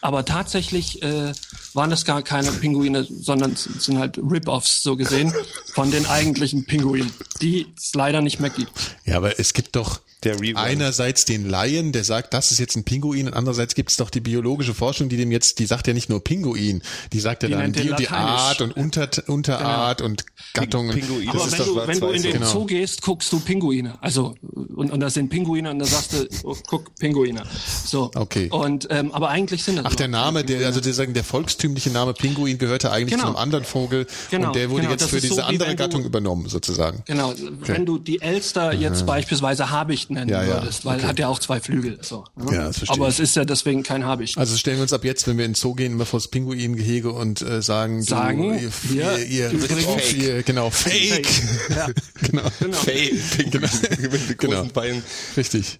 Aber 0.00 0.24
tatsächlich 0.24 1.02
äh, 1.02 1.32
waren 1.74 1.90
das 1.90 2.04
gar 2.04 2.22
keine 2.22 2.50
Pinguine, 2.52 3.04
sondern 3.04 3.54
sind 3.56 3.98
halt 3.98 4.18
Rip-Offs 4.18 4.82
so 4.82 4.96
gesehen 4.96 5.32
von 5.72 5.90
den 5.90 6.06
eigentlichen 6.06 6.64
Pinguinen, 6.66 7.12
die 7.40 7.66
es 7.76 7.94
leider 7.94 8.22
nicht 8.22 8.40
mehr 8.40 8.50
gibt. 8.50 8.96
Ja, 9.04 9.16
aber 9.18 9.38
es 9.38 9.52
gibt 9.52 9.76
doch 9.76 10.00
Der 10.26 10.40
Rerun. 10.40 10.56
einerseits 10.56 11.24
den 11.24 11.48
Laien, 11.48 11.92
der 11.92 12.04
sagt, 12.04 12.34
das 12.34 12.50
ist 12.50 12.58
jetzt 12.58 12.76
ein 12.76 12.84
Pinguin, 12.84 13.26
und 13.28 13.34
andererseits 13.34 13.74
gibt 13.74 13.90
es 13.90 13.96
doch 13.96 14.10
die 14.10 14.20
biologische 14.20 14.74
Forschung, 14.74 15.08
die 15.08 15.16
dem 15.16 15.30
jetzt, 15.32 15.58
die 15.58 15.66
sagt 15.66 15.86
ja 15.86 15.92
nicht 15.94 16.08
nur 16.08 16.22
Pinguin, 16.22 16.82
die 17.12 17.20
sagt 17.20 17.42
ja 17.42 17.48
Die 17.48 17.54
dann 17.54 17.72
die 17.72 17.90
und 17.90 17.98
die. 17.98 18.08
Art 18.08 18.60
und 18.60 18.76
Unter, 18.76 19.08
Unterart 19.28 20.00
und 20.02 20.24
Gattung. 20.54 20.90
Pinguin. 20.90 21.28
Aber 21.28 21.50
wenn 21.52 21.58
du, 21.64 21.76
wenn 21.86 22.00
du 22.00 22.06
in 22.08 22.22
den 22.22 22.32
genau. 22.32 22.46
Zoo 22.46 22.64
gehst, 22.66 23.02
guckst 23.02 23.32
du 23.32 23.40
Pinguine. 23.40 23.94
Also 24.00 24.34
und, 24.74 24.90
und 24.90 25.00
das 25.00 25.14
sind 25.14 25.28
Pinguine 25.28 25.70
und 25.70 25.78
da 25.78 25.84
sagst 25.86 26.12
du, 26.12 26.26
oh, 26.44 26.56
guck 26.66 26.94
Pinguine. 26.96 27.42
So. 27.84 28.10
Okay. 28.14 28.48
Und 28.50 28.88
ähm, 28.90 29.12
aber 29.12 29.28
eigentlich 29.28 29.62
sind 29.64 29.76
das 29.76 29.86
Ach, 29.86 29.94
der 29.94 30.08
Name, 30.08 30.44
der, 30.44 30.66
also 30.66 30.80
der, 30.80 30.92
sagen, 30.94 31.14
der 31.14 31.24
volkstümliche 31.24 31.90
Name 31.90 32.12
Pinguin 32.14 32.58
gehörte 32.58 32.90
eigentlich 32.90 33.10
Genau. 33.12 33.22
zu 33.24 33.28
einem 33.28 33.36
anderen 33.36 33.64
Vogel 33.64 34.06
Genau, 34.30 34.48
und 34.48 34.56
der 34.56 34.70
wurde 34.70 34.82
genau, 34.82 34.92
jetzt 34.92 35.02
das 35.02 35.10
für 35.10 35.20
so, 35.20 35.28
diese 35.28 35.36
wie 35.38 35.42
andere 35.42 35.70
du- 35.70 35.76
Gattung 35.76 36.04
übernommen, 36.04 36.48
sozusagen. 36.48 37.02
Genau, 37.06 37.32
wenn 37.60 37.86
du 37.86 37.98
die 37.98 38.20
Elster 38.20 38.72
jetzt 38.72 39.06
beispielsweise 39.06 39.70
Habicht 39.70 40.10
nennen 40.16 40.30
Ja, 40.30 40.42
ja, 40.42 40.60
würdest, 40.62 40.84
weil 40.84 40.98
okay. 40.98 41.06
hat 41.06 41.18
ja 41.20 41.28
auch 41.28 41.38
zwei 41.38 41.60
Flügel. 41.60 41.98
So, 42.02 42.24
ne? 42.34 42.46
Ja, 42.52 42.64
das 42.64 42.78
verstehe 42.78 42.96
Aber 42.96 43.06
ich. 43.08 43.14
es 43.14 43.20
ist 43.20 43.36
ja 43.36 43.44
deswegen 43.44 43.84
kein 43.84 44.04
Habicht. 44.04 44.36
Also 44.36 44.56
stellen 44.56 44.78
wir 44.78 44.82
uns 44.82 44.92
ab 44.92 45.04
jetzt, 45.04 45.28
wenn 45.28 45.38
wir 45.38 45.44
in 45.44 45.52
den 45.52 45.54
Zoo 45.56 45.74
gehen, 45.74 45.92
immer 45.92 46.06
vor 46.06 46.18
das 46.18 46.28
Pinguingehege 46.28 47.12
und 47.12 47.40
äh, 47.42 47.62
sagen, 47.62 48.02
Sagen, 48.02 48.58
du, 48.58 48.94
ihr, 48.94 49.18
ihr, 49.18 49.26
ihr, 49.26 49.50
übrigens- 49.52 50.12
ihr 50.14 50.42
genau, 50.42 50.70
Fake. 50.70 51.28
Ja. 51.70 51.86
genau. 52.28 52.42
Genau. 52.58 52.78
Hey, 52.84 53.14
Pinguin 53.36 53.60
mit 53.62 54.28
den 54.30 54.36
Genau. 54.38 54.64
Beinen. 54.64 55.04
Richtig. 55.36 55.78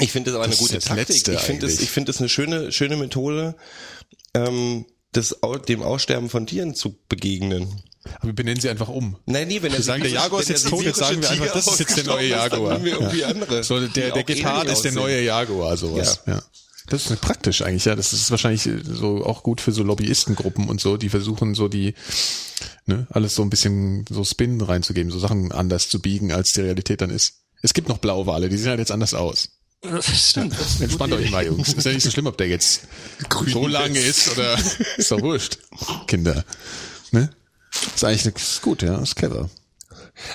Ich 0.00 0.10
finde 0.10 0.30
das 0.30 0.36
aber 0.36 0.44
eine 0.44 0.52
Das 0.52 0.60
ist 0.60 0.66
gute 0.66 0.74
das 0.76 0.84
Taktik. 0.86 1.08
Letzte 1.08 1.32
ich 1.34 1.40
finde 1.40 1.66
eigentlich. 1.66 1.82
ich 1.82 1.90
finde 1.90 2.10
es 2.10 2.18
eine 2.18 2.28
schöne, 2.28 2.72
schöne 2.72 2.96
Methode, 2.96 3.54
ähm, 4.34 4.86
das, 5.12 5.36
dem 5.68 5.82
Aussterben 5.82 6.28
von 6.28 6.46
Tieren 6.46 6.74
zu 6.74 6.96
begegnen. 7.08 7.68
Aber 8.16 8.26
wir 8.26 8.34
benennen 8.34 8.60
sie 8.60 8.68
einfach 8.68 8.88
um. 8.88 9.16
Nein, 9.26 9.48
nee, 9.48 9.62
wenn 9.62 9.72
Wir 9.72 9.82
sagen, 9.82 10.02
der 10.02 10.12
Jaguar 10.12 10.40
ist 10.42 10.48
jetzt 10.48 10.68
tot, 10.68 10.82
jetzt 10.82 10.98
sagen 10.98 11.20
wir 11.22 11.30
einfach, 11.30 11.52
das 11.52 11.66
ist 11.66 11.80
jetzt 11.80 11.96
der 11.96 12.04
neue 12.04 12.28
Jaguar. 12.28 12.80
Andere, 13.26 13.64
So, 13.64 13.80
der, 13.86 14.10
der 14.12 14.24
Gepard 14.24 14.68
ist 14.68 14.82
der 14.82 14.92
neue 14.92 15.22
Jaguar, 15.22 15.76
sowas. 15.76 16.20
Ja. 16.26 16.42
Das 16.88 17.10
ist 17.10 17.20
praktisch 17.22 17.62
eigentlich, 17.62 17.86
ja. 17.86 17.96
Das 17.96 18.12
ist 18.12 18.30
wahrscheinlich 18.30 18.68
so 18.84 19.24
auch 19.24 19.42
gut 19.42 19.60
für 19.60 19.72
so 19.72 19.82
Lobbyistengruppen 19.82 20.68
und 20.68 20.80
so, 20.80 20.96
die 20.98 21.08
versuchen 21.08 21.54
so 21.54 21.68
die, 21.68 21.94
ne, 22.86 23.06
alles 23.10 23.34
so 23.34 23.42
ein 23.42 23.50
bisschen 23.50 24.04
so 24.08 24.22
Spin 24.24 24.60
reinzugeben, 24.60 25.10
so 25.10 25.18
Sachen 25.18 25.50
anders 25.52 25.88
zu 25.88 26.00
biegen, 26.00 26.32
als 26.32 26.52
die 26.52 26.60
Realität 26.60 27.00
dann 27.00 27.10
ist. 27.10 27.40
Es 27.62 27.72
gibt 27.72 27.88
noch 27.88 27.98
Blauwale, 27.98 28.50
die 28.50 28.58
sehen 28.58 28.68
halt 28.70 28.80
jetzt 28.80 28.92
anders 28.92 29.14
aus. 29.14 29.48
Das 29.80 30.30
stimmt. 30.30 30.58
Das 30.58 30.80
Entspannt 30.80 31.12
euch 31.12 31.30
mal, 31.30 31.44
Jungs. 31.44 31.72
Ist 31.72 31.84
ja 31.84 31.92
nicht 31.92 32.04
so 32.04 32.10
schlimm, 32.10 32.26
ob 32.26 32.38
der 32.38 32.48
jetzt 32.48 32.82
so 33.46 33.66
lange 33.66 33.98
ist 33.98 34.30
oder 34.30 34.58
ist 34.96 35.10
doch 35.10 35.20
wurscht. 35.20 35.58
Kinder. 36.06 36.44
Ne? 37.10 37.30
Ist 37.94 38.04
eigentlich 38.04 38.34
ist 38.36 38.62
gut, 38.62 38.82
ja, 38.82 38.98
ist 38.98 39.16
clever. 39.16 39.50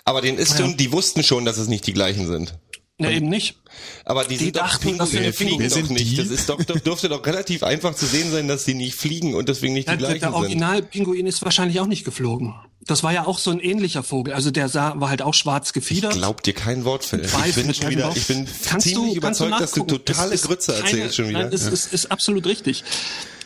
Aber 0.05 0.21
den 0.21 0.37
ist 0.37 0.57
schon, 0.57 0.75
die 0.77 0.91
wussten 0.91 1.23
schon, 1.23 1.45
dass 1.45 1.57
es 1.57 1.67
nicht 1.67 1.87
die 1.87 1.93
gleichen 1.93 2.27
sind. 2.27 2.57
Nee, 3.01 3.15
eben 3.15 3.29
nicht. 3.29 3.55
Aber 4.03 4.25
die, 4.25 4.35
sind 4.35 4.57
doch 4.57 4.63
dachten, 4.63 4.97
das 4.97 5.09
Pinguine, 5.11 5.31
sind 5.31 5.35
fliegen 5.37 5.63
doch 5.69 5.73
sind 5.75 5.89
nicht. 5.91 6.11
die? 6.11 6.15
Das 6.17 6.27
ist 6.27 6.49
doch, 6.49 6.61
doch, 6.61 6.77
dürfte 6.81 7.07
doch 7.07 7.25
relativ 7.25 7.63
einfach 7.63 7.95
zu 7.95 8.05
sehen 8.05 8.29
sein, 8.29 8.49
dass 8.49 8.65
die 8.65 8.73
nicht 8.73 8.95
fliegen 8.95 9.35
und 9.35 9.47
deswegen 9.47 9.73
nicht 9.73 9.87
die 9.87 9.91
Der, 9.91 9.97
der, 9.99 10.07
gleichen 10.09 10.19
der 10.19 10.29
sind. 10.31 10.37
Original-Pinguin 10.37 11.25
ist 11.25 11.41
wahrscheinlich 11.41 11.79
auch 11.79 11.85
nicht 11.87 12.03
geflogen. 12.03 12.55
Das 12.81 13.01
war 13.01 13.13
ja 13.13 13.25
auch 13.25 13.39
so 13.39 13.51
ein 13.51 13.61
ähnlicher 13.61 14.03
Vogel. 14.03 14.33
Also 14.33 14.51
der 14.51 14.67
sah, 14.67 14.99
war 14.99 15.09
halt 15.09 15.21
auch 15.21 15.33
schwarz 15.33 15.71
gefiedert. 15.71 16.11
Glaubt 16.11 16.45
dir 16.45 16.53
kein 16.53 16.83
Wort, 16.83 17.05
Phil. 17.05 17.25
Ich 17.47 17.55
bin 17.55 17.73
schon 17.73 17.89
wieder, 17.89 18.11
ich 18.13 18.27
bin 18.27 18.45
Kannst 18.65 18.87
du- 18.87 18.89
ziemlich 18.91 19.11
du 19.13 19.17
überzeugt, 19.19 19.61
dass 19.61 19.71
du 19.71 19.83
totale 19.85 20.33
Es 20.33 20.41
ist 20.41 20.47
Grütze 20.47 20.73
keine- 20.73 20.83
erzählst 20.83 21.15
schon 21.15 21.29
wieder. 21.29 21.39
Nein, 21.43 21.53
es 21.53 21.63
ist, 21.63 21.93
ist 21.93 22.11
absolut 22.11 22.45
richtig. 22.47 22.83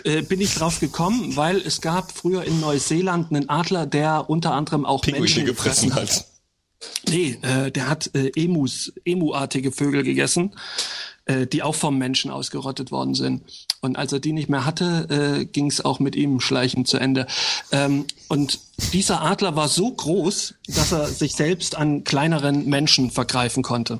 Äh, 0.03 0.21
bin 0.21 0.41
ich 0.41 0.55
drauf 0.55 0.79
gekommen, 0.79 1.35
weil 1.35 1.57
es 1.57 1.81
gab 1.81 2.11
früher 2.11 2.43
in 2.43 2.59
Neuseeland 2.59 3.31
einen 3.31 3.49
Adler, 3.49 3.85
der 3.85 4.29
unter 4.29 4.53
anderem 4.53 4.85
auch 4.85 5.01
Pinguine 5.01 5.21
Menschen 5.21 5.45
gefressen 5.45 5.95
hat. 5.95 6.25
Nee, 7.07 7.37
äh, 7.41 7.71
der 7.71 7.87
hat 7.87 8.11
äh, 8.13 8.31
Emus, 8.35 8.91
Emu-artige 9.05 9.71
Vögel 9.71 10.03
gegessen. 10.03 10.53
äh, 11.25 11.47
die 11.47 11.63
auch 11.63 11.75
vom 11.75 11.97
Menschen 11.97 12.31
ausgerottet 12.31 12.91
worden 12.91 13.15
sind. 13.15 13.43
Und 13.81 13.97
als 13.97 14.11
er 14.11 14.19
die 14.19 14.33
nicht 14.33 14.49
mehr 14.49 14.65
hatte, 14.65 15.39
äh, 15.41 15.45
ging 15.45 15.67
es 15.67 15.83
auch 15.83 15.99
mit 15.99 16.15
ihm 16.15 16.39
schleichend 16.41 16.87
zu 16.87 16.97
Ende. 16.97 17.27
Ähm, 17.71 18.05
und 18.27 18.59
dieser 18.91 19.21
Adler 19.21 19.55
war 19.55 19.69
so 19.69 19.89
groß, 19.91 20.55
dass 20.67 20.91
er 20.91 21.07
sich 21.07 21.33
selbst 21.35 21.75
an 21.75 22.03
kleineren 22.03 22.65
Menschen 22.65 23.09
vergreifen 23.11 23.63
konnte. 23.63 23.99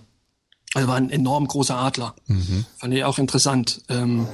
Also 0.73 0.87
war 0.87 0.95
ein 0.95 1.09
enorm 1.11 1.47
großer 1.47 1.77
Adler. 1.77 2.15
Fand 2.77 2.93
ich 2.93 3.03
auch 3.03 3.19
interessant, 3.19 3.81
ähm, 3.89 4.27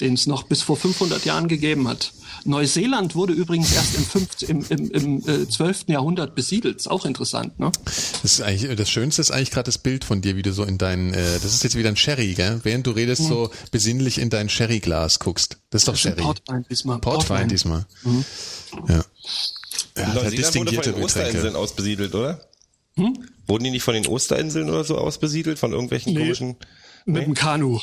den 0.00 0.14
es 0.14 0.26
noch 0.26 0.44
bis 0.44 0.62
vor 0.62 0.76
500 0.76 1.24
Jahren 1.24 1.48
gegeben 1.48 1.88
hat. 1.88 2.12
Neuseeland 2.44 3.14
wurde 3.16 3.32
übrigens 3.32 3.72
erst 3.72 3.96
im, 3.96 4.04
15, 4.04 4.48
im, 4.48 4.64
im, 4.68 4.90
im 4.90 5.42
äh, 5.42 5.48
12. 5.48 5.84
Jahrhundert 5.88 6.34
besiedelt. 6.36 6.76
Ist 6.76 6.88
auch 6.88 7.04
interessant, 7.04 7.58
ne? 7.58 7.72
Das 7.84 8.32
ist 8.32 8.40
eigentlich 8.42 8.76
das 8.76 8.90
Schönste 8.90 9.20
ist 9.20 9.30
eigentlich 9.32 9.50
gerade 9.50 9.64
das 9.66 9.78
Bild 9.78 10.04
von 10.04 10.20
dir, 10.20 10.36
wie 10.36 10.42
du 10.42 10.52
so 10.52 10.62
in 10.64 10.78
dein 10.78 11.12
äh, 11.14 11.22
das 11.42 11.46
ist 11.46 11.64
jetzt 11.64 11.74
wieder 11.76 11.88
ein 11.88 11.96
Sherry, 11.96 12.34
gell? 12.34 12.60
Während 12.62 12.86
du 12.86 12.92
redest 12.92 13.24
so 13.24 13.50
besinnlich 13.72 14.18
in 14.18 14.30
dein 14.30 14.48
Sherryglas 14.48 15.18
guckst. 15.18 15.58
Das 15.70 15.82
ist 15.82 15.88
doch 15.88 15.92
Das 15.94 16.04
ist 16.04 16.10
Sherry. 16.10 16.22
Portwein 16.22 16.64
diesmal. 16.70 16.98
Portwein 17.00 17.48
diesmal. 17.48 17.86
Ja. 18.88 18.94
Ja, 18.94 19.02
der 19.96 20.06
Neuseeland 20.06 20.16
wurde 20.16 20.22
von 20.22 20.36
distinguierte 20.36 20.92
den 20.92 21.02
Osterinseln 21.04 21.34
Getränke. 21.34 21.58
aus 21.58 21.72
besiedelt, 21.74 22.14
oder? 22.14 22.40
Wurden 23.46 23.64
die 23.64 23.70
nicht 23.70 23.82
von 23.82 23.94
den 23.94 24.06
Osterinseln 24.06 24.68
oder 24.70 24.84
so 24.84 24.96
aus 24.98 25.18
besiedelt? 25.18 25.58
Von 25.58 25.72
irgendwelchen 25.72 26.12
Nee. 26.14 26.20
komischen... 26.20 26.56
Mit 27.04 27.24
dem 27.24 27.34
Kanu. 27.34 27.80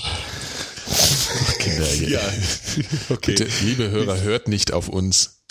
Kinder, 1.59 1.93
ja. 1.95 2.21
okay. 3.09 3.35
Bitte, 3.35 3.47
liebe 3.63 3.89
Hörer, 3.89 4.21
hört 4.21 4.47
nicht 4.47 4.71
auf 4.73 4.87
uns. 4.89 5.41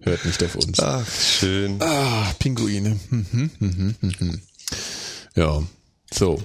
Hört 0.00 0.24
nicht 0.24 0.42
auf 0.42 0.56
uns. 0.56 0.78
Ach, 0.80 1.06
schön. 1.10 1.80
Ah, 1.80 2.32
Pinguine. 2.38 2.98
Mhm, 3.10 3.50
mhm, 3.58 3.94
mhm. 4.00 4.42
Ja, 5.34 5.62
so. 6.12 6.42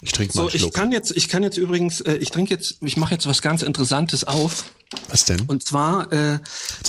Ich 0.00 0.12
trinke 0.12 0.36
mal 0.36 0.44
So, 0.44 0.48
einen 0.48 0.66
ich 0.66 0.72
kann 0.72 0.90
jetzt, 0.92 1.16
ich 1.16 1.28
kann 1.28 1.42
jetzt 1.44 1.56
übrigens, 1.56 2.00
äh, 2.00 2.16
ich 2.16 2.30
trinke 2.30 2.52
jetzt, 2.52 2.76
ich 2.80 2.96
mache 2.96 3.14
jetzt 3.14 3.26
was 3.26 3.40
ganz 3.40 3.62
Interessantes 3.62 4.24
auf. 4.24 4.64
Was 5.08 5.24
denn? 5.24 5.42
Und 5.42 5.64
zwar 5.64 6.12
äh, 6.12 6.38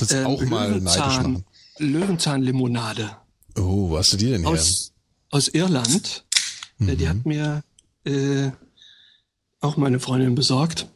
ähm, 0.09 0.25
auch 0.25 0.41
mal 0.41 0.81
machen. 0.81 1.45
Löwenzahnlimonade 1.77 3.17
Oh, 3.55 3.89
wo 3.89 3.97
hast 3.97 4.13
du 4.13 4.17
die 4.17 4.29
denn 4.31 4.41
her? 4.41 4.49
aus 4.49 4.93
aus 5.29 5.47
Irland. 5.47 6.25
Äh, 6.79 6.95
die 6.95 7.07
hat 7.07 7.25
mir 7.25 7.63
äh, 8.05 8.49
auch 9.63 9.77
meine 9.77 9.99
Freundin 9.99 10.35
besorgt. 10.35 10.87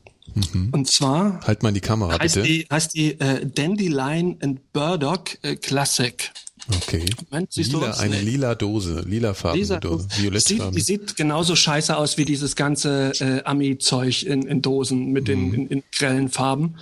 Und 0.72 0.88
zwar 0.88 1.40
Halt 1.48 1.64
mal 1.64 1.70
in 1.70 1.76
die 1.76 1.82
Kamera, 1.82 2.20
heißt 2.20 2.36
bitte. 2.36 2.48
die, 2.48 2.68
heißt 2.70 2.94
die 2.94 3.20
äh, 3.20 3.44
Dandelion 3.46 4.38
and 4.42 4.72
Burdock 4.72 5.38
äh, 5.42 5.56
Classic. 5.56 6.32
Okay. 6.76 7.06
Moment, 7.32 7.54
siehst 7.54 7.72
du 7.74 7.78
lila, 7.80 7.90
was? 7.90 8.00
eine 8.00 8.18
Nee. 8.18 8.22
lila 8.24 8.54
Dose, 8.56 9.04
lilafarbene 9.08 9.60
Dieser, 9.62 9.80
Dose, 9.80 10.08
die, 10.10 10.14
sieht, 10.16 10.24
violettfarben. 10.24 10.76
die 10.76 10.82
sieht 10.82 11.16
genauso 11.16 11.56
scheiße 11.56 11.96
aus 11.96 12.18
wie 12.18 12.26
dieses 12.26 12.56
ganze 12.58 13.14
äh, 13.22 13.42
Ami-Zeug 13.46 14.24
in, 14.24 14.44
in 14.44 14.62
Dosen 14.62 15.12
mit 15.12 15.24
Mhm. 15.24 15.28
den 15.28 15.54
in, 15.54 15.68
in 15.68 15.84
grellen 15.98 16.30
Farben. 16.30 16.76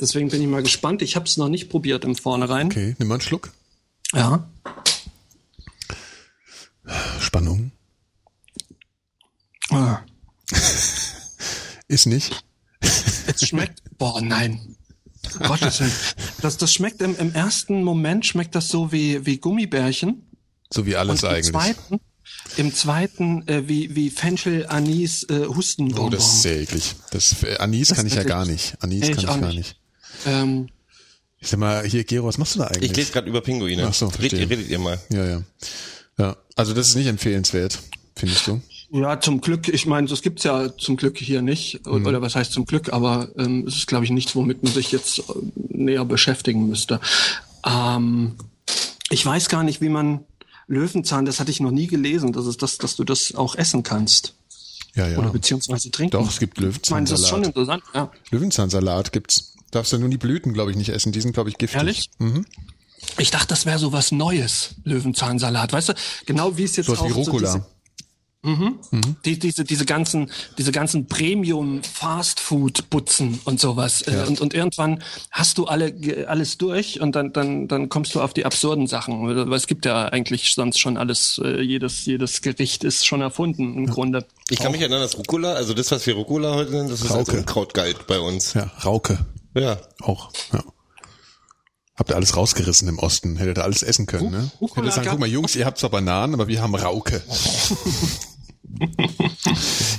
Deswegen 0.00 0.30
bin 0.30 0.40
ich 0.40 0.48
mal 0.48 0.62
gespannt. 0.62 1.02
Ich 1.02 1.16
habe 1.16 1.26
es 1.26 1.36
noch 1.36 1.48
nicht 1.48 1.68
probiert 1.68 2.04
im 2.04 2.14
Vornherein. 2.14 2.68
Okay, 2.68 2.94
nimm 2.98 3.08
mal 3.08 3.14
einen 3.16 3.20
Schluck. 3.20 3.52
Ja. 4.14 4.48
Spannung. 7.20 7.72
Ah. 9.70 9.98
Ist 11.92 12.06
nicht. 12.06 12.42
Es 12.80 13.46
schmeckt. 13.46 13.82
Boah, 13.98 14.20
nein. 14.22 14.76
Gottes 15.38 15.80
Willen. 15.80 15.92
Das, 16.40 16.56
das 16.56 16.72
schmeckt 16.72 17.00
im, 17.02 17.16
im 17.16 17.32
ersten 17.34 17.84
Moment 17.84 18.26
schmeckt 18.26 18.54
das 18.54 18.68
so 18.68 18.90
wie, 18.92 19.24
wie 19.26 19.36
Gummibärchen. 19.38 20.26
So 20.72 20.86
wie 20.86 20.96
alles 20.96 21.22
Und 21.22 21.28
im 21.28 21.34
eigentlich. 21.34 21.52
zweiten, 21.52 22.00
im 22.56 22.74
zweiten 22.74 23.46
äh, 23.48 23.68
wie, 23.68 23.94
wie 23.94 24.10
Fenchel, 24.10 24.66
Anis, 24.66 25.24
äh, 25.24 25.44
Oh, 25.46 25.56
Hustenbonbon. 25.56 26.10
das 26.10 26.24
ist 26.34 26.42
sehr 26.42 26.60
eklig. 26.62 26.94
Das, 27.10 27.42
äh, 27.42 27.56
Anis 27.58 27.88
Das 27.88 27.98
kann 27.98 28.06
ich 28.06 28.14
ja 28.14 28.24
gar 28.24 28.46
nicht. 28.46 28.74
Anis 28.80 29.08
kann 29.10 29.18
ich 29.18 29.26
gar 29.26 29.36
nicht. 29.36 29.56
nicht. 29.56 29.76
ähm, 30.26 30.68
Ich 31.40 31.48
sag 31.48 31.60
mal, 31.60 31.84
hier, 31.86 32.04
Gero, 32.04 32.26
was 32.26 32.38
machst 32.38 32.54
du 32.54 32.60
da 32.60 32.66
eigentlich? 32.68 32.90
Ich 32.90 32.96
lese 32.96 33.12
gerade 33.12 33.28
über 33.28 33.42
Pinguine. 33.42 33.86
Ach 33.86 33.94
so, 33.94 34.06
redet, 34.06 34.18
verstehe. 34.18 34.40
ihr, 34.40 34.50
redet 34.50 34.68
ihr 34.70 34.78
mal. 34.78 34.98
Ja, 35.10 35.24
ja. 35.26 35.42
Ja, 36.18 36.36
also 36.56 36.72
das 36.74 36.88
ist 36.88 36.94
nicht 36.96 37.06
empfehlenswert, 37.06 37.78
findest 38.16 38.46
du? 38.46 38.60
Ja, 38.94 39.18
zum 39.18 39.40
Glück, 39.40 39.68
ich 39.68 39.86
meine, 39.86 40.06
das 40.06 40.20
gibt's 40.20 40.44
ja 40.44 40.76
zum 40.76 40.96
Glück 40.96 41.16
hier 41.16 41.40
nicht. 41.40 41.86
Mhm. 41.86 42.06
Oder 42.06 42.20
was 42.20 42.34
heißt 42.34 42.52
zum 42.52 42.66
Glück, 42.66 42.92
aber 42.92 43.28
ähm, 43.38 43.66
es 43.66 43.76
ist, 43.76 43.86
glaube 43.86 44.04
ich, 44.04 44.10
nichts, 44.10 44.36
womit 44.36 44.62
man 44.62 44.70
sich 44.70 44.92
jetzt 44.92 45.20
äh, 45.20 45.22
näher 45.56 46.04
beschäftigen 46.04 46.68
müsste. 46.68 47.00
Ähm, 47.66 48.34
ich 49.08 49.24
weiß 49.24 49.48
gar 49.48 49.62
nicht, 49.62 49.80
wie 49.80 49.88
man 49.88 50.24
Löwenzahn, 50.66 51.24
das 51.24 51.40
hatte 51.40 51.50
ich 51.50 51.60
noch 51.60 51.70
nie 51.70 51.86
gelesen, 51.86 52.32
das 52.32 52.46
ist 52.46 52.60
das, 52.60 52.76
dass 52.76 52.94
du 52.96 53.04
das 53.04 53.34
auch 53.34 53.56
essen 53.56 53.82
kannst. 53.82 54.34
Ja, 54.94 55.08
ja. 55.08 55.18
Oder 55.18 55.30
beziehungsweise 55.30 55.90
trinken. 55.90 56.12
Doch, 56.12 56.28
es 56.28 56.38
gibt 56.38 56.60
Ich 56.60 56.90
meine, 56.90 57.06
das 57.08 57.20
ist 57.20 57.28
schon 57.28 57.40
Löwenzahnsalat. 57.42 57.46
interessant, 57.46 57.82
ja. 57.94 58.10
Löwenzahnsalat 58.30 59.12
gibt's. 59.12 59.54
Darfst 59.70 59.90
du 59.94 59.98
nur 59.98 60.10
die 60.10 60.18
Blüten, 60.18 60.52
glaube 60.52 60.70
ich, 60.70 60.76
nicht 60.76 60.90
essen. 60.90 61.12
Die 61.12 61.20
sind, 61.22 61.32
glaube 61.32 61.48
ich, 61.48 61.56
giftig. 61.56 61.78
Ehrlich? 61.78 62.10
Mhm. 62.18 62.44
Ich 63.16 63.30
dachte, 63.30 63.48
das 63.48 63.64
wäre 63.64 63.78
so 63.78 63.92
was 63.92 64.12
Neues, 64.12 64.74
Löwenzahnsalat. 64.84 65.72
Weißt 65.72 65.88
du, 65.88 65.94
genau 66.26 66.58
wie 66.58 66.64
es 66.64 66.76
jetzt 66.76 66.86
So 66.86 66.92
was 66.92 67.00
auch 67.00 67.06
wie 67.16 67.24
so 67.24 67.62
Rucola. 68.44 68.80
diese, 68.90 69.16
die, 69.24 69.38
diese, 69.38 69.64
diese 69.64 69.84
ganzen, 69.84 70.30
diese 70.58 70.72
ganzen 70.72 71.06
Premium 71.06 71.82
Fast 71.82 72.40
Food 72.40 72.90
Butzen 72.90 73.40
und 73.44 73.60
sowas. 73.60 74.02
Äh, 74.02 74.24
Und, 74.26 74.40
und 74.40 74.54
irgendwann 74.54 75.02
hast 75.30 75.58
du 75.58 75.66
alle, 75.66 76.26
alles 76.28 76.58
durch 76.58 77.00
und 77.00 77.14
dann, 77.14 77.32
dann, 77.32 77.68
dann 77.68 77.88
kommst 77.88 78.14
du 78.14 78.20
auf 78.20 78.34
die 78.34 78.44
absurden 78.44 78.86
Sachen. 78.86 79.26
Weil 79.26 79.52
es 79.54 79.66
gibt 79.66 79.84
ja 79.86 80.06
eigentlich 80.06 80.54
sonst 80.54 80.78
schon 80.78 80.96
alles, 80.96 81.40
äh, 81.44 81.60
jedes, 81.60 82.04
jedes 82.04 82.42
Gericht 82.42 82.84
ist 82.84 83.06
schon 83.06 83.20
erfunden 83.20 83.74
im 83.76 83.86
Grunde. 83.86 84.26
Ich 84.50 84.58
kann 84.58 84.72
mich 84.72 84.80
erinnern, 84.80 85.00
dass 85.00 85.16
Rucola, 85.16 85.52
also 85.54 85.72
das, 85.74 85.90
was 85.92 86.06
wir 86.06 86.14
Rucola 86.14 86.54
heute 86.54 86.72
nennen, 86.72 86.88
das 86.88 87.02
ist 87.02 87.10
als 87.10 87.28
Rauke. 87.28 87.38
Unkraut 87.38 87.74
galt 87.74 88.06
bei 88.06 88.18
uns. 88.18 88.54
ja, 88.54 88.70
Rauke. 88.84 89.18
Ja. 89.54 89.78
Auch, 90.00 90.30
ja. 90.52 90.62
Habt 92.02 92.10
ihr 92.10 92.16
alles 92.16 92.36
rausgerissen 92.36 92.88
im 92.88 92.98
Osten? 92.98 93.36
Hättet 93.36 93.58
ihr 93.58 93.62
alles 93.62 93.84
essen 93.84 94.06
können, 94.06 94.32
ne? 94.32 94.50
Ich 94.56 94.60
Rucola 94.60 94.86
würde 94.86 94.92
sagen, 94.92 95.08
guck 95.08 95.20
mal, 95.20 95.28
Jungs, 95.28 95.54
ihr 95.54 95.64
habt 95.64 95.78
zwar 95.78 95.90
Bananen, 95.90 96.34
aber 96.34 96.48
wir 96.48 96.60
haben 96.60 96.74
Rauke. 96.74 97.22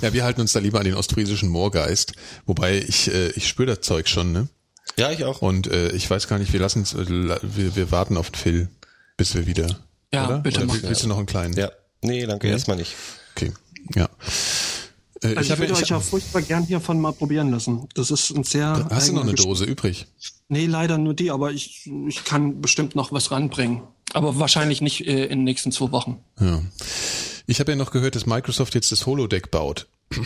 ja, 0.02 0.12
wir 0.12 0.26
halten 0.26 0.42
uns 0.42 0.52
da 0.52 0.60
lieber 0.60 0.80
an 0.80 0.84
den 0.84 0.96
ostfriesischen 0.96 1.48
Moorgeist. 1.48 2.12
Wobei 2.46 2.80
ich, 2.80 3.10
äh, 3.10 3.30
ich 3.30 3.48
spüre 3.48 3.68
das 3.68 3.86
Zeug 3.86 4.10
schon, 4.10 4.34
ne? 4.34 4.50
Ja, 4.98 5.12
ich 5.12 5.24
auch. 5.24 5.42
Und 5.42 5.68
äh, 5.68 5.94
ich 5.94 6.10
weiß 6.10 6.28
gar 6.28 6.40
nicht, 6.40 6.52
wir 6.52 6.60
lassen 6.60 6.84
äh, 6.84 7.38
wir, 7.42 7.78
wir 7.78 7.92
warten 7.92 8.18
auf 8.18 8.32
den 8.32 8.36
Phil, 8.36 8.68
bis 9.16 9.34
wir 9.34 9.48
wieder. 9.48 9.68
Ja, 10.14 10.26
oder? 10.26 10.40
bitte 10.40 10.58
oder 10.58 10.66
mach. 10.66 10.84
willst 10.84 11.04
du 11.04 11.08
noch 11.08 11.20
einen 11.20 11.26
kleinen? 11.26 11.54
Ja. 11.54 11.72
Nee, 12.02 12.26
danke, 12.26 12.50
erstmal 12.50 12.76
nicht. 12.76 12.96
Okay. 13.34 13.54
Ja. 13.96 14.10
Äh, 15.24 15.28
Also 15.30 15.42
ich, 15.42 15.52
hab 15.52 15.60
würde 15.60 15.74
ja- 15.74 15.80
euch 15.80 15.94
auch 15.94 16.02
furchtbar 16.04 16.42
gern 16.42 16.64
hiervon 16.66 17.00
mal 17.02 17.14
probieren 17.14 17.52
lassen. 17.52 17.88
Das 17.96 18.12
ist 18.12 18.30
ein 18.32 18.44
sehr. 18.44 18.88
Hast 18.90 19.10
du 19.10 19.14
noch 19.14 19.24
eine 19.24 19.32
Geschmack. 19.32 19.48
Dose 19.50 19.66
übrig? 19.66 20.06
Nee, 20.50 20.66
leider 20.66 20.98
nur 20.98 21.14
die, 21.14 21.32
aber 21.32 21.52
ich, 21.52 21.90
ich 22.08 22.24
kann 22.26 22.62
bestimmt 22.62 22.96
noch 22.96 23.12
was 23.12 23.32
ranbringen. 23.32 23.82
Aber 24.14 24.38
wahrscheinlich 24.40 24.82
nicht 24.82 25.08
äh, 25.08 25.24
in 25.26 25.40
den 25.40 25.44
nächsten 25.46 25.72
zwei 25.72 25.92
Wochen. 25.92 26.20
Ja. 26.40 26.62
Ich 27.48 27.60
habe 27.60 27.72
ja 27.72 27.76
noch 27.76 27.92
gehört, 27.92 28.16
dass 28.16 28.26
Microsoft 28.26 28.76
jetzt 28.76 28.92
das 28.92 29.06
Holodeck 29.06 29.50
baut. 29.52 29.88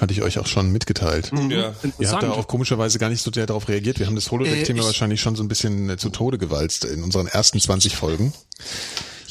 Hatte 0.00 0.12
ich 0.12 0.22
euch 0.22 0.38
auch 0.40 0.46
schon 0.48 0.72
mitgeteilt. 0.72 1.30
Ja. 1.48 1.72
Ihr 2.00 2.10
habt 2.10 2.22
da 2.24 2.32
auch 2.32 2.48
komischerweise 2.48 2.98
gar 2.98 3.08
nicht 3.10 3.22
so 3.22 3.30
sehr 3.32 3.46
darauf 3.46 3.68
reagiert. 3.68 4.00
Wir 4.00 4.06
haben 4.06 4.16
das 4.16 4.28
Holodeck-Thema 4.30 4.78
Äh, 4.78 4.80
ich- 4.80 4.86
wahrscheinlich 4.86 5.20
schon 5.20 5.36
so 5.36 5.42
ein 5.44 5.48
bisschen 5.48 5.88
äh, 5.88 5.96
zu 5.96 6.10
Tode 6.10 6.36
gewalzt 6.36 6.84
in 6.84 7.02
unseren 7.04 7.28
ersten 7.28 7.60
20 7.60 7.94
Folgen. 7.96 8.32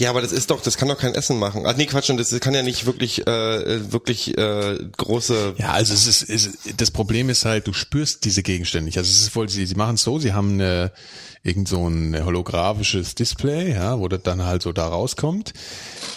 Ja, 0.03 0.09
aber 0.09 0.21
das 0.21 0.33
ist 0.33 0.51
doch, 0.51 0.59
das 0.59 0.75
kann 0.75 0.89
doch 0.89 0.97
kein 0.97 1.15
Essen 1.15 1.39
machen. 1.39 1.63
Ach 1.65 1.77
nee, 1.77 1.85
Quatsch, 1.85 2.09
und 2.09 2.17
das 2.17 2.37
kann 2.41 2.53
ja 2.53 2.61
nicht 2.61 2.85
wirklich, 2.85 3.25
äh, 3.25 3.89
wirklich 3.93 4.37
äh, 4.37 4.77
große. 4.97 5.55
Ja, 5.57 5.71
also 5.71 5.93
es 5.93 6.07
ist, 6.07 6.29
es, 6.29 6.75
das 6.75 6.91
Problem 6.91 7.29
ist 7.29 7.45
halt, 7.45 7.67
du 7.67 7.73
spürst 7.73 8.25
diese 8.25 8.43
Gegenstände 8.43 8.83
nicht. 8.83 8.97
Also 8.97 9.09
es 9.09 9.19
ist 9.19 9.33
wohl, 9.33 9.47
sie, 9.47 9.65
sie 9.65 9.75
machen 9.75 9.95
es 9.95 10.01
so, 10.01 10.19
sie 10.19 10.33
haben 10.33 10.55
eine, 10.55 10.91
irgend 11.41 11.69
so 11.69 11.87
ein 11.87 12.21
holographisches 12.21 13.15
Display, 13.15 13.71
ja, 13.71 13.97
wo 13.97 14.09
das 14.09 14.23
dann 14.23 14.43
halt 14.43 14.61
so 14.61 14.73
da 14.73 14.89
rauskommt 14.89 15.53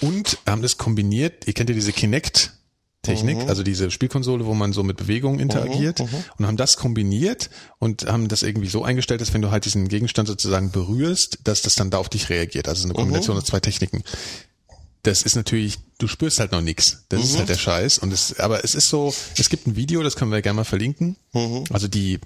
und 0.01 0.39
haben 0.49 0.63
das 0.63 0.79
kombiniert. 0.79 1.47
Ihr 1.47 1.53
kennt 1.53 1.69
ja 1.71 1.75
diese 1.77 1.93
Kinect. 1.93 2.55
Technik, 3.03 3.49
also 3.49 3.63
diese 3.63 3.91
Spielkonsole, 3.93 4.47
wo 4.47 4.55
man 4.55 4.73
so 4.73 4.83
mit 4.83 4.97
Bewegungen 4.97 5.39
interagiert 5.39 6.01
und 6.01 6.47
haben 6.47 6.57
das 6.57 6.77
kombiniert 6.77 7.51
und 7.79 8.07
haben 8.07 8.27
das 8.27 8.43
irgendwie 8.43 8.69
so 8.69 8.83
eingestellt, 8.83 9.21
dass 9.21 9.33
wenn 9.33 9.43
du 9.43 9.53
halt 9.53 9.65
diesen 9.65 9.89
Gegenstand 9.89 10.27
sozusagen 10.27 10.73
berührst, 10.73 11.39
dass 11.45 11.63
das 11.63 11.75
dann 11.75 11.91
da 11.91 11.99
auf 11.99 12.09
dich 12.09 12.31
reagiert. 12.31 12.67
Also 12.67 12.85
eine 12.85 12.95
Kombination 12.95 13.37
aus 13.37 13.45
zwei 13.45 13.61
Techniken 13.61 14.03
das 15.07 15.23
ist 15.23 15.37
natürlich, 15.37 15.79
du 15.99 16.09
spürst 16.09 16.41
halt 16.41 16.53
noch 16.53 16.61
nichts. 16.61 17.05
Das 17.09 17.23
ist 17.23 17.39
halt 17.39 17.49
der 17.49 17.57
Scheiß. 17.57 17.99
Und 17.99 18.13
es, 18.13 18.39
aber 18.41 18.65
es 18.65 18.75
ist 18.75 18.89
so, 18.89 19.15
es 19.39 19.49
gibt 19.49 19.67
ein 19.67 19.77
Video, 19.77 20.03
das 20.03 20.17
können 20.17 20.33
wir 20.33 20.43
gerne 20.43 20.57
mal 20.57 20.65
verlinken. 20.65 21.17
Also 21.71 21.87
die 21.89 22.19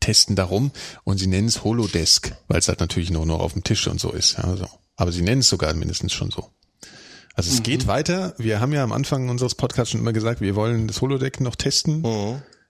testen 0.00 0.36
darum 0.36 0.70
und 1.04 1.18
sie 1.18 1.26
nennen 1.26 1.48
es 1.48 1.64
Holodesk, 1.64 2.36
weil 2.48 2.58
es 2.58 2.68
halt 2.68 2.80
natürlich 2.80 3.10
nur 3.10 3.24
noch 3.24 3.40
auf 3.40 3.54
dem 3.54 3.64
Tisch 3.64 3.86
und 3.88 4.00
so 4.00 4.12
ist. 4.12 4.36
Ja, 4.36 4.56
so. 4.56 4.68
Aber 4.96 5.12
sie 5.12 5.22
nennen 5.22 5.40
es 5.40 5.48
sogar 5.48 5.72
mindestens 5.74 6.12
schon 6.12 6.30
so. 6.30 6.50
Also 7.38 7.52
es 7.52 7.62
geht 7.62 7.86
weiter. 7.86 8.34
Wir 8.38 8.60
haben 8.60 8.72
ja 8.72 8.82
am 8.82 8.92
Anfang 8.92 9.28
unseres 9.28 9.54
Podcasts 9.54 9.90
schon 9.92 10.00
immer 10.00 10.12
gesagt, 10.14 10.40
wir 10.40 10.54
wollen 10.56 10.88
das 10.88 11.00
Holodeck 11.02 11.40
noch 11.40 11.54
testen 11.54 12.02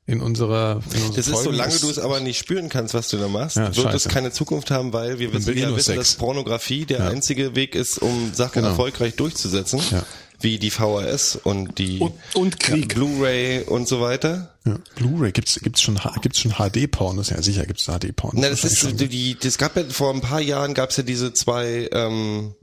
in 0.08 0.20
unserer 0.20 0.82
in 0.92 1.14
Das 1.14 1.28
ist, 1.28 1.42
solange 1.44 1.76
du 1.78 1.88
es 1.90 1.98
aber 1.98 2.20
nicht 2.20 2.38
spüren 2.38 2.68
kannst, 2.68 2.92
was 2.94 3.08
du 3.08 3.16
da 3.16 3.28
machst, 3.28 3.56
Ja, 3.56 3.74
wird 3.76 3.94
es 3.94 4.08
keine 4.08 4.32
Zukunft 4.32 4.70
haben, 4.70 4.92
weil 4.92 5.18
wir 5.20 5.32
wissen, 5.32 5.54
nur 5.56 5.76
wissen 5.76 5.96
dass. 5.96 6.14
Pornografie 6.14 6.84
der 6.84 6.98
Ja. 6.98 7.08
einzige 7.08 7.54
Weg 7.56 7.74
ist, 7.76 7.98
um 7.98 8.32
Sachen 8.34 8.54
Genau. 8.62 8.68
erfolgreich 8.68 9.14
durchzusetzen. 9.16 9.80
Ja. 9.90 10.04
wie 10.38 10.58
die 10.58 10.70
VHS 10.70 11.36
und 11.44 11.78
die 11.78 11.98
Und, 11.98 12.12
und 12.34 12.60
Krieg. 12.60 12.94
Blu-ray 12.94 13.62
und 13.62 13.88
so 13.88 14.02
weiter. 14.02 14.54
Ja. 14.66 14.76
Blu-ray 14.96 15.32
gibt's 15.32 15.58
gibt's 15.62 15.80
schon 15.80 15.98
gibt's 16.20 16.40
schon 16.40 16.52
HD-Pornos? 16.52 17.30
Ja, 17.30 17.40
sicher 17.40 17.64
gibt's 17.64 17.84
HD-Pornos. 17.86 18.38
Na, 18.42 18.50
das 18.50 18.62
ist 18.62 19.00
die, 19.00 19.36
das 19.40 19.56
gab 19.56 19.76
ja 19.78 19.84
vor 19.88 20.12
ein 20.12 20.20
paar 20.20 20.42
Jahren 20.42 20.74
gab's 20.74 20.98
ja 20.98 21.04
diese 21.04 21.32
zwei 21.32 21.88
ähm, 21.90 22.54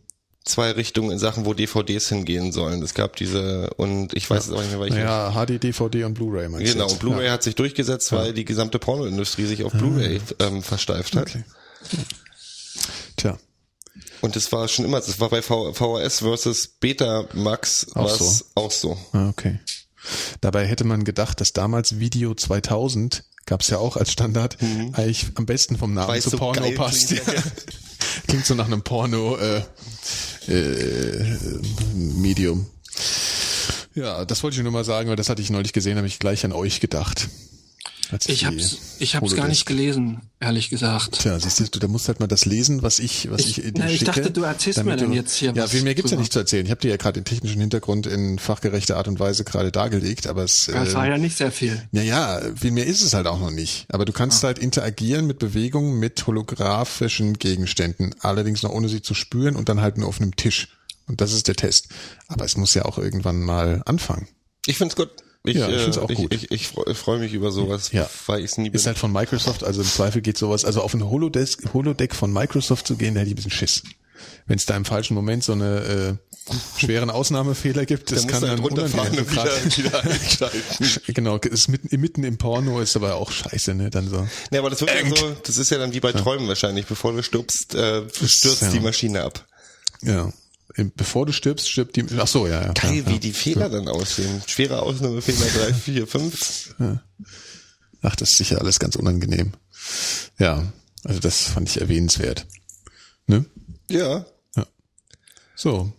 zwei 0.44 0.72
Richtungen 0.72 1.12
in 1.12 1.20
Sachen, 1.20 1.46
wo 1.46 1.54
DVDs 1.54 2.10
hingehen 2.10 2.52
sollen. 2.52 2.82
Es 2.82 2.94
gab 2.94 3.16
diese 3.16 3.70
und 3.76 4.14
ich 4.14 4.30
weiß 4.30 4.48
jetzt 4.48 4.56
auch 4.56 4.62
nicht 4.62 4.72
mehr, 4.72 4.80
welche. 4.80 4.96
Naja, 4.96 5.32
HD, 5.32 5.64
DVD 5.64 6.04
und 6.04 6.14
Blu-ray 6.14 6.48
Genau, 6.64 6.90
und 6.90 7.00
Blu-ray 7.00 7.30
hat 7.30 7.44
sich 7.44 7.56
durchgesetzt, 7.56 8.12
weil 8.12 8.34
die 8.34 8.46
gesamte 8.46 8.80
Pornoindustrie 8.80 9.46
sich 9.46 9.64
auf 9.64 9.72
Blu-ray 9.72 10.20
ähm, 10.40 10.62
versteift 10.62 11.16
hat. 11.16 11.30
Okay. 11.30 11.44
Tja, 13.18 13.38
Und 14.22 14.36
das 14.36 14.52
war 14.52 14.68
schon 14.68 14.86
immer, 14.86 15.00
das 15.00 15.20
war 15.20 15.30
bei 15.30 15.42
v 15.42 15.74
VHS 15.74 16.20
versus 16.20 16.68
Betamax 16.68 17.88
Auch 17.96 18.10
so. 18.10 18.46
auch 18.56 18.72
so. 18.72 18.98
ah, 19.14 19.30
okay. 19.30 19.60
Dabei 20.42 20.66
hätte 20.66 20.84
man 20.84 21.06
gedacht, 21.06 21.40
dass 21.40 21.54
damals 21.54 22.00
Video 22.00 22.34
2000 22.34 23.24
gab's 23.46 23.70
ja 23.70 23.78
auch 23.78 23.96
als 23.98 24.12
Standard 24.12 24.58
eigentlich 24.94 25.28
am 25.36 25.46
besten 25.46 25.78
vom 25.78 25.94
Namen 25.94 26.10
Weil 26.10 26.18
es 26.18 26.26
zu 26.26 26.32
so 26.32 26.38
Porno 26.38 26.70
passt. 26.72 27.12
Ja. 27.12 27.22
Klingt 28.28 28.46
so 28.46 28.56
nach 28.56 28.66
einem 28.66 28.82
Porno 28.82 29.38
äh, 29.38 29.64
äh, 30.48 31.38
Medium. 31.94 32.66
Ja, 33.96 34.26
das 34.26 34.42
wollte 34.44 34.58
ich 34.58 34.64
nur 34.64 34.72
mal 34.72 34.84
sagen, 34.84 35.10
weil 35.10 35.16
das 35.16 35.30
hatte 35.30 35.42
ich 35.42 35.50
neulich 35.50 35.74
gesehen, 35.74 35.98
habe 35.98 36.08
ich 36.08 36.20
gleich 36.20 36.46
an 36.46 36.52
euch 36.52 36.80
gedacht. 36.80 37.30
Als 38.14 38.30
Ich 38.30 38.46
hab's, 38.46 38.78
ich 39.00 39.16
hab's 39.16 39.36
gar 39.36 39.48
nicht 39.48 39.66
gelesen, 39.66 40.22
ehrlich 40.40 40.70
gesagt. 40.70 41.20
Tja, 41.20 41.40
siehst 41.40 41.76
du, 41.76 41.80
da 41.80 41.88
musst 41.88 42.08
halt 42.08 42.20
mal 42.20 42.28
das 42.28 42.46
lesen, 42.46 42.84
was 42.84 43.00
ich, 43.00 43.30
was 43.32 43.42
ich, 43.42 43.58
Ich- 43.58 43.64
dir 43.66 43.74
na, 43.78 43.88
ich 43.90 44.00
schicke, 44.00 44.06
dachte, 44.06 44.32
du 44.32 44.44
erzählst 44.44 44.84
mir 44.84 44.96
dann 44.96 45.12
jetzt 45.12 45.36
hier 45.36 45.52
Ja, 45.56 45.64
was 45.64 45.72
viel 45.72 45.82
mehr 45.82 45.96
gibt's 45.96 46.12
ja 46.12 46.16
drüber. 46.16 46.22
nicht 46.22 46.32
zu 46.34 46.40
erzählen. 46.40 46.66
Ich 46.66 46.72
habe 46.72 46.80
dir 46.82 46.90
ja 46.92 46.98
gerade 46.98 47.20
den 47.20 47.26
technischen 47.26 47.60
Hintergrund 47.60 48.06
in 48.06 48.38
fachgerechter 48.40 48.98
Art 48.98 49.08
und 49.08 49.20
Weise 49.20 49.44
gerade 49.44 49.72
dargelegt, 49.72 50.28
aber 50.28 50.44
es, 50.44 50.68
Das 50.72 50.94
war 50.94 51.06
äh, 51.06 51.10
ja 51.10 51.18
nicht 51.18 51.36
sehr 51.38 51.52
viel. 51.52 51.82
ja, 51.92 52.02
ja, 52.04 52.42
viel 52.56 52.72
mehr 52.72 52.86
ist 52.86 53.02
es 53.02 53.14
halt 53.14 53.26
auch 53.28 53.40
noch 53.40 53.52
nicht. 53.52 53.86
Aber 53.90 54.06
du 54.06 54.14
kannst 54.14 54.44
halt 54.44 54.60
interagieren 54.60 55.26
mit 55.26 55.40
Bewegungen 55.40 56.00
mit 56.00 56.26
holographischen 56.28 57.34
Gegenständen, 57.40 58.16
allerdings 58.20 58.64
noch 58.64 58.72
ohne 58.72 58.90
sie 58.90 59.02
zu 59.02 59.14
spüren 59.14 59.56
und 59.56 59.70
dann 59.70 59.82
halt 59.82 59.98
nur 59.98 60.08
auf 60.08 60.22
einem 60.22 60.36
Tisch. 60.36 60.70
Und 61.08 61.20
das 61.20 61.34
ist 61.34 61.48
der 61.48 61.56
Test. 61.56 61.88
Aber 62.28 62.46
es 62.46 62.56
muss 62.56 62.74
ja 62.76 62.86
auch 62.86 62.98
irgendwann 62.98 63.42
mal 63.42 63.82
anfangen. 63.86 64.28
Ich 64.68 64.78
find's 64.78 64.96
gut. 64.96 65.10
Ich, 65.46 65.58
Ja, 65.58 65.68
ich 65.70 65.96
äh, 65.98 66.00
auch 66.00 66.10
ich, 66.10 66.18
gut. 66.18 66.34
Ich, 66.34 66.52
ich, 66.52 66.68
freu- 66.68 66.94
freue 66.94 67.20
mich 67.20 67.34
über 67.34 67.52
sowas, 67.52 67.92
Ja. 67.92 68.10
weil 68.28 68.44
ich's 68.44 68.58
nie 68.58 68.68
Ist 68.70 68.84
bin. 68.84 68.86
halt 68.86 68.98
von 68.98 69.12
Microsoft, 69.12 69.64
also 69.64 69.82
im 69.82 69.88
Zweifel 69.88 70.22
geht 70.22 70.38
sowas, 70.38 70.64
also 70.64 70.82
auf 70.82 70.94
ein 70.94 71.04
Holodesk, 71.10 71.74
Holodeck 71.74 72.16
von 72.16 72.32
Microsoft 72.32 72.88
zu 72.88 72.96
gehen, 72.96 73.14
da 73.16 73.20
hätte 73.20 73.28
ich 73.30 73.34
ein 73.34 73.36
bisschen 73.36 73.52
Schiss. 73.52 73.84
Wenn 74.48 74.56
es 74.58 74.66
da 74.66 74.76
im 74.78 74.86
falschen 74.86 75.16
Moment 75.16 75.44
so 75.44 75.52
eine 75.52 76.18
äh, 76.20 76.50
schweren 76.80 77.10
Ausnahmefehler 77.10 77.86
gibt, 77.86 78.10
das 78.12 78.26
Da 78.26 78.32
kann 78.32 78.42
du 78.42 78.48
dann 78.48 78.62
halt 78.62 78.70
runterfahren 78.72 79.18
und 79.20 79.32
wieder, 79.32 79.44
wieder 79.78 80.04
einschalten. 80.04 80.62
Genau, 81.14 81.38
ist 81.38 81.68
mitten, 81.68 82.00
mitten 82.00 82.24
im 82.24 82.38
Porno 82.38 82.80
ist 82.80 82.96
aber 82.96 83.16
auch 83.16 83.32
scheiße, 83.32 83.74
ne? 83.76 83.90
Dann 83.90 84.10
so. 84.10 84.26
Nee, 84.52 84.58
aber 84.60 84.70
das 84.70 84.80
wird 84.80 84.92
ja 84.92 85.10
so, 85.14 85.36
das 85.44 85.58
ist 85.58 85.70
ja 85.72 85.78
dann 85.78 85.94
wie 85.94 86.00
bei 86.00 86.14
Träumen 86.14 86.48
wahrscheinlich. 86.48 86.86
Bevor 86.86 87.12
du 87.12 87.22
stirbst, 87.22 87.76
äh, 87.76 88.04
stürzt 88.26 88.62
ja. 88.62 88.70
die 88.70 88.80
Maschine 88.80 89.24
ab. 89.24 89.46
Ja. 90.02 90.32
Bevor 90.76 91.26
du 91.26 91.32
stirbst, 91.32 91.70
stirbt 91.70 91.96
die. 91.96 92.06
Ach 92.18 92.28
so, 92.28 92.48
ja, 92.48 92.62
ja. 92.62 92.72
Geil, 92.74 92.98
ja, 92.98 93.08
wie 93.08 93.14
ja. 93.14 93.20
die 93.20 93.34
Fehler 93.34 93.70
dann 93.70 93.88
aussehen. 93.88 94.42
Schwere 94.48 94.82
Ausnahmefehler 94.82 95.46
3, 95.68 95.74
4, 95.74 96.08
5. 96.08 96.76
Ach, 98.02 98.16
das 98.16 98.32
ist 98.32 98.38
sicher 98.38 98.60
alles 98.60 98.80
ganz 98.80 98.96
unangenehm. 98.96 99.54
Ja, 100.40 100.74
also 101.04 101.20
das 101.20 101.44
fand 101.44 101.70
ich 101.70 101.80
erwähnenswert. 101.80 102.48
Ne? 103.28 103.46
Ja. 103.90 104.26
So. 105.56 105.94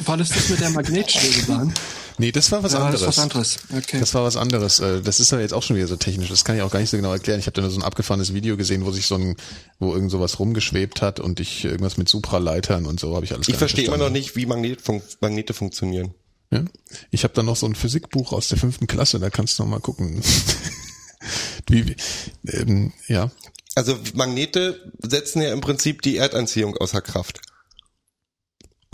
War 0.00 0.16
das 0.16 0.30
das 0.30 0.48
mit 0.48 0.60
der 0.60 0.70
Magnetschwebebahn? 0.70 1.72
Nee, 2.18 2.30
das 2.30 2.52
war 2.52 2.62
was 2.62 2.72
War 2.74 2.82
anderes. 2.82 3.00
das 3.00 3.08
was 3.08 3.18
anderes? 3.18 3.58
Okay. 3.76 3.98
Das 3.98 4.14
war 4.14 4.22
was 4.22 4.36
anderes. 4.36 4.78
Äh, 4.78 5.02
Das 5.02 5.18
ist 5.18 5.32
ja 5.32 5.40
jetzt 5.40 5.52
auch 5.52 5.62
schon 5.64 5.76
wieder 5.76 5.88
so 5.88 5.96
technisch. 5.96 6.28
Das 6.28 6.44
kann 6.44 6.54
ich 6.56 6.62
auch 6.62 6.70
gar 6.70 6.78
nicht 6.78 6.90
so 6.90 6.96
genau 6.96 7.12
erklären. 7.12 7.40
Ich 7.40 7.46
habe 7.46 7.54
da 7.54 7.62
nur 7.62 7.70
so 7.70 7.78
ein 7.78 7.82
abgefahrenes 7.82 8.32
Video 8.34 8.56
gesehen, 8.56 8.84
wo 8.86 8.92
sich 8.92 9.06
so 9.06 9.16
ein, 9.16 9.36
wo 9.80 9.92
irgend 9.94 10.10
sowas 10.12 10.38
rumgeschwebt 10.38 11.02
hat 11.02 11.18
und 11.18 11.40
ich 11.40 11.64
irgendwas 11.64 11.96
mit 11.96 12.08
Supraleitern 12.08 12.86
und 12.86 13.00
so 13.00 13.14
habe 13.16 13.24
ich 13.24 13.32
alles. 13.32 13.48
Ich 13.48 13.56
verstehe 13.56 13.86
immer 13.86 13.96
noch 13.96 14.10
nicht, 14.10 14.36
wie 14.36 14.46
Magnet 14.46 14.80
fun 14.80 15.02
Magnete 15.20 15.54
funktionieren. 15.54 16.14
Ja? 16.52 16.64
Ich 17.10 17.24
habe 17.24 17.34
da 17.34 17.42
noch 17.42 17.56
so 17.56 17.66
ein 17.66 17.74
Physikbuch 17.74 18.32
aus 18.32 18.46
der 18.48 18.58
fünften 18.58 18.86
Klasse. 18.86 19.18
Da 19.18 19.30
kannst 19.30 19.58
du 19.58 19.64
noch 19.64 19.70
mal 19.70 19.80
gucken. 19.80 20.22
wie, 21.68 21.86
wie- 21.88 21.96
ähm, 22.52 22.92
ja. 23.08 23.30
Also 23.74 23.98
Magnete 24.14 24.92
setzen 25.02 25.42
ja 25.42 25.52
im 25.52 25.60
Prinzip 25.60 26.02
die 26.02 26.16
Erdanziehung 26.16 26.76
außer 26.76 27.00
Kraft. 27.00 27.40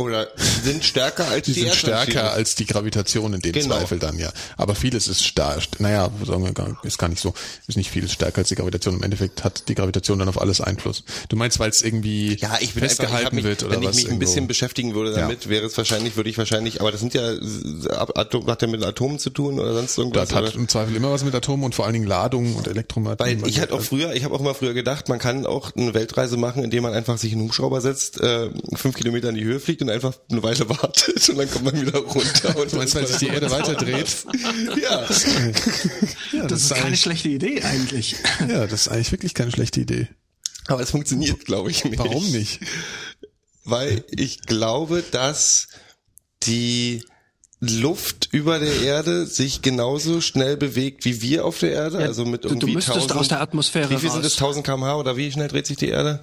Oder 0.07 0.29
sind 0.63 0.85
stärker 0.85 1.29
als 1.29 1.47
Die 1.47 1.53
die, 1.55 1.61
sind 1.61 1.75
stärker 1.75 2.33
als 2.33 2.55
die 2.55 2.67
Gravitation 2.67 3.33
in 3.35 3.41
dem 3.41 3.53
Genau. 3.53 3.77
Zweifel 3.79 3.99
dann, 3.99 4.19
ja. 4.19 4.31
Aber 4.57 4.75
vieles 4.75 5.09
ist 5.09 5.25
stark. 5.25 5.63
Naja, 5.79 6.11
sagen 6.27 6.45
wir 6.45 6.53
gar, 6.53 6.79
ist 6.85 6.99
gar 6.99 7.09
nicht 7.09 7.21
so. 7.21 7.35
Ist 7.67 7.77
nicht 7.77 7.91
vieles 7.91 8.13
stärker 8.13 8.39
als 8.39 8.49
die 8.49 8.55
Gravitation. 8.55 8.95
Im 8.97 9.03
Endeffekt 9.03 9.45
hat 9.45 9.69
die 9.69 9.75
Gravitation 9.75 10.19
dann 10.19 10.29
auf 10.29 10.41
alles 10.41 10.61
Einfluss. 10.61 11.05
Du 11.29 11.37
meinst, 11.37 11.59
weil 11.59 11.71
es 11.71 11.83
irgendwie 11.83 12.37
Ja, 12.41 12.59
ich 12.61 12.75
bin 12.75 12.83
einfach, 12.83 12.93
ich 12.93 12.99
festgehalten 12.99 13.37
mich, 13.37 13.45
wird 13.45 13.63
oder 13.63 13.77
wenn 13.77 13.85
was? 13.85 13.91
ich 13.91 13.97
mich 13.97 14.05
ein 14.05 14.09
irgendwo? 14.13 14.21
bisschen 14.27 14.47
beschäftigen 14.49 14.95
würde 14.95 15.13
damit, 15.13 15.49
wäre 15.49 15.67
es 15.67 15.77
wahrscheinlich, 15.77 16.17
würde 16.17 16.31
ich 16.31 16.39
wahrscheinlich, 16.39 16.81
aber 16.81 16.91
das 16.93 17.01
sind 17.01 17.15
ja, 17.15 17.35
Atom, 18.15 18.47
hat 18.47 18.63
ja 18.63 18.69
mit 18.69 18.85
Atomen 18.85 19.19
zu 19.19 19.31
tun 19.31 19.59
oder 19.59 19.75
sonst 19.75 19.99
irgendwas. 19.99 20.29
das 20.29 20.37
hat 20.37 20.45
oder? 20.45 20.55
im 20.55 20.69
Zweifel 20.69 20.97
immer 20.97 21.11
was 21.11 21.25
mit 21.25 21.35
Atomen 21.35 21.65
und 21.65 21.75
vor 21.75 21.85
allen 21.85 21.95
Dingen 21.95 22.07
Ladungen 22.07 22.55
und 22.57 22.67
Weil 22.67 22.73
Elektromagnetismus. 22.73 23.49
ich 23.51 23.61
halt 23.61 23.73
auch 23.73 23.81
früher, 23.83 24.15
ich 24.15 24.25
habe 24.25 24.35
auch 24.35 24.41
immer 24.41 24.55
früher 24.55 24.75
gedacht, 24.75 25.09
man 25.09 25.19
kann 25.19 25.47
auch 25.47 25.75
eine 25.77 25.95
Weltreise 25.95 26.37
machen, 26.37 26.65
indem 26.65 26.83
man 26.83 26.93
einfach 26.95 27.19
sich 27.19 27.33
in 27.33 27.39
einen 27.39 27.49
Hubschrauber 27.49 27.81
setzt, 27.81 28.21
äh, 28.21 28.51
fünf 28.75 28.97
Kilometer 28.97 29.29
in 29.29 29.35
die 29.35 29.45
Höhe 29.45 29.61
fliegt 29.61 29.83
und 29.83 29.90
einfach 29.91 30.15
eine 30.31 30.43
Weile 30.43 30.69
wartet 30.69 31.29
und 31.29 31.37
dann 31.39 31.51
kommt 31.51 31.65
man 31.65 31.81
wieder 31.81 31.99
runter. 31.99 32.57
Und 32.57 32.73
Du 32.73 32.77
meinst, 32.77 32.95
weil 32.95 33.07
sich 33.07 33.17
die 33.19 33.29
Erde 33.29 33.51
weiter 33.51 33.75
dreht? 33.75 34.25
ja. 34.81 35.07
Ja, 36.33 36.47
das 36.47 36.63
ist 36.63 36.75
keine 36.75 36.97
schlechte 36.97 37.29
Idee 37.29 37.63
eigentlich. 37.63 38.17
ja, 38.49 38.67
das 38.67 38.83
ist 38.83 38.89
eigentlich 38.89 39.13
wirklich 39.13 39.35
keine 39.35 39.51
schlechte 39.53 39.81
Idee. 39.81 40.09
Aber 40.67 40.81
es 40.83 40.91
funktioniert, 40.91 41.45
glaube 41.45 41.71
ich, 41.71 41.85
nicht. 41.85 41.99
Warum 41.99 42.31
nicht? 42.31 42.61
Weil 43.65 44.05
ich 44.11 44.43
glaube, 44.43 45.03
dass 45.11 45.69
die 46.45 47.05
Luft 47.61 48.29
über 48.33 48.59
der 48.59 48.81
Erde 48.83 49.27
sich 49.27 49.61
genauso 49.61 50.23
schnell 50.23 50.57
bewegt 50.57 51.05
wie 51.05 51.21
wir 51.21 51.45
auf 51.45 51.59
der 51.59 51.73
Erde, 51.73 52.01
Ja, 52.01 52.07
also 52.07 52.25
mit 52.25 52.43
du- 52.45 52.49
du 52.49 52.55
irgendwie 52.55 52.75
müsstest 52.77 52.97
1000, 52.97 53.21
aus 53.21 53.29
der 53.29 53.41
Atmosphäre 53.43 53.91
Wie 53.91 53.97
viel 53.99 54.11
sind 54.11 54.25
das 54.25 54.37
1000 54.37 54.65
km/h 54.65 54.97
oder 54.97 55.17
wie 55.19 55.31
schnell 55.31 55.49
dreht 55.49 55.67
sich 55.67 55.77
die 55.77 55.89
Erde? 55.89 56.21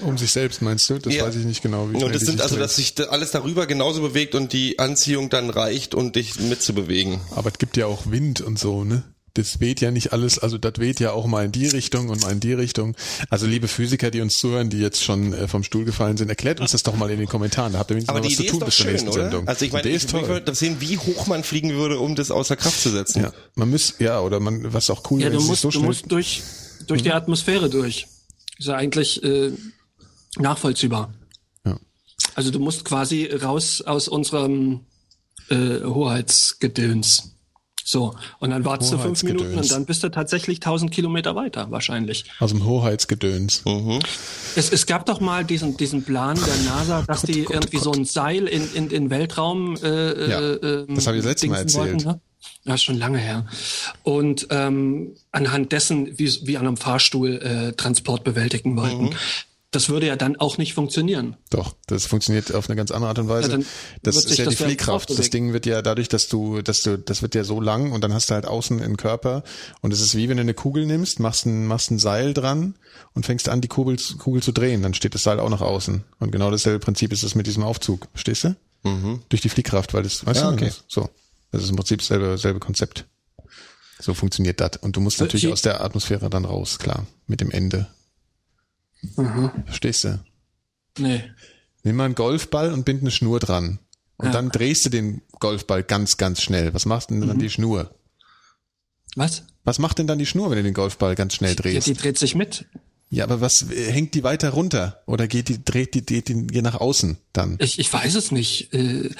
Um 0.00 0.18
sich 0.18 0.32
selbst 0.32 0.62
meinst 0.62 0.90
du? 0.90 0.98
Das 0.98 1.14
Ja. 1.14 1.24
weiß 1.26 1.36
ich 1.36 1.44
nicht 1.44 1.62
genau. 1.62 1.88
Wie 1.92 2.02
Und 2.02 2.12
das 2.12 2.22
sind 2.22 2.40
also, 2.40 2.56
dreht. 2.56 2.64
dass 2.64 2.74
sich 2.76 2.94
alles 3.08 3.30
darüber 3.30 3.66
genauso 3.66 4.00
bewegt 4.02 4.34
und 4.34 4.52
die 4.52 4.80
Anziehung 4.80 5.30
dann 5.30 5.50
reicht, 5.50 5.94
um 5.94 6.10
dich 6.10 6.40
mitzubewegen. 6.40 7.20
Aber 7.36 7.50
es 7.52 7.58
gibt 7.58 7.76
ja 7.76 7.86
auch 7.86 8.10
Wind 8.10 8.40
und 8.40 8.58
so, 8.58 8.82
ne? 8.82 9.04
Das 9.34 9.60
weht 9.60 9.80
ja 9.80 9.90
nicht 9.90 10.12
alles, 10.12 10.38
also 10.38 10.58
das 10.58 10.74
weht 10.78 10.98
ja 10.98 11.12
auch 11.12 11.26
mal 11.26 11.44
in 11.44 11.52
die 11.52 11.66
Richtung 11.68 12.08
und 12.08 12.20
mal 12.22 12.32
in 12.32 12.40
die 12.40 12.52
Richtung. 12.52 12.96
Also 13.28 13.46
liebe 13.46 13.68
Physiker, 13.68 14.10
die 14.10 14.20
uns 14.20 14.34
zuhören, 14.34 14.70
die 14.70 14.78
jetzt 14.78 15.04
schon 15.04 15.32
äh, 15.32 15.46
vom 15.46 15.62
Stuhl 15.62 15.84
gefallen 15.84 16.16
sind, 16.16 16.28
erklärt 16.28 16.60
uns 16.60 16.72
das 16.72 16.82
doch 16.82 16.96
mal 16.96 17.10
in 17.10 17.18
den 17.18 17.28
Kommentaren. 17.28 17.72
Da 17.72 17.78
habt 17.78 17.90
ihr 17.90 17.94
wenigstens 17.94 18.16
Aber 18.16 18.24
was 18.24 18.34
zu 18.34 18.42
Idee 18.42 18.50
tun 18.50 18.56
ist 18.56 18.62
doch 18.62 18.66
bis 18.66 18.76
zur 18.76 18.84
schön, 18.84 18.92
nächsten 18.92 19.08
oder? 19.10 19.22
Sendung. 19.22 19.48
Also 19.48 19.64
ich 19.64 19.72
meine, 19.72 19.88
ich, 19.88 20.06
toll. 20.06 20.28
wollte 20.28 20.54
sehen, 20.54 20.76
wie 20.80 20.98
hoch 20.98 21.26
man 21.26 21.44
fliegen 21.44 21.70
würde, 21.74 21.98
um 22.00 22.14
das 22.16 22.30
außer 22.30 22.56
Kraft 22.56 22.80
zu 22.80 22.90
setzen. 22.90 23.22
Ja, 23.22 23.32
man 23.54 23.70
müsste, 23.70 24.02
ja, 24.02 24.20
oder 24.20 24.40
man, 24.40 24.72
was 24.72 24.90
auch 24.90 25.08
cool 25.10 25.20
Ja, 25.20 25.30
wäre, 25.30 25.40
du 25.40 25.46
musst, 25.46 25.62
so 25.62 25.70
du 25.70 25.80
musst 25.82 26.10
durch, 26.10 26.42
durch 26.86 27.02
die 27.02 27.12
Atmosphäre 27.12 27.70
durch. 27.70 28.06
Ist 28.58 28.66
ja 28.66 28.74
eigentlich 28.74 29.22
äh, 29.22 29.52
nachvollziehbar. 30.38 31.14
Ja. 31.64 31.78
Also 32.34 32.50
du 32.50 32.58
musst 32.58 32.84
quasi 32.84 33.26
raus 33.26 33.80
aus 33.80 34.08
unserem 34.08 34.80
äh, 35.48 35.80
Hoheitsgedöns. 35.82 37.34
So, 37.84 38.14
und 38.38 38.50
dann 38.50 38.64
wartest 38.64 38.92
du 38.92 38.98
fünf. 38.98 39.22
Minuten 39.22 39.58
und 39.58 39.70
dann 39.70 39.84
bist 39.84 40.02
du 40.02 40.10
tatsächlich 40.10 40.58
1000 40.58 40.90
Kilometer 40.90 41.34
weiter, 41.34 41.70
wahrscheinlich. 41.70 42.24
aus 42.38 42.50
dem 42.50 42.64
Hoheitsgedöns. 42.64 43.62
Es, 44.56 44.70
es 44.70 44.86
gab 44.86 45.06
doch 45.06 45.20
mal 45.20 45.44
diesen, 45.44 45.76
diesen 45.76 46.04
Plan 46.04 46.36
der 46.36 46.56
NASA, 46.70 47.02
dass 47.02 47.22
die 47.22 47.44
Gott, 47.44 47.54
irgendwie 47.54 47.78
so 47.78 47.92
ein 47.92 48.04
Seil 48.04 48.46
in, 48.46 48.72
in 48.74 48.88
den 48.88 49.10
Weltraum 49.10 49.76
äh, 49.82 50.30
Ja, 50.30 50.40
äh, 50.40 50.86
das 50.88 51.06
habe 51.06 51.18
ich 51.18 51.24
letztes 51.24 51.50
Mal 51.50 51.58
erzählt. 51.58 52.04
ne? 52.04 52.20
Ja, 52.64 52.74
ist 52.74 52.82
schon 52.84 52.98
lange 52.98 53.18
her. 53.18 53.46
Und 54.02 54.46
ähm, 54.50 55.14
anhand 55.32 55.72
dessen, 55.72 56.18
wie, 56.18 56.30
wie 56.46 56.56
an 56.58 56.66
einem 56.66 56.76
Fahrstuhl 56.76 57.36
äh, 57.36 57.72
Transport 57.72 58.22
bewältigen 58.24 58.76
wollten. 58.76 59.04
Mhm. 59.04 59.14
Das 59.72 59.88
würde 59.88 60.06
ja 60.08 60.16
dann 60.16 60.34
auch 60.36 60.58
nicht 60.58 60.74
funktionieren. 60.74 61.36
Doch, 61.50 61.76
das 61.86 62.04
funktioniert 62.06 62.52
auf 62.52 62.68
eine 62.68 62.74
ganz 62.74 62.90
andere 62.90 63.10
Art 63.10 63.18
und 63.20 63.28
Weise. 63.28 63.52
Ja, 63.52 63.58
das 64.02 64.16
ist 64.16 64.30
ja 64.30 64.44
die 64.44 64.50
das 64.50 64.58
ja 64.58 64.66
Fliehkraft. 64.66 65.10
Das. 65.16 65.30
Ding 65.30 65.52
wird 65.52 65.64
ja 65.64 65.80
dadurch, 65.80 66.08
dass 66.08 66.26
du, 66.28 66.60
dass 66.60 66.82
du, 66.82 66.98
das 66.98 67.22
wird 67.22 67.36
ja 67.36 67.44
so 67.44 67.60
lang 67.60 67.92
und 67.92 68.02
dann 68.02 68.12
hast 68.12 68.30
du 68.30 68.34
halt 68.34 68.46
außen 68.46 68.82
einen 68.82 68.96
Körper 68.96 69.44
und 69.80 69.92
es 69.92 70.00
ist 70.00 70.16
wie 70.16 70.28
wenn 70.28 70.38
du 70.38 70.40
eine 70.40 70.54
Kugel 70.54 70.86
nimmst, 70.86 71.20
machst 71.20 71.46
ein, 71.46 71.66
machst 71.68 71.92
ein 71.92 72.00
Seil 72.00 72.34
dran 72.34 72.74
und 73.14 73.26
fängst 73.26 73.48
an, 73.48 73.60
die 73.60 73.68
Kugel, 73.68 73.96
zu- 73.96 74.16
Kugel 74.18 74.42
zu 74.42 74.50
drehen. 74.50 74.82
Dann 74.82 74.92
steht 74.94 75.14
das 75.14 75.22
Seil 75.22 75.38
auch 75.38 75.50
nach 75.50 75.60
außen. 75.60 76.02
Und 76.18 76.32
genau 76.32 76.50
dasselbe 76.50 76.80
Prinzip 76.80 77.12
ist 77.12 77.22
es 77.22 77.36
mit 77.36 77.46
diesem 77.46 77.62
Aufzug. 77.62 78.08
Verstehst 78.12 78.44
du? 78.44 78.56
Durch 79.28 79.42
die 79.42 79.50
Fliehkraft, 79.50 79.94
weil 79.94 80.02
das, 80.02 80.26
weißt 80.26 80.40
Ja, 80.40 80.48
du, 80.48 80.54
okay. 80.54 80.64
das, 80.66 80.84
so. 80.88 81.08
Das 81.52 81.62
ist 81.62 81.70
im 81.70 81.76
Prinzip 81.76 82.02
selbe, 82.02 82.38
selbe 82.38 82.58
Konzept. 82.58 83.04
So 84.00 84.14
funktioniert 84.14 84.58
das. 84.60 84.78
Und 84.80 84.96
du 84.96 85.00
musst 85.00 85.20
natürlich 85.20 85.46
aus 85.48 85.62
der 85.62 85.82
Atmosphäre 85.84 86.28
dann 86.30 86.44
raus, 86.44 86.78
klar, 86.78 87.06
mit 87.26 87.40
dem 87.40 87.50
Ende. 87.50 87.86
Verstehst 89.66 90.04
du? 90.04 90.20
Nee. 90.98 91.24
Nimm 91.82 91.96
mal 91.96 92.04
einen 92.06 92.14
Golfball 92.14 92.72
und 92.72 92.84
bind 92.84 93.00
eine 93.00 93.10
Schnur 93.10 93.40
dran. 93.40 93.78
Und 94.16 94.26
Ja. 94.26 94.32
dann 94.32 94.50
drehst 94.50 94.84
du 94.84 94.90
den 94.90 95.22
Golfball 95.38 95.82
ganz, 95.82 96.16
ganz 96.18 96.42
schnell. 96.42 96.74
Was 96.74 96.84
macht 96.84 97.10
denn 97.10 97.20
dann 97.20 97.36
Mhm. 97.36 97.40
die 97.40 97.50
Schnur? 97.50 97.94
Was? 99.16 99.44
Was 99.64 99.78
macht 99.78 99.98
denn 99.98 100.06
dann 100.06 100.18
die 100.18 100.26
Schnur, 100.26 100.50
wenn 100.50 100.56
du 100.58 100.62
den 100.64 100.74
Golfball 100.74 101.14
ganz 101.14 101.34
schnell 101.34 101.50
Ja, 101.52 101.56
drehst? 101.56 101.86
die 101.86 101.94
dreht 101.94 102.18
sich 102.18 102.34
mit. 102.34 102.66
Ja, 103.08 103.24
aber 103.24 103.40
was 103.40 103.64
hängt 103.68 104.14
die 104.14 104.22
weiter 104.22 104.50
runter? 104.50 105.02
Oder 105.06 105.26
geht 105.26 105.48
die, 105.48 105.64
dreht 105.64 105.94
die, 105.94 106.04
dreht 106.06 106.28
die, 106.28 106.46
die 106.46 106.62
nach 106.62 106.76
außen 106.76 107.16
dann? 107.32 107.56
Ich, 107.58 107.78
ich 107.78 107.92
weiß 107.92 108.14
es 108.14 108.30
nicht. 108.30 108.72
Äh, 108.72 109.10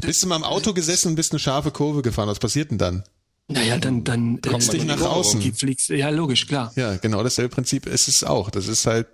Bist 0.00 0.22
du 0.22 0.28
mal 0.28 0.36
im 0.36 0.44
Auto 0.44 0.72
gesessen 0.74 1.08
und 1.08 1.14
bist 1.16 1.32
eine 1.32 1.40
scharfe 1.40 1.72
Kurve 1.72 2.02
gefahren? 2.02 2.28
Was 2.28 2.38
passiert 2.38 2.70
denn 2.70 2.78
dann? 2.78 3.02
Naja, 3.48 3.76
dann, 3.78 4.04
dann 4.04 4.40
Kommst 4.40 4.68
man 4.68 4.76
dich 4.78 4.86
nach 4.86 5.00
außen. 5.00 5.40
Fliegst, 5.54 5.90
ja, 5.90 6.08
logisch, 6.08 6.46
klar. 6.46 6.72
Ja, 6.76 6.96
genau 6.96 7.22
dasselbe 7.22 7.54
Prinzip 7.54 7.86
ist 7.86 8.08
es 8.08 8.24
auch. 8.24 8.50
Das 8.50 8.68
ist 8.68 8.86
halt, 8.86 9.06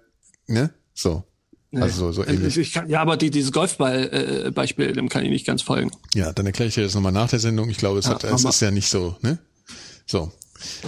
ne? 0.46 0.70
So. 0.94 1.24
Also 1.72 2.10
so 2.12 2.24
Äh, 2.24 2.34
ähnlich. 2.34 2.56
Ich 2.56 2.72
kann, 2.72 2.88
ja, 2.88 3.00
aber 3.00 3.16
die, 3.16 3.30
dieses 3.30 3.52
Golfball-Beispiel, 3.52 4.92
dem 4.92 5.08
kann 5.08 5.24
ich 5.24 5.30
nicht 5.30 5.46
ganz 5.46 5.62
folgen. 5.62 5.90
Ja, 6.14 6.32
dann 6.32 6.46
erkläre 6.46 6.68
ich 6.68 6.74
dir 6.74 6.82
das 6.82 6.94
nochmal 6.94 7.12
nach 7.12 7.30
der 7.30 7.38
Sendung. 7.38 7.70
Ich 7.70 7.78
glaube, 7.78 7.98
es, 8.00 8.06
Ja, 8.06 8.12
hat, 8.14 8.24
es 8.24 8.44
ist 8.44 8.60
ja 8.60 8.70
nicht 8.70 8.88
so, 8.88 9.16
ne? 9.22 9.38
So. 10.06 10.32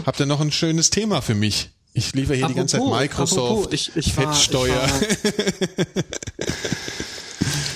Habt 0.05 0.19
ihr 0.21 0.27
noch 0.27 0.41
ein 0.41 0.53
schönes 0.53 0.91
Thema 0.91 1.21
für 1.21 1.35
mich? 1.35 1.71
Ich 1.95 2.15
liefere 2.15 2.37
hier 2.37 2.47
die 2.49 2.55
ganze 2.55 2.73
Zeit 2.73 2.81
Apropos, 2.81 3.01
Microsoft, 3.01 3.51
apropos, 3.51 3.73
ich, 3.73 3.97
ich 3.97 4.17
war, 4.17 4.33
Fettsteuer. 4.33 4.89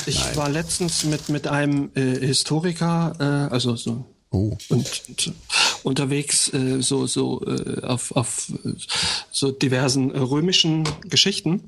Ich 0.06 0.18
war, 0.24 0.30
ich 0.30 0.36
war 0.36 0.48
letztens 0.48 1.04
mit, 1.04 1.28
mit 1.28 1.46
einem 1.46 1.90
äh, 1.94 2.26
Historiker, 2.26 3.14
äh, 3.18 3.52
also 3.52 3.76
so 3.76 4.15
Oh. 4.36 4.58
und, 4.68 5.02
und 5.08 5.32
unterwegs 5.82 6.52
äh, 6.52 6.82
so 6.82 7.06
so 7.06 7.42
äh, 7.46 7.80
auf, 7.82 8.12
auf 8.12 8.52
äh, 8.64 8.72
so 9.30 9.50
diversen 9.50 10.14
äh, 10.14 10.18
römischen 10.18 10.84
Geschichten 11.08 11.62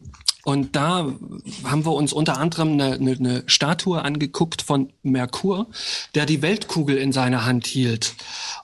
und 0.49 0.77
da 0.77 1.13
haben 1.65 1.85
wir 1.85 1.93
uns 1.93 2.15
unter 2.15 2.39
anderem 2.39 2.73
eine, 2.73 2.95
eine, 2.95 3.11
eine 3.11 3.43
Statue 3.45 4.01
angeguckt 4.01 4.63
von 4.63 4.89
Merkur, 5.03 5.67
der 6.15 6.25
die 6.25 6.41
Weltkugel 6.41 6.97
in 6.97 7.13
seiner 7.13 7.45
Hand 7.45 7.67
hielt. 7.67 8.15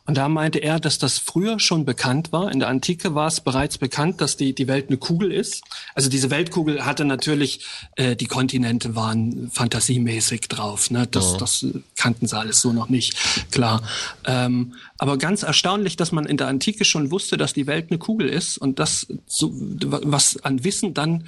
Und 0.07 0.17
da 0.17 0.31
meinte 0.31 0.61
er, 0.61 0.81
dass 0.81 0.99
das 0.99 1.19
früher 1.19 1.61
schon 1.61 1.85
bekannt 1.85 2.33
war. 2.33 2.51
In 2.51 2.61
der 2.61 2.69
Antike 2.69 3.15
war 3.15 3.27
es 3.27 3.43
bereits 3.43 3.77
bekannt, 3.77 4.23
dass 4.23 4.39
die, 4.39 4.55
die 4.55 4.67
Welt 4.67 4.89
eine 4.89 4.97
Kugel 4.97 5.31
ist. 5.31 5.63
Also 5.95 6.09
diese 6.09 6.31
Weltkugel 6.31 6.87
hatte 6.87 7.05
natürlich, 7.05 7.67
äh, 7.97 8.17
die 8.17 8.29
Kontinente 8.29 8.97
waren 8.97 9.51
fantasiemäßig 9.51 10.49
drauf. 10.49 10.91
Ne? 10.91 11.07
Das, 11.11 11.37
das 11.37 11.67
kannten 11.97 12.27
sie 12.27 12.39
alles 12.39 12.63
so 12.63 12.73
noch 12.73 12.89
nicht, 12.89 13.51
klar. 13.51 13.83
Ähm, 14.25 14.73
aber 14.97 15.19
ganz 15.19 15.43
erstaunlich, 15.43 15.97
dass 15.97 16.13
man 16.13 16.25
in 16.25 16.39
der 16.39 16.49
Antike 16.49 16.87
schon 16.87 17.11
wusste, 17.11 17.37
dass 17.37 17.53
die 17.53 17.67
Welt 17.67 17.91
eine 17.91 17.99
Kugel 17.99 18.29
ist 18.29 18.57
und 18.57 18.79
das, 18.79 19.07
so, 19.27 19.53
was 19.55 20.39
an 20.45 20.65
Wissen 20.65 20.95
dann 20.95 21.25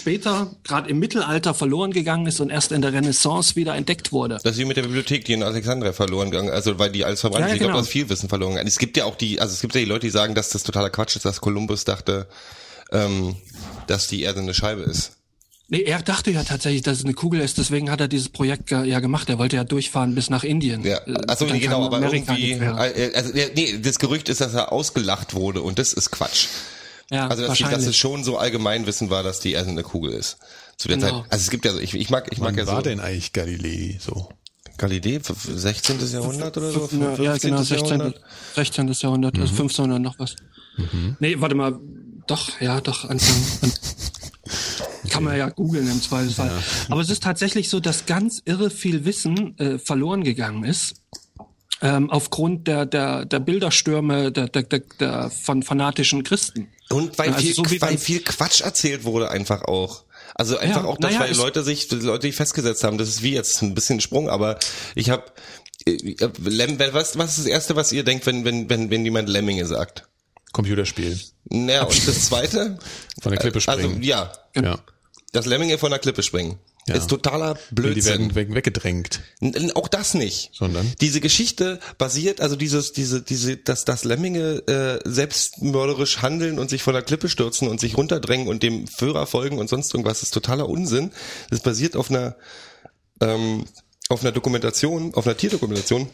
später, 0.00 0.50
gerade 0.64 0.90
im 0.90 0.98
Mittelalter, 0.98 1.54
verloren 1.54 1.92
gegangen 1.92 2.26
ist 2.26 2.40
und 2.40 2.50
erst 2.50 2.72
in 2.72 2.82
der 2.82 2.92
Renaissance 2.92 3.54
wieder 3.54 3.74
entdeckt 3.76 4.10
wurde. 4.10 4.38
Das 4.42 4.54
ist 4.54 4.58
wie 4.58 4.64
mit 4.64 4.76
der 4.76 4.82
Bibliothek, 4.82 5.24
die 5.24 5.34
in 5.34 5.42
Alexandria 5.44 5.92
verloren 5.92 6.30
gegangen, 6.30 6.50
also 6.50 6.78
weil 6.78 6.90
die 6.90 7.04
alles 7.04 7.20
verbrannt 7.20 7.42
Ja, 7.42 7.46
ist. 7.48 7.52
Ich 7.54 7.58
glaube, 7.60 7.72
genau. 7.72 7.78
da 7.82 7.86
ist 7.86 7.92
viel 7.92 8.08
Wissen 8.08 8.28
verloren 8.28 8.50
gegangen. 8.52 8.66
Es 8.68 8.78
gibt 8.78 8.96
ja 8.96 9.04
auch 9.04 9.14
die, 9.14 9.40
also 9.40 9.54
es 9.54 9.60
gibt 9.60 9.74
ja 9.76 9.80
die 9.80 9.86
Leute, 9.86 10.06
die 10.06 10.10
sagen, 10.10 10.34
dass 10.34 10.48
das 10.48 10.64
totaler 10.64 10.90
Quatsch 10.90 11.14
ist, 11.16 11.24
dass 11.24 11.40
Kolumbus 11.40 11.84
dachte, 11.84 12.26
ähm, 12.90 13.36
dass 13.86 14.08
die 14.08 14.22
Erde 14.22 14.40
eine 14.40 14.54
Scheibe 14.54 14.82
ist. 14.82 15.12
Nee, 15.72 15.82
er 15.82 16.02
dachte 16.02 16.32
ja 16.32 16.42
tatsächlich, 16.42 16.82
dass 16.82 16.98
es 16.98 17.04
eine 17.04 17.14
Kugel 17.14 17.40
ist, 17.40 17.56
deswegen 17.58 17.92
hat 17.92 18.00
er 18.00 18.08
dieses 18.08 18.28
Projekt 18.28 18.72
ja 18.72 18.98
gemacht. 18.98 19.28
Er 19.30 19.38
wollte 19.38 19.54
ja 19.54 19.62
durchfahren 19.62 20.16
bis 20.16 20.28
nach 20.28 20.42
Indien. 20.42 20.82
Ja, 20.84 20.98
Äh, 21.06 21.14
also 21.28 21.44
nee, 21.44 21.60
genau, 21.60 21.84
aber 21.86 21.98
Amerika 21.98 22.34
irgendwie, 22.34 22.56
mehr. 22.56 22.92
äh, 22.96 23.12
also, 23.14 23.30
nee, 23.32 23.78
das 23.80 24.00
Gerücht 24.00 24.28
ist, 24.28 24.40
dass 24.40 24.52
er 24.54 24.72
ausgelacht 24.72 25.34
wurde 25.34 25.62
und 25.62 25.78
das 25.78 25.92
ist 25.92 26.10
Quatsch. 26.10 26.46
Ja, 27.10 27.28
Also 27.28 27.46
dass, 27.46 27.58
die, 27.58 27.64
dass 27.64 27.86
es 27.86 27.96
schon 27.96 28.24
so 28.24 28.38
Allgemeinwissen 28.38 29.10
war, 29.10 29.22
dass 29.22 29.40
die 29.40 29.52
Erde 29.52 29.70
eine 29.70 29.82
Kugel 29.82 30.12
ist. 30.12 30.38
Zu 30.76 30.88
der 30.88 30.96
Genau. 30.98 31.22
Zeit. 31.22 31.32
Also 31.32 31.42
es 31.42 31.50
gibt 31.50 31.64
ja, 31.64 31.72
so- 31.72 31.78
ich, 31.80 31.94
ich 31.94 32.10
mag, 32.10 32.28
ich 32.32 32.38
mag 32.38 32.48
Wann 32.50 32.58
ja 32.58 32.66
war 32.66 32.76
so. 32.76 32.82
denn 32.82 33.00
eigentlich 33.00 33.32
Galilei 33.32 33.98
so? 34.00 34.28
Galilei, 34.78 35.20
16. 35.22 35.98
Jahrhundert 36.10 36.56
oder 36.56 36.70
so? 36.70 36.88
Ja, 36.92 37.10
ja, 37.10 37.14
15. 37.32 37.50
genau, 37.50 37.62
16. 37.62 37.86
Jahrhundert? 37.98 38.20
16. 38.54 38.88
Jahrhundert, 39.00 39.36
Mhm. 39.36 39.42
also 39.42 39.52
1500 39.52 40.00
noch 40.00 40.18
was. 40.18 40.36
Nee, 41.18 41.36
warte 41.38 41.54
mal, 41.54 41.78
doch, 42.26 42.58
ja, 42.60 42.80
doch, 42.80 43.04
Anfang. 43.04 43.36
an- 43.62 43.72
Kann 45.10 45.24
man 45.24 45.36
ja 45.36 45.48
googeln 45.48 45.90
im 45.90 46.00
Zweifelsfall. 46.00 46.50
Aber 46.88 47.00
es 47.00 47.10
ist 47.10 47.22
tatsächlich 47.22 47.68
so, 47.68 47.80
dass 47.80 48.06
ganz 48.06 48.40
irre 48.44 48.70
viel 48.70 49.04
Wissen 49.04 49.58
äh, 49.58 49.78
verloren 49.78 50.24
gegangen 50.24 50.64
ist. 50.64 50.94
Ähm, 51.82 52.10
aufgrund 52.10 52.66
der, 52.68 52.84
der, 52.86 53.24
der 53.24 53.40
Bilderstürme 53.40 54.30
der, 54.32 54.48
der, 54.48 54.62
der, 54.62 54.80
der 55.00 55.30
von 55.30 55.62
fanatischen 55.62 56.22
Christen. 56.24 56.68
Und 56.92 57.16
weil, 57.18 57.30
Also 57.32 57.40
viel, 57.40 57.54
so 57.54 57.64
weil 57.80 57.98
viel 57.98 58.20
Quatsch 58.20 58.60
erzählt 58.62 59.04
wurde 59.04 59.30
einfach 59.30 59.62
auch. 59.62 60.04
Also 60.34 60.58
einfach 60.58 60.82
Ja, 60.84 60.88
auch, 60.88 60.98
dass 60.98 61.12
naja, 61.12 61.26
weil 61.28 61.36
Leute 61.36 61.62
sich, 61.62 61.90
Leute 61.90 62.26
sich 62.26 62.36
festgesetzt 62.36 62.82
haben, 62.84 62.98
das 62.98 63.08
ist 63.08 63.22
wie 63.22 63.34
jetzt 63.34 63.62
ein 63.62 63.74
bisschen 63.74 64.00
Sprung, 64.00 64.28
aber 64.28 64.58
ich 64.94 65.10
habe 65.10 65.24
Lem, 65.86 66.78
was, 66.92 67.16
was 67.18 67.30
ist 67.30 67.38
das 67.38 67.46
erste, 67.46 67.74
was 67.76 67.90
ihr 67.92 68.04
denkt, 68.04 68.26
wenn, 68.26 68.44
wenn, 68.44 68.68
wenn, 68.68 68.90
wenn 68.90 69.04
jemand 69.04 69.28
Lemminge 69.28 69.66
sagt? 69.66 70.06
Computerspiel. 70.52 71.18
Naja, 71.44 71.84
und 71.84 72.08
das 72.08 72.26
zweite? 72.26 72.78
Von 73.22 73.32
der 73.32 73.40
Klippe 73.40 73.60
Also, 73.66 73.82
springen. 73.88 74.02
ja. 74.02 74.32
ja. 74.56 74.78
Das 75.32 75.46
Lemminge 75.46 75.78
von 75.78 75.90
der 75.90 76.00
Klippe 76.00 76.22
springen. 76.24 76.58
Ja. 76.90 76.96
Ist 76.96 77.08
totaler 77.08 77.54
Nee, 77.54 77.60
die 77.70 77.74
Blödsinn. 77.74 78.04
werden 78.04 78.34
weg, 78.34 78.54
weggedrängt. 78.54 79.20
Auch 79.74 79.88
das 79.88 80.14
nicht. 80.14 80.50
Sondern? 80.52 80.92
Diese 81.00 81.20
Geschichte 81.20 81.80
basiert, 81.98 82.40
also 82.40 82.56
dieses, 82.56 82.92
diese, 82.92 83.22
diese, 83.22 83.56
dass, 83.56 83.84
dass 83.84 84.04
Lemminge 84.04 84.62
äh, 84.66 85.08
selbstmörderisch 85.08 86.20
handeln 86.22 86.58
und 86.58 86.68
sich 86.70 86.82
von 86.82 86.94
der 86.94 87.02
Klippe 87.02 87.28
stürzen 87.28 87.68
und 87.68 87.80
sich 87.80 87.96
runterdrängen 87.96 88.48
und 88.48 88.62
dem 88.62 88.86
Führer 88.86 89.26
folgen 89.26 89.58
und 89.58 89.68
sonst 89.68 89.94
irgendwas, 89.94 90.22
ist 90.22 90.34
totaler 90.34 90.68
Unsinn. 90.68 91.12
Das 91.50 91.60
basiert 91.60 91.96
auf 91.96 92.10
einer, 92.10 92.36
ähm, 93.20 93.64
auf 94.08 94.22
einer 94.22 94.32
Dokumentation, 94.32 95.14
auf 95.14 95.26
einer 95.26 95.36
Tierdokumentation 95.36 96.08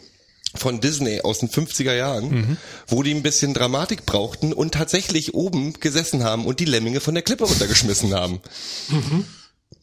von 0.54 0.80
Disney 0.80 1.20
aus 1.22 1.40
den 1.40 1.50
50er 1.50 1.94
Jahren, 1.94 2.56
wo 2.86 3.02
die 3.02 3.12
ein 3.12 3.22
bisschen 3.22 3.52
Dramatik 3.52 4.06
brauchten 4.06 4.52
und 4.52 4.72
tatsächlich 4.72 5.34
oben 5.34 5.74
gesessen 5.80 6.24
haben 6.24 6.46
und 6.46 6.60
die 6.60 6.64
Lemminge 6.64 7.00
von 7.00 7.14
der 7.14 7.22
Klippe 7.22 7.44
runtergeschmissen 7.44 8.14
haben. 8.14 8.40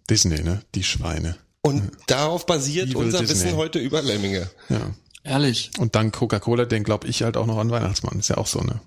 Disney, 0.10 0.42
ne? 0.44 0.62
Die 0.76 0.84
Schweine. 0.84 1.36
Und 1.62 1.92
darauf 2.08 2.46
basiert 2.46 2.88
Evil 2.90 2.98
unser 2.98 3.20
Disney. 3.20 3.36
Wissen 3.46 3.56
heute 3.58 3.80
über 3.80 4.02
Lemminge. 4.02 4.50
Ja. 4.70 4.92
Ehrlich. 5.24 5.72
Und 5.78 5.96
dank 5.96 6.14
Coca-Cola 6.14 6.66
denkt, 6.66 6.86
glaube 6.86 7.08
ich, 7.08 7.24
halt 7.24 7.38
auch 7.38 7.46
noch 7.46 7.58
an 7.58 7.70
Weihnachtsmann. 7.72 8.20
Ist 8.20 8.30
ja 8.30 8.38
auch 8.38 8.48
so 8.48 8.60
eine, 8.60 8.82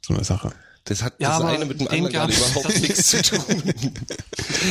so 0.00 0.14
eine 0.14 0.24
Sache. 0.24 0.52
Das 0.84 1.02
hat 1.02 1.14
Ja, 1.18 1.38
das 1.38 1.46
eine 1.46 1.66
mit 1.66 1.80
dem 1.80 1.88
den 1.88 1.88
anderen 1.88 2.12
gerade 2.14 2.32
überhaupt 2.32 2.80
nichts 2.80 3.08
zu 3.08 3.20
tun. 3.20 3.44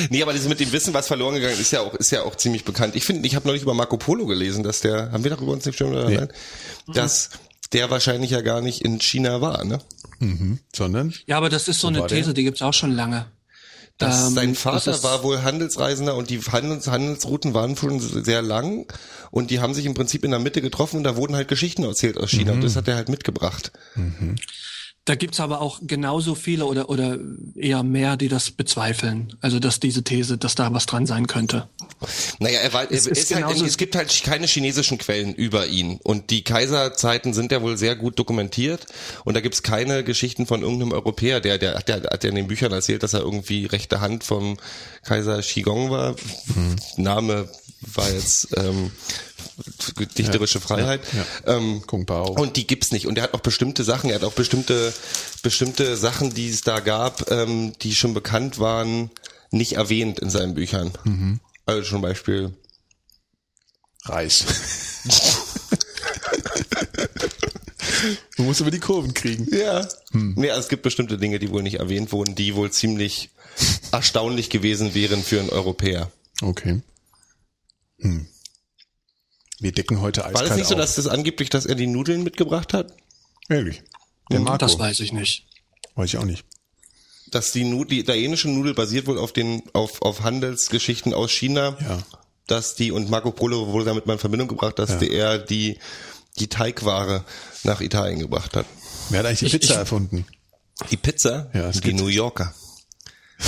nee, 0.10 0.24
aber 0.24 0.34
das 0.34 0.48
mit 0.48 0.60
dem 0.60 0.72
Wissen, 0.72 0.94
was 0.96 1.06
verloren 1.06 1.36
gegangen 1.36 1.60
ist, 1.60 1.72
ja 1.72 1.82
auch, 1.82 1.94
ist 1.94 2.10
ja 2.12 2.24
auch 2.24 2.36
ziemlich 2.36 2.66
bekannt. 2.66 2.96
Ich 2.96 3.04
finde, 3.06 3.28
ich 3.28 3.36
habe 3.36 3.48
neulich 3.48 3.62
über 3.62 3.76
Marco 3.76 3.98
Polo 3.98 4.26
gelesen, 4.26 4.64
dass 4.64 4.82
der, 4.82 5.12
haben 5.12 5.24
wir 5.24 5.30
darüber 5.30 5.52
uns 5.52 5.66
nicht 5.66 5.78
schon 5.78 5.92
oder 5.92 6.10
Nee. 6.10 6.16
nein? 6.18 6.30
Dass 6.88 7.30
der 7.74 7.92
wahrscheinlich 7.92 8.32
ja 8.32 8.42
gar 8.42 8.62
nicht 8.62 8.82
in 8.82 9.00
China 9.00 9.42
war, 9.42 9.64
ne? 9.64 9.80
Mhm. 10.20 10.58
Sondern? 10.76 11.14
Ja, 11.28 11.38
aber 11.38 11.50
das 11.50 11.68
ist 11.68 11.80
so 11.82 11.88
eine? 11.90 12.08
These, 12.08 12.34
die 12.34 12.44
gibt's 12.44 12.64
auch 12.64 12.74
schon 12.74 12.94
lange. 12.94 13.28
Dass 13.98 14.28
Ähm, 14.28 14.34
sein 14.36 14.54
das 14.54 14.62
Vater 14.62 14.92
ist- 14.92 15.04
war 15.04 15.24
wohl 15.24 15.42
Handelsreisender 15.44 16.16
und 16.16 16.30
die 16.30 16.40
Handels 16.40 16.88
Handelsrouten 16.88 17.54
waren 17.56 17.76
schon 17.76 18.00
sehr 18.00 18.42
lang 18.44 18.86
und 19.32 19.50
die 19.50 19.60
haben 19.60 19.74
sich 19.74 19.86
im 19.86 19.96
Prinzip 19.96 20.24
in 20.24 20.32
der 20.32 20.40
Mitte 20.40 20.62
getroffen 20.62 20.98
und 20.98 21.04
da 21.04 21.16
wurden 21.16 21.36
halt 21.36 21.48
Geschichten 21.48 21.84
erzählt 21.84 22.18
aus 22.18 22.30
China 22.30 22.52
und 22.54 22.64
das 22.64 22.76
hat 22.76 22.88
er 22.88 22.96
halt 22.96 23.10
mitgebracht. 23.10 23.72
Da 25.08 25.16
gibt's 25.16 25.40
aber 25.40 25.62
auch 25.62 25.80
genauso 25.82 26.36
viele 26.36 26.66
oder, 26.66 26.90
oder 26.90 27.18
eher 27.56 27.82
mehr, 27.82 28.18
die 28.18 28.28
das 28.28 28.52
bezweifeln. 28.52 29.38
Also, 29.40 29.58
dass 29.58 29.80
diese 29.80 30.04
These, 30.04 30.38
dass 30.38 30.56
da 30.56 30.74
was 30.74 30.86
dran 30.86 31.06
sein 31.06 31.28
könnte. 31.28 31.70
Naja, 32.40 32.60
er 32.60 32.74
war, 32.74 32.84
er 32.84 32.92
Es 32.92 33.08
ist 33.08 33.32
ist 33.32 33.36
halt, 33.42 33.62
es 33.62 33.78
gibt 33.78 33.96
halt 33.96 34.22
keine 34.26 34.48
chinesischen 34.48 34.98
Quellen 34.98 35.34
über 35.34 35.68
ihn. 35.68 36.02
Und 36.04 36.30
die 36.30 36.44
Kaiserzeiten 36.44 37.34
sind 37.34 37.54
ja 37.54 37.62
wohl 37.62 37.78
sehr 37.78 37.96
gut 37.96 38.20
dokumentiert. 38.20 38.86
Und 39.24 39.36
da 39.36 39.40
gibt's 39.40 39.64
keine 39.64 40.04
Geschichten 40.04 40.46
von 40.46 40.62
irgendeinem 40.62 40.92
Europäer, 40.92 41.40
der, 41.40 41.58
der, 41.58 41.80
der 41.80 42.04
hat 42.04 42.24
ja 42.26 42.30
in 42.30 42.36
den 42.36 42.48
Büchern 42.48 42.74
erzählt, 42.74 43.02
dass 43.02 43.14
er 43.14 43.22
irgendwie 43.22 43.66
rechte 43.66 44.02
Hand 44.02 44.26
vom 44.26 44.58
Kaiser 45.04 45.42
Qigong 45.42 45.90
war. 45.90 46.18
Name 46.98 47.48
war 47.80 48.12
jetzt 48.12 48.50
ähm, 48.58 48.92
dichterische 50.18 50.60
Freiheit. 50.60 51.02
ja. 51.14 51.56
Ähm, 51.56 51.84
Kung 51.86 52.06
Pao. 52.06 52.32
und 52.32 52.56
die 52.58 52.68
gibt's 52.68 52.92
nicht. 52.92 53.08
Und 53.08 53.18
er 53.18 53.24
hat 53.26 53.34
auch 53.34 53.42
bestimmte 53.42 53.84
Sachen, 53.84 54.10
er 54.10 54.16
hat 54.18 54.24
auch 54.24 54.34
bestimmte, 54.34 54.94
bestimmte 55.44 55.98
Sachen, 55.98 56.34
die 56.34 56.50
es 56.50 56.62
da 56.62 56.80
gab, 56.80 57.30
ähm, 57.32 57.74
die 57.82 57.96
schon 57.96 58.14
bekannt 58.14 58.60
waren, 58.60 59.12
nicht 59.52 59.74
erwähnt 59.74 60.20
in 60.20 60.30
seinen 60.30 60.54
Büchern. 60.56 60.92
Also 61.66 61.90
zum 61.90 62.02
Beispiel, 62.02 62.54
Reis. 64.04 64.46
du 68.38 68.44
musst 68.44 68.60
über 68.62 68.72
die 68.72 68.80
Kurven 68.80 69.14
kriegen. 69.14 69.48
ja. 69.56 69.88
Nee, 70.12 70.50
also 70.50 70.62
es 70.62 70.70
gibt 70.70 70.84
bestimmte 70.84 71.18
Dinge, 71.18 71.40
die 71.40 71.50
wohl 71.52 71.64
nicht 71.64 71.80
erwähnt 71.80 72.12
wurden, 72.12 72.36
die 72.36 72.56
wohl 72.56 72.72
ziemlich 72.72 73.30
erstaunlich 73.92 74.50
gewesen 74.50 74.94
wären 74.94 75.24
für 75.24 75.40
einen 75.40 75.50
Europäer. 75.50 76.12
Okay. 76.42 76.82
Hm. 78.00 78.28
Wir 79.60 79.72
decken 79.72 80.02
heute 80.02 80.24
eiskalt 80.26 80.36
War 80.36 80.48
das 80.50 80.58
nicht 80.58 80.68
so, 80.68 80.76
auf. 80.76 80.82
dass 80.82 80.96
das 80.96 81.08
angeblich, 81.08 81.50
dass 81.50 81.66
er 81.66 81.76
die 81.76 81.88
Nudeln 81.88 82.24
mitgebracht 82.24 82.74
hat? 82.74 82.94
Ehrlich. 83.50 83.82
Der 84.32 84.40
Marco. 84.40 84.58
Das 84.58 84.78
weiß 84.78 85.00
ich 85.00 85.12
nicht. 85.14 85.48
Weiß 85.96 86.10
ich 86.10 86.18
auch 86.18 86.26
nicht. 86.26 86.46
Dass 87.32 87.52
die, 87.52 87.64
Nu 87.64 87.84
die 87.84 88.00
italienische 88.00 88.50
Nudel 88.50 88.74
basiert 88.74 89.08
wohl 89.08 89.18
auf 89.18 89.34
den, 89.34 89.64
auf, 89.74 90.02
auf 90.02 90.22
Handelsgeschichten 90.22 91.14
aus 91.14 91.32
China. 91.32 91.78
Ja. 91.82 92.04
dass 92.46 92.76
die, 92.76 92.92
und 92.92 93.10
Marco 93.10 93.32
Polo 93.32 93.68
wurde 93.74 93.86
damit 93.86 94.06
mal 94.06 94.14
in 94.14 94.20
Verbindung 94.20 94.48
gebracht, 94.48 94.80
dass 94.80 94.98
der 95.00 95.38
die, 95.40 95.80
die 96.40 96.48
Teigware 96.48 97.26
nach 97.64 97.82
Italien 97.82 98.20
gebracht 98.20 98.56
hat. 98.56 98.66
Wer 99.10 99.20
hat 99.20 99.26
eigentlich 99.26 99.40
die 99.40 99.46
Ich- 99.48 99.52
Pizza 99.54 99.74
ich- 99.74 99.80
erfunden? 99.80 100.26
Die 100.92 100.98
Pizza, 100.98 101.50
Ja, 101.54 101.70
es 101.70 101.78
die 101.78 101.82
gibt- 101.82 102.00
New 102.00 102.08
Yorker. 102.08 102.54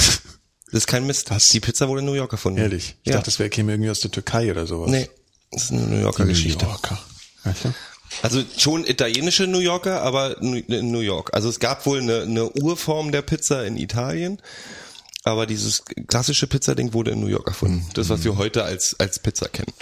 Das 0.71 0.81
ist 0.83 0.87
kein 0.87 1.07
Mist. 1.07 1.31
Was? 1.31 1.45
Die 1.47 1.59
Pizza 1.59 1.87
wurde 1.87 2.01
in 2.01 2.05
New 2.05 2.13
York 2.13 2.31
erfunden. 2.31 2.59
Ehrlich? 2.59 2.95
Ich 3.01 3.07
ja. 3.09 3.13
dachte, 3.13 3.25
das 3.25 3.39
wäre 3.39 3.49
käme 3.49 3.71
irgendwie 3.71 3.89
aus 3.89 4.01
der 4.01 4.11
Türkei 4.11 4.51
oder 4.51 4.67
sowas. 4.67 4.91
nee, 4.91 5.09
das 5.51 5.63
ist 5.63 5.71
eine 5.71 5.81
New 5.81 6.01
Yorker 6.01 6.25
Geschichte. 6.25 6.65
New 6.65 6.71
Yorker. 6.71 6.99
Ja, 7.45 7.53
klar. 7.53 7.73
Also 8.21 8.43
schon 8.57 8.85
italienische 8.85 9.47
New 9.47 9.59
Yorker, 9.59 10.01
aber 10.01 10.41
in 10.41 10.91
New 10.91 10.99
York. 10.99 11.31
Also 11.33 11.47
es 11.49 11.59
gab 11.59 11.85
wohl 11.85 12.01
eine, 12.01 12.23
eine 12.23 12.49
Urform 12.49 13.11
der 13.11 13.21
Pizza 13.21 13.65
in 13.65 13.77
Italien, 13.77 14.41
aber 15.23 15.45
dieses 15.45 15.83
klassische 16.07 16.47
Pizzading 16.47 16.93
wurde 16.93 17.11
in 17.11 17.19
New 17.19 17.27
York 17.27 17.47
erfunden. 17.47 17.85
Das, 17.93 18.09
was 18.09 18.23
wir 18.23 18.37
heute 18.37 18.63
als, 18.63 18.95
als 18.99 19.19
Pizza 19.19 19.47
kennen. 19.47 19.73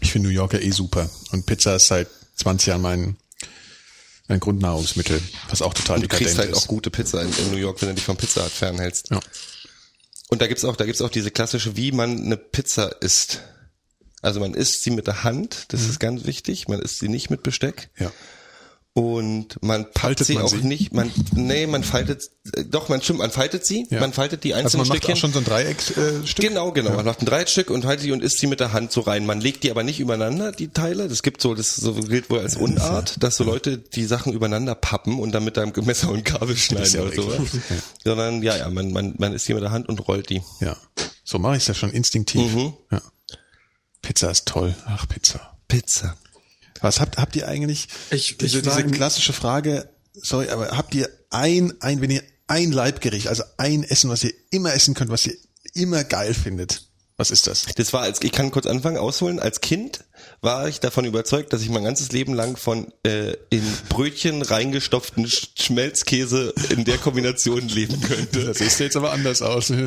Ich 0.00 0.12
finde 0.12 0.28
New 0.28 0.34
Yorker 0.34 0.60
eh 0.60 0.70
super. 0.70 1.08
Und 1.32 1.46
Pizza 1.46 1.76
ist 1.76 1.86
seit 1.86 2.08
20 2.36 2.68
Jahren 2.68 2.82
mein, 2.82 3.16
mein 4.28 4.40
Grundnahrungsmittel, 4.40 5.20
was 5.48 5.62
auch 5.62 5.74
total 5.74 5.96
Und 5.96 6.02
du 6.02 6.08
kriegst 6.08 6.38
halt 6.38 6.50
ist. 6.50 6.56
auch 6.56 6.66
gute 6.66 6.90
Pizza 6.90 7.22
in, 7.22 7.32
in 7.32 7.50
New 7.50 7.56
York, 7.56 7.80
wenn 7.80 7.88
du 7.88 7.94
dich 7.94 8.04
vom 8.04 8.16
Pizza 8.16 8.44
Hut 8.44 8.52
fernhältst. 8.52 9.10
Ja. 9.10 9.20
Und 10.28 10.40
da 10.42 10.46
gibt's 10.46 10.64
auch, 10.64 10.76
da 10.76 10.84
gibt's 10.84 11.02
auch 11.02 11.10
diese 11.10 11.30
klassische, 11.30 11.76
wie 11.76 11.92
man 11.92 12.18
eine 12.24 12.36
Pizza 12.36 12.88
isst. 13.02 13.40
Also 14.22 14.40
man 14.40 14.54
isst 14.54 14.82
sie 14.82 14.90
mit 14.90 15.06
der 15.06 15.24
Hand, 15.24 15.66
das 15.72 15.82
ist 15.82 15.98
ganz 16.00 16.24
wichtig. 16.26 16.68
Man 16.68 16.80
isst 16.80 16.98
sie 16.98 17.08
nicht 17.08 17.30
mit 17.30 17.42
Besteck. 17.42 17.90
ja. 17.98 18.10
Und 18.92 19.62
man 19.62 19.84
packt 19.84 19.98
Faltet 20.00 20.26
sie 20.26 20.34
man 20.34 20.42
auch 20.42 20.48
sie? 20.48 20.56
nicht, 20.66 20.92
man, 20.92 21.12
nee, 21.36 21.68
man 21.68 21.84
faltet, 21.84 22.28
äh, 22.56 22.64
doch, 22.64 22.88
man 22.88 23.00
stimmt, 23.00 23.20
man 23.20 23.30
faltet 23.30 23.64
sie, 23.64 23.86
Ja. 23.88 24.00
man 24.00 24.12
faltet 24.12 24.42
die 24.42 24.52
Also 24.52 24.64
einzelnen 24.64 24.80
man 24.80 24.88
macht 24.88 24.96
Stückchen. 25.04 25.14
auch 25.14 25.18
schon 25.20 25.32
so 25.32 25.38
ein 25.38 25.44
Dreieckstück. 25.44 25.96
Äh? 25.96 26.42
Genau, 26.48 26.72
genau. 26.72 26.90
Man 26.96 27.04
macht 27.04 27.22
ein 27.22 27.26
Dreieckstück 27.26 27.70
und 27.70 27.84
haltet 27.86 28.06
die 28.06 28.10
und 28.12 28.20
isst 28.20 28.40
sie 28.40 28.48
mit 28.48 28.58
der 28.58 28.72
Hand 28.72 28.90
so 28.90 29.02
rein. 29.02 29.26
Man 29.26 29.40
legt 29.40 29.62
die 29.62 29.70
aber 29.70 29.84
nicht 29.84 30.00
übereinander, 30.00 30.50
die 30.50 30.68
Teile. 30.68 31.06
Das 31.08 31.22
gibt 31.22 31.40
so, 31.40 31.54
das 31.54 31.76
so 31.76 31.94
gilt 31.94 32.30
wohl 32.30 32.40
als 32.40 32.56
Unart, 32.56 33.22
dass 33.22 33.36
so 33.36 33.44
Leute 33.44 33.78
die 33.78 34.04
Sachen 34.04 34.32
übereinander 34.32 34.74
pappen 34.74 35.20
und 35.20 35.30
dann 35.30 35.44
mit 35.44 35.56
einem 35.56 35.72
Messer 35.84 36.10
und 36.10 36.24
Kabel 36.24 36.56
schneiden 36.56 36.92
ja 36.92 37.02
oder 37.02 37.14
sowas. 37.14 37.38
Ja. 37.52 37.76
Sondern, 38.02 38.42
ja, 38.42 38.56
ja, 38.56 38.68
man, 38.70 38.92
man, 38.92 39.14
man 39.18 39.32
isst 39.34 39.46
die 39.46 39.54
mit 39.54 39.62
der 39.62 39.70
Hand 39.70 39.88
und 39.88 40.08
rollt 40.08 40.30
die. 40.30 40.42
Ja. 40.60 40.76
So 41.22 41.38
mache 41.38 41.56
ich 41.56 41.62
es 41.62 41.68
ja 41.68 41.74
schon 41.74 41.90
instinktiv. 41.92 42.52
Mhm. 42.52 42.72
Ja. 42.90 43.00
Pizza 44.02 44.30
ist 44.30 44.46
toll. 44.46 44.74
Ach, 44.86 45.06
Pizza. 45.08 45.56
Pizza. 45.68 46.16
Was 46.80 47.00
habt, 47.00 47.18
habt 47.18 47.36
ihr 47.36 47.46
eigentlich, 47.48 47.88
Ich- 48.10 48.38
diese, 48.38 48.58
ich 48.58 48.64
diese 48.64 48.84
klassische 48.86 49.32
Frage, 49.32 49.88
sorry, 50.14 50.48
aber 50.48 50.76
habt 50.76 50.94
ihr 50.94 51.08
ein, 51.30 51.74
ein, 51.80 52.00
wenn 52.00 52.10
ihr 52.10 52.22
ein 52.46 52.72
Leibgericht, 52.72 53.28
also 53.28 53.42
ein 53.58 53.84
Essen, 53.84 54.10
was 54.10 54.24
ihr 54.24 54.32
immer 54.50 54.72
essen 54.74 54.94
könnt, 54.94 55.10
was 55.10 55.26
ihr 55.26 55.34
immer 55.74 56.02
geil 56.04 56.34
findet? 56.34 56.88
Was 57.20 57.30
ist 57.30 57.46
das? 57.46 57.66
Das 57.76 57.92
war 57.92 58.00
als, 58.00 58.22
ich 58.22 58.32
kann 58.32 58.50
kurz 58.50 58.64
anfangen, 58.66 58.96
ausholen. 58.96 59.40
Als 59.40 59.60
Kind 59.60 60.04
war 60.40 60.66
ich 60.68 60.80
davon 60.80 61.04
überzeugt, 61.04 61.52
dass 61.52 61.60
ich 61.60 61.68
mein 61.68 61.84
ganzes 61.84 62.12
Leben 62.12 62.32
lang 62.32 62.56
von 62.56 62.94
äh, 63.06 63.34
in 63.50 63.62
Brötchen 63.90 64.40
reingestopften 64.40 65.26
Sch- 65.26 65.48
Schmelzkäse 65.60 66.54
in 66.70 66.86
der 66.86 66.96
Kombination 66.96 67.68
leben 67.68 68.00
könnte. 68.00 68.46
Das 68.46 68.56
sieht 68.58 68.78
jetzt 68.80 68.96
aber 68.96 69.12
anders 69.12 69.42
aus. 69.42 69.70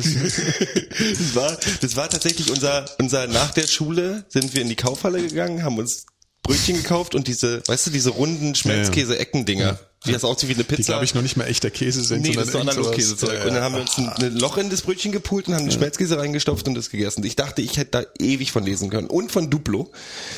Das 0.94 1.34
war, 1.34 1.56
das 1.80 1.96
war 1.96 2.08
tatsächlich 2.08 2.50
unser, 2.50 2.84
unser, 3.00 3.26
nach 3.26 3.50
der 3.52 3.66
Schule 3.66 4.24
sind 4.28 4.54
wir 4.54 4.62
in 4.62 4.68
die 4.68 4.76
Kaufhalle 4.76 5.20
gegangen, 5.20 5.64
haben 5.64 5.76
uns 5.78 6.06
Brötchen 6.44 6.76
gekauft 6.76 7.14
und 7.14 7.26
diese, 7.26 7.62
weißt 7.66 7.86
du, 7.88 7.90
diese 7.90 8.10
runden 8.10 8.54
Schmelzkäse-Eckendinger, 8.54 9.78
die 10.06 10.12
das 10.12 10.24
aussieht 10.24 10.50
wie 10.50 10.54
eine 10.54 10.64
Pizza. 10.64 10.76
Die, 10.76 10.82
glaube 10.84 11.04
ich, 11.06 11.14
noch 11.14 11.22
nicht 11.22 11.38
mal 11.38 11.46
echter 11.46 11.70
Käse 11.70 12.04
sind, 12.04 12.20
Nee, 12.22 12.32
das 12.34 12.48
ist 12.48 12.56
Analogkäsezeug. 12.56 13.30
sowas, 13.30 13.44
äh, 13.44 13.48
Und 13.48 13.54
dann 13.54 13.62
haben 13.62 13.74
wir 13.74 13.80
uns 13.80 13.96
ein, 13.96 14.08
ein 14.10 14.36
Loch 14.36 14.58
in 14.58 14.68
das 14.68 14.82
Brötchen 14.82 15.10
gepult 15.10 15.48
und 15.48 15.54
haben 15.54 15.64
den 15.64 15.72
Schmelzkäse 15.72 16.18
reingestopft 16.18 16.68
und 16.68 16.74
das 16.74 16.90
gegessen. 16.90 17.24
Ich 17.24 17.34
dachte, 17.36 17.62
ich 17.62 17.78
hätte 17.78 17.90
da 17.92 18.04
ewig 18.18 18.52
von 18.52 18.64
lesen 18.64 18.90
können. 18.90 19.06
Und 19.08 19.32
von 19.32 19.48
Duplo. 19.48 19.90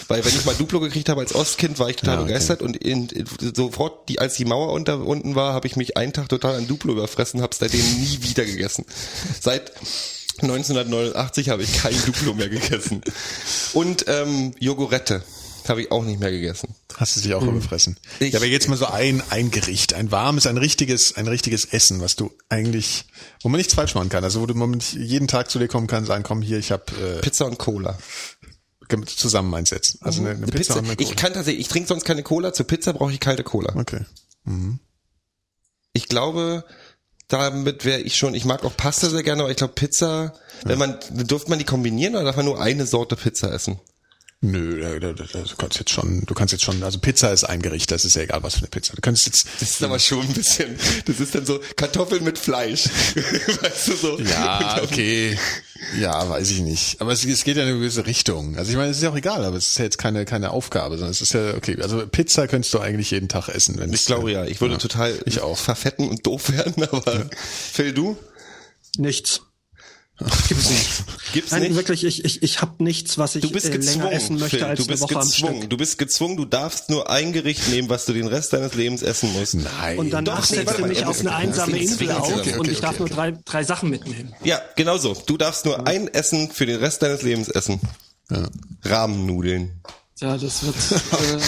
Weil 0.07 0.25
wenn 0.25 0.33
ich 0.33 0.45
mal 0.45 0.55
Duplo 0.55 0.79
gekriegt 0.79 1.09
habe 1.09 1.21
als 1.23 1.35
Ostkind, 1.35 1.81
war 1.81 1.91
ich 1.91 1.97
total 1.97 2.15
Ja, 2.15 2.21
okay. 2.21 2.29
begeistert. 2.29 2.63
Und 2.63 2.77
in, 2.77 3.09
in, 3.09 3.27
sofort, 3.57 4.09
die, 4.09 4.21
als 4.21 4.35
die 4.35 4.45
Mauer 4.45 4.73
unter, 4.73 5.01
unten 5.05 5.35
war, 5.35 5.53
habe 5.55 5.67
ich 5.67 5.75
mich 5.75 5.97
einen 5.97 6.13
Tag 6.13 6.29
total 6.29 6.55
an 6.55 6.69
Duplo 6.69 6.93
überfressen, 6.93 7.43
habe 7.43 7.55
seitdem 7.59 7.81
nie 7.81 8.19
wieder 8.23 8.45
gegessen. 8.45 8.85
Seit 9.41 9.73
1989 10.43 11.49
habe 11.49 11.63
ich 11.65 11.73
kein 11.79 11.95
Duplo 12.05 12.35
mehr 12.35 12.49
gegessen. 12.49 13.01
Und 13.73 14.05
ähm, 14.07 14.53
Jogurette 14.61 15.23
habe 15.69 15.83
ich 15.83 15.91
auch 15.93 16.05
nicht 16.05 16.21
mehr 16.21 16.31
gegessen. 16.31 16.75
Hast 16.97 17.17
du 17.17 17.21
dich 17.21 17.35
auch 17.35 17.43
überfressen? 17.43 17.97
Ich- 18.21 18.33
ja, 18.33 18.39
aber 18.39 18.47
jetzt 18.47 18.69
mal 18.69 18.77
so 18.77 18.87
ein, 18.87 19.23
ein 19.31 19.51
Gericht, 19.51 19.95
ein 19.95 20.11
warmes, 20.11 20.47
ein 20.47 20.57
richtiges, 20.59 21.17
ein 21.17 21.27
richtiges 21.29 21.64
Essen, 21.67 22.01
was 22.01 22.17
du 22.17 22.31
eigentlich, 22.49 23.05
wo 23.43 23.49
man 23.49 23.59
nichts 23.59 23.75
falsch 23.75 23.95
machen 23.95 24.09
kann. 24.09 24.25
Also 24.25 24.41
wo 24.41 24.47
du 24.47 24.55
nicht 24.67 24.95
jeden 24.95 25.29
Tag 25.29 25.51
zu 25.51 25.59
dir 25.59 25.69
kommen 25.69 25.87
kann, 25.87 26.05
sagen, 26.05 26.23
komm 26.25 26.43
hier, 26.43 26.59
ich 26.59 26.73
habe 26.73 26.85
äh, 27.01 27.21
Pizza 27.21 27.47
und 27.47 27.59
Cola. 27.59 27.99
zusammen 29.07 29.53
einsetzen. 29.55 29.99
Also 30.03 30.21
eine, 30.21 30.31
eine 30.31 30.47
Pizza, 30.47 30.57
Pizza. 30.59 30.79
und 30.79 30.85
eine 30.87 30.97
Cola. 30.97 31.09
Ich 31.11 31.17
kann 31.17 31.33
tatsächlich, 31.33 31.61
ich 31.62 31.69
trinke 31.69 31.89
sonst 31.89 32.05
keine 32.05 32.23
Cola. 32.23 32.53
Zur 32.53 32.67
Pizza 32.67 32.93
brauche 32.93 33.12
ich 33.12 33.21
kalte 33.21 33.43
Cola. 33.45 33.75
Okay. 33.77 34.05
Ich 35.93 36.09
glaube, 36.09 36.64
damit 37.29 37.85
wäre 37.85 38.01
ich 38.01 38.17
schon, 38.17 38.35
ich 38.35 38.45
mag 38.45 38.64
auch 38.64 38.77
Pasta 38.77 39.09
sehr 39.09 39.23
gerne, 39.23 39.43
aber 39.43 39.51
ich 39.51 39.57
glaube 39.57 39.75
Pizza, 39.75 40.35
wenn 40.64 40.79
man, 40.79 40.99
dürfte 41.11 41.51
man 41.51 41.59
die 41.59 41.64
kombinieren 41.64 42.14
oder 42.14 42.25
darf 42.25 42.37
man 42.37 42.45
nur 42.45 42.61
eine 42.61 42.87
Sorte 42.87 43.17
Pizza 43.17 43.53
essen? 43.53 43.81
Nö, 44.43 45.01
du 45.01 45.14
kannst 45.57 45.78
jetzt 45.78 45.91
schon, 45.91 46.22
du 46.26 46.34
kannst 46.34 46.53
jetzt 46.53 46.62
schon, 46.62 46.82
also 46.82 46.99
Pizza 46.99 47.32
ist 47.32 47.45
ein 47.45 47.62
Gericht, 47.62 47.91
das 47.91 48.05
ist 48.05 48.16
ja 48.16 48.22
egal, 48.22 48.43
was 48.43 48.55
für 48.55 48.61
eine 48.61 48.68
Pizza. 48.68 48.95
Du 48.95 49.01
kannst 49.01 49.24
jetzt, 49.24 49.47
Das 49.61 49.70
ist 49.70 49.82
aber 49.82 49.99
schon 49.99 50.20
ein 50.20 50.34
bisschen, 50.34 50.78
das 51.07 51.20
ist 51.20 51.34
dann 51.34 51.47
so 51.47 51.59
Kartoffeln 51.74 52.22
mit 52.22 52.39
Fleisch. 52.39 52.84
weißt 53.62 53.89
du 53.89 53.97
so? 53.97 54.20
ja, 54.20 54.82
okay, 54.82 55.39
ja, 55.99 56.28
weiß 56.28 56.51
ich 56.51 56.61
nicht. 56.61 57.01
Aber 57.01 57.12
es, 57.12 57.24
es 57.24 57.45
geht 57.45 57.57
ja 57.57 57.62
in 57.62 57.70
eine 57.70 57.78
gewisse 57.78 58.05
Richtung. 58.07 58.59
Also 58.59 58.70
ich 58.70 58.76
meine, 58.76 58.91
es 58.91 58.99
ist 58.99 59.03
ja 59.05 59.11
auch 59.11 59.16
egal, 59.16 59.43
aber 59.43 59.57
es 59.57 59.68
ist 59.68 59.78
ja 59.78 59.84
jetzt 59.84 59.99
keine, 59.99 60.26
keine 60.26 60.51
Aufgabe, 60.51 60.97
sondern 60.99 61.12
es 61.12 61.22
ist 61.22 61.32
ja, 61.32 61.55
okay, 61.55 61.80
also 61.80 62.07
Pizza 62.07 62.47
könntest 62.47 62.74
du 62.74 62.78
eigentlich 62.78 63.12
jeden 63.12 63.28
Tag 63.28 63.49
essen, 63.49 63.78
wenn 63.78 63.91
Ich 63.91 64.05
glaube 64.05 64.30
ja, 64.32 64.45
ich 64.45 64.61
würde 64.61 64.76
total 64.76 65.18
Ich 65.24 65.41
auch. 65.41 65.57
verfetten 65.57 66.11
und 66.11 66.26
doof 66.26 66.53
werden, 66.53 66.82
aber 66.93 67.30
Phil, 67.72 67.95
du? 67.95 68.18
Nichts. 68.99 69.41
Gibt's 70.49 70.71
nicht. 70.71 71.05
Gibt's 71.35 71.51
Nein, 71.53 71.62
nicht? 71.62 71.75
wirklich, 71.75 72.03
ich, 72.05 72.25
ich, 72.25 72.43
ich 72.43 72.62
habe 72.62 72.83
nichts, 72.83 73.19
was 73.19 73.35
ich 73.37 73.43
Du 73.43 73.51
bist 73.51 73.67
äh, 73.67 73.71
länger 73.71 73.81
gezwungen, 73.85 74.09
essen 74.12 74.39
möchte 74.39 74.57
Phil. 74.57 74.64
als 74.67 74.81
Du 74.81 74.87
bist 74.87 75.03
eine 75.03 75.11
Woche 75.11 75.21
am 75.21 75.29
gezwungen. 75.29 75.57
Stück. 75.59 75.71
Du 75.71 75.77
bist 75.77 75.99
gezwungen. 75.99 76.37
Du 76.39 76.45
darfst 76.47 76.89
nur 76.89 77.11
ein 77.11 77.35
Gericht 77.35 77.69
nehmen, 77.69 77.91
was 77.91 78.07
du 78.07 78.14
den 78.14 78.27
Rest 78.27 78.55
deines 78.55 78.73
Lebens 78.75 79.03
essen 79.03 79.33
musst. 79.35 79.55
Nein. 79.57 79.99
Und 79.99 80.11
danach 80.11 80.41
Doch, 80.41 80.51
nee, 80.51 80.57
setzt 80.57 80.67
warte 80.69 80.83
du 80.83 80.89
mich 80.89 81.05
auf 81.05 81.21
eine 81.21 81.35
einsame 81.35 81.79
Insel 81.79 82.11
auf 82.12 82.33
okay, 82.35 82.53
und 82.55 82.61
okay, 82.61 82.71
ich 82.71 82.81
darf 82.81 82.93
okay, 82.93 82.99
nur 83.01 83.09
drei, 83.11 83.33
drei 83.45 83.64
Sachen 83.64 83.91
mitnehmen. 83.91 84.35
Ja, 84.43 84.61
genau 84.77 84.97
so. 84.97 85.12
Du 85.27 85.37
darfst 85.37 85.67
nur 85.67 85.87
ein 85.87 86.09
Essen 86.09 86.51
für 86.51 86.64
den 86.64 86.79
Rest 86.79 87.03
deines 87.03 87.21
Lebens 87.23 87.49
essen. 87.49 87.79
Ja. 88.31 88.49
Rahmennudeln. 88.85 89.83
Ja, 90.19 90.39
das 90.39 90.62
wird 90.64 90.75
äh, 91.12 91.33
eine 91.35 91.43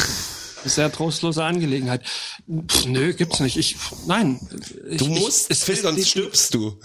sehr 0.66 0.93
trostlose 0.93 1.43
Angelegenheit. 1.43 2.03
Pff, 2.05 2.85
nö, 2.85 3.14
gibt's 3.14 3.41
nicht. 3.41 3.57
Ich, 3.57 3.77
nein. 4.07 4.39
Ich, 4.91 4.99
Du 4.99 5.07
musst, 5.07 5.51
ich, 5.51 5.59
Phil, 5.59 5.75
es- 5.75 5.83
sonst 5.83 6.01
es- 6.03 6.09
stirbst 6.11 6.53
du. 6.55 6.79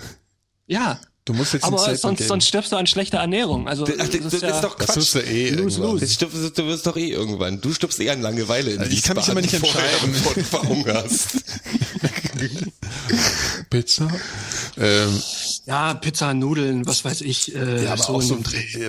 Ja. 0.65 1.01
Du 1.25 1.31
musst 1.33 1.53
jetzt 1.53 1.63
Aber 1.63 1.95
sonst, 1.95 2.27
sonst 2.27 2.47
stirbst 2.47 2.73
du 2.73 2.75
an 2.75 2.85
schlechter 2.85 3.19
Ernährung. 3.19 3.69
Also, 3.69 3.85
Ach, 3.85 4.07
das, 4.09 4.09
das 4.09 4.33
ist 4.33 4.41
ja, 4.41 4.59
doch 4.59 4.75
das 4.75 4.87
Quatsch. 4.87 4.97
wirst 4.97 5.15
du 5.15 5.19
eh 5.19 5.49
Lose, 5.51 5.77
irgendwann. 5.77 5.91
lose. 5.91 6.05
Das 6.05 6.13
stirbst, 6.15 6.57
du 6.57 6.65
wirst 6.65 6.85
doch 6.85 6.97
eh 6.97 7.07
irgendwann. 7.11 7.61
Du 7.61 7.73
stirbst 7.73 7.99
eher 8.01 8.11
an 8.13 8.21
Langeweile 8.21 8.71
in 8.71 8.79
Also 8.79 8.91
ich 8.91 9.03
kann 9.03 9.15
mich 9.15 9.29
immer 9.29 9.39
nicht 9.39 9.53
bevor 9.53 9.71
du 9.71 9.79
entscheiden. 9.79 10.13
davon 10.13 10.43
verhungerst. 10.43 11.27
Pizza? 13.69 14.07
Ähm, 14.77 15.21
ja, 15.65 15.93
Pizza, 15.93 16.33
Nudeln, 16.33 16.85
was 16.85 17.05
weiß 17.05 17.21
ich. 17.21 17.55
Äh, 17.55 17.85
ja, 17.85 17.93
aber 17.93 18.03
so 18.03 18.13
auch 18.15 18.21
so, 18.21 18.37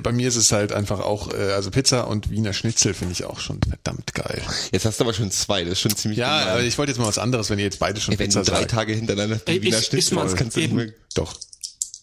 bei 0.02 0.12
mir 0.12 0.28
ist 0.28 0.36
es 0.36 0.50
halt 0.52 0.72
einfach 0.72 1.00
auch, 1.00 1.32
äh, 1.32 1.52
also 1.52 1.70
Pizza 1.70 2.06
und 2.08 2.30
Wiener 2.30 2.52
Schnitzel 2.52 2.94
finde 2.94 3.12
ich 3.12 3.24
auch 3.24 3.40
schon 3.40 3.60
verdammt 3.62 4.14
geil. 4.14 4.42
Jetzt 4.72 4.84
hast 4.86 4.98
du 4.98 5.04
aber 5.04 5.14
schon 5.14 5.30
zwei, 5.30 5.62
das 5.64 5.74
ist 5.74 5.80
schon 5.80 5.94
ziemlich 5.96 6.18
Ja, 6.18 6.40
gemein. 6.40 6.52
aber 6.54 6.62
ich 6.64 6.76
wollte 6.78 6.92
jetzt 6.92 6.98
mal 6.98 7.06
was 7.06 7.18
anderes, 7.18 7.50
wenn 7.50 7.58
ihr 7.58 7.64
jetzt 7.66 7.78
beide 7.78 8.00
schon 8.00 8.12
Ey, 8.14 8.18
wenn 8.18 8.26
Pizza 8.26 8.40
du 8.42 8.50
drei 8.50 8.60
sagt. 8.60 8.70
Tage 8.72 8.94
hintereinander 8.94 9.40
Ey, 9.46 9.62
Wiener 9.62 9.78
ich- 9.78 9.86
Schnitzel 9.86 10.18
isst 10.18 10.36
kannst 10.36 10.56
du 10.56 10.60
nicht 10.60 10.68
eben. 10.70 10.76
mehr. 10.76 10.88
Doch. 11.14 11.34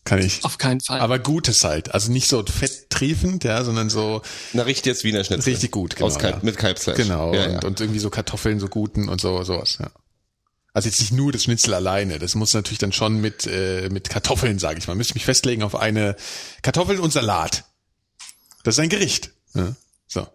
Kann 0.04 0.20
ich. 0.20 0.44
Auf 0.44 0.58
keinen 0.58 0.82
Fall. 0.82 1.00
Aber 1.00 1.20
gutes 1.20 1.64
halt. 1.64 1.94
Also 1.94 2.12
nicht 2.12 2.28
so 2.28 2.44
fetttriefend, 2.44 3.44
ja, 3.44 3.64
sondern 3.64 3.90
so 3.90 4.22
Na, 4.54 4.64
richtig 4.64 4.88
jetzt 4.88 5.04
Wiener 5.04 5.24
Schnitzel. 5.24 5.52
richtig 5.52 5.72
gut. 5.72 5.96
Genau, 5.96 6.08
Aus 6.08 6.18
Kalb, 6.18 6.38
ja. 6.38 6.40
Mit 6.44 6.58
Kalbsfleisch. 6.58 6.98
Genau. 6.98 7.34
Ja, 7.34 7.46
und, 7.46 7.52
ja. 7.52 7.62
und 7.62 7.80
irgendwie 7.80 8.00
so 8.00 8.10
Kartoffeln, 8.10 8.60
so 8.60 8.68
guten 8.68 9.10
und 9.10 9.22
so, 9.22 9.44
sowas, 9.44 9.78
ja. 9.80 9.92
Also 10.74 10.88
jetzt 10.88 11.02
nicht 11.02 11.12
nur 11.12 11.32
das 11.32 11.44
Schnitzel 11.44 11.74
alleine. 11.74 12.18
Das 12.18 12.34
muss 12.34 12.54
natürlich 12.54 12.80
dann 12.80 12.94
schon 12.94 13.20
mit, 13.20 13.46
äh, 13.46 13.90
mit 13.92 14.10
Kartoffeln, 14.10 14.58
sage 14.58 14.80
ich 14.80 14.88
mal. 14.88 14.96
Müsste 14.96 15.12
ich 15.12 15.16
mich 15.16 15.26
festlegen 15.26 15.64
auf 15.64 15.76
eine 15.76 16.16
Kartoffeln 16.62 17.00
und 17.00 17.12
Salat. 17.12 17.66
Das 18.64 18.76
ist 18.76 18.80
ein 18.80 18.90
Gericht. 18.90 19.32
Ja. 19.54 19.76
So. 20.08 20.28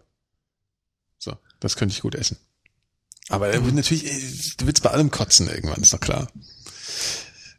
So. 1.17 1.33
Das 1.59 1.75
könnte 1.75 1.93
ich 1.93 2.01
gut 2.01 2.13
essen. 2.13 2.37
Aber 3.29 3.51
äh, 3.51 3.59
natürlich, 3.59 4.05
äh, 4.05 4.21
du 4.57 4.67
willst 4.67 4.83
bei 4.83 4.91
allem 4.91 5.11
kotzen 5.11 5.49
irgendwann, 5.49 5.81
ist 5.81 5.93
doch 5.93 5.99
klar. 5.99 6.27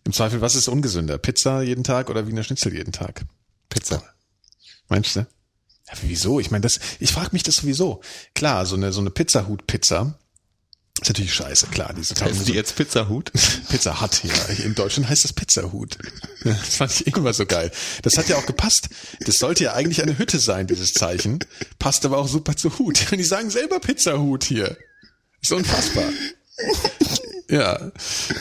Im 0.09 0.15
Zweifel, 0.15 0.41
was 0.41 0.55
ist 0.55 0.69
ungesünder? 0.69 1.19
Pizza 1.19 1.61
jeden 1.61 1.85
Tag 1.85 2.09
oder 2.09 2.27
Wiener 2.27 2.43
Schnitzel 2.43 2.73
jeden 2.73 2.93
Tag? 2.93 3.27
Pizza. 3.69 4.03
Meinst 4.89 5.17
du? 5.17 5.21
Ja, 5.21 5.93
wieso? 6.01 6.41
Ich 6.41 6.51
meine, 6.51 6.63
das, 6.63 6.81
ich 6.99 7.13
frage 7.13 7.29
mich 7.33 7.43
das 7.43 7.57
sowieso. 7.57 8.01
Klar, 8.35 8.65
so 8.65 8.75
eine, 8.75 8.91
so 8.91 9.03
eine 9.03 9.11
Pizzahut-Pizza 9.11 10.19
Ist 11.03 11.09
natürlich 11.09 11.35
scheiße, 11.35 11.67
klar. 11.67 11.93
Diese 11.95 12.15
Heißt 12.19 12.49
die 12.49 12.55
jetzt 12.55 12.75
Pizzahut? 12.77 13.33
Pizza 13.69 14.01
Hut, 14.01 14.25
ja. 14.25 14.65
In 14.65 14.75
Deutschland 14.75 15.11
heißt 15.11 15.25
das 15.25 15.35
Pizzahut. 15.35 15.99
Das 16.43 16.77
fand 16.77 16.91
ich 17.03 17.07
immer 17.15 17.35
so 17.35 17.45
geil. 17.45 17.71
Das 18.01 18.17
hat 18.17 18.31
ja 18.31 18.37
auch 18.37 18.47
gepasst. 18.47 18.89
Das 19.27 19.35
sollte 19.37 19.65
ja 19.65 19.75
eigentlich 19.75 20.01
eine 20.01 20.17
Hütte 20.17 20.39
sein, 20.39 20.67
dieses 20.69 20.95
Zeichen. 20.95 21.41
Passt 21.79 22.07
aber 22.07 22.17
auch 22.17 22.29
super 22.29 22.57
zu 22.57 22.79
Hut. 22.79 23.13
Und 23.13 23.19
die 23.19 23.25
sagen 23.25 23.51
selber 23.51 23.79
Pizzahut 23.79 24.45
hier. 24.45 24.75
Ist 25.43 25.53
unfassbar. 25.53 26.11
Ja, 27.51 27.91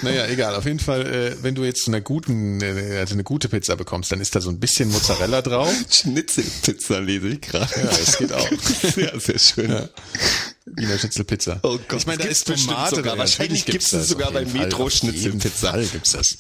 naja, 0.02 0.28
egal. 0.28 0.56
Auf 0.56 0.66
jeden 0.66 0.80
Fall, 0.80 1.08
äh, 1.08 1.36
wenn 1.42 1.56
du 1.56 1.64
jetzt 1.64 1.84
zu 1.86 1.92
einer 1.92 2.02
guten, 2.02 2.62
äh, 2.62 2.98
also 3.00 3.14
eine 3.14 3.24
gute 3.24 3.48
Pizza 3.48 3.78
bekommst, 3.78 4.12
dann 4.12 4.20
ist 4.20 4.36
da 4.36 4.42
so 4.42 4.50
ein 4.50 4.60
bisschen 4.60 4.92
Mozzarella 4.92 5.42
drauf. 5.42 5.74
Schnitzelpizza 5.90 7.00
lese 7.00 7.30
ich 7.30 7.42
gerade. 7.42 7.74
Ja, 7.78 7.86
das 7.86 8.18
geht 8.18 8.34
auch. 8.34 8.50
Ja, 8.98 9.18
sehr 9.20 9.40
schön. 9.40 9.72
Ja. 9.72 9.90
Wiener 10.66 10.98
Schnitzelpizza. 10.98 11.60
Oh 11.64 11.78
Gott, 11.88 12.00
ich 12.00 12.08
meine, 12.08 12.18
da 12.18 12.28
das 12.28 12.40
ist 12.40 12.48
Tomate 12.48 12.96
sogar. 12.98 13.12
drin. 13.14 13.20
Wahrscheinlich 13.20 13.66
gibt's 13.66 13.94
es 13.94 14.00
das, 14.00 14.08
sogar 14.10 14.32
bei. 14.32 14.44
Metro 14.44 14.90
Schnitzelpizza. 14.90 15.72
Fall 15.72 15.86
gibt's 15.86 16.12
das. 16.12 16.38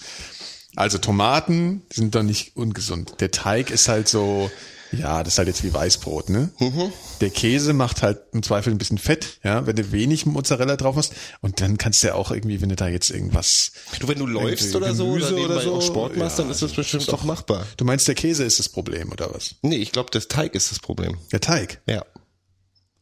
Also 0.75 0.97
Tomaten 0.97 1.83
sind 1.91 2.15
doch 2.15 2.23
nicht 2.23 2.55
ungesund. 2.55 3.15
Der 3.19 3.31
Teig 3.31 3.71
ist 3.71 3.87
halt 3.87 4.07
so, 4.09 4.51
ja, 4.91 5.23
das 5.23 5.33
ist 5.33 5.37
halt 5.37 5.47
jetzt 5.47 5.63
wie 5.63 5.73
Weißbrot, 5.73 6.29
ne? 6.29 6.49
Mhm. 6.59 6.91
Der 7.21 7.29
Käse 7.29 7.73
macht 7.73 8.01
halt 8.01 8.19
im 8.31 8.43
Zweifel 8.43 8.71
ein 8.71 8.77
bisschen 8.77 8.97
Fett, 8.97 9.39
ja, 9.43 9.65
wenn 9.65 9.75
du 9.75 9.91
wenig 9.91 10.25
Mozzarella 10.25 10.75
drauf 10.75 10.95
hast. 10.95 11.13
Und 11.41 11.61
dann 11.61 11.77
kannst 11.77 12.03
du 12.03 12.07
ja 12.07 12.13
auch 12.15 12.31
irgendwie, 12.31 12.61
wenn 12.61 12.69
du 12.69 12.75
da 12.75 12.87
jetzt 12.87 13.09
irgendwas. 13.09 13.71
Du, 13.99 14.07
wenn 14.07 14.19
du 14.19 14.25
läufst 14.25 14.75
oder 14.75 14.93
so, 14.93 15.07
oder, 15.07 15.31
nebenbei 15.31 15.67
auch 15.67 15.81
Sport 15.81 16.17
machst, 16.17 16.39
dann 16.39 16.47
ja, 16.47 16.51
ist 16.51 16.61
das 16.61 16.73
bestimmt 16.73 17.09
auch 17.13 17.23
machbar. 17.23 17.65
Du 17.77 17.85
meinst, 17.85 18.07
der 18.07 18.15
Käse 18.15 18.43
ist 18.43 18.59
das 18.59 18.69
Problem, 18.69 19.11
oder 19.11 19.33
was? 19.33 19.55
Nee, 19.61 19.77
ich 19.77 19.91
glaube, 19.91 20.09
das 20.11 20.27
Teig 20.27 20.55
ist 20.55 20.71
das 20.71 20.79
Problem. 20.79 21.17
Der 21.31 21.41
Teig. 21.41 21.81
Ja. 21.87 22.05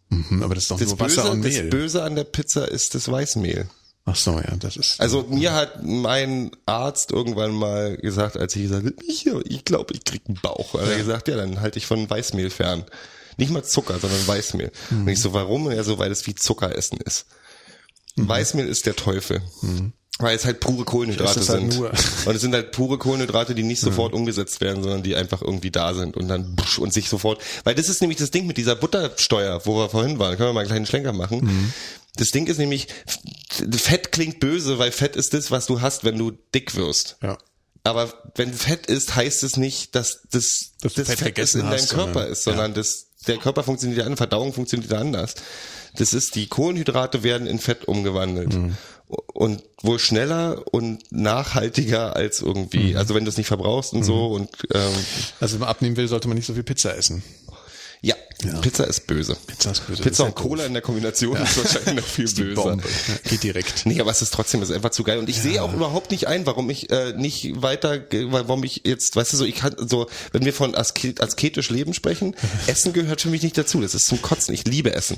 Mhm, 0.10 0.44
aber 0.44 0.56
das 0.56 0.66
ist 0.66 0.72
doch 0.72 0.80
Das 0.80 0.88
nur 0.90 0.99
Wasser 0.99 1.24
Böse, 1.24 1.32
und 1.32 1.45
das 1.45 1.53
Mehl. 1.53 1.70
Böse 1.70 2.03
an 2.03 2.16
der 2.16 2.24
Pizza 2.24 2.70
ist 2.70 2.95
das 2.95 3.12
Weißmehl. 3.12 3.68
Ach 4.07 4.15
so, 4.15 4.34
ja, 4.34 4.56
das 4.60 4.77
ist. 4.77 5.02
Also 5.02 5.23
mir 5.30 5.53
hat 5.53 5.84
mein 5.84 6.52
Arzt 6.68 7.11
irgendwann 7.11 7.52
mal 7.53 7.98
gesagt, 7.98 8.38
als 8.38 8.56
ich 8.56 8.61
gesagt 8.64 8.86
habe, 8.86 8.95
ich, 9.07 9.26
ich 9.26 9.65
glaube, 9.65 9.94
ich 9.95 10.06
krieg 10.06 10.22
einen 10.27 10.40
Bauch. 10.41 10.73
Hat 10.76 10.88
er 10.88 10.98
gesagt, 10.98 11.27
ja, 11.27 11.36
dann 11.36 11.60
halte 11.60 11.80
ich 11.80 11.88
von 11.88 12.07
Weißmehl 12.07 12.52
fern. 12.52 12.84
Nicht 13.38 13.52
mal 13.52 13.64
Zucker, 13.64 13.98
sondern 13.99 14.26
Weißmehl. 14.27 14.72
Und 14.91 15.07
ich 15.07 15.19
so, 15.19 15.34
warum? 15.34 15.72
Ja, 15.72 15.84
so, 15.84 15.98
weil 15.98 16.11
es 16.11 16.26
wie 16.27 16.36
Zuckeressen 16.36 16.99
ist. 17.03 17.26
Weißmehl 18.15 18.68
ist 18.68 18.86
der 18.86 18.95
Teufel. 18.95 19.41
Weil 20.19 20.38
es 20.38 20.45
halt 20.45 20.61
pure 20.61 20.86
Kohlenhydrate 20.86 21.40
halt 21.40 21.45
sind. 21.45 21.76
nur- 21.77 21.91
Und 22.26 22.36
es 22.36 22.41
sind 22.41 22.53
halt 22.53 22.72
pure 22.72 22.98
Kohlenhydrate, 22.98 23.53
die 23.56 23.64
nicht 23.64 23.82
sofort 23.82 24.14
umgesetzt 24.14 24.61
werden, 24.61 24.82
sondern 24.84 25.03
die 25.03 25.15
einfach 25.15 25.41
irgendwie 25.41 25.72
da 25.72 25.94
sind 25.94 26.15
und 26.15 26.30
dann 26.30 26.56
busch 26.56 26.80
und 26.80 26.94
sich 26.94 27.10
sofort. 27.10 27.41
Weil 27.65 27.76
das 27.76 27.90
ist 27.90 27.99
nämlich 27.99 28.19
das 28.19 28.32
Ding 28.32 28.48
mit 28.48 28.56
dieser 28.56 28.76
Buttersteuer, 28.77 29.65
wo 29.65 29.76
wir 29.77 29.90
vorhin 29.90 30.18
waren. 30.19 30.38
Können 30.38 30.49
wir 30.49 30.53
mal 30.53 30.61
einen 30.61 30.69
kleinen 30.69 30.86
Schlenker 30.86 31.11
machen. 31.11 31.73
Das 32.18 32.30
Ding 32.30 32.48
ist 32.48 32.58
nämlich, 32.58 32.88
Fett 33.78 34.12
klingt 34.12 34.40
böse, 34.40 34.78
weil 34.80 34.92
Fett 34.92 35.16
ist 35.16 35.34
das, 35.34 35.52
was 35.52 35.66
du 35.66 35.82
hast, 35.82 36.04
wenn 36.04 36.18
du 36.18 36.32
dick 36.54 36.76
wirst. 36.76 37.18
ja. 37.22 37.38
Aber 37.84 38.12
wenn 38.34 38.52
Fett 38.52 38.88
ist, 38.88 39.16
heißt 39.16 39.44
es 39.44 39.58
nicht, 39.58 39.94
dass 39.94 40.22
das, 40.32 40.72
Dass 40.82 40.96
das 40.96 41.08
Fett 41.08 41.20
Fett, 41.20 41.38
ist 41.38 41.54
in 41.54 41.70
deinem 41.70 41.86
Körper 41.88 42.14
sondern- 42.14 42.32
ist, 42.32 42.44
sondern 42.44 42.72
ja. 42.72 42.76
das, 42.78 43.06
der 43.28 43.38
Körper 43.38 43.62
funktioniert 43.64 44.00
ja 44.00 44.06
anders, 44.06 44.18
Verdauung 44.18 44.54
funktioniert 44.54 44.92
ja 44.92 44.98
anders. 44.98 45.36
Das 45.96 46.14
ist, 46.14 46.34
die 46.34 46.48
Kohlenhydrate 46.48 47.22
werden 47.22 47.46
in 47.46 47.60
Fett 47.60 47.86
umgewandelt. 47.88 48.54
Mhm. 48.56 48.76
Und 49.08 49.62
wohl 49.84 50.00
schneller 50.00 50.64
und 50.74 51.04
nachhaltiger 51.12 52.16
als 52.16 52.42
irgendwie, 52.42 52.94
Mhm. 52.94 52.98
also 52.98 53.14
wenn 53.14 53.24
du 53.24 53.30
es 53.30 53.38
nicht 53.38 53.46
verbrauchst 53.48 53.94
und 53.94 54.04
so 54.04 54.30
und 54.32 54.50
ähm, 54.74 54.92
Also 55.40 55.54
wenn 55.54 55.60
man 55.60 55.70
abnehmen 55.70 55.96
will, 55.96 56.08
sollte 56.08 56.28
man 56.28 56.38
nicht 56.38 56.48
so 56.48 56.56
viel 56.56 56.64
Pizza 56.64 56.98
essen. 56.98 57.22
Ja, 58.44 58.60
Pizza 58.61 58.84
ist 58.86 59.07
böse. 59.07 59.36
Pizza 59.48 59.72
ist 59.72 59.88
böse. 59.88 60.03
Pizza 60.03 60.23
und 60.23 60.30
ja 60.30 60.36
Cola 60.36 60.65
in 60.65 60.73
der 60.73 60.82
Kombination 60.82 61.36
ist 61.38 61.57
wahrscheinlich 61.57 61.95
noch 61.95 62.03
viel 62.03 62.32
böser. 62.32 62.61
Bombe. 62.61 62.84
Ja, 63.07 63.30
geht 63.32 63.44
direkt. 63.44 63.86
Nee, 63.86 63.99
aber 64.02 64.11
es 64.11 64.22
ist 64.22 64.34
trotzdem, 64.34 64.61
es 64.61 64.69
ist 64.69 64.76
einfach 64.76 64.91
zu 64.91 65.03
geil. 65.03 65.18
Und 65.19 65.30
ich 65.30 65.41
sehe 65.41 65.64
auch 65.64 65.73
überhaupt 65.73 66.11
nicht 66.11 66.27
ein, 66.27 66.45
warum 66.45 66.69
ich 66.69 66.90
äh, 66.91 67.14
nicht 67.14 67.61
weiter, 67.61 67.99
warum 68.30 68.64
ich 68.64 68.82
jetzt, 68.86 69.15
weißt 69.15 69.34
du, 69.34 69.38
so, 69.38 69.45
ich 69.45 69.56
kann 69.56 69.76
so, 69.77 70.07
wenn 70.32 70.45
wir 70.45 70.53
von 70.53 70.76
aske- 70.76 71.19
asketisch 71.22 71.69
Leben 71.69 71.94
sprechen, 71.94 72.36
Essen 72.68 72.94
gehört 72.94 73.22
für 73.22 73.30
mich 73.30 73.41
nicht 73.41 73.57
dazu. 73.57 73.82
Das 73.82 73.95
ist 73.95 74.06
zum 74.06 74.22
Kotzen. 74.22 74.53
Ich 74.53 74.65
liebe 74.65 74.94
Essen. 74.94 75.18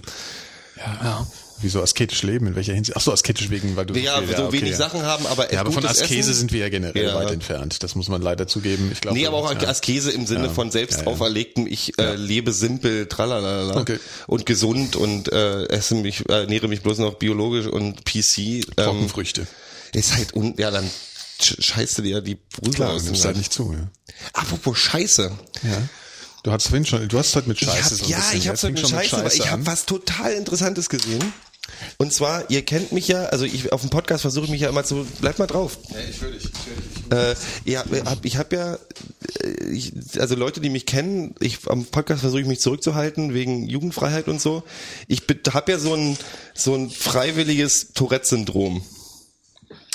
Ja. 0.77 1.27
Wieso 1.61 1.81
asketisch 1.81 2.21
leben? 2.23 2.45
In 2.47 2.55
welcher 2.55 2.73
Hinsicht? 2.73 2.95
Ach 2.97 3.01
so, 3.01 3.11
asketisch 3.11 3.49
wegen, 3.49 3.75
weil 3.75 3.85
du 3.85 3.95
Ja, 3.97 4.17
okay, 4.17 4.33
so 4.37 4.43
okay, 4.45 4.57
wenig 4.59 4.71
ja. 4.71 4.77
Sachen 4.77 5.01
haben, 5.03 5.25
aber 5.25 5.51
Ja, 5.51 5.61
aber 5.61 5.71
von 5.71 5.85
Askese 5.85 6.19
Essen, 6.29 6.33
sind 6.33 6.51
wir 6.51 6.59
ja 6.59 6.69
generell 6.69 7.05
Ja. 7.05 7.15
weit 7.15 7.31
entfernt. 7.31 7.81
Das 7.81 7.95
muss 7.95 8.09
man 8.09 8.21
leider 8.21 8.47
zugeben. 8.47 8.89
Ich 8.93 9.01
glaube. 9.01 9.17
Nee, 9.17 9.25
aber 9.25 9.37
auch 9.37 9.51
ja. 9.51 9.67
Askese 9.67 10.11
im 10.11 10.27
Sinne 10.27 10.45
Ja. 10.45 10.49
von 10.53 10.69
selbst 10.71 10.99
Ja, 10.99 11.05
ja. 11.05 11.07
auferlegtem, 11.11 11.65
ich 11.65 11.97
äh, 11.99 12.15
lebe 12.15 12.53
simpel, 12.53 13.07
tralalala 13.07 13.77
Okay. 13.81 13.99
und 14.27 14.45
gesund 14.45 14.95
und 14.95 15.31
äh, 15.31 15.63
esse 15.69 15.95
mich, 15.95 16.29
äh, 16.29 16.41
ernähre 16.41 16.67
mich 16.67 16.81
bloß 16.81 16.99
noch 16.99 17.15
biologisch 17.15 17.65
und 17.65 18.05
PC. 18.05 18.37
Ähm, 18.37 18.63
Trockenfrüchte. 18.75 19.47
ist 19.93 20.15
halt 20.15 20.33
un 20.35 20.53
ja 20.57 20.69
dann 20.69 20.89
sch- 21.41 21.61
scheißt 21.63 21.97
du 21.97 22.01
dir 22.03 22.21
die 22.21 22.35
Brüder 22.35 22.89
aus 22.91 23.03
nimmst 23.03 23.25
halt 23.25 23.35
Leib. 23.35 23.37
nicht 23.39 23.53
zu. 23.53 23.73
Ja. 23.73 23.89
Apropos 24.33 24.77
Scheiße. 24.77 25.31
ja. 25.63 25.81
Du 26.43 26.51
hast 26.53 26.67
vorhin 26.67 26.85
schon, 26.85 27.05
du 27.09 27.17
hast 27.19 27.35
heute 27.35 27.49
mit 27.49 27.59
Scheiße 27.59 27.73
hab, 27.83 27.91
so 27.91 28.03
ein 28.05 28.09
ja, 28.09 28.17
bisschen. 28.19 28.37
ich 28.39 28.47
habe 28.47 28.57
fängt 28.57 28.77
eine 28.77 28.87
schon 28.87 28.95
mit 28.97 29.05
Scheiße, 29.09 29.17
aber 29.21 29.33
ich 29.33 29.51
habe 29.51 29.65
was 29.65 29.85
total 29.85 30.31
Interessantes 30.33 30.87
gesehen. 30.87 31.33
Und 31.97 32.13
zwar, 32.13 32.49
ihr 32.49 32.63
kennt 32.63 32.91
mich 32.91 33.07
ja, 33.07 33.25
also 33.25 33.45
ich 33.45 33.71
auf 33.71 33.81
dem 33.81 33.89
Podcast 33.89 34.21
versuche 34.21 34.45
ich 34.45 34.51
mich 34.51 34.61
ja 34.61 34.69
immer 34.69 34.83
zu, 34.83 35.05
bleib 35.21 35.39
mal 35.39 35.47
drauf. 35.47 35.77
Ja, 35.89 35.97
ich 36.09 36.21
will 36.21 36.31
dich. 36.31 36.43
Ich 36.45 36.51
will 36.53 36.75
dich. 36.75 37.37
Äh, 37.65 37.71
ja, 37.71 37.83
hab, 38.05 38.25
ich 38.25 38.37
habe 38.37 38.55
ja, 38.55 38.77
äh, 39.43 39.69
ich, 39.69 39.93
also 40.19 40.35
Leute, 40.35 40.59
die 40.61 40.69
mich 40.69 40.85
kennen, 40.85 41.35
ich 41.39 41.59
am 41.67 41.85
Podcast 41.85 42.21
versuche 42.21 42.41
ich 42.41 42.47
mich 42.47 42.59
zurückzuhalten 42.59 43.33
wegen 43.33 43.67
Jugendfreiheit 43.67 44.27
und 44.27 44.41
so. 44.41 44.63
Ich 45.07 45.23
habe 45.51 45.71
ja 45.71 45.79
so 45.79 45.93
ein 45.93 46.17
so 46.53 46.75
ein 46.75 46.89
freiwilliges 46.89 47.93
Tourette-Syndrom, 47.93 48.83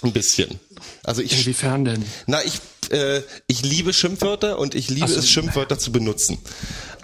ein 0.03 0.13
bisschen. 0.13 0.61
Also 1.05 1.23
ich 1.23 1.33
Inwiefern 1.33 1.85
denn? 1.85 2.05
na, 2.27 2.43
ich, 2.45 2.61
äh, 2.91 3.23
ich 3.47 3.63
liebe 3.63 3.93
Schimpfwörter 3.93 4.59
und 4.59 4.75
ich 4.75 4.89
liebe 4.89 5.09
so. 5.09 5.19
es, 5.19 5.29
Schimpfwörter 5.29 5.79
zu 5.79 5.93
benutzen. 5.93 6.39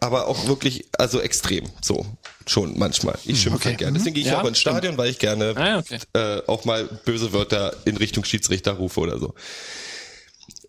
Aber 0.00 0.26
auch 0.28 0.46
wirklich, 0.46 0.86
also 0.96 1.20
extrem, 1.20 1.64
so, 1.82 2.06
schon 2.46 2.78
manchmal. 2.78 3.18
Ich 3.24 3.40
schimpfe 3.42 3.56
Okay. 3.58 3.68
halt 3.70 3.78
gerne. 3.78 3.98
Deswegen 3.98 4.14
gehe 4.14 4.22
ich 4.24 4.30
Ja, 4.30 4.40
auch 4.40 4.46
ins 4.46 4.58
Stadion, 4.58 4.96
weil 4.96 5.10
ich 5.10 5.18
gerne 5.18 5.54
Ah, 5.56 5.66
ja, 5.68 5.78
okay. 5.78 5.98
äh, 6.14 6.40
auch 6.46 6.64
mal 6.64 6.84
böse 7.04 7.32
Wörter 7.32 7.74
in 7.84 7.96
Richtung 7.96 8.24
Schiedsrichter 8.24 8.72
rufe 8.72 9.00
oder 9.00 9.18
so. 9.18 9.34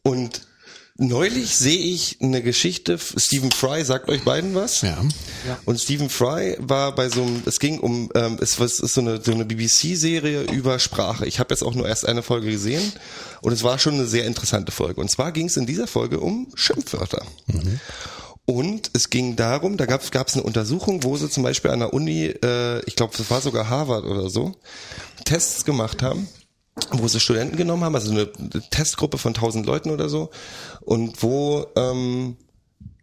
Und 0.01 0.41
neulich 0.97 1.56
sehe 1.56 1.77
ich 1.77 2.18
eine 2.22 2.41
Geschichte, 2.41 2.97
Stephen 2.97 3.51
Fry 3.51 3.85
sagt 3.85 4.10
euch 4.10 4.23
beiden 4.23 4.53
was? 4.56 4.81
Ja. 4.81 4.97
Und 5.65 5.80
Stephen 5.80 6.10
Fry 6.10 6.57
war 6.60 6.93
bei 6.95 7.07
so 7.10 7.22
einem, 7.22 7.43
es 7.45 7.60
ging 7.60 7.80
um, 7.80 8.10
ähm, 8.15 8.38
es, 8.41 8.60
was 8.60 8.80
ist 8.80 8.95
so 8.95 9.01
eine, 9.01 9.22
so 9.22 9.31
eine 9.31 9.45
BBC-Serie 9.45 10.41
über 10.51 10.80
Sprache. 10.80 11.26
Ich 11.26 11.39
habe 11.39 11.53
jetzt 11.53 11.61
auch 11.64 11.73
nur 11.76 11.88
erst 11.88 12.06
eine 12.06 12.23
Folge 12.23 12.49
gesehen 12.51 12.91
und 13.41 13.53
es 13.53 13.64
war 13.64 13.80
schon 13.80 13.93
eine 13.93 14.07
sehr 14.07 14.26
interessante 14.26 14.72
Folge. 14.72 14.99
Und 14.99 15.10
zwar 15.10 15.31
ging 15.31 15.45
es 15.47 15.56
in 15.56 15.65
dieser 15.65 15.88
Folge 15.88 16.19
um 16.19 16.47
Schimpfwörter. 16.56 17.26
Und 18.49 18.89
es 18.95 19.11
ging 19.11 19.35
darum, 19.35 19.77
da 19.77 19.85
gab 19.85 20.01
es 20.01 20.34
eine 20.34 20.41
Untersuchung, 20.41 21.03
wo 21.03 21.15
sie 21.15 21.30
zum 21.30 21.43
Beispiel 21.43 21.69
an 21.69 21.81
der 21.81 21.93
Uni, 21.93 22.26
äh, 22.26 22.84
ich 22.88 22.95
glaube, 22.95 23.13
das 23.15 23.30
war 23.30 23.41
sogar 23.41 23.69
Harvard 23.69 24.05
oder 24.05 24.31
so, 24.31 24.55
Tests 25.23 25.65
gemacht 25.65 26.01
haben, 26.01 26.27
wo 26.91 27.07
sie 27.07 27.19
Studenten 27.19 27.57
genommen 27.57 27.84
haben, 27.84 27.93
also 27.93 28.09
eine 28.09 28.31
Testgruppe 28.71 29.19
von 29.19 29.35
1000 29.35 29.67
Leuten 29.67 29.91
oder 29.91 30.09
so, 30.09 30.31
und 30.81 31.21
wo 31.21 31.67
ähm, 31.76 32.38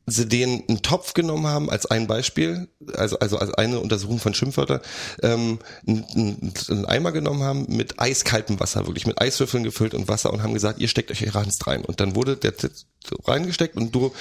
sie 0.06 0.27
den 0.27 0.64
einen 0.68 0.82
Topf 0.82 1.14
genommen 1.14 1.47
haben 1.47 1.70
als 1.70 1.86
ein 1.86 2.09
Beispiel, 2.09 2.66
also 2.94 3.20
also 3.20 3.39
als 3.39 3.55
eine 3.55 3.78
Untersuchung 3.78 4.18
von 4.18 4.35
Schimpfwörter, 4.35 4.82
ähm, 5.23 5.60
einen, 5.86 6.52
einen- 6.68 6.86
Eimer 6.86 7.12
genommen 7.12 7.44
haben 7.44 7.66
mit 7.68 8.01
eiskaltem 8.01 8.59
Wasser, 8.59 8.89
wirklich 8.89 9.06
mit 9.06 9.20
Eiswürfeln 9.20 9.62
gefüllt 9.62 9.94
und 9.94 10.09
Wasser 10.09 10.32
und 10.32 10.43
haben 10.43 10.55
gesagt, 10.55 10.81
ihr 10.81 10.89
steckt 10.89 11.12
euch 11.12 11.20
hier 11.20 11.36
rein. 11.36 11.85
Und 11.85 12.01
dann 12.01 12.16
wurde 12.16 12.36
der 12.36 12.56
Test 12.56 12.86
reingesteckt 13.27 13.77
und 13.77 13.94
du 13.94 14.12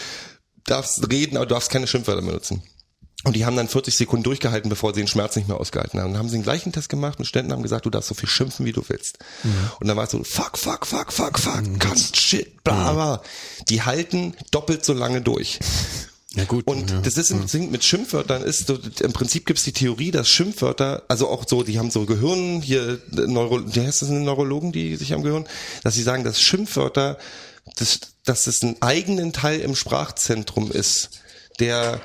darfst 0.65 1.09
reden, 1.11 1.37
aber 1.37 1.45
du 1.45 1.53
darfst 1.53 1.69
keine 1.69 1.87
Schimpfwörter 1.87 2.21
benutzen. 2.21 2.63
Und 3.23 3.35
die 3.35 3.43
haben 3.43 3.55
dann 3.55 3.67
40 3.67 3.97
Sekunden 3.97 4.23
durchgehalten, 4.23 4.69
bevor 4.69 4.93
sie 4.93 5.01
den 5.01 5.07
Schmerz 5.07 5.35
nicht 5.35 5.47
mehr 5.47 5.59
ausgehalten 5.59 5.99
haben. 5.99 6.11
Dann 6.11 6.19
haben 6.19 6.29
sie 6.29 6.37
den 6.37 6.43
gleichen 6.43 6.71
Test 6.71 6.89
gemacht 6.89 7.17
und 7.17 7.25
Studenten 7.25 7.53
haben 7.53 7.63
gesagt, 7.63 7.85
du 7.85 7.89
darfst 7.89 8.07
so 8.07 8.13
viel 8.13 8.29
schimpfen, 8.29 8.67
wie 8.67 8.71
du 8.71 8.83
willst. 8.87 9.17
Und 9.79 9.87
dann 9.87 9.97
war 9.97 10.03
es 10.03 10.11
so, 10.11 10.23
fuck, 10.23 10.59
fuck, 10.59 10.85
fuck, 10.85 11.11
fuck, 11.11 11.39
fuck, 11.39 11.79
cunt, 11.79 12.15
shit, 12.15 12.63
bla, 12.63 12.93
bla. 12.93 13.21
Die 13.69 13.81
halten 13.81 14.35
doppelt 14.51 14.85
so 14.85 14.93
lange 14.93 15.21
durch. 15.21 15.59
Ja 16.35 16.43
gut. 16.43 16.67
Und 16.67 16.91
ja. 16.91 16.99
das 16.99 17.15
ist 17.15 17.31
im 17.31 17.47
Ding 17.47 17.71
mit 17.71 17.83
Schimpfwörtern 17.83 18.43
ist 18.43 18.67
so, 18.67 18.77
im 18.99 19.13
Prinzip 19.13 19.45
gibt's 19.45 19.63
die 19.63 19.71
Theorie, 19.71 20.11
dass 20.11 20.27
Schimpfwörter, 20.27 21.03
also 21.07 21.29
auch 21.29 21.45
so, 21.47 21.63
die 21.63 21.79
haben 21.79 21.91
so 21.91 22.05
Gehirn, 22.05 22.61
hier 22.61 22.99
Neuro, 23.11 23.61
wie 23.73 23.79
heißt 23.79 24.01
das, 24.01 24.09
Neurologen, 24.09 24.73
die 24.73 24.97
sich 24.97 25.13
am 25.13 25.23
Gehirn, 25.23 25.45
dass 25.83 25.93
sie 25.93 26.03
sagen, 26.03 26.25
dass 26.25 26.41
Schimpfwörter, 26.41 27.17
dass, 27.77 27.99
dass 28.23 28.47
es 28.47 28.61
einen 28.63 28.81
eigenen 28.81 29.33
Teil 29.33 29.59
im 29.59 29.75
Sprachzentrum 29.75 30.71
ist, 30.71 31.09
der 31.59 32.01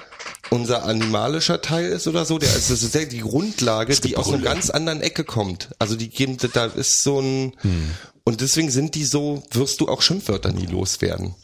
unser 0.51 0.85
animalischer 0.85 1.61
Teil 1.61 1.87
ist 1.87 2.07
oder 2.07 2.24
so, 2.24 2.39
der 2.39 2.53
also 2.53 2.74
das 2.74 2.82
ist 2.82 2.95
ja 2.95 3.05
die 3.05 3.20
Grundlage, 3.20 3.95
die 4.01 4.16
aus 4.16 4.28
einer 4.28 4.43
ganz 4.43 4.70
anderen 4.70 5.01
Ecke 5.01 5.24
kommt. 5.24 5.70
Also 5.78 5.97
die 5.97 6.09
geben, 6.09 6.37
da 6.53 6.66
ist 6.66 7.03
so 7.03 7.20
ein 7.20 7.53
und 8.24 8.41
deswegen 8.41 8.70
sind 8.70 8.95
die 8.95 9.05
so, 9.05 9.43
wirst 9.51 9.81
du 9.81 9.89
auch 9.89 10.03
Schimpfwörter 10.03 10.53
nie 10.53 10.66
loswerden. 10.66 11.35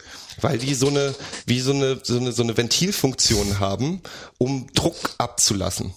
Weil 0.40 0.58
die 0.58 0.74
so 0.74 0.88
eine, 0.88 1.14
wie 1.46 1.60
so 1.60 1.72
eine, 1.72 1.98
so 2.02 2.18
eine, 2.18 2.32
so 2.32 2.42
eine 2.42 2.56
Ventilfunktion 2.56 3.58
haben, 3.58 4.02
um 4.38 4.66
Druck 4.74 5.14
abzulassen. 5.18 5.94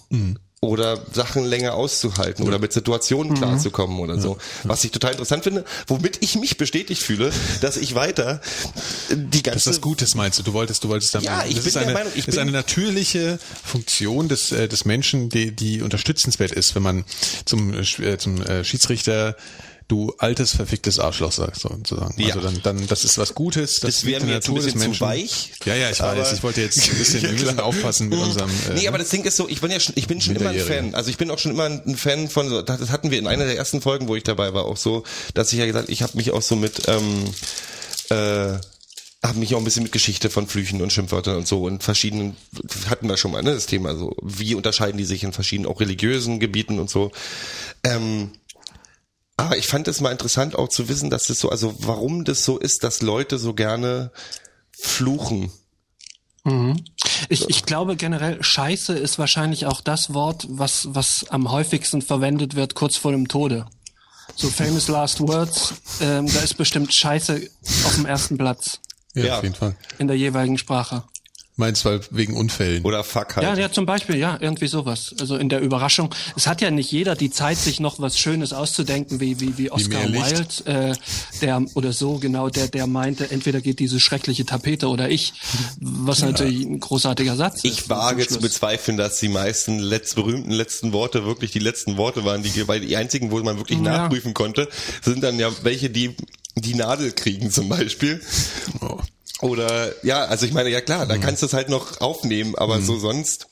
Oder 0.62 1.00
Sachen 1.12 1.42
länger 1.46 1.72
auszuhalten 1.72 2.46
oder 2.46 2.58
mit 2.58 2.70
Situationen 2.74 3.34
klarzukommen 3.34 3.98
oder 3.98 4.20
so. 4.20 4.36
Was 4.64 4.84
ich 4.84 4.90
total 4.90 5.12
interessant 5.12 5.42
finde, 5.44 5.64
womit 5.86 6.18
ich 6.20 6.36
mich 6.36 6.58
bestätigt 6.58 7.02
fühle, 7.02 7.32
dass 7.62 7.78
ich 7.78 7.94
weiter 7.94 8.42
die 9.08 9.42
ganze 9.42 9.56
Das 9.56 9.66
ist 9.66 9.66
was 9.68 9.80
Gutes, 9.80 10.14
meinst 10.14 10.38
du? 10.38 10.42
Du 10.42 10.52
wolltest, 10.52 10.84
du 10.84 10.90
wolltest 10.90 11.14
damit. 11.14 11.24
Ja, 11.24 11.44
ich 11.48 11.54
das 11.54 11.64
bin 11.64 11.68
ist 11.68 11.74
der 11.76 11.82
eine, 11.84 11.92
Meinung, 11.94 12.12
ich 12.14 12.26
das 12.26 12.34
ist 12.34 12.38
bin- 12.40 12.42
eine 12.42 12.52
natürliche 12.52 13.38
Funktion 13.64 14.28
des 14.28 14.52
äh, 14.52 14.68
des 14.68 14.84
Menschen, 14.84 15.30
die 15.30 15.52
die 15.56 15.80
unterstützenswert 15.80 16.52
ist, 16.52 16.74
wenn 16.74 16.82
man 16.82 17.04
zum 17.46 17.72
äh, 17.72 17.80
äh, 18.02 18.18
zum 18.18 18.42
äh, 18.42 18.62
Schiedsrichter 18.62 19.36
du 19.90 20.14
altes 20.18 20.54
verficktes 20.54 20.98
Arschloch 20.98 21.32
sagst 21.32 21.62
sozusagen. 21.62 22.14
Ja. 22.20 22.34
Also 22.34 22.40
dann 22.40 22.60
dann 22.62 22.86
das 22.86 23.04
ist 23.04 23.18
was 23.18 23.34
Gutes. 23.34 23.80
Das, 23.80 23.96
Das 23.96 24.04
wäre 24.04 24.24
mir 24.24 24.34
jetzt 24.34 24.48
ein 24.48 24.54
bisschen 24.54 24.80
zu 24.80 25.00
weich. 25.00 25.52
Ja, 25.64 25.74
ja, 25.74 25.90
ich 25.90 26.00
weiß. 26.00 26.32
Ich 26.32 26.42
wollte 26.42 26.60
jetzt 26.60 26.78
ein 26.90 26.98
bisschen, 26.98 27.22
wir 27.30 27.32
müssen 27.32 27.60
aufpassen 27.60 28.08
mit 28.08 28.18
unserem. 28.18 28.50
Äh, 28.50 28.74
Nee, 28.74 28.88
aber 28.88 28.98
das 28.98 29.08
Ding 29.08 29.24
ist 29.24 29.36
so, 29.36 29.48
ich 29.48 29.60
bin 29.60 29.70
ja 29.70 29.80
schon, 29.80 29.94
ich 29.96 30.06
bin 30.06 30.20
schon 30.20 30.36
immer 30.36 30.50
ein. 30.50 30.60
Fan. 30.60 30.94
Also 30.94 31.10
ich 31.10 31.16
bin 31.16 31.30
auch 31.30 31.38
schon 31.38 31.52
immer 31.52 31.64
ein 31.64 31.96
Fan 31.96 32.28
von 32.28 32.48
so, 32.48 32.62
das 32.62 32.90
hatten 32.90 33.10
wir 33.10 33.18
in 33.18 33.26
einer 33.26 33.44
der 33.44 33.56
ersten 33.56 33.80
Folgen, 33.80 34.08
wo 34.08 34.16
ich 34.16 34.22
dabei 34.22 34.54
war, 34.54 34.64
auch 34.64 34.76
so, 34.76 35.04
dass 35.34 35.52
ich 35.52 35.58
ja 35.58 35.66
gesagt, 35.66 35.88
ich 35.88 36.02
habe 36.02 36.16
mich 36.16 36.30
auch 36.32 36.42
so 36.42 36.54
mit 36.56 36.88
ähm, 36.88 37.24
äh, 38.10 38.58
habe 39.22 39.38
mich 39.38 39.54
auch 39.54 39.58
ein 39.58 39.64
bisschen 39.64 39.82
mit 39.82 39.92
Geschichte 39.92 40.30
von 40.30 40.46
Flüchen 40.46 40.80
und 40.80 40.92
Schimpfwörtern 40.92 41.36
und 41.36 41.46
so 41.46 41.64
und 41.64 41.82
verschiedenen 41.82 42.36
hatten 42.88 43.06
wir 43.08 43.16
schon 43.18 43.32
mal 43.32 43.42
ne, 43.42 43.52
das 43.52 43.66
Thema 43.66 43.94
so 43.94 44.16
wie 44.22 44.54
unterscheiden 44.54 44.96
die 44.96 45.04
sich 45.04 45.24
in 45.24 45.32
verschiedenen 45.32 45.70
auch 45.70 45.80
religiösen 45.80 46.40
Gebieten 46.40 46.78
und 46.78 46.88
so 46.88 47.12
ähm, 47.84 48.30
aber 49.46 49.56
ich 49.56 49.66
fand 49.66 49.88
es 49.88 50.00
mal 50.00 50.12
interessant 50.12 50.56
auch 50.56 50.68
zu 50.68 50.88
wissen 50.88 51.10
dass 51.10 51.30
es 51.30 51.40
so 51.40 51.48
also 51.48 51.74
warum 51.78 52.24
das 52.24 52.44
so 52.44 52.58
ist 52.58 52.84
dass 52.84 53.02
Leute 53.02 53.38
so 53.38 53.54
gerne 53.54 54.10
fluchen 54.70 55.50
Ich, 57.28 57.48
ich 57.48 57.64
glaube 57.64 57.96
generell, 57.96 58.42
Scheiße 58.42 58.94
ist 58.94 59.18
wahrscheinlich 59.18 59.66
auch 59.66 59.80
das 59.80 60.14
Wort, 60.14 60.46
was, 60.48 60.88
was 60.90 61.26
am 61.28 61.50
häufigsten 61.50 62.02
verwendet 62.02 62.54
wird 62.54 62.74
kurz 62.74 62.96
vor 62.96 63.12
dem 63.12 63.28
Tode. 63.28 63.66
So 64.36 64.48
famous 64.48 64.88
last 64.88 65.20
words, 65.20 65.74
ähm, 66.00 66.32
da 66.32 66.40
ist 66.40 66.54
bestimmt 66.54 66.94
Scheiße 66.94 67.42
auf 67.84 67.94
dem 67.96 68.06
ersten 68.06 68.38
Platz 68.38 68.80
ja, 69.14 69.24
ja. 69.24 69.36
auf 69.38 69.42
jeden 69.42 69.54
Fall. 69.54 69.76
in 69.98 70.06
der 70.06 70.16
jeweiligen 70.16 70.56
Sprache. 70.56 71.04
Meinst 71.60 71.84
weil 71.84 72.00
wegen 72.10 72.34
Unfällen. 72.36 72.82
oder 72.84 73.04
Fuck 73.04 73.36
halt 73.36 73.46
Ja, 73.46 73.54
ja, 73.54 73.70
zum 73.70 73.84
Beispiel, 73.84 74.16
ja, 74.16 74.38
irgendwie 74.40 74.66
sowas. 74.66 75.14
Also 75.20 75.36
in 75.36 75.50
der 75.50 75.60
Überraschung. 75.60 76.14
Es 76.34 76.46
hat 76.46 76.62
ja 76.62 76.70
nicht 76.70 76.90
jeder 76.90 77.14
die 77.14 77.30
Zeit, 77.30 77.58
sich 77.58 77.80
noch 77.80 78.00
was 78.00 78.18
Schönes 78.18 78.54
auszudenken, 78.54 79.20
wie, 79.20 79.40
wie, 79.40 79.58
wie 79.58 79.70
Oscar 79.70 80.06
Licht. 80.06 80.64
Wilde, 80.66 80.90
äh, 80.92 80.94
der, 81.42 81.62
oder 81.74 81.92
so, 81.92 82.14
genau, 82.18 82.48
der, 82.48 82.68
der 82.68 82.86
meinte, 82.86 83.30
entweder 83.30 83.60
geht 83.60 83.78
diese 83.78 84.00
schreckliche 84.00 84.46
Tapete 84.46 84.88
oder 84.88 85.10
ich, 85.10 85.34
was 85.80 86.22
natürlich 86.22 86.64
ein 86.64 86.80
großartiger 86.80 87.36
Satz 87.36 87.56
ist. 87.56 87.64
Ich 87.66 87.90
wage 87.90 88.26
zum 88.26 88.36
zu 88.36 88.40
bezweifeln, 88.40 88.96
dass 88.96 89.20
die 89.20 89.28
meisten 89.28 89.78
letzt, 89.78 90.14
berühmten 90.14 90.50
letzten 90.50 90.94
Worte 90.94 91.26
wirklich 91.26 91.50
die 91.50 91.58
letzten 91.58 91.98
Worte 91.98 92.24
waren, 92.24 92.42
die, 92.42 92.66
weil 92.68 92.80
die 92.80 92.96
einzigen, 92.96 93.30
wo 93.30 93.38
man 93.40 93.58
wirklich 93.58 93.78
Ja. 93.80 93.98
nachprüfen 93.98 94.32
konnte, 94.32 94.68
sind 95.02 95.22
dann 95.22 95.38
ja 95.38 95.50
welche, 95.62 95.90
die 95.90 96.16
die 96.56 96.74
Nadel 96.74 97.12
kriegen 97.12 97.50
zum 97.50 97.68
Beispiel. 97.68 98.20
Oh. 98.80 98.98
Oder, 99.40 99.92
ja, 100.04 100.24
also 100.24 100.44
ich 100.46 100.52
meine, 100.52 100.68
ja 100.70 100.80
klar, 100.80 101.04
Mhm. 101.04 101.08
da 101.08 101.18
kannst 101.18 101.42
du 101.42 101.46
es 101.46 101.52
halt 101.52 101.68
noch 101.68 102.00
aufnehmen, 102.00 102.54
aber 102.56 102.80
so 102.80 102.98
sonst, 102.98 103.46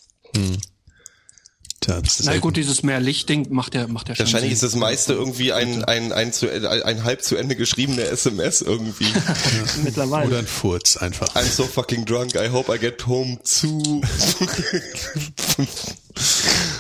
Tja, 1.81 1.97
ist 1.99 2.19
Na 2.21 2.25
selten. 2.33 2.41
gut, 2.41 2.57
dieses 2.57 2.83
mehr 2.83 2.99
Lichtding 3.01 3.47
macht 3.51 3.75
ja, 3.77 3.87
macht 3.87 4.09
ja 4.09 4.17
schon 4.17 4.27
wahrscheinlich 4.27 4.53
ist 4.53 4.65
das 4.65 4.75
meiste 4.75 5.13
irgendwie 5.13 5.53
ein, 5.53 5.85
ein, 5.85 6.13
ein, 6.13 6.33
zu, 6.33 6.51
ein 6.51 7.05
halb 7.05 7.23
zu 7.23 7.37
Ende 7.37 7.55
geschriebene 7.55 8.03
SMS 8.03 8.61
irgendwie. 8.63 9.07
mittlerweile. 9.85 10.27
Oder 10.27 10.39
ein 10.41 10.47
Furz 10.49 10.97
einfach. 10.97 11.29
I'm 11.37 11.45
so 11.49 11.65
fucking 11.65 12.05
drunk, 12.05 12.35
I 12.35 12.49
hope 12.51 12.75
I 12.75 12.79
get 12.81 13.07
home 13.07 13.39
zu. 13.45 14.03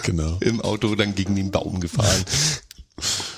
Genau. 0.02 0.36
im 0.40 0.60
Auto 0.60 0.94
dann 0.96 1.14
gegen 1.14 1.36
den 1.36 1.50
Baum 1.50 1.80
gefahren. 1.80 2.24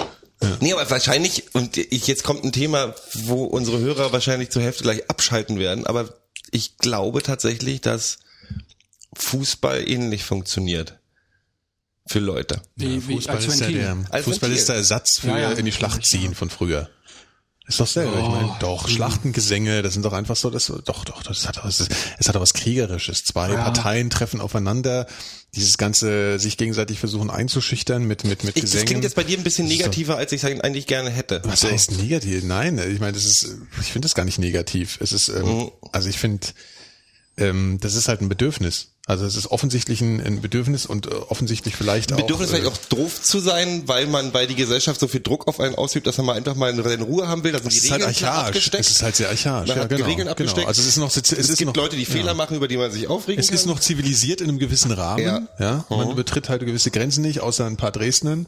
Nee, 0.60 0.72
aber 0.72 0.88
wahrscheinlich, 0.90 1.54
und 1.54 1.76
ich, 1.76 2.06
jetzt 2.06 2.24
kommt 2.24 2.44
ein 2.44 2.52
Thema, 2.52 2.94
wo 3.12 3.44
unsere 3.44 3.78
Hörer 3.78 4.12
wahrscheinlich 4.12 4.50
zur 4.50 4.62
Hälfte 4.62 4.82
gleich 4.82 5.08
abschalten 5.10 5.58
werden, 5.58 5.86
aber 5.86 6.14
ich 6.50 6.78
glaube 6.78 7.22
tatsächlich, 7.22 7.80
dass 7.80 8.18
Fußball 9.14 9.88
ähnlich 9.88 10.24
funktioniert. 10.24 10.98
Für 12.06 12.18
Leute. 12.18 12.62
wie, 12.76 13.06
wie, 13.06 13.14
Fußball 13.14 13.36
als 13.36 13.46
ist 13.46 13.60
ja 13.60 13.68
der, 13.68 13.96
Als 14.10 14.24
Fußball 14.24 14.50
ist 14.50 14.68
der 14.68 14.76
Ersatz 14.76 15.20
für 15.20 15.28
Ja, 15.28 15.38
ja. 15.38 15.52
in 15.52 15.64
die 15.64 15.72
Schlacht 15.72 16.04
ziehen 16.04 16.34
von 16.34 16.50
früher. 16.50 16.88
Ist 17.70 17.80
doch 17.80 17.86
selber. 17.86 18.18
Ich 18.20 18.28
meine, 18.28 18.56
doch, 18.60 18.88
Schlachtengesänge, 18.88 19.80
das 19.82 19.94
sind 19.94 20.04
doch 20.04 20.12
einfach 20.12 20.36
so, 20.36 20.50
das, 20.50 20.66
doch, 20.84 21.04
doch, 21.04 21.22
das 21.22 21.46
hat, 21.48 21.60
das 21.64 21.80
ist, 21.80 21.90
es 22.18 22.28
hat 22.28 22.34
doch 22.34 22.40
was 22.40 22.52
Kriegerisches. 22.52 23.24
Zwei 23.24 23.50
Ja. 23.50 23.62
Parteien 23.62 24.10
treffen 24.10 24.40
aufeinander, 24.40 25.06
dieses 25.54 25.78
ganze, 25.78 26.38
sich 26.38 26.56
gegenseitig 26.56 26.98
versuchen 26.98 27.30
einzuschüchtern 27.30 28.04
mit, 28.04 28.24
mit, 28.24 28.44
mit 28.44 28.56
Ich, 28.56 28.62
das 28.62 28.70
Gesängen. 28.72 28.86
klingt 28.86 29.04
jetzt 29.04 29.16
bei 29.16 29.24
dir 29.24 29.38
ein 29.38 29.44
bisschen 29.44 29.66
negativer, 29.68 30.16
als 30.16 30.32
ich 30.32 30.42
es 30.44 30.60
eigentlich 30.60 30.86
gerne 30.86 31.10
hätte. 31.10 31.40
Was 31.44 31.60
So. 31.60 31.70
heißt 31.70 31.92
negativ? 31.92 32.42
Nein, 32.44 32.78
ich 32.78 33.00
meine, 33.00 33.12
das 33.12 33.24
ist, 33.24 33.44
ich 33.80 33.86
finde 33.92 34.06
das 34.06 34.14
gar 34.14 34.24
nicht 34.24 34.38
negativ. 34.38 34.98
Es 35.00 35.12
ist, 35.12 35.28
ähm, 35.28 35.46
Mhm. 35.46 35.70
also 35.92 36.08
ich 36.08 36.18
finde, 36.18 36.46
ähm, 37.36 37.78
das 37.80 37.94
ist 37.94 38.08
halt 38.08 38.20
ein 38.20 38.28
Bedürfnis. 38.28 38.88
Also 39.10 39.26
es 39.26 39.34
ist 39.34 39.50
offensichtlich 39.50 40.00
ein, 40.02 40.24
ein 40.24 40.40
Bedürfnis 40.40 40.86
und 40.86 41.08
äh, 41.08 41.10
offensichtlich 41.10 41.74
vielleicht 41.74 42.14
Bedürfnis 42.14 42.50
auch. 42.50 42.54
vielleicht 42.54 42.66
auch 42.68 42.76
doof 42.90 43.20
zu 43.20 43.40
sein, 43.40 43.82
weil 43.86 44.06
man, 44.06 44.32
weil 44.32 44.46
die 44.46 44.54
Gesellschaft 44.54 45.00
so 45.00 45.08
viel 45.08 45.20
Druck 45.20 45.48
auf 45.48 45.58
einen 45.58 45.74
ausübt, 45.74 46.06
dass 46.06 46.16
man 46.18 46.26
mal 46.26 46.36
einfach 46.36 46.54
mal 46.54 46.70
in 46.70 47.02
Ruhe 47.02 47.26
haben 47.26 47.42
will. 47.42 47.50
Da 47.50 47.58
sind 47.58 47.72
es 47.72 47.80
die 47.80 47.86
ist 47.86 47.90
halt 47.90 48.04
archaisch. 48.04 48.46
abgesteckt. 48.46 48.84
Es 48.84 48.90
ist 48.92 49.02
halt 49.02 49.16
sehr 49.16 49.28
archaisch. 49.28 49.68
Man 49.68 49.78
ja, 49.78 49.86
genau, 49.86 50.06
Regeln 50.06 50.28
abgesteckt. 50.28 50.58
Genau. 50.58 50.68
Also 50.68 50.82
es 50.82 50.86
ist 50.86 50.96
noch, 50.98 51.08
es, 51.08 51.16
es, 51.32 51.56
gibt 51.56 51.66
noch, 51.66 51.74
Leute, 51.74 51.96
die 51.96 52.04
Fehler 52.04 52.34
machen, 52.34 52.56
über 52.56 52.68
die 52.68 52.76
man 52.76 52.92
sich 52.92 53.08
aufregen 53.08 53.40
Es 53.40 53.48
kann. 53.48 53.56
ist 53.56 53.66
noch 53.66 53.80
zivilisiert 53.80 54.40
in 54.40 54.48
einem 54.48 54.60
gewissen 54.60 54.92
Rahmen. 54.92 55.24
Ja. 55.24 55.42
Ja. 55.58 55.84
Man 55.88 56.08
übertritt 56.08 56.48
halt 56.48 56.64
gewisse 56.64 56.92
Grenzen 56.92 57.22
nicht, 57.22 57.40
außer 57.40 57.66
ein 57.66 57.76
paar 57.76 57.90
Dresdnern. 57.90 58.46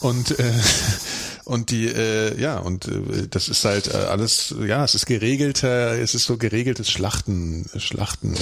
Und 0.00 0.38
äh, 0.38 0.44
und 1.44 1.70
die 1.70 1.86
äh, 1.86 2.40
ja 2.40 2.58
und 2.58 2.88
äh, 2.88 3.28
das 3.28 3.48
ist 3.48 3.64
halt 3.64 3.88
äh, 3.88 3.96
alles 3.96 4.54
ja 4.66 4.84
es 4.84 4.94
ist 4.94 5.06
geregelter 5.06 5.98
es 5.98 6.14
ist 6.14 6.24
so 6.24 6.36
geregeltes 6.36 6.90
Schlachten 6.90 7.64
Schlachten 7.78 8.34
äh, 8.34 8.38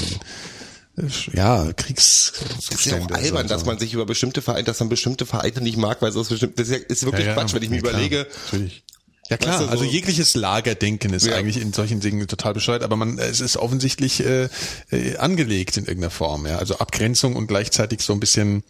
ja 1.32 1.73
Kriegs 1.74 2.32
Das 2.70 2.81
ist 2.81 2.86
ja 2.86 2.98
auch 2.98 3.10
albern, 3.10 3.48
dass 3.48 3.64
man 3.66 3.78
sich 3.78 3.93
über 3.93 4.06
bestimmte 4.06 4.40
Vereine, 4.43 4.64
dass 4.64 4.81
man 4.81 4.89
bestimmte 4.89 5.27
Vereine 5.27 5.60
nicht 5.60 5.77
mag, 5.77 6.01
weil 6.02 6.10
es 6.10 6.16
aus 6.16 6.28
bestimmten, 6.28 6.56
das 6.56 6.68
ist, 6.68 6.73
ja, 6.73 6.86
ist 6.89 7.05
wirklich 7.05 7.27
Quatsch, 7.27 7.52
wenn 7.55 7.62
ich 7.62 7.68
mir 7.70 7.77
ja, 7.77 7.81
überlege, 7.82 8.27
Natürlich. 8.47 8.82
Ja 9.28 9.36
klar, 9.36 9.55
Weißt 9.55 9.62
du, 9.62 9.64
so- 9.66 9.70
also 9.73 9.85
jegliches 9.85 10.35
Lagerdenken 10.36 11.12
ist 11.12 11.27
Ja. 11.27 11.35
eigentlich 11.35 11.60
in 11.60 11.73
solchen 11.73 11.98
Dingen 12.01 12.28
total 12.28 12.55
bescheuert, 12.55 12.82
aber 12.85 12.94
man 12.97 13.18
es 13.18 13.40
ist 13.40 13.56
offensichtlich 13.56 14.20
äh, 14.24 14.48
äh, 14.90 15.16
angelegt 15.16 15.77
in 15.77 15.85
irgendeiner 15.85 16.12
Form, 16.12 16.47
ja. 16.47 16.59
Also 16.59 16.78
Abgrenzung 16.78 17.35
und 17.36 17.48
gleichzeitig 17.48 18.02
so 18.02 18.12
ein 18.12 18.20
bisschen 18.20 18.62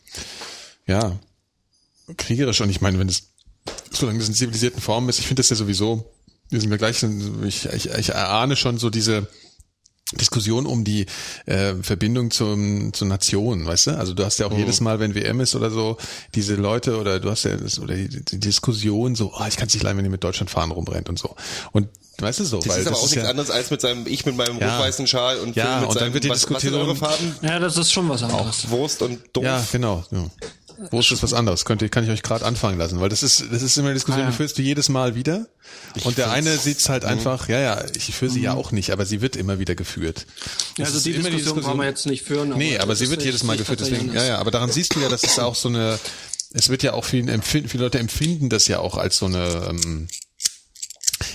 ja 0.87 1.19
kriegerisch. 2.17 2.61
Und 2.61 2.71
ich 2.71 2.81
meine, 2.81 2.99
wenn 2.99 3.09
es 3.09 3.25
solange 3.93 4.19
das 4.19 4.29
in 4.29 4.35
zivilisierten 4.35 4.81
Formen 4.81 5.09
ist, 5.09 5.19
ich 5.19 5.27
finde 5.27 5.43
das 5.43 5.51
ja 5.51 5.57
sowieso, 5.57 6.11
wir 6.51 6.61
sind 6.61 6.71
ja 6.71 6.77
gleich, 6.77 7.03
ich, 7.47 7.67
ich, 7.67 7.91
ich 7.91 8.09
erahne 8.11 8.57
schon 8.57 8.79
so 8.79 8.89
diese 8.91 9.29
Diskussion 10.13 10.67
um 10.67 10.85
die 10.85 11.07
äh, 11.47 11.75
Verbindung 11.83 12.31
zum, 12.31 12.93
zur 12.93 13.09
Nation, 13.09 13.67
weißt 13.67 13.89
du? 13.89 13.91
Also 13.99 14.15
du 14.15 14.25
hast 14.25 14.39
ja 14.39 14.47
auch 14.47 14.53
Mhm. 14.53 14.59
jedes 14.59 14.81
Mal, 14.81 15.01
wenn 15.01 15.15
WM 15.17 15.41
ist 15.41 15.55
oder 15.57 15.71
so, 15.71 15.97
diese 16.35 16.55
Leute 16.55 16.99
oder 16.99 17.19
du 17.19 17.29
hast 17.31 17.45
ja 17.45 17.57
das, 17.57 17.79
oder 17.81 17.95
die, 17.97 18.25
die 18.25 18.39
Diskussion 18.39 19.17
so, 19.17 19.33
oh, 19.37 19.45
ich 19.49 19.57
kann 19.57 19.67
es 19.67 19.75
nicht 19.75 19.83
leiden, 19.83 19.99
wenn 19.99 20.05
ihr 20.05 20.11
mit 20.11 20.23
Deutschland 20.23 20.49
fahren 20.49 20.71
rumrennt 20.71 21.09
und 21.09 21.19
so. 21.19 21.35
Und 21.73 21.89
weißt 22.19 22.39
du 22.41 22.45
so, 22.45 22.59
das 22.61 22.69
weil 22.69 22.81
ist 22.81 22.87
aber 22.87 22.91
das 22.95 23.01
auch 23.01 23.05
ist 23.07 23.11
nichts 23.11 23.25
ja, 23.25 23.31
anderes 23.31 23.51
als 23.51 23.71
mit 23.71 23.81
seinem, 23.81 24.07
ich 24.07 24.25
mit 24.25 24.37
meinem 24.37 24.59
Ja. 24.61 24.77
rot-weißen 24.77 25.07
Schal 25.09 25.39
und 25.41 25.57
Ja, 25.57 25.65
Phil 25.65 25.81
mit 25.81 25.89
und 25.89 25.95
dann 25.97 26.01
seinem, 26.05 26.15
wird 26.15 26.25
die 26.25 26.29
was, 26.31 26.35
was 26.37 26.43
sind 26.63 26.73
diskutiert 26.73 26.75
eure 26.75 26.97
Farben? 26.97 27.37
Ja, 27.43 27.59
das 27.59 27.77
ist 27.77 27.93
schon 27.93 28.09
was 28.09 28.23
anderes. 28.23 28.71
Wurst 28.71 29.03
und 29.03 29.19
doof. 29.33 29.43
ja, 29.45 29.65
genau. 29.73 30.05
Ja. 30.13 30.25
Wo 30.91 31.01
ist 31.01 31.11
das 31.11 31.23
was 31.23 31.33
anderes? 31.33 31.65
Könnte, 31.65 31.89
kann 31.89 32.05
ich 32.05 32.11
euch 32.11 32.23
gerade 32.23 32.45
anfangen 32.45 32.79
lassen, 32.79 33.01
weil 33.01 33.09
das 33.09 33.23
ist, 33.23 33.45
das 33.51 33.63
ist 33.63 33.77
immer 33.79 33.89
eine 33.89 33.95
Diskussion, 33.95 34.23
Ah, 34.23 34.25
ja. 34.27 34.31
die 34.31 34.37
führst 34.37 34.59
du 34.59 34.63
jedes 34.63 34.89
Mal 34.89 35.15
wieder. 35.15 35.47
und 36.05 36.19
der 36.19 36.31
eine 36.31 36.57
sieht's 36.57 36.89
halt 36.89 37.05
einfach, 37.05 37.49
ja, 37.49 37.59
ja, 37.61 37.85
ich 37.97 38.15
führe 38.15 38.31
sie 38.31 38.41
ja 38.43 38.55
auch 38.55 38.73
nicht, 38.73 38.91
aber 38.91 39.07
sie 39.07 39.21
wird 39.21 39.37
immer 39.37 39.59
wieder 39.59 39.75
geführt. 39.75 40.27
Ja, 40.79 40.85
also 40.85 40.99
ist 40.99 41.07
die 41.07 41.13
immer 41.13 41.31
Diskussion, 41.31 41.63
brauchen 41.63 41.81
wir 41.81 41.87
jetzt 41.87 42.07
nicht 42.07 42.23
führen. 42.25 42.51
Nee, 42.57 42.79
aber 42.79 42.89
das 42.93 42.99
sie 42.99 43.05
ist- 43.05 43.11
wird 43.11 43.23
jedes 43.25 43.43
Mal 43.43 43.55
ich- 43.55 43.61
geführt, 43.61 43.81
ich- 43.81 43.89
deswegen, 43.89 44.15
ja, 44.15 44.25
ja, 44.25 44.39
aber 44.39 44.51
daran 44.51 44.71
siehst 44.71 44.95
du 44.95 45.01
ja, 45.01 45.09
dass 45.09 45.23
es 45.25 45.39
auch 45.39 45.55
so 45.55 45.69
eine, 45.69 45.99
es 46.53 46.69
wird 46.69 46.83
ja 46.83 46.93
auch 46.93 47.05
viel 47.05 47.29
empfinden, 47.29 47.69
viele 47.69 47.85
Leute 47.85 47.99
empfinden 47.99 48.49
das 48.49 48.69
ja 48.69 48.79
auch 48.79 48.97
als 48.97 49.17
so 49.17 49.27
eine, 49.27 49.69
ähm, 49.71 50.09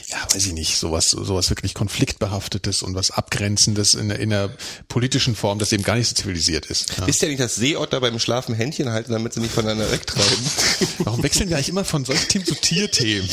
ja, 0.07 0.17
weiß 0.33 0.45
ich 0.45 0.53
nicht, 0.53 0.77
sowas, 0.77 1.09
sowas 1.09 1.49
wirklich 1.49 1.73
konfliktbehaftetes 1.73 2.83
und 2.83 2.93
was 2.95 3.11
abgrenzendes 3.11 3.93
in 3.95 4.11
in 4.11 4.29
der 4.29 4.51
politischen 4.87 5.35
Form, 5.35 5.59
das 5.59 5.71
eben 5.71 5.83
gar 5.83 5.95
nicht 5.95 6.07
so 6.07 6.15
zivilisiert 6.15 6.67
ist. 6.67 6.97
Ja. 6.97 7.05
Ist 7.05 7.21
ja 7.21 7.27
nicht 7.27 7.39
das 7.39 7.55
Seeotter 7.55 7.99
beim 7.99 8.19
Schlafen 8.19 8.53
Händchen 8.53 8.89
halten, 8.89 9.11
damit 9.11 9.33
sie 9.33 9.39
nicht 9.39 9.53
voneinander 9.53 9.91
wegtreiben. 9.91 10.45
Warum 10.99 11.23
wechseln 11.23 11.49
wir 11.49 11.57
eigentlich 11.57 11.69
immer 11.69 11.85
von 11.85 12.05
solchen 12.05 12.27
Themen 12.27 12.45
zu 12.45 12.55
Tierthemen? 12.55 13.27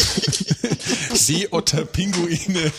Seeotter, 1.15 1.85
Pinguine, 1.85 2.73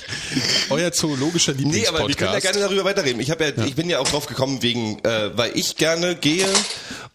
euer 0.70 0.92
zoologischer 0.92 1.54
Nee, 1.54 1.88
aber 1.88 2.08
wir 2.08 2.16
können 2.16 2.32
ja 2.32 2.36
Lieblingspodcast. 2.36 2.42
gerne 2.44 2.60
darüber 2.60 2.86
weiterreden. 2.86 3.20
Ich 3.22 3.30
habe 3.32 3.46
ja, 3.46 3.66
ich 3.66 3.76
bin 3.76 3.90
ja 3.90 4.00
auch 4.00 4.08
drauf 4.08 4.26
gekommen 4.26 4.62
wegen, 4.64 5.00
äh, 5.04 5.38
weil 5.38 5.52
ich 5.56 5.76
gerne 5.76 6.16
gehe 6.16 6.48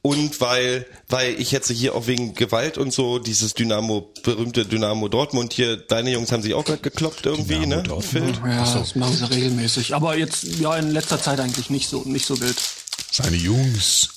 und 0.06 0.38
weil, 0.42 0.84
weil 1.08 1.40
ich 1.40 1.50
jetzt 1.50 1.70
hier 1.70 1.94
auch 1.94 2.06
wegen 2.06 2.34
Gewalt 2.34 2.76
und 2.76 2.92
so 2.92 3.18
dieses 3.18 3.54
Dynamo, 3.54 4.12
berühmte 4.22 4.66
Dynamo 4.66 5.08
Dortmund 5.08 5.54
hier, 5.54 5.78
deine 5.78 6.10
Jungs 6.10 6.30
haben 6.30 6.42
sich 6.42 6.52
auch 6.52 6.66
gerade 6.66 6.82
gekloppt 6.82 7.24
irgendwie, 7.24 7.54
Dynamo 7.54 7.76
ne? 7.76 7.82
Dortmund. 7.84 8.38
Ja, 8.44 8.74
das 8.74 8.94
machen 8.96 9.16
sie 9.16 9.24
regelmäßig. 9.30 9.94
Aber 9.94 10.14
jetzt, 10.18 10.44
ja, 10.44 10.76
in 10.76 10.90
letzter 10.90 11.18
Zeit 11.18 11.40
eigentlich 11.40 11.70
nicht 11.70 11.88
so, 11.88 12.02
nicht 12.04 12.26
so 12.26 12.38
wild. 12.38 12.62
Seine 13.16 13.36
Jungs. 13.36 14.08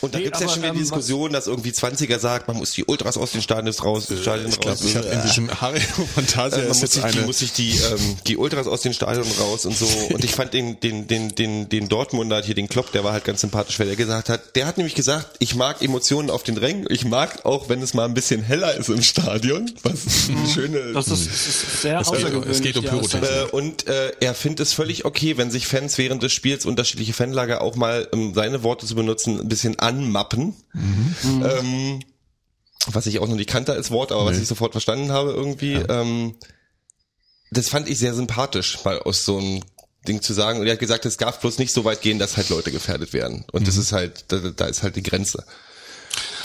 Und 0.00 0.14
da 0.14 0.18
Nee, 0.18 0.24
gibt's 0.24 0.40
ja 0.40 0.46
aber, 0.46 0.54
schon 0.54 0.62
wieder 0.64 0.72
die 0.72 0.80
Diskussion, 0.80 1.32
dass 1.32 1.46
irgendwie 1.46 1.70
20er 1.70 2.18
sagt, 2.18 2.48
man 2.48 2.56
muss 2.56 2.72
die 2.72 2.84
Ultras 2.84 3.16
aus 3.18 3.32
den 3.32 3.42
Stadien 3.42 3.72
raus, 3.74 4.06
Stadien 4.22 4.48
Ich 4.48 4.58
glaube, 4.58 4.78
raus. 4.78 4.84
ich 4.88 4.96
habe 4.96 5.06
in 5.08 5.22
diesem 5.22 5.60
Hario 5.60 5.80
Fantasia 6.14 6.58
Äh, 6.58 6.68
man 6.68 6.78
muss 6.78 6.80
sich, 6.80 7.02
die, 7.04 7.20
muss 7.20 7.38
sich 7.38 7.52
die, 7.52 7.70
ähm, 7.70 8.16
die 8.26 8.36
Ultras 8.36 8.66
aus 8.66 8.80
den 8.80 8.94
Stadion 8.94 9.26
raus 9.38 9.66
und 9.66 9.76
so. 9.76 9.86
Und 10.12 10.24
ich 10.24 10.32
fand 10.34 10.54
den, 10.54 10.80
den, 10.80 11.06
den, 11.06 11.34
den, 11.34 11.68
den 11.68 11.88
Dortmunder 11.88 12.42
hier, 12.42 12.54
den 12.54 12.68
Klopp, 12.68 12.90
der 12.92 13.04
war 13.04 13.12
halt 13.12 13.24
ganz 13.24 13.42
sympathisch, 13.42 13.78
weil 13.78 13.88
er 13.88 13.96
gesagt 13.96 14.28
hat, 14.28 14.56
der 14.56 14.66
hat 14.66 14.78
nämlich 14.78 14.94
gesagt, 14.94 15.36
ich 15.38 15.54
mag 15.54 15.82
Emotionen 15.82 16.30
auf 16.30 16.42
den 16.42 16.56
Rängen, 16.56 16.86
ich 16.88 17.04
mag 17.04 17.44
auch, 17.44 17.68
wenn 17.68 17.82
es 17.82 17.92
mal 17.94 18.06
ein 18.06 18.14
bisschen 18.14 18.42
heller 18.42 18.74
ist 18.74 18.88
im 18.88 19.02
Stadion, 19.02 19.70
was 19.82 20.30
eine 20.30 20.48
schöne, 20.48 20.92
Das 20.94 21.08
ist, 21.08 21.26
das 21.28 21.46
ist 21.46 21.82
sehr 21.82 22.00
Es 22.00 22.06
geht- 22.10 22.16
außergewöhnlich. 22.16 22.56
es 22.56 22.62
geht 22.62 22.76
um 22.76 22.84
Pyrotechnik. 22.84 23.22
Aussage. 23.30 23.48
Äh, 23.50 23.56
und 23.56 23.86
äh, 23.86 24.12
er 24.20 24.34
findet 24.34 24.60
es 24.66 24.72
völlig 24.72 25.04
okay, 25.04 25.36
wenn 25.36 25.50
sich 25.50 25.66
Fans 25.66 25.98
während 25.98 26.22
des 26.22 26.32
Spiels 26.32 26.64
unterschiedliche 26.64 27.12
Fanlager 27.12 27.60
auch 27.60 27.76
mal, 27.76 27.99
um 28.12 28.34
seine 28.34 28.62
Worte 28.62 28.86
zu 28.86 28.94
benutzen, 28.94 29.40
ein 29.40 29.48
bisschen 29.48 29.78
anmappen. 29.78 30.54
Ähm, 31.24 32.00
was 32.86 33.06
ich 33.06 33.18
auch 33.18 33.28
noch 33.28 33.36
nicht 33.36 33.48
kannte 33.50 33.72
als 33.72 33.90
Wort, 33.90 34.10
aber 34.12 34.24
was 34.26 34.36
Nee. 34.36 34.42
ich 34.42 34.48
sofort 34.48 34.72
verstanden 34.72 35.12
habe 35.12 35.30
irgendwie. 35.32 35.74
Ähm, 35.74 36.34
das 37.50 37.68
fand 37.68 37.88
ich 37.88 37.98
sehr 37.98 38.14
sympathisch, 38.14 38.84
mal 38.84 38.98
aus 39.00 39.24
so 39.24 39.38
einem 39.38 39.62
Ding 40.08 40.22
zu 40.22 40.32
sagen. 40.32 40.60
Und 40.60 40.66
er 40.66 40.72
hat 40.72 40.78
gesagt, 40.80 41.04
es 41.04 41.16
darf 41.16 41.40
bloß 41.40 41.58
nicht 41.58 41.72
so 41.74 41.84
weit 41.84 42.00
gehen, 42.00 42.18
dass 42.18 42.36
halt 42.36 42.48
Leute 42.48 42.70
gefährdet 42.72 43.12
werden. 43.12 43.44
Und 43.52 43.66
das 43.68 43.76
ist 43.76 43.92
halt, 43.92 44.24
da, 44.28 44.38
da 44.38 44.66
ist 44.66 44.82
halt 44.82 44.96
die 44.96 45.02
Grenze. 45.02 45.44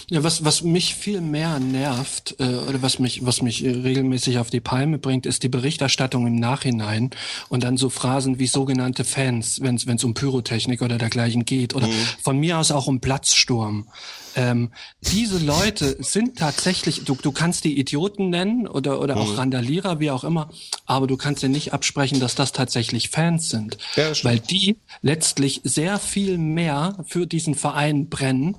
Ja, 0.09 0.23
was, 0.23 0.45
was 0.45 0.61
mich 0.61 0.93
viel 0.93 1.21
mehr 1.21 1.59
nervt, 1.59 2.35
äh, 2.39 2.43
oder 2.43 2.81
was 2.81 2.99
mich, 2.99 3.25
was 3.25 3.41
mich 3.41 3.65
äh, 3.65 3.71
regelmäßig 3.71 4.37
auf 4.37 4.49
die 4.49 4.59
Palme 4.59 4.99
bringt, 4.99 5.25
ist 5.25 5.41
die 5.43 5.49
Berichterstattung 5.49 6.27
im 6.27 6.35
Nachhinein 6.35 7.09
und 7.49 7.63
dann 7.63 7.77
so 7.77 7.89
Phrasen 7.89 8.37
wie 8.37 8.47
sogenannte 8.47 9.03
Fans, 9.03 9.61
wenn 9.61 9.75
es 9.75 10.03
um 10.03 10.13
Pyrotechnik 10.13 10.81
oder 10.81 10.97
dergleichen 10.97 11.45
geht, 11.45 11.73
oder 11.73 11.89
von 12.21 12.37
mir 12.37 12.59
aus 12.59 12.71
auch 12.71 12.87
um 12.87 13.01
Platzsturm. 13.01 13.87
Ähm, 14.35 14.71
diese 15.01 15.39
Leute 15.39 15.97
sind 16.03 16.37
tatsächlich, 16.37 17.05
du, 17.05 17.15
du 17.15 17.31
kannst 17.31 17.63
die 17.63 17.79
Idioten 17.79 18.29
nennen 18.29 18.67
oder, 18.67 19.01
oder 19.01 19.17
auch 19.17 19.37
Randalierer, 19.37 19.99
wie 19.99 20.11
auch 20.11 20.25
immer, 20.25 20.49
aber 20.85 21.07
du 21.07 21.15
kannst 21.15 21.41
dir 21.41 21.49
nicht 21.49 21.73
absprechen, 21.73 22.19
dass 22.19 22.35
das 22.35 22.51
tatsächlich 22.51 23.09
Fans 23.09 23.49
sind. 23.49 23.77
Ja, 23.95 24.11
weil 24.23 24.39
die 24.39 24.77
letztlich 25.01 25.61
sehr 25.63 25.99
viel 25.99 26.37
mehr 26.37 26.97
für 27.07 27.25
diesen 27.25 27.55
Verein 27.55 28.09
brennen, 28.09 28.57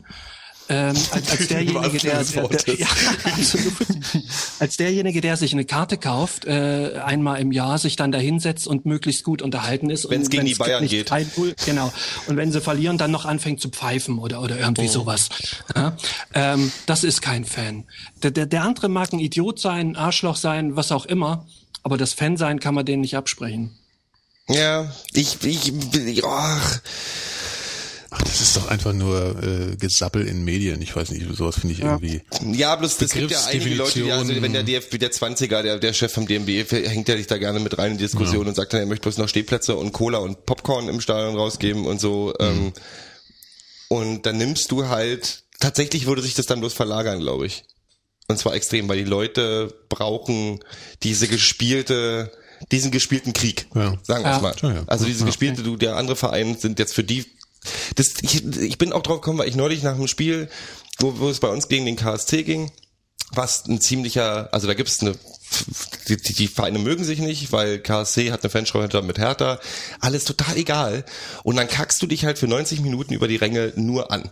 ähm, 0.69 0.97
als, 1.11 1.31
als 1.31 1.49
derjenige, 1.49 1.99
der, 1.99 2.25
der, 2.25 2.49
der 2.49 2.75
ja, 2.79 2.87
als 4.59 4.77
derjenige, 4.77 5.21
der 5.21 5.37
sich 5.37 5.53
eine 5.53 5.65
Karte 5.65 5.97
kauft, 5.97 6.45
äh, 6.45 7.01
einmal 7.05 7.41
im 7.41 7.53
Jahr 7.53 7.79
sich 7.79 7.97
dann 7.97 8.13
da 8.13 8.19
hinsetzt 8.19 8.67
und 8.67 8.87
möglichst 8.87 9.25
gut 9.25 9.43
unterhalten 9.43 9.91
ist. 9.91 10.09
Wenn's 10.11 10.27
Und 10.27 10.31
gegen 10.31 10.47
die 10.47 10.55
Bayern 10.55 10.87
geht. 10.87 11.11
3-0, 11.11 11.55
Genau. 11.67 11.93
Und 12.27 12.37
wenn 12.37 12.53
sie 12.53 12.61
verlieren, 12.61 12.99
dann 12.99 13.11
noch 13.11 13.25
anfängt 13.25 13.61
zu 13.61 13.69
pfeifen 13.69 14.19
oder 14.19 14.41
oder 14.43 14.57
Oh. 14.57 14.61
irgendwie 14.61 14.89
sowas. 14.89 15.29
Ja? 15.75 15.97
Ähm, 16.35 16.73
das 16.87 17.05
ist 17.05 17.23
kein 17.23 17.45
Fan. 17.45 17.85
Der, 18.23 18.31
der, 18.31 18.47
der 18.47 18.63
andere 18.65 18.89
mag 18.89 19.13
ein 19.13 19.19
Idiot 19.21 19.61
sein, 19.61 19.91
ein 19.93 19.97
Arschloch 19.97 20.37
sein, 20.37 20.77
was 20.77 20.93
auch 20.93 21.07
immer. 21.07 21.47
Aber 21.83 21.97
das 21.97 22.13
Fan 22.15 22.37
sein 22.37 22.59
kann 22.59 22.75
man 22.75 22.85
denen 22.85 23.03
nicht 23.03 23.17
absprechen. 23.17 23.77
Ja, 24.49 24.93
ich, 25.13 25.43
ich, 25.45 25.73
ich 25.95 26.25
ach, 26.25 26.81
Ach, 28.19 28.23
das 28.23 28.41
ist 28.41 28.57
doch 28.57 28.69
einfach 28.69 28.93
nur 28.93 29.43
äh, 29.43 29.77
Gesappel 29.77 30.27
in 30.27 30.45
Medien. 30.45 30.81
Ich 30.81 30.97
weiß 30.97 31.11
nicht, 31.11 31.27
sowas 31.37 31.59
finde 31.61 31.75
ich 31.75 31.81
irgendwie. 31.81 32.23
Ja, 32.53 32.75
bloß 32.77 32.97
das 32.97 33.11
gibt 33.13 33.31
ja 33.31 33.45
einige 33.47 33.75
Leute, 33.75 34.03
die, 34.03 34.11
also 34.11 34.41
wenn 34.43 34.53
der 34.53 34.63
DFB, 34.63 34.99
der 34.99 35.13
20er, 35.13 35.63
der, 35.63 35.79
der 35.79 35.93
Chef 35.93 36.13
vom 36.13 36.27
DMB, 36.27 36.49
hängt 36.71 37.09
ja 37.09 37.17
sich 37.17 37.27
da 37.27 37.37
gerne 37.39 37.61
mit 37.61 37.77
rein 37.79 37.93
in 37.93 37.99
die 37.99 38.05
Diskussion 38.05 38.47
und 38.47 38.55
sagt 38.55 38.73
dann, 38.73 38.81
er 38.81 38.87
möchte 38.87 39.03
bloß 39.03 39.19
noch 39.19 39.29
Stehplätze 39.29 39.77
und 39.77 39.93
Cola 39.93 40.19
und 40.19 40.47
Popcorn 40.47 40.89
im 40.89 41.01
Stadion 41.01 41.37
rausgeben 41.37 41.85
und 41.87 42.01
so. 42.01 42.33
Ähm, 42.41 42.73
und 43.89 44.27
dann 44.27 44.39
nimmst 44.39 44.71
du 44.73 44.89
halt, 44.89 45.45
tatsächlich 45.61 46.07
würde 46.07 46.23
sich 46.23 46.35
das 46.35 46.47
dann 46.47 46.61
bloß 46.61 46.73
verlagern, 46.73 47.21
glaube 47.21 47.47
ich. 47.47 47.65
Und 48.29 48.39
zwar 48.39 48.55
extrem, 48.55 48.89
weil 48.89 48.99
die 48.99 49.05
Leute 49.05 49.73
brauchen 49.89 50.59
diese 51.05 51.29
gespielte, 51.29 52.33
diesen 52.73 52.91
gespielten 52.91 53.33
Krieg. 53.33 53.67
Ja. 53.75 53.97
Sagen 54.03 54.25
wir 54.25 54.31
Ja. 54.31 54.37
es 54.37 54.43
mal. 54.43 54.55
Ja, 54.63 54.73
ja. 54.75 54.83
Also 54.89 55.05
diese 55.05 55.25
gespielte, 55.25 55.63
du, 55.63 55.77
der 55.77 55.97
andere 55.97 56.17
Verein 56.17 56.57
sind 56.59 56.79
jetzt 56.81 56.95
für 56.95 57.05
die, 57.05 57.25
das, 57.97 58.15
ich, 58.23 58.45
ich 58.45 58.79
bin 58.79 58.93
auch 58.93 59.03
drauf 59.03 59.21
gekommen, 59.21 59.39
weil 59.39 59.49
ich 59.49 59.57
neulich 59.57 59.83
nach 59.83 59.97
dem 59.97 60.09
Spiel, 60.09 60.49
wo, 60.99 61.19
wo 61.19 61.29
es 61.29 61.41
bei 61.41 61.49
uns 61.49 61.69
gegen 61.69 61.87
den 61.87 61.97
KSC 61.97 62.43
ging, 62.43 62.71
was 63.33 63.67
ein 63.67 63.81
ziemlicher, 63.81 64.53
also 64.53 64.67
da 64.67 64.75
gibt's 64.75 65.01
eine, 65.01 65.15
die, 66.09 66.17
die, 66.17 66.49
Vereine 66.49 66.79
mögen 66.79 67.05
sich 67.05 67.19
nicht, 67.19 67.53
weil 67.53 67.79
KSC 67.79 68.33
hat 68.33 68.43
eine 68.43 68.51
Fanschreibung 68.51 69.07
mit 69.07 69.19
Hertha, 69.19 69.61
alles 70.01 70.25
total 70.25 70.57
egal. 70.57 71.05
Und 71.43 71.57
dann 71.57 71.69
kackst 71.69 72.01
du 72.03 72.07
dich 72.07 72.25
halt 72.25 72.39
für 72.39 72.49
90 72.49 72.81
Minuten 72.81 73.15
über 73.15 73.29
die 73.29 73.37
Ränge 73.37 73.73
nur 73.77 74.11
an. 74.11 74.29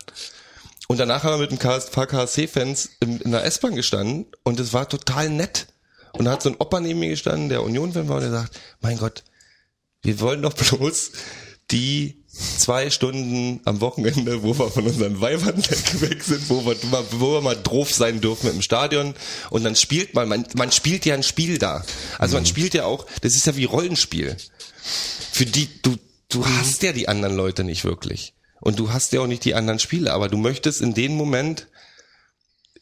Und 0.87 0.99
danach 0.99 1.25
haben 1.25 1.41
wir 1.41 1.51
mit 1.51 1.53
ein 1.53 1.83
paar 1.91 2.07
KSC-Fans 2.07 2.91
in, 3.01 3.21
in 3.21 3.31
der 3.31 3.45
S-Bahn 3.45 3.75
gestanden 3.75 4.27
und 4.43 4.61
es 4.61 4.73
war 4.73 4.89
total 4.89 5.31
nett. 5.31 5.67
Und 6.13 6.27
da 6.27 6.33
hat 6.33 6.43
so 6.43 6.51
ein 6.51 6.57
Opa 6.59 6.81
neben 6.81 7.01
mir 7.01 7.09
gestanden, 7.09 7.49
der 7.49 7.63
Union-Fan 7.63 8.09
war 8.09 8.17
und 8.17 8.23
der 8.23 8.31
sagt, 8.31 8.61
mein 8.81 8.99
Gott, 8.99 9.25
wir 10.03 10.21
wollen 10.21 10.43
doch 10.43 10.53
bloß 10.53 11.13
die 11.71 12.24
zwei 12.35 12.91
Stunden 12.91 13.61
am 13.65 13.81
Wochenende, 13.81 14.43
wo 14.43 14.59
wir 14.59 14.71
von 14.71 14.85
unseren 14.85 15.21
Weibern 15.21 15.57
weg 16.01 16.23
sind, 16.23 16.49
wo 16.51 16.65
wir, 16.67 16.77
wo 17.13 17.33
wir 17.35 17.41
mal 17.41 17.57
drauf 17.61 17.93
sein 17.93 18.21
dürfen 18.21 18.51
im 18.51 18.63
Stadion 18.63 19.15
und 19.51 19.65
dann 19.65 19.77
spielt 19.77 20.15
man, 20.15 20.29
man, 20.29 20.47
man 20.57 20.73
spielt 20.73 21.07
ja 21.07 21.15
ein 21.15 21.23
Spiel 21.23 21.59
da. 21.59 21.85
Also 22.19 22.37
man 22.37 22.47
spielt 22.47 22.75
ja 22.75 22.85
auch, 22.85 23.07
das 23.21 23.35
ist 23.35 23.47
ja 23.47 23.57
wie 23.57 23.65
Rollenspiel. 23.65 24.37
Für 25.33 25.47
die, 25.47 25.69
du, 25.83 25.97
du 26.29 26.45
hast 26.45 26.83
ja 26.83 26.93
die 26.93 27.09
anderen 27.09 27.37
Leute 27.37 27.65
nicht 27.65 27.85
wirklich. 27.85 28.35
Und 28.61 28.79
du 28.79 28.93
hast 28.93 29.13
ja 29.13 29.21
auch 29.21 29.27
nicht 29.27 29.45
die 29.45 29.55
anderen 29.55 29.79
Spiele, 29.79 30.13
aber 30.13 30.29
du 30.29 30.39
möchtest 30.39 30.81
in 30.81 30.95
dem 30.95 31.17
Moment 31.17 31.69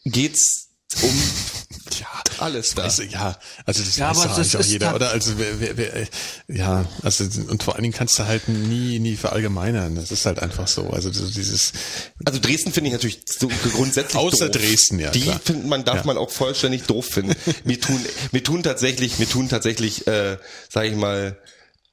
geht's 0.05 0.72
um 1.01 1.23
alles 2.39 2.75
da. 2.75 2.83
Also, 2.85 3.03
ja, 3.03 3.39
also 3.67 3.83
das 3.83 3.97
Ja, 3.97 4.11
weiß 4.11 4.25
aber 4.25 4.35
das 4.37 4.57
auch 4.57 4.65
jeder, 4.65 4.95
oder? 4.95 5.11
Also 5.11 5.39
wer, 5.39 5.61
wer, 5.61 5.77
wer, 5.77 6.09
ja, 6.49 6.85
also 7.03 7.25
und 7.49 7.63
vor 7.63 7.75
allen 7.75 7.83
Dingen 7.83 7.95
kannst 7.95 8.19
du 8.19 8.27
halt 8.27 8.49
nie, 8.49 8.99
nie 8.99 9.17
verallgemeinern. 9.17 9.95
Das 9.95 10.11
ist 10.11 10.27
halt 10.27 10.41
einfach 10.41 10.67
so. 10.67 10.91
Also 10.91 11.13
so 11.13 11.29
dieses 11.29 11.73
Also 12.25 12.41
Dresden 12.41 12.73
finde 12.73 12.89
ich 12.89 12.95
natürlich 12.95 13.21
so 13.27 13.49
grundsätzlich 13.75 14.17
Außer 14.17 14.49
doof. 14.49 14.61
Dresden, 14.61 14.99
ja, 14.99 15.11
Die 15.11 15.21
klar. 15.23 15.41
findet 15.45 15.67
man 15.67 15.85
darf 15.85 15.99
Ja. 15.99 16.05
man 16.05 16.19
auch 16.19 16.31
vollständig 16.31 16.83
doof 16.85 17.07
finden. 17.07 17.35
mir 17.65 17.81
tun 17.81 18.05
mir 18.33 18.43
tun 18.43 18.63
tatsächlich 18.63 19.19
mir 19.19 19.29
tun 19.29 19.49
tatsächlich 19.49 20.07
äh, 20.07 20.39
sage 20.69 20.89
ich 20.89 20.97
mal 20.97 21.39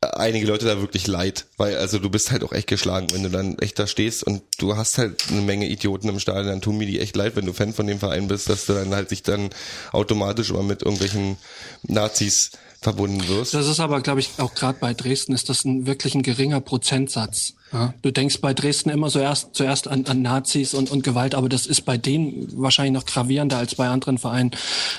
einige 0.01 0.47
Leute 0.47 0.65
da 0.65 0.79
wirklich 0.79 1.07
leid, 1.07 1.45
weil 1.57 1.75
also 1.75 1.99
du 1.99 2.09
bist 2.09 2.31
halt 2.31 2.43
auch 2.43 2.53
echt 2.53 2.67
geschlagen, 2.67 3.07
wenn 3.11 3.23
du 3.23 3.29
dann 3.29 3.59
echt 3.59 3.77
da 3.79 3.85
stehst 3.85 4.23
und 4.23 4.41
du 4.57 4.77
hast 4.77 4.97
halt 4.97 5.25
eine 5.29 5.41
Menge 5.41 5.67
Idioten 5.67 6.07
im 6.07 6.19
Stadion, 6.19 6.47
dann 6.47 6.61
tun 6.61 6.77
mir 6.77 6.87
die 6.87 7.01
echt 7.01 7.17
leid, 7.17 7.35
wenn 7.35 7.45
du 7.45 7.51
Fan 7.51 7.73
von 7.73 7.85
dem 7.85 7.99
Verein 7.99 8.29
bist, 8.29 8.49
dass 8.49 8.65
du 8.65 8.73
dann 8.73 8.95
halt 8.95 9.09
sich 9.09 9.23
dann 9.23 9.49
automatisch 9.91 10.51
immer 10.51 10.63
mit 10.63 10.83
irgendwelchen 10.83 11.37
Nazis 11.83 12.51
verbunden 12.81 13.27
wirst. 13.27 13.53
Das 13.53 13.67
ist 13.67 13.81
aber, 13.81 13.99
glaube 13.99 14.21
ich, 14.21 14.29
auch 14.37 14.53
gerade 14.55 14.77
bei 14.79 14.93
Dresden 14.93 15.33
ist 15.33 15.49
das 15.49 15.65
ein 15.65 15.85
wirklich 15.85 16.15
ein 16.15 16.23
geringer 16.23 16.61
Prozentsatz. 16.61 17.55
Ja? 17.73 17.93
Du 18.01 18.11
denkst 18.11 18.39
bei 18.39 18.53
Dresden 18.53 18.89
immer 18.89 19.09
so 19.09 19.19
erst, 19.19 19.53
zuerst 19.53 19.89
an, 19.89 20.05
an 20.05 20.21
Nazis 20.21 20.73
und, 20.73 20.89
und 20.89 21.03
Gewalt, 21.03 21.35
aber 21.35 21.49
das 21.49 21.65
ist 21.65 21.81
bei 21.81 21.97
denen 21.97 22.47
wahrscheinlich 22.55 22.93
noch 22.93 23.05
gravierender 23.05 23.57
als 23.57 23.75
bei 23.75 23.89
anderen 23.89 24.17
Vereinen, 24.17 24.51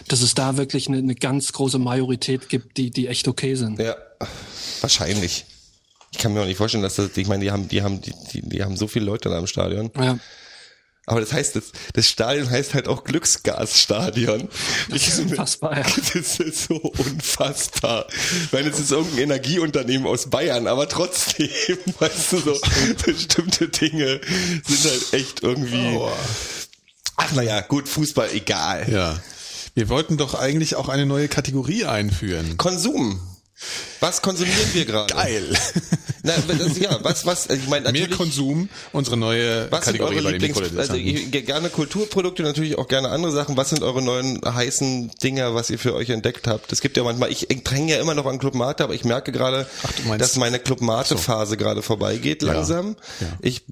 dass 0.09 0.21
es 0.21 0.35
da 0.35 0.59
wirklich 0.59 0.89
eine, 0.89 0.99
eine 0.99 1.15
ganz 1.15 1.55
große 1.55 1.79
Majorität 1.79 2.51
gibt, 2.51 2.77
die, 2.77 2.91
die 2.91 3.07
echt 3.07 3.29
okay 3.29 3.55
sind. 3.55 3.79
Ja, 3.79 3.97
wahrscheinlich. 4.81 5.47
Ich 6.13 6.19
kann 6.19 6.33
mir 6.33 6.43
auch 6.43 6.47
nicht 6.47 6.57
vorstellen, 6.57 6.83
dass 6.83 6.97
das, 6.97 7.17
ich 7.17 7.29
meine, 7.29 7.45
die 7.45 7.51
haben, 7.51 7.69
die 7.69 7.83
haben, 7.83 8.01
die, 8.01 8.13
die, 8.33 8.43
die 8.43 8.65
haben 8.65 8.77
so 8.77 8.89
viele 8.89 9.05
Leute 9.05 9.29
da 9.29 9.39
im 9.39 9.47
Stadion. 9.47 9.91
Ja. 9.97 10.19
Aber 11.07 11.21
das 11.21 11.33
heißt, 11.33 11.57
das, 11.57 11.73
das 11.93 12.07
Stadion 12.07 12.49
heißt 12.49 12.75
halt 12.75 12.87
auch 12.87 13.05
Glücksgasstadion. 13.05 14.49
Das 14.91 15.09
ist 15.09 15.19
unfassbar, 15.19 15.79
ja. 15.79 15.85
Das 16.15 16.39
ist 16.39 16.69
so 16.69 16.77
unfassbar. 16.77 18.07
Ich 18.45 18.53
meine, 18.53 18.69
es 18.69 18.79
ist 18.79 18.93
irgendein 18.93 19.25
Energieunternehmen 19.25 20.07
aus 20.07 20.31
Bayern, 20.31 20.67
aber 20.67 20.89
trotzdem, 20.89 21.49
weißt 21.99 22.33
du, 22.33 22.39
so 22.39 22.61
bestimmte 23.05 23.69
Dinge 23.69 24.21
sind 24.67 24.91
halt 24.91 25.13
echt 25.13 25.43
irgendwie. 25.43 25.99
Ach 27.17 27.33
naja, 27.33 27.61
gut, 27.63 27.89
Fußball, 27.89 28.31
egal. 28.33 28.87
ja. 28.91 29.21
Wir 29.75 29.89
wollten 29.89 30.17
doch 30.17 30.35
eigentlich 30.35 30.75
auch 30.75 30.89
eine 30.89 31.07
neue 31.07 31.29
Kategorie 31.29 31.85
einführen. 31.85 32.57
Konsum. 32.57 33.21
Was 34.01 34.23
konsumieren 34.23 34.69
wir 34.73 34.85
gerade? 34.85 35.13
Geil. 35.13 35.57
Na, 36.23 36.35
das, 36.37 36.79
ja, 36.79 36.99
was, 37.03 37.25
was, 37.25 37.49
ich 37.49 37.67
meine, 37.69 37.85
Mehr 37.85 37.93
natürlich. 37.93 38.17
Konsum, 38.17 38.69
unsere 38.93 39.17
neue 39.17 39.71
Was 39.71 39.87
sind 39.87 39.99
Kategorie 39.99 40.17
eure 40.17 40.25
bei 40.25 40.39
den 40.39 40.55
Lieblings, 40.55 40.77
also 40.79 40.95
gerne 41.31 41.71
Kulturprodukte, 41.71 42.43
natürlich 42.43 42.77
auch 42.77 42.89
gerne 42.89 43.09
andere 43.09 43.33
Sachen. 43.33 43.57
Was 43.57 43.71
sind 43.71 43.83
eure 43.83 44.03
neuen 44.03 44.41
heißen 44.45 45.13
Dinger, 45.23 45.55
was 45.55 45.71
ihr 45.71 45.79
für 45.79 45.95
euch 45.95 46.11
entdeckt 46.11 46.47
habt? 46.47 46.73
Es 46.73 46.81
gibt 46.81 46.97
ja 46.97 47.05
manchmal, 47.05 47.31
ich 47.31 47.49
dränge 47.65 47.95
ja 47.95 48.01
immer 48.01 48.15
noch 48.15 48.27
an 48.27 48.39
Club 48.39 48.55
Mate, 48.55 48.85
aber 48.85 48.95
ich 48.95 49.05
merke 49.05 49.33
gerade, 49.33 49.67
Ach, 49.83 50.17
dass 50.19 50.37
meine 50.37 50.59
Club 50.59 50.83
Mate 50.83 51.17
Phase 51.17 51.57
gerade 51.57 51.83
vorbeigeht 51.83 52.43
langsam. 52.43 52.97
Ja. 53.21 53.27
Ich 53.41 53.63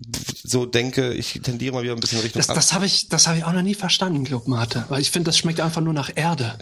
so 0.43 0.65
denke, 0.67 1.13
ich 1.13 1.41
tendiere 1.43 1.75
mal 1.75 1.83
wieder 1.83 1.93
ein 1.93 2.01
bisschen 2.01 2.21
Richtung 2.21 2.41
Das, 2.41 2.47
das 2.47 2.73
habe 2.73 2.87
ich, 2.87 3.09
das 3.09 3.27
habe 3.27 3.39
ich 3.39 3.45
auch 3.45 3.53
noch 3.53 3.63
nie 3.63 3.75
verstanden, 3.75 4.25
Clubmate, 4.25 4.85
weil 4.89 5.01
ich 5.01 5.11
finde, 5.11 5.29
das 5.29 5.39
schmeckt 5.39 5.61
einfach 5.61 5.81
nur 5.81 5.93
nach 5.93 6.11
Erde. 6.15 6.55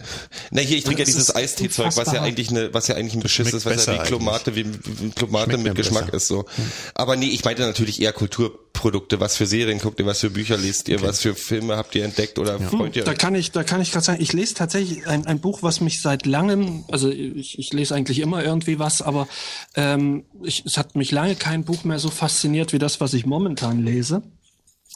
Na 0.51 0.61
hier, 0.61 0.77
ich 0.77 0.83
trinke 0.83 1.01
ja 1.01 1.05
dieses 1.05 1.29
ist 1.29 1.35
Eistee-Zeug, 1.35 1.95
was 1.95 2.11
ja 2.11 2.21
eigentlich 2.21 2.49
eine, 2.49 2.73
was 2.73 2.87
ja 2.87 2.95
eigentlich 2.95 3.16
ein 3.21 3.29
schmeckt 3.29 3.53
ist, 3.53 3.65
weil 3.65 3.77
ja 3.77 3.93
wie 3.93 4.07
Klomate, 4.07 4.55
wie, 4.55 4.65
wie 4.65 5.09
Klomate 5.11 5.57
mit 5.57 5.75
Geschmack 5.75 6.05
besser. 6.05 6.17
ist 6.17 6.27
so. 6.27 6.45
Aber 6.93 7.15
nee, 7.15 7.27
ich 7.27 7.43
meinte 7.43 7.63
natürlich 7.63 8.01
eher 8.01 8.13
Kulturprodukte. 8.13 9.19
Was 9.19 9.37
für 9.37 9.45
Serien 9.45 9.79
guckt 9.79 9.99
ihr, 9.99 10.05
was 10.05 10.19
für 10.19 10.29
Bücher 10.29 10.57
liest 10.57 10.89
ihr, 10.89 11.01
was 11.01 11.21
für 11.21 11.35
Filme 11.35 11.77
habt 11.77 11.95
ihr 11.95 12.03
entdeckt 12.05 12.39
oder 12.39 12.59
freut 12.59 12.95
ihr 12.95 13.03
Da 13.03 13.11
euch? 13.11 13.17
kann 13.17 13.35
ich, 13.35 13.51
da 13.51 13.63
kann 13.63 13.81
ich 13.81 13.91
gerade 13.91 14.05
sagen, 14.05 14.21
ich 14.21 14.33
lese 14.33 14.53
tatsächlich 14.53 15.07
ein, 15.07 15.25
ein 15.25 15.39
Buch, 15.39 15.63
was 15.63 15.81
mich 15.81 16.01
seit 16.01 16.25
langem, 16.25 16.85
also 16.91 17.09
ich, 17.09 17.57
ich 17.59 17.73
lese 17.73 17.95
eigentlich 17.95 18.19
immer 18.19 18.43
irgendwie 18.43 18.79
was, 18.79 19.01
aber 19.01 19.27
ähm, 19.75 20.25
ich, 20.43 20.63
es 20.65 20.77
hat 20.77 20.95
mich 20.95 21.11
lange 21.11 21.35
kein 21.35 21.63
Buch 21.63 21.83
mehr 21.83 21.99
so 21.99 22.09
fasziniert 22.09 22.73
wie 22.73 22.79
das, 22.79 22.99
was 23.01 23.13
ich 23.13 23.25
momentan 23.25 23.83
lese. 23.83 24.21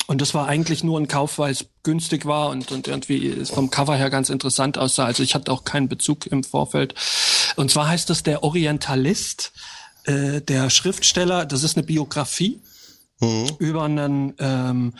Und 0.07 0.22
das 0.22 0.34
war 0.34 0.48
eigentlich 0.48 0.84
nur 0.84 0.99
ein 0.99 1.07
Kauf, 1.07 1.38
weil 1.38 1.52
es 1.52 1.65
günstig 1.84 2.26
war 2.26 2.49
und, 2.49 2.72
und 2.72 2.88
irgendwie 2.88 3.30
es 3.30 3.49
vom 3.49 3.69
Cover 3.69 3.95
her 3.95 4.10
ganz 4.10 4.30
interessant 4.30 4.78
aussah. 4.78 5.06
Also 5.06 5.23
ich 5.23 5.36
hatte 5.36 5.52
auch 5.52 5.64
keinen 5.64 5.88
Bezug 5.88 6.28
im 6.28 6.44
Vorfeld. 6.44 6.95
Und 7.56 7.72
zwar 7.72 7.88
heißt 7.88 8.10
es 8.10 8.23
der 8.23 8.44
Orientalist, 8.44 9.53
äh, 10.06 10.41
der 10.41 10.69
Schriftsteller, 10.69 11.45
das 11.45 11.64
ist 11.64 11.78
eine 11.78 11.86
Biografie 11.86 12.60
über 13.60 13.84
einen 13.84 14.34
ähm, 14.39 14.93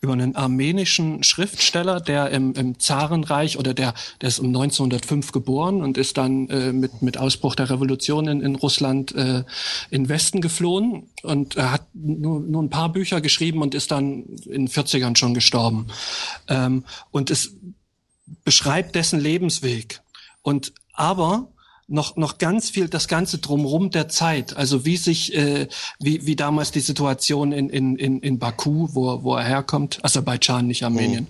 über 0.00 0.14
einen 0.14 0.34
armenischen 0.34 1.22
Schriftsteller, 1.22 2.00
der 2.00 2.30
im, 2.30 2.54
im 2.54 2.78
Zarenreich 2.78 3.58
oder 3.58 3.74
der 3.74 3.94
der 4.20 4.28
ist 4.28 4.38
um 4.38 4.46
1905 4.46 5.32
geboren 5.32 5.82
und 5.82 5.98
ist 5.98 6.16
dann 6.16 6.48
äh, 6.48 6.72
mit 6.72 7.02
mit 7.02 7.18
Ausbruch 7.18 7.54
der 7.54 7.70
Revolution 7.70 8.28
in, 8.28 8.40
in 8.40 8.54
Russland 8.54 9.14
äh, 9.14 9.44
in 9.90 10.08
Westen 10.08 10.40
geflohen 10.40 11.10
und 11.22 11.56
er 11.56 11.72
hat 11.72 11.86
nur, 11.94 12.40
nur 12.40 12.62
ein 12.62 12.70
paar 12.70 12.92
Bücher 12.92 13.20
geschrieben 13.20 13.62
und 13.62 13.74
ist 13.74 13.90
dann 13.90 14.24
in 14.46 14.66
den 14.66 14.68
40ern 14.68 15.16
schon 15.16 15.34
gestorben. 15.34 15.88
Ähm, 16.48 16.84
und 17.10 17.30
es 17.30 17.54
beschreibt 18.44 18.94
dessen 18.94 19.20
Lebensweg. 19.20 20.00
Und 20.42 20.72
aber 20.92 21.48
noch 21.88 22.16
noch 22.16 22.38
ganz 22.38 22.70
viel 22.70 22.88
das 22.88 23.06
ganze 23.06 23.38
drumrum 23.38 23.90
der 23.90 24.08
Zeit. 24.08 24.56
Also 24.56 24.84
wie 24.84 24.96
sich 24.96 25.34
äh, 25.34 25.68
wie 26.00 26.26
wie 26.26 26.34
damals 26.34 26.72
die 26.72 26.80
Situation 26.80 27.52
in 27.52 27.70
in 27.70 27.96
in, 27.96 28.20
in 28.20 28.38
Baku 28.38 28.88
wo 28.92 29.22
wo 29.22 29.36
er 29.36 29.44
herkommt 29.44 30.04
Aserbaidschan 30.04 30.66
nicht 30.66 30.82
Armenien 30.82 31.28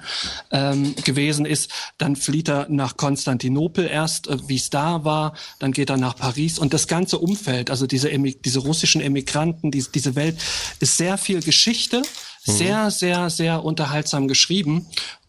ähm, 0.50 0.94
gewesen 1.04 1.44
ist. 1.44 1.70
Dann 1.98 2.16
flieht 2.16 2.48
er 2.48 2.68
nach 2.70 2.96
Konstantinopel 2.96 3.86
erst 3.86 4.28
äh, 4.28 4.38
wie 4.48 4.56
es 4.56 4.70
da 4.70 5.04
war. 5.04 5.34
Dann 5.58 5.72
geht 5.72 5.90
er 5.90 5.98
nach 5.98 6.16
Paris. 6.16 6.58
Und 6.58 6.72
das 6.72 6.88
ganze 6.88 7.18
Umfeld 7.18 7.70
also 7.70 7.86
diese 7.86 8.08
diese 8.08 8.60
russischen 8.60 9.02
Emigranten 9.02 9.70
diese 9.70 9.90
diese 9.90 10.14
Welt 10.14 10.38
ist 10.80 10.96
sehr 10.96 11.18
viel 11.18 11.42
Geschichte 11.42 12.02
sehr 12.44 12.90
sehr 12.90 13.28
sehr 13.28 13.62
unterhaltsam 13.62 14.26
geschrieben. 14.26 14.86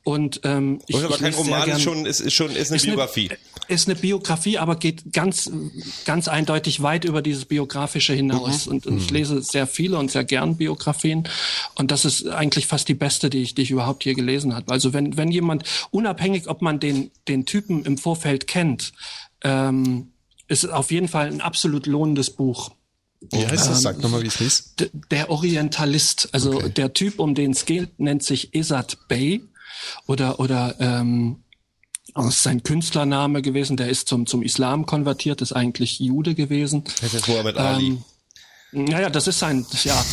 Und 0.08 0.40
ähm, 0.45 0.80
ich, 0.88 0.95
Ist 0.95 1.04
aber 1.04 1.18
kein 1.18 1.34
Roman, 1.34 1.70
ist 1.70 1.82
schon, 1.82 2.06
ist, 2.06 2.22
ist 2.22 2.34
schon, 2.34 2.56
ist 2.56 2.70
eine 2.70 2.78
ist 2.78 2.86
Biografie. 2.86 3.30
Eine, 3.30 3.40
ist 3.68 3.88
eine 3.88 3.95
Biografie, 3.99 4.57
aber 4.57 4.76
geht 4.76 5.14
ganz, 5.14 5.49
ganz 6.06 6.27
eindeutig 6.27 6.81
weit 6.81 7.06
über 7.06 7.22
dieses 7.22 7.45
Biografische 7.45 8.14
hinaus. 8.14 8.68
Und, 8.68 8.85
und 8.88 8.98
ich 8.98 9.10
lese 9.11 9.41
sehr 9.41 9.68
viele 9.68 9.98
und 9.98 10.11
sehr 10.11 10.23
gern 10.23 10.57
Biografien. 10.57 11.27
Und 11.76 11.91
das 11.91 12.06
ist 12.06 12.27
eigentlich 12.27 12.68
fast 12.68 12.88
die 12.88 12.94
beste, 12.94 13.30
die 13.30 13.41
ich, 13.41 13.56
die 13.56 13.64
ich 13.64 13.72
überhaupt 13.72 14.03
hier 14.03 14.15
gelesen 14.15 14.56
habe. 14.56 14.72
Also 14.72 14.94
wenn, 14.94 15.18
wenn 15.18 15.31
jemand, 15.31 15.64
unabhängig, 15.91 16.48
ob 16.48 16.61
man 16.61 16.80
den, 16.80 17.11
den 17.27 17.45
Typen 17.45 17.85
im 17.85 17.98
Vorfeld 17.98 18.48
kennt, 18.48 18.94
ähm, 19.44 20.11
ist 20.48 20.64
es 20.64 20.69
auf 20.69 20.91
jeden 20.91 21.07
Fall 21.07 21.27
ein 21.27 21.41
absolut 21.41 21.88
lohnendes 21.88 22.30
Buch. 22.30 22.72
Wie 23.31 23.45
heißt 23.48 23.68
das? 23.69 23.81
Sag 23.81 23.99
nochmal, 24.02 24.22
wie 24.22 24.27
es 24.27 24.38
hieß. 24.38 24.76
Der 25.11 25.30
Orientalist, 25.30 26.30
also 26.34 26.53
Okay. 26.53 26.69
der 26.69 26.94
Typ, 26.94 27.19
um 27.19 27.34
den 27.35 27.52
es 27.52 27.65
geht, 27.65 27.99
nennt 27.99 28.23
sich 28.23 28.53
Esat 28.53 29.07
Bey 29.07 29.44
oder 30.06 30.39
oder 30.39 30.76
ähm, 30.80 31.38
das 32.13 32.27
ist 32.27 32.43
sein 32.43 32.63
Künstlername 32.63 33.41
gewesen. 33.41 33.77
Der 33.77 33.89
ist 33.89 34.07
zum 34.07 34.25
zum 34.25 34.41
Islam 34.43 34.85
konvertiert, 34.85 35.41
ist 35.41 35.53
eigentlich 35.53 35.99
Jude 35.99 36.35
gewesen. 36.35 36.84
Das 37.01 37.13
ist 37.13 37.27
Muhammad 37.27 37.57
Ali. 37.57 37.88
Ähm, 37.88 38.03
naja, 38.71 39.09
das 39.09 39.27
ist 39.27 39.39
sein, 39.39 39.65
ja, 39.84 40.05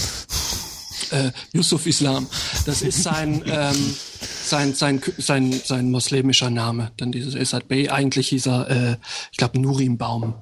äh, 1.11 1.31
Yusuf 1.53 1.87
Islam. 1.87 2.27
Das 2.67 2.83
ist 2.83 3.03
sein, 3.03 3.43
ähm, 3.47 3.97
sein, 4.45 4.75
sein, 4.75 5.03
sein, 5.19 5.61
sein 5.65 5.91
muslimischer 5.91 6.51
Name. 6.51 6.93
Dann 6.97 7.13
dieses 7.13 7.35
Esad 7.35 7.69
Bey. 7.69 7.89
Eigentlich 7.89 8.29
hieß 8.29 8.47
er, 8.47 8.71
äh, 8.71 8.97
ich 9.33 9.39
glaube, 9.39 9.59
Nurim 9.59 9.99
Baum. 9.99 10.35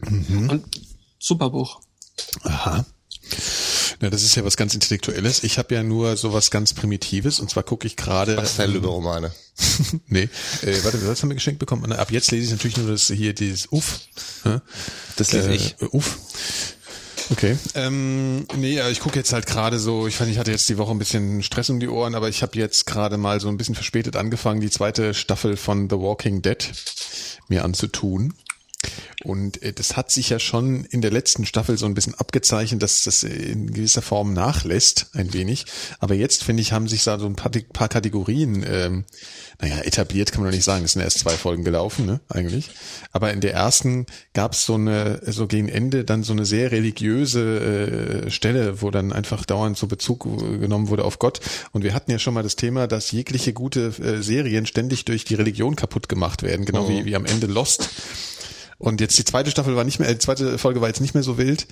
Und 0.00 0.64
super 1.18 1.50
Buch. 1.50 1.80
Aha. 2.42 2.84
Na, 4.00 4.10
das 4.10 4.22
ist 4.22 4.36
ja 4.36 4.44
was 4.44 4.56
ganz 4.56 4.74
Intellektuelles. 4.74 5.42
Ich 5.42 5.58
habe 5.58 5.74
ja 5.74 5.82
nur 5.82 6.16
sowas 6.16 6.50
ganz 6.50 6.72
Primitives 6.72 7.40
und 7.40 7.50
zwar 7.50 7.64
gucke 7.64 7.86
ich 7.86 7.96
gerade. 7.96 8.36
Marcel-Romane. 8.36 9.32
nee, 10.06 10.28
äh, 10.62 10.84
warte, 10.84 11.04
was 11.08 11.22
haben 11.22 11.30
wir 11.30 11.34
geschenkt 11.34 11.58
bekommen? 11.58 11.92
Ab 11.92 12.10
jetzt 12.12 12.30
lese 12.30 12.44
ich 12.44 12.50
natürlich 12.52 12.76
nur 12.76 12.90
das 12.90 13.08
hier 13.08 13.34
dieses 13.34 13.66
Uff. 13.72 14.00
Hä? 14.44 14.60
Das 15.16 15.32
lese 15.32 15.52
ich. 15.52 15.76
Äh, 15.80 15.86
Uff. 15.86 16.18
Okay. 17.30 17.58
Ähm, 17.74 18.46
nee, 18.56 18.74
ja, 18.74 18.88
ich 18.88 19.00
gucke 19.00 19.18
jetzt 19.18 19.32
halt 19.32 19.46
gerade 19.46 19.78
so, 19.78 20.06
ich 20.06 20.16
fand, 20.16 20.30
ich 20.30 20.38
hatte 20.38 20.50
jetzt 20.50 20.68
die 20.68 20.78
Woche 20.78 20.92
ein 20.92 20.98
bisschen 20.98 21.42
Stress 21.42 21.68
um 21.68 21.78
die 21.78 21.88
Ohren, 21.88 22.14
aber 22.14 22.28
ich 22.28 22.42
habe 22.42 22.56
jetzt 22.56 22.86
gerade 22.86 23.18
mal 23.18 23.40
so 23.40 23.48
ein 23.48 23.58
bisschen 23.58 23.74
verspätet 23.74 24.16
angefangen, 24.16 24.60
die 24.60 24.70
zweite 24.70 25.12
Staffel 25.12 25.56
von 25.56 25.90
The 25.90 25.96
Walking 25.96 26.40
Dead 26.40 26.70
mir 27.48 27.64
anzutun. 27.64 28.34
Und 29.24 29.62
äh, 29.62 29.72
das 29.72 29.96
hat 29.96 30.12
sich 30.12 30.30
ja 30.30 30.38
schon 30.38 30.84
in 30.84 31.00
der 31.00 31.10
letzten 31.10 31.46
Staffel 31.46 31.78
so 31.78 31.86
ein 31.86 31.94
bisschen 31.94 32.14
abgezeichnet, 32.14 32.82
dass 32.82 33.02
das 33.02 33.22
in 33.22 33.72
gewisser 33.72 34.02
Form 34.02 34.32
nachlässt, 34.32 35.10
ein 35.12 35.32
wenig. 35.32 35.66
Aber 35.98 36.14
jetzt, 36.14 36.44
finde 36.44 36.62
ich, 36.62 36.72
haben 36.72 36.88
sich 36.88 37.04
da 37.04 37.18
so 37.18 37.26
ein 37.26 37.36
paar, 37.36 37.50
paar 37.72 37.88
Kategorien, 37.88 38.64
ähm, 38.68 39.04
naja, 39.60 39.78
etabliert 39.80 40.30
kann 40.30 40.42
man 40.42 40.50
doch 40.50 40.56
nicht 40.56 40.64
sagen. 40.64 40.84
Es 40.84 40.92
sind 40.92 41.02
erst 41.02 41.18
zwei 41.18 41.32
Folgen 41.32 41.64
gelaufen, 41.64 42.06
ne, 42.06 42.20
eigentlich. 42.28 42.70
Aber 43.12 43.32
in 43.32 43.40
der 43.40 43.54
ersten 43.54 44.06
gab 44.32 44.52
es 44.52 44.64
so 44.64 44.74
eine, 44.74 45.20
so 45.26 45.46
gegen 45.46 45.68
Ende 45.68 46.04
dann 46.04 46.22
so 46.22 46.32
eine 46.32 46.44
sehr 46.44 46.70
religiöse 46.70 48.24
äh, 48.26 48.30
Stelle, 48.30 48.82
wo 48.82 48.90
dann 48.90 49.12
einfach 49.12 49.44
dauernd 49.44 49.76
so 49.76 49.88
Bezug 49.88 50.26
äh, 50.26 50.58
genommen 50.58 50.88
wurde 50.88 51.04
auf 51.04 51.18
Gott. 51.18 51.40
Und 51.72 51.82
wir 51.82 51.94
hatten 51.94 52.10
ja 52.10 52.18
schon 52.18 52.34
mal 52.34 52.42
das 52.42 52.56
Thema, 52.56 52.86
dass 52.86 53.10
jegliche 53.10 53.52
gute 53.52 53.92
äh, 54.00 54.22
Serien 54.22 54.66
ständig 54.66 55.04
durch 55.04 55.24
die 55.24 55.34
Religion 55.34 55.74
kaputt 55.74 56.08
gemacht 56.08 56.42
werden, 56.42 56.64
genau 56.64 56.88
wie, 56.88 57.04
wie 57.04 57.16
am 57.16 57.24
Ende 57.24 57.46
Lost. 57.46 57.90
Und 58.78 59.00
jetzt 59.00 59.18
die 59.18 59.24
zweite 59.24 59.50
Staffel 59.50 59.74
war 59.76 59.84
nicht 59.84 59.98
mehr, 59.98 60.08
äh, 60.08 60.14
die 60.14 60.20
zweite 60.20 60.56
Folge 60.58 60.80
war 60.80 60.88
jetzt 60.88 61.00
nicht 61.00 61.14
mehr 61.14 61.24
so 61.24 61.36
wild, 61.36 61.66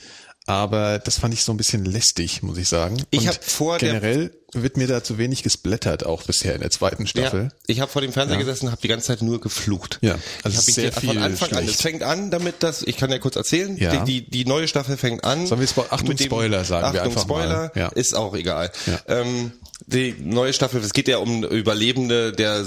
aber 0.46 0.98
das 0.98 1.18
fand 1.18 1.34
ich 1.34 1.44
so 1.44 1.52
ein 1.52 1.56
bisschen 1.56 1.84
lästig, 1.84 2.42
muss 2.42 2.58
ich 2.58 2.68
sagen. 2.68 3.02
Ich 3.10 3.20
Und 3.20 3.28
hab 3.28 3.44
vor 3.44 3.78
generell 3.78 4.36
wird 4.52 4.76
mir 4.76 4.86
da 4.86 5.02
zu 5.02 5.18
wenig 5.18 5.42
gesplattert, 5.42 6.06
auch 6.06 6.22
bisher 6.22 6.54
in 6.54 6.60
der 6.60 6.70
zweiten 6.70 7.06
Staffel. 7.06 7.44
Ja, 7.44 7.50
ich 7.66 7.80
habe 7.80 7.90
vor 7.90 8.00
dem 8.02 8.12
Fernseher 8.12 8.38
gesessen 8.38 8.66
und 8.66 8.72
habe 8.72 8.80
die 8.80 8.88
ganze 8.88 9.08
Zeit 9.08 9.22
nur 9.22 9.40
geflucht. 9.40 9.98
Ja, 10.02 10.16
also 10.44 10.58
ich 10.66 10.74
sehr 10.74 10.92
von 10.92 11.00
viel 11.02 11.18
Anfang 11.18 11.50
an. 11.50 11.56
schlecht. 11.64 11.74
Es 11.74 11.82
fängt 11.82 12.02
an 12.02 12.30
damit, 12.30 12.62
dass 12.62 12.82
ich 12.82 12.96
kann 12.96 13.10
ja 13.10 13.18
kurz 13.18 13.36
erzählen. 13.36 13.76
Ja. 13.76 14.04
Die, 14.04 14.22
die 14.22 14.30
die 14.30 14.44
neue 14.44 14.68
Staffel 14.68 14.96
fängt 14.96 15.24
an. 15.24 15.46
Sollen 15.46 15.60
wir 15.60 15.68
Spo- 15.68 15.86
Achtung, 15.90 16.08
mit 16.08 16.20
dem- 16.20 16.26
Spoiler 16.26 16.64
sagen 16.64 16.92
wir 16.94 17.00
Achtung, 17.02 17.12
einfach 17.16 17.26
mal. 17.28 17.42
Spoiler 17.42 17.72
Ja. 17.74 17.88
ist 17.88 18.14
auch 18.14 18.34
egal. 18.34 18.70
Ja. 18.86 19.00
Ähm, 19.08 19.52
die 19.88 20.14
neue 20.18 20.52
Staffel, 20.54 20.80
es 20.80 20.94
geht 20.94 21.06
ja 21.06 21.18
um 21.18 21.44
Überlebende 21.44 22.32
der 22.32 22.64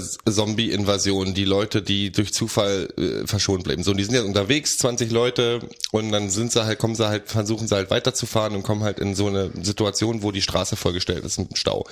Zombie-Invasion, 0.50 1.34
die 1.34 1.44
Leute, 1.44 1.82
die 1.82 2.10
durch 2.12 2.32
Zufall 2.32 2.88
äh, 2.96 3.26
verschont 3.26 3.64
bleiben. 3.64 3.82
So, 3.82 3.90
und 3.92 3.96
die 3.96 4.04
sind 4.04 4.14
ja 4.14 4.22
unterwegs, 4.22 4.78
20 4.78 5.10
Leute, 5.10 5.60
und 5.92 6.10
dann 6.12 6.30
sind 6.30 6.52
sie 6.52 6.64
halt, 6.64 6.78
kommen 6.78 6.94
sie 6.94 7.06
halt, 7.08 7.28
versuchen 7.28 7.68
sie 7.68 7.74
halt 7.74 7.90
weiterzufahren 7.90 8.54
und 8.54 8.62
kommen 8.62 8.82
halt 8.82 8.98
in 8.98 9.14
so 9.14 9.26
eine 9.26 9.50
Situation, 9.62 10.22
wo 10.22 10.32
die 10.32 10.42
Straße 10.42 10.76
vollgestellt 10.76 11.24
ist 11.24 11.38
Ciao. 11.70 11.84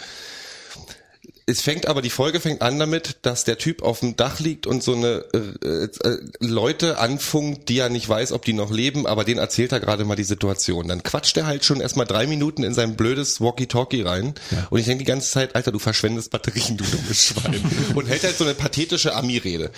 Es 1.48 1.62
fängt 1.62 1.86
aber, 1.86 2.02
die 2.02 2.10
Folge 2.10 2.40
fängt 2.40 2.60
an 2.60 2.78
damit, 2.78 3.16
dass 3.22 3.44
der 3.44 3.56
Typ 3.56 3.82
auf 3.82 4.00
dem 4.00 4.16
Dach 4.16 4.38
liegt 4.38 4.66
und 4.66 4.82
so 4.82 4.94
eine 4.94 5.24
äh, 5.32 5.84
äh, 5.84 6.18
Leute 6.40 6.98
anfunkt, 6.98 7.68
die 7.70 7.78
er 7.78 7.88
nicht 7.88 8.06
weiß, 8.08 8.32
ob 8.32 8.44
die 8.44 8.52
noch 8.52 8.70
leben, 8.70 9.06
aber 9.06 9.24
den 9.24 9.38
erzählt 9.38 9.72
er 9.72 9.80
gerade 9.80 10.04
mal 10.04 10.14
die 10.14 10.24
Situation. 10.24 10.88
Dann 10.88 11.02
quatscht 11.02 11.36
er 11.38 11.46
halt 11.46 11.64
schon 11.64 11.80
erstmal 11.80 12.06
drei 12.06 12.26
Minuten 12.26 12.64
in 12.64 12.74
sein 12.74 12.96
blödes 12.96 13.40
Walkie-Talkie 13.40 14.02
rein 14.02 14.34
und 14.68 14.78
ich 14.78 14.84
denke 14.84 15.04
die 15.04 15.08
ganze 15.08 15.30
Zeit, 15.30 15.56
Alter, 15.56 15.72
du 15.72 15.78
verschwendest 15.78 16.30
Batterien, 16.30 16.76
du 16.76 16.84
dummes 16.84 17.22
Schwein. 17.24 17.60
und 17.94 18.06
hält 18.08 18.24
halt 18.24 18.36
so 18.36 18.44
eine 18.44 18.54
pathetische 18.54 19.14
Ami-Rede. 19.16 19.70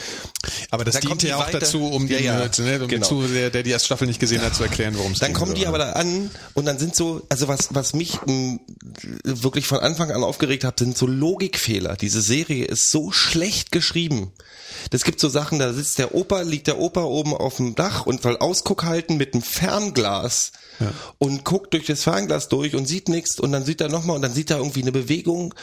Aber 0.70 0.84
das 0.84 0.94
Dann 0.94 1.04
kommen 1.04 1.18
dient 1.18 1.30
ja 1.30 1.36
die 1.36 1.42
auch 1.42 1.46
weiter- 1.46 1.60
dazu, 1.60 1.84
um 1.86 2.08
Ja, 2.08 2.16
den, 2.18 2.26
ja, 2.26 2.38
ne, 2.38 2.82
um 2.82 2.88
genau. 2.88 2.88
den 2.88 3.02
Zuseher, 3.04 3.50
der 3.50 3.62
die 3.62 3.70
erste 3.70 3.86
Staffel 3.86 4.08
nicht 4.08 4.18
gesehen 4.18 4.42
hat, 4.42 4.56
zu 4.56 4.64
erklären, 4.64 4.94
worum 4.96 5.12
es 5.12 5.20
Dann 5.20 5.28
ging, 5.28 5.36
kommen 5.38 5.54
die 5.54 5.66
aber 5.68 5.78
da 5.78 5.92
an 5.92 6.30
und 6.54 6.64
dann 6.66 6.78
sind 6.80 6.96
so, 6.96 7.22
also 7.28 7.46
was, 7.46 7.68
was 7.74 7.94
mich 7.94 8.18
m, 8.26 8.58
wirklich 9.24 9.66
von 9.68 9.78
Anfang 9.78 10.10
an 10.10 10.24
aufgeregt 10.24 10.64
hat, 10.64 10.78
sind 10.80 10.98
so 10.98 11.06
Logikfehler. 11.60 11.96
Diese 11.96 12.22
Serie 12.22 12.64
ist 12.64 12.90
so 12.90 13.10
schlecht 13.10 13.72
geschrieben. 13.72 14.32
Das 14.90 15.04
gibt 15.04 15.20
so 15.20 15.28
Sachen, 15.28 15.58
da 15.58 15.72
sitzt 15.72 15.98
der 15.98 16.14
Opa, 16.14 16.42
liegt 16.42 16.66
der 16.66 16.78
Opa 16.78 17.02
oben 17.02 17.34
auf 17.34 17.56
dem 17.56 17.74
Dach 17.74 18.06
und 18.06 18.22
soll 18.22 18.36
Ausguck 18.38 18.84
halten 18.84 19.16
mit 19.16 19.34
einem 19.34 19.42
Fernglas 19.42 20.52
und 21.18 21.44
guckt 21.44 21.74
durch 21.74 21.86
das 21.86 22.02
Fernglas 22.04 22.48
durch 22.48 22.74
und 22.74 22.86
sieht 22.86 23.08
nichts 23.08 23.38
und 23.38 23.52
dann 23.52 23.64
sieht 23.64 23.82
er 23.82 23.90
nochmal 23.90 24.16
und 24.16 24.22
dann 24.22 24.32
sieht 24.32 24.50
er 24.50 24.56
irgendwie 24.56 24.80
eine 24.80 24.92
Bewegung 24.92 25.54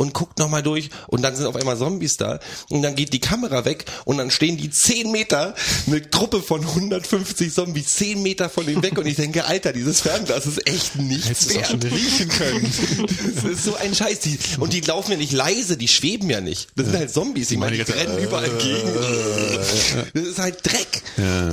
und 0.00 0.14
guckt 0.14 0.38
nochmal 0.38 0.62
durch 0.62 0.88
und 1.08 1.20
dann 1.20 1.36
sind 1.36 1.44
auf 1.44 1.54
einmal 1.56 1.76
Zombies 1.76 2.16
da 2.16 2.40
und 2.70 2.80
dann 2.80 2.94
geht 2.96 3.12
die 3.12 3.20
Kamera 3.20 3.66
weg 3.66 3.84
und 4.06 4.16
dann 4.16 4.30
stehen 4.30 4.56
die 4.56 4.70
10 4.70 5.12
Meter, 5.12 5.54
eine 5.86 6.00
Gruppe 6.00 6.40
von 6.40 6.62
150 6.62 7.52
Zombies 7.52 7.96
10 7.96 8.22
Meter 8.22 8.48
von 8.48 8.64
denen 8.64 8.82
weg 8.82 8.96
und 8.96 9.06
ich 9.06 9.16
denke, 9.16 9.44
Alter, 9.44 9.74
dieses 9.74 10.00
Fernglas 10.00 10.46
ist 10.46 10.66
echt 10.66 10.96
nichts 10.96 11.28
Hättest 11.28 11.50
auch 11.50 11.56
wert. 11.56 11.66
schon 11.66 11.82
riechen 11.82 12.28
können. 12.30 12.72
Das 13.34 13.44
ist 13.44 13.64
so 13.64 13.76
ein 13.76 13.94
Scheiß. 13.94 14.20
Die, 14.20 14.38
und 14.58 14.72
die 14.72 14.80
laufen 14.80 15.12
ja 15.12 15.18
nicht 15.18 15.32
leise, 15.32 15.76
die 15.76 15.88
schweben 15.88 16.30
ja 16.30 16.40
nicht. 16.40 16.68
Das 16.76 16.86
sind 16.86 16.96
halt 16.96 17.12
Zombies. 17.12 17.50
Ich 17.50 17.58
meine, 17.58 17.76
die 17.76 17.82
rennen 17.92 18.18
überall 18.22 18.48
gegen. 18.58 18.88
Das 20.14 20.22
ist 20.24 20.38
halt 20.38 20.58
Dreck. 20.66 21.02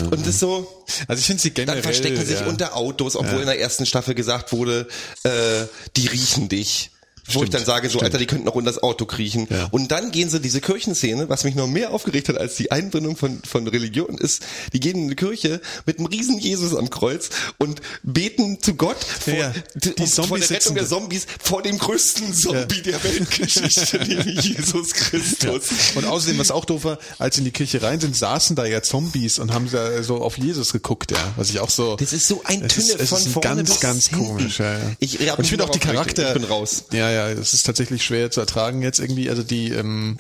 Und 0.10 0.22
das 0.22 0.28
ist 0.36 0.40
so, 0.40 0.86
Also 1.10 1.20
ich 1.20 1.26
finde 1.26 1.42
sie 1.42 1.52
generell. 1.52 1.82
dann 1.82 1.84
verstecken 1.84 2.26
sich 2.26 2.40
ja. 2.40 2.48
unter 2.48 2.78
Autos, 2.78 3.18
obwohl 3.18 3.42
in 3.42 3.46
der 3.48 3.60
ersten 3.60 3.86
Staffel 3.86 4.16
gesagt 4.16 4.54
wurde, 4.54 4.88
äh, 5.24 5.66
die 5.98 6.08
riechen 6.08 6.48
dich. 6.48 6.92
Wo 7.28 7.32
ich 7.44 7.48
Stimmt, 7.48 7.54
dann 7.56 7.66
sage, 7.66 7.88
so, 7.88 7.94
stimmt. 8.00 8.04
Alter, 8.06 8.18
die 8.20 8.26
könnten 8.26 8.48
auch 8.48 8.56
unter 8.56 8.72
das 8.72 8.82
Auto 8.82 9.06
kriechen. 9.06 9.48
Ja. 9.50 9.68
Und 9.72 9.92
dann 9.92 10.12
gehen 10.12 10.30
sie 10.30 10.40
diese 10.40 10.62
Kirchenszene, 10.62 11.30
was 11.30 11.44
mich 11.44 11.56
noch 11.56 11.68
mehr 11.68 11.92
aufgeregt 11.92 12.30
hat 12.30 12.38
als 12.38 12.56
die 12.56 12.72
Einbindung 12.72 13.18
von, 13.18 13.42
von 13.48 13.68
Religion, 13.68 14.18
ist, 14.18 14.44
die 14.74 14.80
gehen 14.80 14.98
in 14.98 15.04
eine 15.06 15.16
Kirche 15.16 15.60
mit 15.86 15.98
einem 16.00 16.08
riesen 16.08 16.40
Jesus 16.40 16.74
am 16.76 16.90
Kreuz 16.90 17.30
und 17.58 17.82
beten 18.04 18.62
zu 18.62 18.76
Gott 18.76 19.04
vor, 19.04 19.34
Ja, 19.34 19.40
ja. 19.50 19.54
die, 19.76 19.96
Die 19.96 20.08
vor 20.08 20.28
Zombies 20.28 20.48
der 20.48 20.58
Rettung 20.58 20.76
der. 20.76 20.88
Zombies 20.88 21.28
vor 21.44 21.62
dem 21.62 21.78
größten 21.78 22.34
Zombie 22.34 22.82
der 22.82 23.04
Weltgeschichte, 23.04 23.98
nämlich 24.08 24.42
Jesus 24.44 24.94
Christus. 24.94 25.64
Und 25.96 26.06
außerdem, 26.06 26.38
was 26.40 26.52
auch 26.52 26.66
doof 26.66 26.84
war, 26.86 26.98
als 27.20 27.36
sie 27.36 27.42
in 27.42 27.46
die 27.46 27.52
Kirche 27.52 27.82
rein 27.82 28.00
sind, 28.00 28.16
saßen 28.16 28.56
da 28.56 28.66
ja 28.66 28.82
Zombies 28.82 29.40
und 29.40 29.54
haben 29.54 29.70
da 29.72 30.02
so 30.04 30.18
auf 30.22 30.38
Jesus 30.38 30.72
geguckt, 30.72 31.12
ja. 31.12 31.18
Was 31.36 31.50
ich 31.50 31.60
auch 31.60 31.70
so. 31.70 31.96
Das 31.98 32.14
ist 32.14 32.28
so 32.28 32.42
ein 32.46 32.68
Tünne 32.68 32.98
von 33.06 33.18
ist 33.20 33.28
vorne 33.30 33.42
ganz, 33.58 33.70
bis 33.70 33.80
ganz 33.80 34.08
hinten. 34.08 34.26
komisch, 34.26 34.60
ja, 34.60 34.74
ja. 34.78 34.80
Ich- 35.00 35.20
ich 35.20 35.28
ich 35.28 35.48
finde 35.48 35.64
auch 35.66 35.70
die. 35.70 35.80
Charakter. 35.80 36.28
Ich 36.28 36.34
bin 36.34 36.44
raus. 36.44 36.86
Ja, 36.92 37.10
ja, 37.10 37.17
es 37.26 37.54
ist 37.54 37.66
tatsächlich 37.66 38.04
schwer 38.04 38.32
zu 38.32 38.40
ertragen 38.40 38.82
jetzt 38.82 39.00
irgendwie. 39.00 39.30
Also 39.30 39.44
die, 39.44 39.72
ähm, 39.72 40.18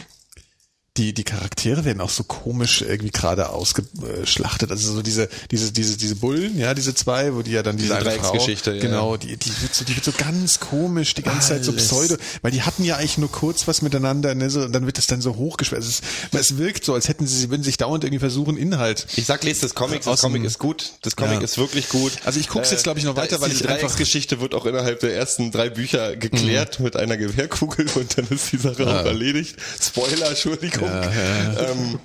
die, 0.97 1.13
die 1.13 1.23
Charaktere 1.23 1.85
werden 1.85 2.01
auch 2.01 2.09
so 2.09 2.23
komisch 2.23 2.81
irgendwie 2.81 3.11
gerade 3.11 3.49
ausgeschlachtet. 3.49 4.71
Also 4.71 4.93
so 4.93 5.01
diese, 5.01 5.29
diese, 5.51 5.71
diese, 5.71 5.97
diese 5.97 6.15
Bullen, 6.15 6.57
ja, 6.57 6.73
diese 6.73 6.93
zwei, 6.95 7.33
wo 7.33 7.41
die 7.41 7.51
ja 7.51 7.63
dann 7.63 7.77
diese, 7.77 7.95
Diese 7.97 8.09
eine 8.09 8.19
Frau, 8.19 8.35
ja. 8.47 8.79
genau, 8.79 9.17
die, 9.17 9.37
die 9.37 9.51
wird 9.61 9.73
so, 9.75 9.85
die 9.85 9.95
wird 9.95 10.03
so 10.05 10.11
ganz 10.17 10.59
komisch 10.59 11.13
die 11.13 11.21
ganze 11.23 11.49
Zeit 11.49 11.63
so 11.63 11.71
Alles. 11.71 11.87
pseudo, 11.87 12.15
weil 12.41 12.51
die 12.51 12.63
hatten 12.63 12.83
ja 12.83 12.97
eigentlich 12.97 13.17
nur 13.17 13.31
kurz 13.31 13.67
was 13.67 13.81
miteinander, 13.81 14.33
ne, 14.35 14.49
so, 14.49 14.61
und 14.61 14.71
dann 14.73 14.85
wird 14.85 14.97
es 14.97 15.07
dann 15.07 15.21
so 15.21 15.35
hochgeschwert. 15.35 15.81
Es, 15.83 16.01
es 16.31 16.57
wirkt 16.57 16.83
so, 16.85 16.93
als 16.93 17.07
hätten 17.07 17.27
sie, 17.27 17.37
sie 17.37 17.49
würden 17.49 17.63
sich 17.63 17.77
dauernd 17.77 18.03
irgendwie 18.03 18.19
versuchen, 18.19 18.57
Inhalt. 18.57 19.05
Ich 19.15 19.25
sag, 19.25 19.43
lest 19.43 19.63
das 19.63 19.75
Comic, 19.75 20.03
das 20.03 20.21
Comic 20.21 20.43
ist 20.43 20.59
gut, 20.59 20.93
das 21.03 21.15
Comic 21.15 21.35
Ja. 21.39 21.41
ist 21.43 21.57
wirklich 21.57 21.89
gut. 21.89 22.13
Also 22.25 22.39
ich 22.39 22.47
guck's 22.49 22.71
jetzt, 22.71 22.83
glaub 22.83 22.97
ich, 22.97 23.03
noch 23.03 23.15
da 23.15 23.21
weiter, 23.21 23.39
weil 23.41 23.51
ich 23.51 23.67
einfach- 23.67 23.97
wird 24.39 24.53
auch 24.55 24.65
innerhalb 24.65 24.99
der 24.99 25.15
ersten 25.15 25.51
drei 25.51 25.69
Bücher 25.69 26.15
geklärt 26.15 26.79
mit 26.79 26.95
einer 26.95 27.17
Gewehrkugel 27.17 27.87
und 27.95 28.17
dann 28.17 28.27
ist 28.29 28.51
die 28.51 28.57
Sache 28.57 28.85
auch 28.87 29.05
erledigt. 29.05 29.55
Spoiler, 29.79 30.29
Entschuldigung. 30.29 30.86
Ähm, 30.87 31.99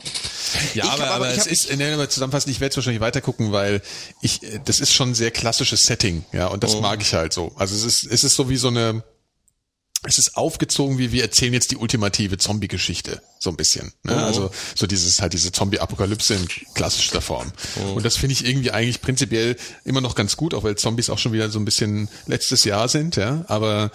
Ja, 0.74 0.84
Ich 0.84 0.90
aber, 0.90 1.04
hab- 1.06 1.10
aber, 1.16 1.32
ich 1.32 1.38
es 1.38 1.46
ist, 1.46 1.70
in 1.70 1.78
der 1.78 2.09
zusammenfassend, 2.10 2.52
ich 2.52 2.60
werde 2.60 2.72
es 2.72 2.76
wahrscheinlich 2.76 3.00
weiter 3.00 3.20
gucken, 3.22 3.52
weil 3.52 3.80
ich, 4.20 4.42
äh, 4.42 4.60
das 4.64 4.80
ist 4.80 4.92
schon 4.92 5.10
ein 5.10 5.14
sehr 5.14 5.30
klassisches 5.30 5.82
Setting, 5.86 6.24
ja, 6.32 6.46
und 6.48 6.62
Oh. 6.64 6.66
das 6.66 6.80
mag 6.80 7.00
ich 7.00 7.14
halt 7.14 7.32
so. 7.32 7.52
Also 7.56 7.74
es 7.74 7.84
ist, 7.84 8.04
es 8.04 8.22
ist 8.24 8.34
so 8.36 8.48
wie 8.50 8.56
so 8.56 8.68
eine, 8.68 9.02
es 10.05 10.19
ist 10.19 10.37
aufgezogen, 10.37 10.99
wie 10.99 11.12
wir 11.12 11.23
erzählen 11.23 11.53
jetzt 11.53 11.70
die 11.70 11.77
ultimative 11.77 12.37
Zombie-Geschichte, 12.37 13.23
so 13.39 13.51
ein 13.51 13.57
bisschen. 13.57 13.93
Ne? 14.03 14.15
Oh. 14.16 14.19
Also 14.19 14.51
so 14.74 14.87
dieses 14.89 15.23
halt 15.23 15.33
diese 15.33 15.53
Zombie-Apokalypse 15.53 16.35
in 16.35 16.49
klassischer 16.74 17.20
Form. 17.20 17.53
Oh. 17.81 17.93
Und 17.93 18.05
das 18.05 18.16
finde 18.16 18.33
ich 18.33 18.45
irgendwie 18.45 18.73
eigentlich 18.73 19.01
prinzipiell 19.01 19.57
immer 19.85 20.01
noch 20.01 20.16
ganz 20.16 20.37
gut, 20.37 20.55
auch 20.55 20.65
weil 20.65 20.77
Zombies 20.77 21.09
auch 21.09 21.19
schon 21.19 21.33
wieder 21.33 21.51
so 21.51 21.61
ein 21.61 21.65
bisschen 21.65 22.09
letztes 22.27 22.65
Jahr 22.65 22.89
sind, 22.89 23.15
ja. 23.15 23.45
Aber 23.47 23.93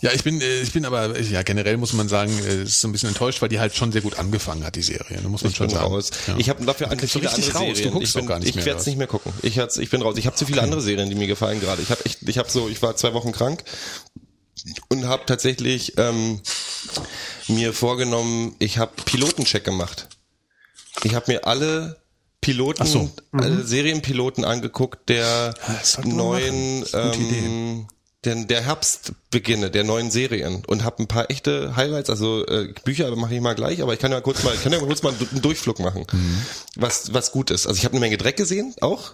ja, 0.00 0.12
ich 0.12 0.22
bin, 0.22 0.40
äh, 0.40 0.60
ich 0.60 0.72
bin 0.72 0.84
aber 0.84 1.18
ja 1.20 1.42
generell 1.42 1.76
muss 1.76 1.92
man 1.92 2.08
sagen, 2.08 2.32
äh, 2.46 2.62
ist 2.62 2.80
so 2.80 2.86
ein 2.86 2.92
bisschen 2.92 3.08
enttäuscht, 3.08 3.42
weil 3.42 3.48
die 3.48 3.58
halt 3.58 3.74
schon 3.74 3.90
sehr 3.90 4.00
gut 4.00 4.18
angefangen 4.20 4.64
hat 4.64 4.76
die 4.76 4.82
Serie. 4.82 5.18
Da 5.20 5.28
muss 5.28 5.42
man 5.42 5.50
ich 5.50 5.56
schon 5.56 5.66
bin 5.66 5.76
sagen. 5.76 5.92
raus. 5.92 6.10
Ja. 6.28 6.36
Ich 6.38 6.48
habe 6.48 6.64
dafür 6.64 6.88
so 6.88 7.06
viele 7.06 7.32
richtig 7.32 7.46
andere 7.46 7.58
raus. 7.58 7.68
Du 7.68 7.74
Serien. 7.74 7.92
guckst 7.92 8.08
ich 8.08 8.12
doch 8.12 8.20
bin, 8.20 8.28
gar 8.28 8.38
nicht 8.38 8.48
ich 8.48 8.54
mehr, 8.54 8.64
werde 8.64 8.80
es 8.80 8.86
nicht 8.86 8.98
mehr 8.98 9.06
gucken. 9.08 9.32
Ich, 9.42 9.56
ich 9.56 9.90
bin 9.90 10.02
raus. 10.02 10.16
Ich 10.18 10.26
habe 10.26 10.36
zu 10.36 10.46
viele 10.46 10.62
andere 10.62 10.80
Serien, 10.80 11.08
die 11.08 11.16
mir 11.16 11.26
gefallen 11.26 11.60
gerade. 11.60 11.82
Ich 11.82 11.90
habe 11.90 12.04
echt, 12.04 12.18
ich 12.28 12.38
habe 12.38 12.48
so, 12.48 12.68
ich 12.68 12.80
war 12.80 12.94
zwei 12.96 13.12
Wochen 13.12 13.32
krank 13.32 13.64
und 14.88 15.06
habe 15.06 15.24
tatsächlich 15.26 15.98
ähm, 15.98 16.40
mir 17.48 17.72
vorgenommen, 17.72 18.54
ich 18.58 18.78
habe 18.78 18.92
Pilotencheck 19.04 19.64
gemacht. 19.64 20.08
Ich 21.04 21.14
habe 21.14 21.32
mir 21.32 21.46
alle 21.46 22.02
Piloten, 22.40 22.86
so. 22.86 23.10
alle 23.32 23.64
Serienpiloten 23.64 24.44
angeguckt 24.44 25.08
der 25.08 25.54
neuen, 26.04 26.84
ähm, 26.92 27.86
der, 28.24 28.34
der 28.34 28.62
Herbstbeginne 28.62 29.70
der 29.70 29.84
neuen 29.84 30.10
Serien 30.10 30.64
und 30.66 30.82
habe 30.82 31.02
ein 31.02 31.06
paar 31.06 31.30
echte 31.30 31.76
Highlights, 31.76 32.10
also 32.10 32.44
äh, 32.46 32.74
Bücher 32.84 33.14
mache 33.14 33.34
ich 33.34 33.40
mal 33.40 33.54
gleich, 33.54 33.80
aber 33.80 33.94
ich 33.94 34.00
kann 34.00 34.10
ja 34.10 34.20
kurz 34.20 34.42
mal, 34.42 34.54
ich 34.54 34.62
kann 34.62 34.72
ja 34.72 34.80
kurz 34.80 35.02
mal 35.02 35.14
einen 35.14 35.40
Durchflug 35.40 35.78
machen, 35.78 36.04
was 36.76 37.14
was 37.14 37.30
gut 37.30 37.50
ist. 37.50 37.66
Also 37.66 37.78
ich 37.78 37.84
habe 37.84 37.94
eine 37.94 38.00
Menge 38.00 38.18
Dreck 38.18 38.36
gesehen, 38.36 38.74
auch. 38.80 39.12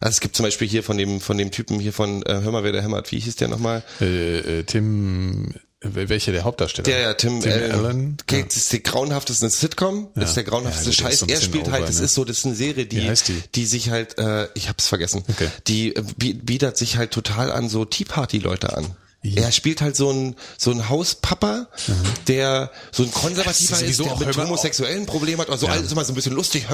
Also 0.00 0.14
es 0.16 0.20
gibt 0.20 0.36
zum 0.36 0.44
Beispiel 0.44 0.68
hier 0.68 0.82
von 0.82 0.98
dem 0.98 1.20
von 1.20 1.38
dem 1.38 1.50
Typen 1.50 1.80
hier 1.80 1.92
von 1.92 2.22
äh, 2.24 2.40
Hör 2.42 2.52
mal, 2.52 2.64
wer 2.64 2.72
der 2.72 2.82
hämmert, 2.82 3.10
wie 3.12 3.18
hieß 3.18 3.36
der 3.36 3.48
nochmal? 3.48 3.82
Äh, 4.00 4.60
äh, 4.60 4.62
Tim, 4.64 5.52
äh, 5.80 5.88
welcher 6.08 6.32
der 6.32 6.44
Hauptdarsteller? 6.44 6.84
Der 6.84 7.00
ja, 7.00 7.14
Tim, 7.14 7.40
Tim 7.40 7.52
Allen. 7.52 7.72
Allen. 7.72 8.16
Okay, 8.22 8.44
Das 8.46 8.56
ist 8.56 8.72
die 8.72 8.82
grauenhafteste 8.82 9.48
Sitcom. 9.48 10.08
Das 10.14 10.30
ist 10.30 10.34
der 10.36 10.44
grauenhafteste 10.44 10.90
Ja, 10.90 11.08
Scheiß. 11.10 11.20
so 11.20 11.26
er 11.26 11.40
spielt 11.40 11.70
halt, 11.70 11.82
over, 11.82 11.86
das 11.86 11.98
ne? 11.98 12.04
ist 12.04 12.14
so, 12.14 12.24
das 12.24 12.38
ist 12.38 12.46
eine 12.46 12.54
Serie, 12.54 12.86
die, 12.86 13.08
heißt 13.08 13.30
die? 13.54 13.66
sich 13.66 13.90
halt, 13.90 14.18
äh, 14.18 14.48
ich 14.54 14.68
hab's 14.68 14.86
vergessen. 14.88 15.22
Okay. 15.28 15.48
Die 15.66 15.94
äh, 15.96 16.02
bi- 16.16 16.34
bietet 16.34 16.76
sich 16.76 16.96
halt 16.96 17.10
total 17.12 17.50
an 17.50 17.68
so 17.68 17.84
Tea 17.84 18.04
Party 18.04 18.38
Leute 18.38 18.76
an. 18.76 18.94
Er 19.34 19.52
spielt 19.52 19.80
halt 19.80 19.96
so 19.96 20.10
ein 20.10 20.36
so 20.58 20.70
ein 20.70 20.88
Hauspapa, 20.88 21.68
der 22.28 22.70
so 22.92 23.02
ein 23.02 23.10
konservativer 23.10 23.80
ist 23.82 23.98
ist, 23.98 24.00
der 24.00 24.16
mit 24.16 24.36
homosexuellen 24.36 25.06
Problemen 25.06 25.40
hat. 25.40 25.50
Also 25.50 25.66
alles 25.66 25.92
immer 25.92 26.04
so 26.04 26.12
ein 26.12 26.14
bisschen 26.14 26.34
lustig. 26.34 26.66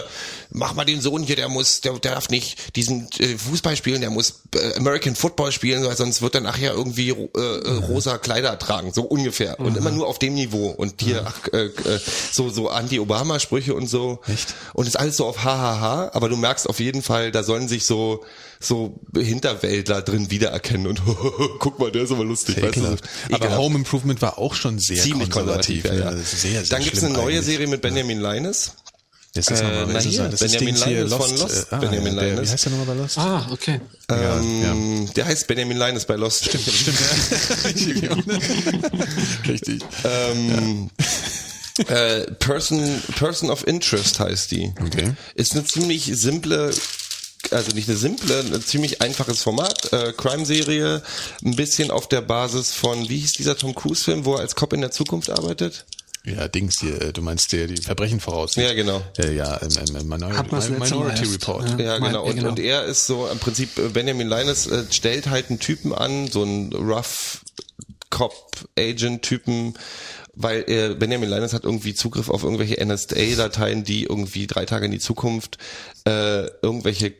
Mach 0.50 0.74
mal 0.74 0.84
den 0.84 1.00
Sohn 1.00 1.22
hier, 1.22 1.36
der 1.36 1.48
muss, 1.48 1.80
der, 1.80 1.92
der 1.98 2.12
darf 2.12 2.28
nicht 2.28 2.76
diesen 2.76 3.08
äh, 3.18 3.36
Fußball 3.36 3.76
spielen, 3.76 4.00
der 4.00 4.10
muss 4.10 4.40
äh, 4.54 4.76
American 4.76 5.14
Football 5.14 5.52
spielen, 5.52 5.84
weil 5.84 5.96
sonst 5.96 6.22
wird 6.22 6.34
er 6.34 6.40
nachher 6.40 6.72
irgendwie 6.72 7.10
äh, 7.10 7.14
äh, 7.36 7.70
rosa 7.86 8.18
Kleider 8.18 8.58
tragen, 8.58 8.92
so 8.92 9.02
ungefähr. 9.02 9.58
Und 9.60 9.76
immer 9.76 9.90
nur 9.90 10.06
auf 10.06 10.18
dem 10.18 10.34
Niveau. 10.34 10.70
Und 10.70 11.00
hier 11.00 11.24
ach, 11.26 11.48
äh, 11.52 11.66
äh, 11.66 12.00
so 12.32 12.50
so 12.50 12.68
Anti-Obama-Sprüche 12.68 13.74
und 13.74 13.88
so. 13.88 14.20
Echt? 14.26 14.54
Und 14.72 14.86
ist 14.86 14.98
alles 14.98 15.16
so 15.16 15.26
auf 15.26 15.44
hahaha, 15.44 16.10
aber 16.14 16.28
du 16.28 16.36
merkst 16.36 16.68
auf 16.68 16.80
jeden 16.80 17.02
Fall, 17.02 17.30
da 17.30 17.42
sollen 17.42 17.68
sich 17.68 17.84
so 17.84 18.24
so 18.62 19.00
Hinterwäldler 19.16 20.02
drin 20.02 20.30
wiedererkennen 20.30 20.86
und 20.86 21.00
guck 21.58 21.78
mal, 21.78 21.90
der 21.90 22.02
ist 22.02 22.12
aber 22.12 22.24
lustig. 22.24 22.60
weißt 22.62 22.76
du? 22.76 22.84
Aber 22.84 22.98
Ekelhaft. 23.30 23.58
Home 23.58 23.76
Improvement 23.78 24.20
war 24.20 24.38
auch 24.38 24.54
schon 24.54 24.78
sehr 24.78 25.02
ziemlich 25.02 25.30
konservativ. 25.30 25.84
ja, 25.86 25.94
ja. 25.94 26.10
das 26.12 26.32
ist 26.34 26.42
sehr, 26.42 26.50
sehr 26.64 26.76
Dann 26.76 26.82
gibt's 26.84 26.98
schlimm 27.00 27.14
eine 27.14 27.22
neue 27.22 27.32
eigentlich. 27.36 27.46
Serie 27.46 27.66
mit 27.68 27.80
Benjamin 27.80 28.20
Linus. 28.20 28.72
Das 29.32 29.46
ist 29.46 29.60
Äh, 29.60 29.64
nochmal, 29.64 29.86
na 29.94 30.00
hier, 30.00 30.28
das 30.28 30.40
Benjamin 30.40 30.74
ist 30.74 30.86
Linus 30.86 31.14
von 31.14 31.36
Lost. 31.38 31.72
Äh, 31.72 31.74
ah, 31.74 31.76
Benjamin 31.78 32.14
ja, 32.16 32.20
der, 32.20 32.30
Linus. 32.32 32.48
Wie 32.48 32.52
heißt 32.52 32.64
der 32.64 32.72
nochmal 32.72 32.86
bei 32.96 33.02
Lost? 33.02 33.18
Ah, 33.18 33.46
okay. 33.52 33.80
Ähm, 34.10 35.08
Der 35.14 35.24
heißt 35.24 35.46
Benjamin 35.46 35.78
Linus 35.78 36.04
bei 36.04 36.16
Lost. 36.16 36.44
Stimmt, 36.46 36.64
Stimmt, 36.64 38.02
ja. 38.02 38.16
Richtig. 39.48 39.82
ähm, 40.04 40.90
äh, 41.86 42.22
Person, 42.32 43.00
Person 43.16 43.50
of 43.50 43.66
Interest 43.66 44.18
heißt 44.20 44.50
die. 44.50 44.72
Okay. 44.84 45.12
Ist 45.34 45.52
eine 45.52 45.64
ziemlich 45.64 46.10
simple, 46.14 46.72
also 47.52 47.72
nicht 47.72 47.88
eine 47.88 47.96
simple, 47.98 48.40
ein 48.40 48.62
ziemlich 48.62 49.00
einfaches 49.02 49.42
Format. 49.42 49.92
Äh, 49.92 50.12
Crime-Serie, 50.16 51.02
ein 51.44 51.56
bisschen 51.56 51.90
auf 51.90 52.08
der 52.08 52.20
Basis 52.20 52.72
von, 52.72 53.08
wie 53.08 53.18
hieß 53.18 53.32
dieser 53.34 53.56
Tom 53.56 53.74
Cruise-Film, 53.74 54.24
wo 54.24 54.34
er 54.34 54.40
als 54.40 54.54
Cop 54.54 54.72
in 54.72 54.80
der 54.80 54.90
Zukunft 54.90 55.30
arbeitet? 55.30 55.84
Ja, 56.24 56.48
Dings 56.48 56.80
hier, 56.80 57.00
äh, 57.00 57.12
du 57.14 57.22
meinst 57.22 57.50
der, 57.52 57.66
die 57.66 57.80
Verbrechen 57.80 58.20
voraus. 58.20 58.54
Ja, 58.56 58.74
genau. 58.74 59.02
Äh, 59.18 59.34
ja, 59.34 59.58
ähm, 59.62 59.70
ähm, 59.96 60.08
Minor 60.08 60.36
Hat 60.36 60.52
man's 60.52 60.68
letzte 60.68 60.78
Mal 60.78 60.90
Minority. 60.90 61.24
Report. 61.32 61.78
Ja. 61.78 61.78
Ja, 61.94 61.98
Mein- 61.98 62.10
genau. 62.12 62.24
ja, 62.24 62.30
Und, 62.30 62.36
genau. 62.36 62.48
und 62.50 62.58
er 62.58 62.84
ist 62.84 63.06
so 63.06 63.26
im 63.26 63.38
Prinzip, 63.38 63.78
äh, 63.78 63.88
Benjamin 63.88 64.28
Linus 64.28 64.66
äh, 64.66 64.84
stellt 64.90 65.28
halt 65.30 65.48
einen 65.48 65.60
Typen 65.60 65.94
an, 65.94 66.28
so 66.28 66.42
einen 66.42 66.72
Rough 66.74 67.40
Cop-Agent-Typen, 68.10 69.74
weil 70.34 70.64
äh, 70.68 70.94
Benjamin 70.94 71.28
Linus 71.28 71.52
hat 71.52 71.64
irgendwie 71.64 71.94
Zugriff 71.94 72.28
auf 72.28 72.44
irgendwelche 72.44 72.84
NSA-Dateien, 72.84 73.84
die 73.84 74.04
irgendwie 74.04 74.46
drei 74.46 74.64
Tage 74.64 74.86
in 74.86 74.92
die 74.92 74.98
Zukunft 74.98 75.58
äh, 76.04 76.46
irgendwelche 76.62 77.14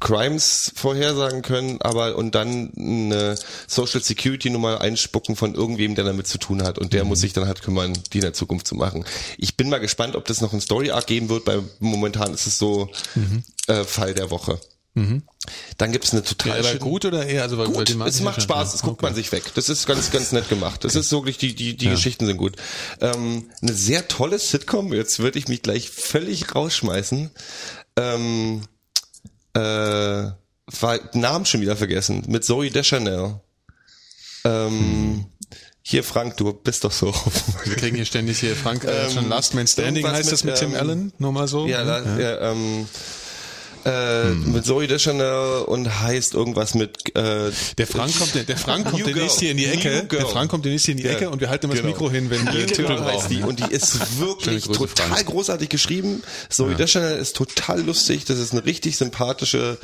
Crimes 0.00 0.72
vorhersagen 0.74 1.42
können, 1.42 1.80
aber 1.80 2.16
und 2.16 2.34
dann 2.34 2.72
eine 2.76 3.36
Social 3.66 4.02
Security 4.02 4.50
Nummer 4.50 4.80
einspucken 4.80 5.36
von 5.36 5.54
irgendwem, 5.54 5.94
der 5.94 6.04
damit 6.04 6.26
zu 6.26 6.38
tun 6.38 6.62
hat 6.62 6.78
und 6.78 6.92
der 6.92 7.04
muss 7.04 7.20
sich 7.20 7.32
dann 7.32 7.46
halt 7.46 7.62
kümmern, 7.62 7.92
die 8.12 8.18
in 8.18 8.22
der 8.22 8.34
Zukunft 8.34 8.66
zu 8.66 8.74
machen. 8.74 9.04
Ich 9.38 9.56
bin 9.56 9.68
mal 9.68 9.80
gespannt, 9.80 10.16
ob 10.16 10.26
das 10.26 10.40
noch 10.40 10.52
ein 10.52 10.60
Story 10.60 10.90
Arc 10.90 11.06
geben 11.06 11.28
wird, 11.28 11.46
weil 11.46 11.62
momentan 11.80 12.32
ist 12.34 12.46
es 12.46 12.58
so 12.58 12.88
äh, 13.66 13.84
Fall 13.84 14.14
der 14.14 14.30
Woche. 14.30 14.60
Dann 14.94 15.90
gibt's 15.90 16.12
eine 16.12 16.22
total 16.22 16.62
schöne- 16.62 16.78
gut 16.78 17.04
oder 17.06 17.24
eher? 17.26 17.42
Also, 17.42 17.56
weil- 17.56 17.68
gut, 17.68 17.88
den 17.88 18.00
es 18.02 18.20
macht 18.20 18.36
ja 18.36 18.42
Spaß, 18.42 18.74
es 18.74 18.82
guckt 18.82 19.00
man 19.00 19.14
sich 19.14 19.32
weg. 19.32 19.44
Das 19.54 19.68
ist 19.70 19.86
ganz, 19.86 20.10
ganz 20.10 20.32
nett 20.32 20.48
gemacht. 20.50 20.84
Das 20.84 20.94
ist 20.94 21.10
wirklich, 21.12 21.38
die, 21.38 21.54
die, 21.54 21.76
die 21.76 21.88
Geschichten 21.88 22.26
sind 22.26 22.36
gut. 22.36 22.56
Ähm, 23.00 23.50
eine 23.62 23.72
sehr 23.72 24.06
tolle 24.08 24.38
Sitcom, 24.38 24.92
jetzt 24.92 25.18
würde 25.18 25.38
ich 25.38 25.48
mich 25.48 25.62
gleich 25.62 25.88
völlig 25.90 26.54
rausschmeißen. 26.54 27.30
Ähm, 27.96 28.62
äh, 29.54 29.60
war 29.60 31.00
Namen 31.14 31.46
schon 31.46 31.60
wieder 31.62 31.76
vergessen. 31.76 32.24
Mit 32.28 32.44
Zoe 32.44 32.70
Deschanel. 32.70 33.40
Ähm, 34.44 35.26
Hier, 35.82 36.04
Frank, 36.04 36.36
du 36.36 36.52
bist 36.52 36.84
doch 36.84 36.92
so. 36.92 37.12
Wir 37.64 37.76
kriegen 37.76 37.96
hier 37.96 38.04
ständig 38.04 38.38
hier, 38.38 38.54
Frank, 38.54 38.84
äh, 38.84 39.10
schon 39.10 39.28
Last 39.28 39.54
Man 39.54 39.66
Standing 39.66 40.06
heißt 40.06 40.30
das 40.30 40.44
mit 40.44 40.54
Tim 40.56 40.74
ähm, 40.74 40.80
Allen, 40.80 41.12
nur 41.18 41.32
mal 41.32 41.48
so. 41.48 41.66
Ja, 41.66 41.82
da, 41.84 42.18
ja. 42.18 42.52
ähm, 42.52 42.86
äh, 43.84 44.30
mit 44.30 44.64
Zoe 44.64 44.86
Deschanel 44.86 45.62
und 45.64 46.00
heißt 46.00 46.34
irgendwas 46.34 46.74
mit 46.74 47.14
äh, 47.16 47.50
Der 47.78 47.86
Frank 47.86 48.16
kommt, 48.18 48.34
der, 48.34 48.44
der 48.44 48.56
Frank 48.56 48.88
kommt 48.90 49.06
demnächst 49.06 49.40
hier 49.40 49.50
in 49.50 49.56
die 49.56 49.66
Ecke. 49.66 50.04
Der 50.04 50.26
Frank 50.26 50.50
kommt 50.50 50.64
demnächst 50.64 50.86
hier 50.86 50.92
in 50.92 50.98
die 50.98 51.04
Ja, 51.04 51.12
Ecke 51.12 51.30
und 51.30 51.40
wir 51.40 51.48
halten 51.50 51.66
immer 51.66 51.74
genau. 51.74 51.88
das 51.88 51.98
Mikro 52.00 52.10
hin, 52.10 52.30
wenn 52.30 52.44
wir 52.44 52.52
New 52.52 52.66
Titel 52.66 52.84
brauchen. 52.96 53.28
die 53.28 53.38
ja. 53.40 53.46
und 53.46 53.58
die 53.58 53.72
ist 53.72 54.18
wirklich 54.20 54.64
total 54.64 55.08
Frank. 55.08 55.26
großartig 55.26 55.68
geschrieben. 55.68 56.22
Zoe 56.48 56.74
Deschanel 56.74 57.18
ist 57.18 57.36
total 57.36 57.82
lustig. 57.82 58.24
Das 58.24 58.38
ist 58.38 58.52
eine 58.52 58.64
richtig 58.64 58.96
sympathische, 58.96 59.78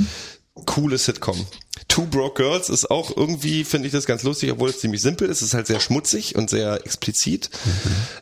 coole 0.66 0.98
Sitcom. 0.98 1.46
Two 1.86 2.06
Broke 2.06 2.42
Girls 2.42 2.68
ist 2.68 2.90
auch 2.90 3.16
irgendwie, 3.16 3.64
finde 3.64 3.86
ich 3.86 3.92
das 3.92 4.04
ganz 4.04 4.22
lustig, 4.22 4.50
obwohl 4.50 4.70
es 4.70 4.80
ziemlich 4.80 5.00
simpel 5.00 5.28
ist. 5.28 5.38
Es 5.42 5.48
ist 5.48 5.54
halt 5.54 5.66
sehr 5.66 5.80
schmutzig 5.80 6.34
und 6.36 6.50
sehr 6.50 6.84
explizit. 6.84 7.50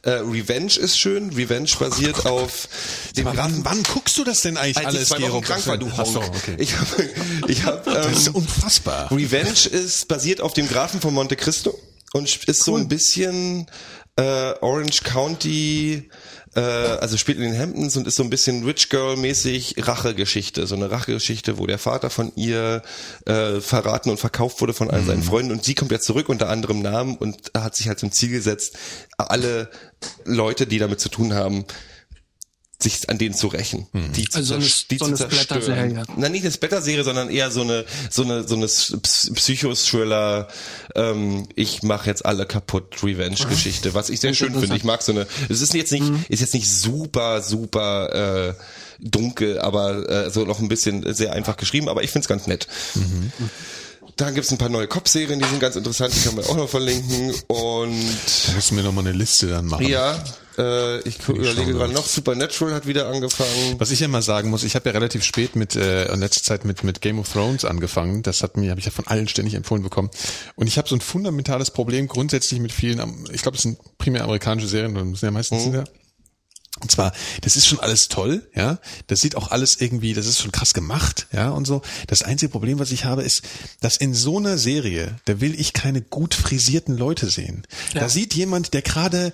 Äh, 0.03 0.11
Revenge 0.11 0.77
ist 0.79 0.99
schön. 0.99 1.31
Revenge 1.31 1.71
basiert 1.79 2.27
auf 2.27 2.69
dem 3.17 3.27
Aber 3.27 3.39
wann, 3.39 3.65
wann 3.65 3.83
guckst 3.83 4.17
du 4.19 4.25
das 4.25 4.43
denn 4.43 4.57
eigentlich 4.57 4.77
als 4.79 4.87
alles, 4.95 5.03
ich 5.11 5.17
zwei? 5.17 5.33
Wochen 5.33 5.43
krank 5.43 5.67
war, 5.67 5.79
du 5.79 5.91
Ach 5.97 6.07
so, 6.07 6.23
Honk. 6.23 6.35
okay. 6.37 6.57
Ich 6.59 6.77
habe, 6.79 7.11
ich 7.49 7.65
hab, 7.65 7.85
Das 7.85 8.13
ist 8.13 8.27
ähm, 8.29 8.37
unfassbar. 8.37 9.11
Revenge 9.11 9.67
ist 9.71 10.07
basiert 10.09 10.41
auf 10.41 10.53
dem 10.53 10.69
Grafen 10.69 11.01
von 11.01 11.15
Monte 11.15 11.37
Cristo 11.37 11.79
und 12.13 12.45
ist 12.47 12.63
so 12.63 12.77
ein 12.77 12.89
bisschen 12.89 13.67
äh, 14.17 14.55
Orange 14.61 15.03
County, 15.03 16.09
äh, 16.57 16.61
also 16.61 17.17
spielt 17.17 17.39
in 17.39 17.45
den 17.45 17.59
Hamptons 17.59 17.97
und 17.97 18.07
ist 18.07 18.17
so 18.17 18.23
ein 18.23 18.31
bisschen 18.31 18.65
Rich 18.65 18.89
Girl 18.89 19.17
mäßig 19.17 19.77
Rachegeschichte, 19.79 20.67
so 20.67 20.75
eine 20.75 20.91
Rachegeschichte, 20.91 21.59
wo 21.59 21.67
der 21.67 21.79
Vater 21.79 22.11
von 22.11 22.33
ihr 22.35 22.83
äh, 23.27 23.61
verraten 23.61 24.11
und 24.11 24.19
verkauft 24.19 24.61
wurde 24.61 24.73
von 24.73 24.91
allen 24.91 25.07
seinen 25.07 25.23
Freunden. 25.23 25.53
Und 25.53 25.65
sie 25.65 25.75
kommt 25.75 25.91
jetzt 25.91 26.07
zurück 26.07 26.29
unter 26.29 26.49
anderem 26.49 26.81
Namen 26.81 27.17
und 27.17 27.53
hat 27.57 27.77
sich 27.77 27.89
halt 27.89 27.99
zum 27.99 28.11
Ziel 28.11 28.31
gesetzt, 28.31 28.79
alle 29.19 29.71
Leute, 30.25 30.67
die 30.67 30.79
damit 30.79 30.99
zu 30.99 31.11
tun 31.11 31.35
haben, 31.35 31.67
sich 32.79 33.09
an 33.09 33.17
denen 33.17 33.35
zu 33.35 33.47
rächen, 33.49 33.87
die 34.15 34.25
zu, 34.29 34.37
Also 34.39 34.49
so 34.49 34.55
eine- 34.61 34.67
die 34.91 34.99
so 34.99 35.05
eine. 35.07 35.17
Splatter-Serie. 35.17 36.05
Na, 36.17 36.29
nicht 36.29 36.43
eine 36.45 36.53
Splatter-Serie, 36.53 37.05
sondern 37.05 37.31
eher 37.31 37.51
so 37.51 37.63
eine 37.63 37.87
so 38.11 38.23
eine 38.23 38.47
so 38.47 38.55
eine 38.55 38.67
Psy- 38.67 39.33
Psycho-Thriller. 39.35 40.49
Ähm, 40.95 41.49
ich 41.55 41.83
mache 41.83 42.07
jetzt 42.11 42.27
alle 42.27 42.45
kaputt 42.45 43.03
Revenge-Geschichte, 43.03 43.95
was 43.95 44.11
ich 44.11 44.21
sehr 44.21 44.35
schön 44.35 44.53
finde. 44.59 44.77
Ich 44.77 44.85
mag 44.85 45.01
so 45.03 45.13
eine. 45.13 45.27
Es 45.49 45.63
ist 45.63 45.73
jetzt 45.75 45.91
nicht 45.93 46.05
ist 46.29 46.41
jetzt 46.41 46.53
nicht 46.55 46.71
super 46.71 47.41
super 47.43 48.51
äh, 48.51 48.55
dunkel, 48.99 49.59
aber 49.61 50.09
äh, 50.27 50.31
so 50.31 50.45
noch 50.45 50.59
ein 50.61 50.69
bisschen 50.69 51.15
sehr 51.15 51.33
einfach 51.33 51.57
geschrieben. 51.57 51.89
Aber 51.89 52.03
ich 52.03 52.11
find's 52.11 52.29
ganz 52.29 52.47
nett. 52.47 52.67
Dann 54.17 54.35
gibt's 54.35 54.51
ein 54.51 54.57
paar 54.59 54.71
neue 54.71 54.87
Cop-Serien, 54.87 55.39
die 55.39 55.45
sind 55.47 55.61
ganz 55.61 55.77
interessant, 55.77 56.15
die 56.15 56.21
können 56.21 56.39
wir 56.39 56.49
auch 56.49 56.57
noch 56.57 56.69
verlinken. 56.71 57.35
Und 57.49 58.03
Da 58.47 58.53
müssen 58.55 58.77
wir 58.77 58.83
nochmal 58.85 59.07
eine 59.07 59.17
Liste 59.17 59.47
dann 59.49 59.67
machen. 59.67 59.87
ja, 59.87 60.25
äh, 60.57 61.01
ich 61.07 61.19
gu- 61.19 61.33
überlege 61.35 61.75
gerade 61.75 61.93
noch, 61.93 62.07
Supernatural 62.07 62.73
hat 62.75 62.87
wieder 62.87 63.09
angefangen. 63.09 63.75
Was 63.79 63.91
ich 63.91 64.01
ja 64.01 64.09
mal 64.09 64.23
sagen 64.23 64.49
muss, 64.49 64.65
ich 64.65 64.75
habe 64.75 64.89
ja 64.89 64.93
relativ 64.95 65.23
spät 65.23 65.55
mit 65.55 65.77
äh, 65.77 66.11
in 66.11 66.21
letzter 66.21 66.43
Zeit 66.43 66.65
mit 66.65 66.83
mit 66.83 67.03
Game 67.03 67.19
of 67.19 67.31
Thrones 67.31 67.67
angefangen. 67.67 68.23
Das 68.23 68.43
hat 68.43 68.57
mir 68.57 68.71
habe 68.71 68.81
ich 68.81 68.87
ja 68.87 68.91
von 68.93 69.07
allen 69.07 69.29
ständig 69.29 69.53
empfohlen 69.53 69.83
bekommen. 69.83 70.09
Und 70.55 70.67
ich 70.67 70.79
habe 70.79 70.89
so 70.89 70.97
ein 70.97 71.03
fundamentales 71.03 71.71
Problem 71.71 72.09
grundsätzlich 72.09 72.59
mit 72.59 72.73
vielen. 72.73 73.27
Ich 73.33 73.43
glaube, 73.43 73.59
es 73.59 73.65
sind 73.65 73.79
primär 73.99 74.25
amerikanische 74.25 74.67
Serien, 74.69 74.97
und 74.97 75.15
sind 75.19 75.27
ja 75.27 75.31
meistens 75.31 75.67
mhm. 75.67 75.85
Und 76.81 76.91
zwar, 76.91 77.13
das 77.41 77.57
ist 77.57 77.67
schon 77.67 77.81
alles 77.81 78.09
toll, 78.09 78.49
ja. 78.55 78.79
Das 79.07 79.21
sieht 79.21 79.35
auch 79.35 79.51
alles 79.51 79.81
irgendwie, 79.81 80.13
das 80.13 80.27
ist 80.27 80.41
schon 80.41 80.53
krass 80.53 80.75
gemacht, 80.75 81.27
ja, 81.33 81.51
und 81.51 81.67
so. 81.67 81.83
Das 82.07 82.23
einzige 82.23 82.51
Problem, 82.51 82.79
was 82.79 82.93
ich 82.93 83.05
habe, 83.05 83.23
ist, 83.23 83.43
dass 83.81 83.97
in 83.97 84.15
so 84.15 84.39
einer 84.39 84.59
Serie, 84.59 85.17
da 85.25 85.41
will 85.41 85.59
ich 85.59 85.73
keine 85.73 86.03
gut 86.03 86.35
frisierten 86.35 86.97
Leute 86.97 87.31
sehen. 87.31 87.67
Da 87.95 88.09
sieht 88.09 88.35
jemand, 88.35 88.75
der 88.75 88.83
gerade, 88.83 89.33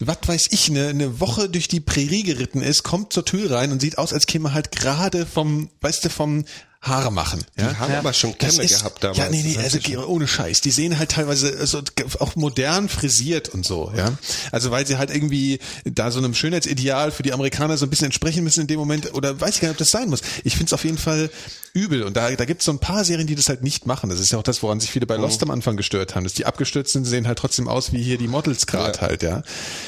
was 0.00 0.18
weiß 0.26 0.48
ich, 0.50 0.68
eine, 0.68 0.88
eine 0.88 1.20
Woche 1.20 1.48
durch 1.48 1.68
die 1.68 1.80
Prärie 1.80 2.24
geritten 2.24 2.60
ist, 2.60 2.82
kommt 2.82 3.12
zur 3.12 3.24
Tür 3.24 3.52
rein 3.52 3.70
und 3.72 3.80
sieht 3.80 3.98
aus, 3.98 4.12
als 4.12 4.26
käme 4.26 4.48
er 4.48 4.54
halt 4.54 4.72
gerade 4.72 5.26
vom, 5.26 5.70
weißt 5.80 6.04
du, 6.04 6.10
vom 6.10 6.44
Haare 6.82 7.12
machen. 7.12 7.44
Ja? 7.58 7.68
Die 7.68 7.76
haben 7.76 7.92
aber 7.94 8.14
schon 8.14 8.36
Kämme 8.38 8.62
ist- 8.62 8.78
gehabt 8.78 9.04
damals. 9.04 9.18
Ja, 9.18 9.28
nee, 9.28 9.42
nee, 9.42 9.58
also 9.58 9.78
ohne 10.06 10.26
Scheiß. 10.26 10.62
Die 10.62 10.70
sehen 10.70 10.98
halt 10.98 11.10
teilweise 11.10 11.54
also 11.60 11.82
auch 12.20 12.36
modern 12.36 12.88
frisiert 12.88 13.50
und 13.50 13.66
so, 13.66 13.92
ja. 13.94 14.12
Also 14.50 14.70
weil 14.70 14.86
sie 14.86 14.96
halt 14.96 15.10
irgendwie 15.14 15.58
da 15.84 16.10
so 16.10 16.18
einem 16.20 16.32
Schönheitsideal 16.32 17.10
für 17.10 17.22
die 17.22 17.34
Amerikaner 17.34 17.76
so 17.76 17.84
ein 17.84 17.90
bisschen 17.90 18.06
entsprechen 18.06 18.44
müssen 18.44 18.62
in 18.62 18.66
dem 18.66 18.78
Moment 18.78 19.12
oder 19.12 19.38
weiß 19.38 19.56
ich 19.56 19.60
gar 19.60 19.68
nicht, 19.68 19.74
ob 19.74 19.78
das 19.78 19.90
sein 19.90 20.08
muss. 20.08 20.22
Ich 20.42 20.56
find's 20.56 20.72
auf 20.72 20.84
jeden 20.84 20.96
Fall 20.98 21.28
übel 21.74 22.02
und 22.02 22.16
da, 22.16 22.30
da 22.30 22.44
gibt's 22.44 22.64
so 22.64 22.72
ein 22.72 22.78
paar 22.78 23.04
Serien, 23.04 23.26
die 23.26 23.34
das 23.34 23.48
halt 23.48 23.62
nicht 23.62 23.86
machen. 23.86 24.10
Das 24.10 24.18
ist 24.20 24.32
ja 24.32 24.38
auch 24.38 24.42
das, 24.42 24.62
woran 24.62 24.80
sich 24.80 24.90
viele 24.90 25.06
bei 25.06 25.16
Mhm. 25.16 25.22
Lost 25.22 25.42
am 25.42 25.50
Anfang 25.50 25.76
gestört 25.76 26.14
haben. 26.14 26.24
Dass 26.24 26.32
die 26.34 26.46
abgestürzten 26.46 27.04
sehen 27.04 27.26
halt 27.26 27.38
trotzdem 27.38 27.68
aus 27.68 27.92
wie 27.92 28.02
hier 28.02 28.18
die 28.18 28.28
Models 28.28 28.66
gerade 28.66 28.96
Ja. 28.98 29.00
halt, 29.02 29.22
ja. 29.22 29.42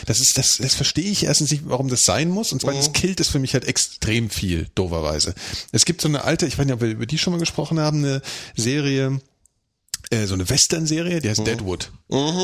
Das 0.07 0.21
ist, 0.21 0.37
das, 0.39 0.59
das 0.59 0.75
verstehe 0.75 1.11
ich 1.11 1.25
erstens 1.25 1.51
nicht, 1.51 1.63
warum 1.67 1.89
das 1.89 2.03
sein 2.03 2.29
muss 2.29 2.53
und 2.53 2.61
zweitens 2.63 2.89
Mhm. 2.89 2.93
killt 2.93 3.21
es 3.21 3.29
für 3.29 3.39
mich 3.39 3.55
halt 3.55 3.65
extrem 3.65 4.31
viel, 4.31 4.69
dooferweise. 4.75 5.35
Es 5.73 5.85
gibt 5.85 6.01
so 6.01 6.09
eine 6.09 6.25
alte, 6.25 6.47
ich 6.47 6.59
weiß 6.59 6.67
nicht, 6.67 6.75
ob 6.75 6.81
wir 6.81 6.89
über 6.91 7.07
die 7.07 7.19
schon 7.19 7.33
mal 7.33 7.41
gesprochen 7.41 7.81
haben, 7.81 7.99
eine 8.05 8.23
Serie, 8.57 9.21
äh, 10.13 10.27
so 10.27 10.35
eine 10.35 10.49
Western-Serie, 10.49 11.21
die 11.21 11.29
heißt 11.31 11.47
Deadwood. 11.47 11.91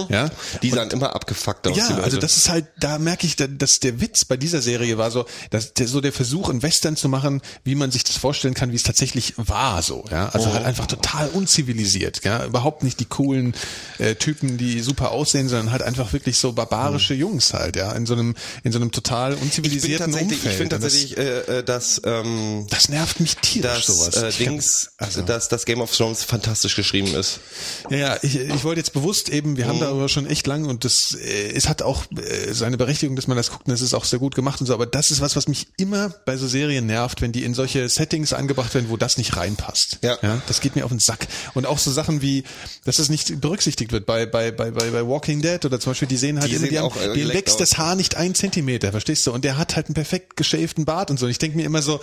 Ja, 0.09 0.31
Die 0.63 0.71
sahen 0.71 0.91
immer 0.91 1.15
abgefuckt 1.15 1.67
aus. 1.69 1.77
ja, 1.77 1.89
also 1.99 2.17
das 2.17 2.39
ist 2.39 2.49
halt, 2.49 2.67
da 2.81 2.99
merke 2.99 3.27
ich, 3.27 3.37
da- 3.37 3.47
dass 3.47 3.81
der 3.81 4.01
Witz 4.01 4.25
bei 4.25 4.39
dieser 4.39 4.63
Serie 4.63 4.97
war 4.97 5.11
so, 5.11 5.27
dass 5.51 5.75
der, 5.75 5.87
so 5.87 6.01
der 6.01 6.13
Versuch, 6.13 6.49
einen 6.49 6.63
Western 6.63 6.97
zu 6.97 7.09
machen, 7.11 7.43
wie 7.65 7.75
man 7.75 7.91
sich 7.91 8.03
das 8.03 8.17
vorstellen 8.17 8.55
kann, 8.55 8.73
wie 8.73 8.77
es 8.77 8.83
tatsächlich 8.83 9.35
war, 9.37 9.83
so, 9.83 10.05
ja. 10.11 10.31
Also 10.31 10.53
halt 10.55 10.65
einfach 10.65 10.87
total 10.87 11.29
unzivilisiert, 11.29 12.25
ja. 12.25 12.45
Überhaupt 12.47 12.83
nicht 12.83 12.99
die 13.01 13.05
coolen 13.05 13.55
äh, 13.99 14.15
Typen, 14.15 14.57
die 14.57 14.81
super 14.81 15.11
aussehen, 15.11 15.49
sondern 15.51 15.71
halt 15.71 15.83
einfach 15.83 16.15
wirklich 16.15 16.39
so 16.39 16.53
barbarische 16.53 17.13
Jungs 17.13 17.53
halt, 17.53 17.77
ja. 17.77 17.93
In 17.93 18.07
so 18.07 18.15
einem, 18.15 18.35
in 18.65 18.73
so 18.73 18.79
einem 18.79 18.91
total 18.91 19.35
ich 19.35 19.43
unzivilisierten 19.43 20.11
tatsächlich, 20.13 20.39
Umfeld. 20.39 20.53
ich 20.53 20.59
finde 20.59 20.77
das- 20.79 20.93
tatsächlich, 20.93 21.19
äh, 21.19 21.59
äh, 21.59 21.63
dass 21.63 22.01
ähm, 22.05 22.67
das 22.71 22.89
nervt 22.89 23.21
mich 23.21 23.37
tierisch, 23.37 23.85
dass 23.85 23.99
sowas. 23.99 24.17
äh, 24.17 24.29
Ich 24.31 24.39
Dings, 24.39 24.93
also- 24.97 25.21
dass 25.21 25.49
das 25.49 25.67
Game 25.67 25.83
of 25.83 25.95
Thrones 25.95 26.23
fantastisch 26.25 26.75
geschrieben 26.75 27.15
ist. 27.15 27.41
Ja, 27.91 27.97
ja, 27.97 28.19
ich, 28.23 28.39
ich 28.39 28.65
wollte 28.65 28.81
jetzt 28.81 28.93
bewusst 28.93 29.29
eben, 29.29 29.57
wir 29.57 29.67
haben 29.67 29.81
darüber 29.81 30.09
schon 30.09 30.27
echt 30.27 30.47
lang 30.47 30.67
und 30.67 30.85
das, 30.85 31.17
äh, 31.21 31.53
es 31.53 31.69
hat 31.69 31.83
auch 31.83 32.05
äh, 32.13 32.53
seine 32.53 32.77
Berechtigung, 32.77 33.17
dass 33.17 33.27
man 33.27 33.37
das 33.37 33.51
guckt 33.51 33.67
und 33.67 33.75
es 33.75 33.81
ist 33.83 33.95
auch 33.95 34.05
sehr 34.05 34.19
gut 34.19 34.35
gemacht 34.35 34.61
und 34.61 34.67
so, 34.67 34.75
aber 34.75 34.87
das 34.87 35.11
ist 35.11 35.21
was, 35.21 35.37
was 35.37 35.49
mich 35.49 35.69
immer 35.77 36.11
bei 36.25 36.37
so 36.37 36.47
Serien 36.47 36.87
nervt, 36.87 37.21
wenn 37.21 37.33
die 37.33 37.45
in 37.45 37.55
solche 37.55 37.89
Settings 37.89 38.33
angebracht 38.33 38.75
werden, 38.75 38.89
wo 38.89 38.97
das 38.97 39.19
nicht 39.19 39.37
reinpasst. 39.37 39.99
Ja. 40.03 40.19
ja 40.23 40.43
das 40.47 40.61
geht 40.61 40.77
mir 40.77 40.85
auf 40.85 40.91
den 40.91 41.01
Sack. 41.01 41.27
Und 41.55 41.67
auch 41.67 41.79
so 41.79 41.91
Sachen 41.91 42.23
wie, 42.23 42.45
dass 42.85 42.99
es 42.99 43.09
nicht 43.09 43.41
berücksichtigt 43.41 43.93
wird 43.93 44.07
bei, 44.07 44.27
bei, 44.27 44.51
bei, 44.51 44.71
bei, 44.71 44.91
bei 44.91 45.07
Walking 45.07 45.43
Dead 45.43 45.65
oder 45.65 45.81
zum 45.81 45.91
Beispiel, 45.93 46.09
die 46.09 46.17
sehen 46.17 46.41
halt 46.41 46.51
Die 46.51 46.57
immer, 46.57 46.69
die 46.69 46.79
haben, 46.79 46.93
äh, 47.01 47.15
denen 47.15 47.33
wächst 47.33 47.61
aus. 47.61 47.71
das 47.71 47.79
Haar 47.79 47.95
nicht 47.95 48.17
ein 48.17 48.35
Zentimeter, 48.35 48.91
verstehst 48.91 49.27
du? 49.27 49.33
Und 49.33 49.45
der 49.45 49.59
hat 49.59 49.77
halt 49.77 49.87
einen 49.87 49.95
perfekt 49.95 50.37
geschäften 50.37 50.85
Bart 50.85 51.11
und 51.11 51.19
so. 51.19 51.27
Und 51.27 51.31
ich 51.31 51.39
denke 51.39 51.57
mir 51.57 51.65
immer 51.65 51.83
so, 51.83 52.01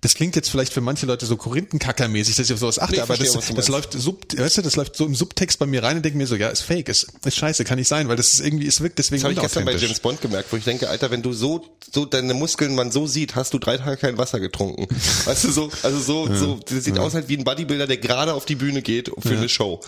das 0.00 0.14
klingt 0.14 0.36
jetzt 0.36 0.50
vielleicht 0.50 0.72
für 0.72 0.80
manche 0.80 1.06
Leute 1.06 1.26
so 1.26 1.36
Korinthenkackermäßig, 1.36 2.36
dass 2.36 2.46
ich 2.46 2.52
auf 2.54 2.60
sowas 2.60 2.78
achte, 2.78 2.96
Nee, 2.96 3.00
aber 3.00 3.16
das, 3.16 3.32
verstehe, 3.32 3.56
das 3.56 3.68
meinst. 3.68 3.92
läuft 3.92 3.92
sub, 4.02 4.38
weißt 4.38 4.58
du, 4.58 4.62
das 4.62 4.76
läuft 4.76 4.96
so 4.98 5.06
im 5.06 5.14
Subtext 5.14 5.60
bei 5.60 5.66
mir 5.66 5.84
rein 5.84 5.96
und 5.96 6.04
denke 6.04 6.18
mir 6.18 6.26
so, 6.26 6.34
ja, 6.34 6.48
ist 6.48 6.62
fake, 6.62 6.88
ist, 6.88 7.06
ist 7.24 7.36
scheiße, 7.36 7.64
kann 7.64 7.78
nicht 7.78 7.86
sein, 7.86 8.08
weil 8.08 8.16
das 8.16 8.32
ist 8.32 8.40
irgendwie, 8.40 8.66
es 8.66 8.80
wirkt 8.80 8.98
deswegen 8.98 9.22
Das 9.22 9.24
habe 9.24 9.34
ich 9.34 9.40
gestern 9.40 9.64
bei. 9.64 9.76
James 9.76 10.00
Bond 10.00 10.20
gemerkt, 10.20 10.52
wo 10.52 10.56
ich 10.56 10.64
denke, 10.64 10.88
Alter, 10.88 11.12
wenn 11.12 11.22
du 11.22 11.32
so, 11.32 11.64
so 11.92 12.04
deine 12.04 12.34
Muskeln 12.34 12.74
man 12.74 12.90
so 12.90 13.06
sieht, 13.06 13.36
hast 13.36 13.54
du 13.54 13.60
drei 13.60 13.76
Tage 13.76 13.96
kein 13.96 14.18
Wasser 14.18 14.40
getrunken. 14.40 14.88
Weißt 15.24 15.44
du, 15.44 15.52
so, 15.52 15.70
also 15.84 16.00
so, 16.00 16.34
so, 16.34 16.60
das 16.68 16.82
sieht 16.82 16.98
aus 16.98 17.14
halt 17.14 17.28
wie 17.28 17.36
ein 17.36 17.44
Bodybuilder, 17.44 17.86
der 17.86 17.98
gerade 17.98 18.34
auf 18.34 18.44
die 18.44 18.56
Bühne 18.56 18.82
geht 18.82 19.10
für 19.20 19.36
eine 19.36 19.48
Show. 19.48 19.80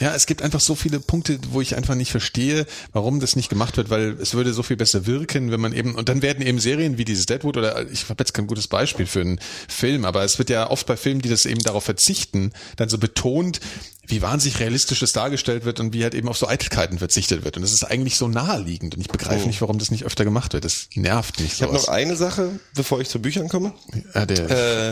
Ja, 0.00 0.16
es 0.16 0.26
gibt 0.26 0.42
einfach 0.42 0.60
so 0.60 0.74
viele 0.74 0.98
Punkte, 0.98 1.38
wo 1.50 1.60
ich 1.60 1.76
einfach 1.76 1.94
nicht 1.94 2.10
verstehe, 2.10 2.66
warum 2.92 3.20
das 3.20 3.36
nicht 3.36 3.48
gemacht 3.48 3.76
wird, 3.76 3.88
weil 3.88 4.16
es 4.20 4.34
würde 4.34 4.52
so 4.52 4.64
viel 4.64 4.76
besser 4.76 5.06
wirken, 5.06 5.52
wenn 5.52 5.60
man 5.60 5.72
eben, 5.72 5.94
und 5.94 6.08
dann 6.08 6.22
werden 6.22 6.44
eben 6.44 6.58
Serien 6.58 6.98
wie 6.98 7.04
dieses 7.04 7.26
Deadwood 7.26 7.56
oder 7.56 7.88
ich 7.88 8.08
habe 8.08 8.20
jetzt 8.20 8.34
kein 8.34 8.48
gutes 8.48 8.66
Beispiel 8.66 9.06
für 9.06 9.20
einen 9.20 9.38
Film, 9.68 10.04
aber 10.04 10.24
es 10.24 10.38
wird 10.38 10.50
ja 10.50 10.68
oft 10.68 10.86
bei 10.86 10.96
Filmen, 10.96 11.20
die 11.20 11.28
das 11.28 11.46
eben 11.46 11.60
darauf 11.60 11.84
verzichten, 11.84 12.52
dann 12.76 12.88
so 12.88 12.98
betont, 12.98 13.60
wie 14.08 14.22
wahnsinnig 14.22 14.60
realistisch 14.60 15.00
das 15.00 15.12
dargestellt 15.12 15.64
wird 15.64 15.80
und 15.80 15.92
wie 15.92 16.02
halt 16.02 16.14
eben 16.14 16.28
auf 16.28 16.38
so 16.38 16.46
Eitelkeiten 16.48 16.98
verzichtet 16.98 17.44
wird. 17.44 17.56
Und 17.56 17.62
das 17.62 17.72
ist 17.72 17.84
eigentlich 17.84 18.16
so 18.16 18.28
naheliegend 18.28 18.94
und 18.94 19.00
ich 19.00 19.08
begreife 19.08 19.46
nicht, 19.46 19.60
warum 19.60 19.78
das 19.78 19.90
nicht 19.90 20.04
öfter 20.04 20.24
gemacht 20.24 20.52
wird. 20.52 20.64
Das 20.64 20.88
nervt 20.94 21.40
mich. 21.40 21.54
Ich 21.54 21.62
habe 21.62 21.72
noch 21.72 21.88
eine 21.88 22.16
Sache, 22.16 22.58
bevor 22.74 23.00
ich 23.00 23.08
zu 23.08 23.20
Büchern 23.20 23.48
komme. 23.48 23.72
ja, 24.14 24.26
der, 24.26 24.50
Äh, 24.50 24.90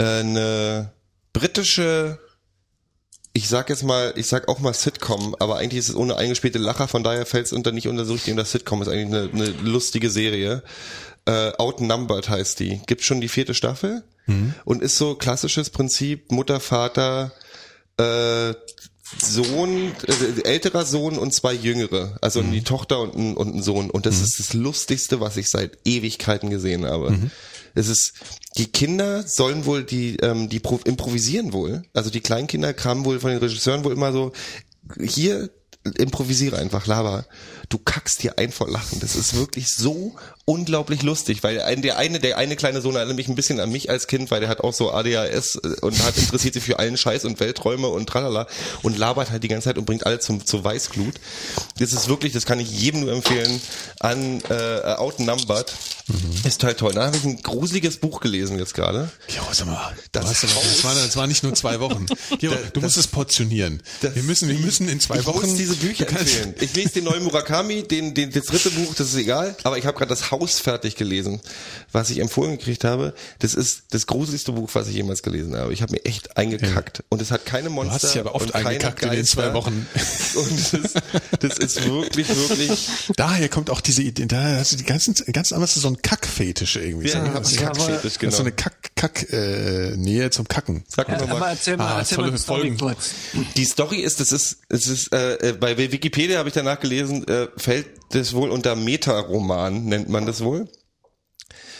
äh, 0.00 0.20
eine 0.20 0.92
britische, 1.32 2.18
ich 3.32 3.48
sag 3.48 3.70
jetzt 3.70 3.82
mal, 3.82 4.12
ich 4.16 4.26
sag 4.26 4.48
auch 4.48 4.58
mal 4.60 4.74
Sitcom, 4.74 5.34
aber 5.38 5.58
eigentlich 5.58 5.80
ist 5.80 5.88
es 5.90 5.94
ohne 5.94 6.16
eingespielte 6.16 6.58
Lacher, 6.58 6.88
von 6.88 7.02
daher 7.02 7.26
fällt 7.26 7.46
es 7.46 7.52
unter 7.52 7.72
nicht 7.72 7.88
unter 7.88 8.04
so 8.04 8.12
richtig 8.14 8.32
unter 8.32 8.44
Sitcom, 8.44 8.82
ist 8.82 8.88
eigentlich 8.88 9.06
eine, 9.06 9.30
eine 9.32 9.50
lustige 9.62 10.10
Serie. 10.10 10.62
Äh, 11.24 11.52
Outnumbered 11.58 12.28
heißt 12.28 12.58
die. 12.60 12.80
Gibt 12.86 13.02
schon 13.04 13.20
die 13.20 13.28
vierte 13.28 13.54
Staffel 13.54 14.02
und 14.64 14.82
ist 14.82 14.96
so 14.98 15.16
klassisches 15.16 15.68
Prinzip 15.70 16.30
Mutter, 16.30 16.60
Vater, 16.60 17.32
äh, 17.98 18.54
Sohn, 19.20 19.92
äh, 20.06 20.42
älterer 20.44 20.84
Sohn 20.86 21.18
und 21.18 21.34
zwei 21.34 21.52
jüngere, 21.52 22.16
also 22.22 22.40
die 22.42 22.64
Tochter 22.64 23.00
und 23.00 23.14
ein, 23.14 23.36
und 23.36 23.54
ein 23.54 23.62
Sohn. 23.62 23.90
Und 23.90 24.06
das 24.06 24.20
ist 24.20 24.38
das 24.38 24.54
Lustigste, 24.54 25.20
was 25.20 25.36
ich 25.36 25.50
seit 25.50 25.78
Ewigkeiten 25.84 26.48
gesehen 26.48 26.86
habe. 26.86 27.14
Es 27.74 27.88
ist, 27.88 28.14
die 28.56 28.66
Kinder 28.66 29.22
sollen 29.26 29.66
wohl 29.66 29.84
die, 29.84 30.16
ähm, 30.16 30.48
die 30.48 30.60
pro- 30.60 30.80
improvisieren 30.84 31.52
wohl. 31.52 31.82
Also 31.94 32.10
die 32.10 32.20
Kleinkinder 32.20 32.72
kamen 32.74 33.04
wohl 33.04 33.20
von 33.20 33.30
den 33.30 33.38
Regisseuren 33.38 33.84
wohl 33.84 33.92
immer 33.92 34.12
so, 34.12 34.32
hier 35.02 35.50
improvisiere 35.98 36.58
einfach, 36.58 36.86
laber. 36.86 37.26
Du 37.72 37.78
kackst 37.78 38.22
dir 38.22 38.36
ein 38.36 38.52
vor 38.52 38.68
Lachen. 38.68 39.00
Das 39.00 39.16
ist 39.16 39.34
wirklich 39.34 39.74
so 39.74 40.14
unglaublich 40.44 41.02
lustig, 41.02 41.42
weil 41.42 41.62
ein, 41.62 41.80
der 41.80 41.96
eine, 41.96 42.20
der 42.20 42.36
eine 42.36 42.54
kleine 42.54 42.82
Sohn 42.82 42.96
erinnert 42.96 43.16
mich 43.16 43.28
ein 43.28 43.34
bisschen 43.34 43.60
an 43.60 43.70
mich 43.70 43.88
als 43.88 44.08
Kind, 44.08 44.30
weil 44.30 44.40
der 44.40 44.50
hat 44.50 44.60
auch 44.60 44.74
so 44.74 44.92
ADHS 44.92 45.56
äh, 45.56 45.80
und 45.80 45.98
hat 46.02 46.18
interessiert 46.18 46.52
sich 46.52 46.62
für 46.62 46.78
allen 46.78 46.98
Scheiß 46.98 47.24
und 47.24 47.40
Welträume 47.40 47.88
und 47.88 48.08
tralala 48.08 48.46
und 48.82 48.98
labert 48.98 49.30
halt 49.30 49.42
die 49.42 49.48
ganze 49.48 49.70
Zeit 49.70 49.78
und 49.78 49.86
bringt 49.86 50.04
alle 50.04 50.18
zum, 50.18 50.44
zur 50.44 50.62
Weißglut. 50.62 51.14
Das 51.78 51.94
ist 51.94 52.08
wirklich, 52.08 52.34
das 52.34 52.44
kann 52.44 52.60
ich 52.60 52.70
jedem 52.70 53.00
nur 53.00 53.12
empfehlen, 53.12 53.60
an 54.00 54.42
äh, 54.50 54.94
Outnumbered. 54.96 55.72
Mhm. 56.08 56.46
Ist 56.46 56.60
total 56.60 56.74
toll. 56.74 56.92
Da 56.92 57.06
habe 57.06 57.16
ich 57.16 57.24
ein 57.24 57.40
gruseliges 57.40 57.98
Buch 57.98 58.20
gelesen 58.20 58.58
jetzt 58.58 58.74
gerade. 58.74 59.10
Ja, 59.28 59.42
sag 59.52 59.66
mal, 59.68 59.96
das, 60.10 60.26
das, 60.26 60.40
das, 60.40 60.84
war, 60.84 60.94
das 60.94 61.16
war 61.16 61.26
nicht 61.26 61.44
nur 61.44 61.54
zwei 61.54 61.78
Wochen. 61.80 62.06
Gero, 62.38 62.56
du 62.72 62.80
musst 62.80 62.96
es 62.96 63.06
portionieren. 63.06 63.82
wir 64.00 64.22
müssen, 64.24 64.48
wir 64.48 64.58
müssen 64.58 64.88
in 64.88 64.98
zwei 64.98 65.20
ich 65.20 65.26
Wochen 65.26 65.56
diese 65.56 65.76
Bücher 65.76 66.08
empfehlen. 66.08 66.54
Ich 66.60 66.74
lese 66.74 66.94
den 66.94 67.04
neuen 67.04 67.22
Murakami, 67.22 67.61
den, 67.68 68.14
den, 68.14 68.30
das 68.30 68.44
dritte 68.46 68.70
Buch, 68.70 68.94
das 68.94 69.08
ist 69.08 69.16
egal, 69.16 69.56
aber 69.64 69.78
ich 69.78 69.86
habe 69.86 69.96
gerade 69.96 70.08
das 70.08 70.30
Haus 70.30 70.58
fertig 70.58 70.96
gelesen, 70.96 71.40
was 71.92 72.10
ich 72.10 72.18
empfohlen 72.18 72.58
gekriegt 72.58 72.84
habe. 72.84 73.14
Das 73.38 73.54
ist 73.54 73.84
das 73.90 74.06
gruseligste 74.06 74.52
Buch, 74.52 74.70
was 74.72 74.88
ich 74.88 74.94
jemals 74.94 75.22
gelesen 75.22 75.56
habe. 75.56 75.72
Ich 75.72 75.82
habe 75.82 75.92
mir 75.92 76.04
echt 76.04 76.36
eingekackt. 76.36 76.98
Ja. 76.98 77.04
Und 77.08 77.22
es 77.22 77.30
hat 77.30 77.46
keine 77.46 77.70
Monster. 77.70 77.98
Du 77.98 78.02
hast 78.02 78.14
dich 78.14 78.20
aber 78.20 78.34
oft 78.34 78.54
eingekackt 78.54 79.02
in 79.02 79.10
den 79.10 79.24
zwei 79.24 79.54
Wochen. 79.54 79.86
Und 80.34 80.58
das 80.58 80.74
ist, 80.74 80.96
das 81.40 81.58
ist 81.58 81.84
wirklich, 81.84 82.28
wirklich. 82.28 82.88
Daher 83.16 83.48
kommt 83.48 83.70
auch 83.70 83.80
diese 83.80 84.02
Idee, 84.02 84.26
da 84.26 84.58
hast 84.58 84.72
du 84.72 84.76
die 84.76 84.84
ganzen, 84.84 85.14
ganz 85.32 85.52
anders 85.52 85.74
so 85.74 85.88
ein 85.88 86.00
Kackfetisch 86.00 86.76
irgendwie. 86.76 87.08
Ja, 87.08 87.24
so, 87.42 87.56
ein 87.56 87.56
Kackfetisch, 87.56 88.18
genau. 88.18 88.32
So 88.32 88.42
eine 88.42 88.52
Kack, 88.52 88.91
Kack, 89.02 89.32
äh, 89.32 89.96
Nähe 89.96 90.30
zum 90.30 90.46
Kacken. 90.46 90.84
Sag 90.86 91.08
ja, 91.08 91.26
mal. 91.26 91.50
Erzähl 91.50 91.76
mal, 91.76 91.94
ah, 91.94 91.98
erzähl 91.98 92.18
mal 92.18 92.38
Folgen. 92.38 92.78
Die 93.56 93.64
Story 93.64 93.96
ist, 93.96 94.20
das 94.20 94.30
ist, 94.30 94.58
es 94.68 94.86
ist, 94.86 95.12
äh, 95.12 95.56
bei 95.58 95.76
Wikipedia 95.76 96.38
habe 96.38 96.50
ich 96.50 96.54
danach 96.54 96.78
gelesen, 96.78 97.26
äh, 97.26 97.48
fällt 97.56 97.88
das 98.10 98.32
wohl 98.32 98.50
unter 98.50 98.76
Metaroman, 98.76 99.86
nennt 99.86 100.08
man 100.08 100.24
das 100.24 100.44
wohl. 100.44 100.68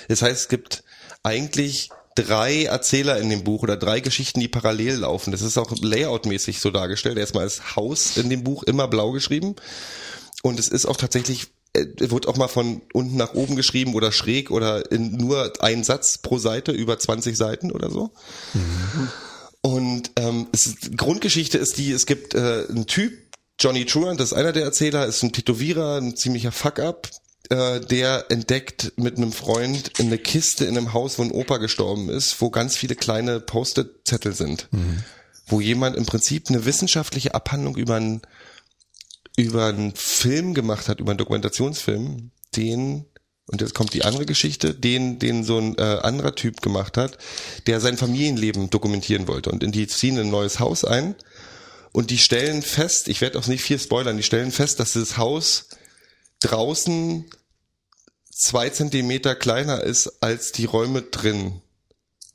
Das 0.09 0.21
heißt, 0.23 0.41
es 0.41 0.49
gibt 0.49 0.83
eigentlich 1.23 1.91
drei 2.17 2.65
Erzähler 2.65 3.21
in 3.21 3.31
dem 3.31 3.45
Buch 3.45 3.63
oder 3.63 3.77
drei 3.77 4.01
Geschichten, 4.01 4.41
die 4.41 4.49
parallel 4.49 4.97
laufen. 4.97 5.31
Das 5.31 5.43
ist 5.43 5.59
auch 5.59 5.73
layoutmäßig 5.81 6.59
so 6.59 6.73
dargestellt. 6.73 7.19
Erstmal 7.19 7.47
ist 7.47 7.77
Haus 7.77 8.17
in 8.17 8.31
dem 8.31 8.43
Buch 8.43 8.65
immer 8.65 8.89
blau 8.89 9.13
geschrieben. 9.13 9.55
Und 10.43 10.59
es 10.59 10.67
ist 10.67 10.87
auch 10.87 10.97
tatsächlich, 10.97 11.45
äh, 11.45 11.47
wird 11.75 12.29
auch 12.29 12.37
mal 12.37 12.49
von 12.49 12.83
unten 12.93 13.17
nach 13.17 13.35
oben 13.35 13.57
geschrieben 13.57 13.95
oder 13.95 14.13
schräg 14.13 14.51
oder 14.51 14.91
in 14.93 15.17
nur 15.17 15.53
ein 15.63 15.85
Satz 15.85 16.19
pro 16.19 16.39
Seite 16.39 16.73
über 16.73 16.99
20 16.99 17.37
Seiten 17.37 17.73
oder 17.73 17.91
so. 17.91 18.11
Mhm. 18.53 19.09
Und 19.63 20.11
ähm, 20.17 20.49
es, 20.53 20.75
Grundgeschichte 20.97 21.57
ist 21.57 21.79
die, 21.79 21.93
es 21.93 22.07
gibt 22.07 22.35
äh, 22.35 22.67
einen 22.69 22.87
Typ, 22.87 23.13
Johnny 23.61 23.87
Truant, 23.87 24.19
das 24.19 24.33
ist 24.33 24.39
einer 24.39 24.53
der 24.53 24.65
Erzähler, 24.65 25.07
ist 25.07 25.23
ein 25.23 25.33
Tätowierer, 25.33 25.99
ein 25.99 26.17
ziemlicher 26.17 26.51
Fuck-up, 26.51 27.09
äh, 27.49 27.81
der 27.81 28.27
entdeckt 28.31 28.93
mit 28.97 29.17
einem 29.17 29.33
Freund 29.33 29.93
eine 29.99 30.19
Kiste 30.19 30.65
in 30.65 30.77
einem 30.77 30.93
Haus, 30.93 31.19
wo 31.19 31.23
ein 31.23 31.31
Opa 31.31 31.59
gestorben 31.59 32.09
ist, 32.09 32.41
wo 32.41 32.51
ganz 32.51 32.77
viele 32.77 32.97
kleine 32.97 33.41
Post-it-Zettel 33.41 34.33
sind. 34.35 34.69
Mhm. 34.73 35.05
Wo 35.47 35.61
jemand 35.61 35.97
im 35.97 36.07
Prinzip 36.07 36.49
eine 36.49 36.65
wissenschaftliche 36.65 37.35
Abhandlung 37.35 37.77
über 37.77 37.97
einen, 37.97 38.23
über 39.37 39.67
einen 39.67 39.95
Film 39.95 40.55
gemacht 40.55 40.89
hat, 40.89 41.01
über 41.01 41.11
einen 41.11 41.19
Dokumentationsfilm, 41.19 42.31
den 42.57 43.07
und 43.47 43.61
jetzt 43.61 43.75
kommt 43.75 43.93
die 43.93 44.05
andere 44.05 44.25
Geschichte, 44.25 44.73
den, 44.73 45.19
den 45.19 45.43
so 45.43 45.59
ein 45.59 45.77
äh, 45.77 45.83
anderer 45.83 46.35
Typ 46.35 46.63
gemacht 46.63 46.97
hat, 46.97 47.19
der 47.67 47.81
sein 47.81 47.99
Familienleben 47.99 48.71
dokumentieren 48.71 49.27
wollte. 49.27 49.51
Und 49.51 49.65
in 49.65 49.73
die 49.73 49.89
ziehen 49.89 50.19
ein 50.19 50.31
neues 50.31 50.61
Haus 50.61 50.85
ein 50.85 51.17
und 51.93 52.11
die 52.11 52.19
stellen 52.19 52.63
fest, 52.63 53.09
ich 53.09 53.21
werde 53.21 53.39
auch 53.39 53.47
nicht 53.47 53.63
viel 53.63 53.79
spoilern, 53.79 54.17
die 54.17 54.23
stellen 54.23 54.53
fest, 54.53 54.81
dass 54.81 54.93
das 54.93 55.17
Haus 55.19 55.67
draußen 56.41 57.27
zwei 58.31 58.71
Zentimeter 58.71 59.35
kleiner 59.35 59.83
ist 59.83 60.23
als 60.23 60.53
die 60.53 60.65
Räume 60.65 61.03
drin. 61.03 61.61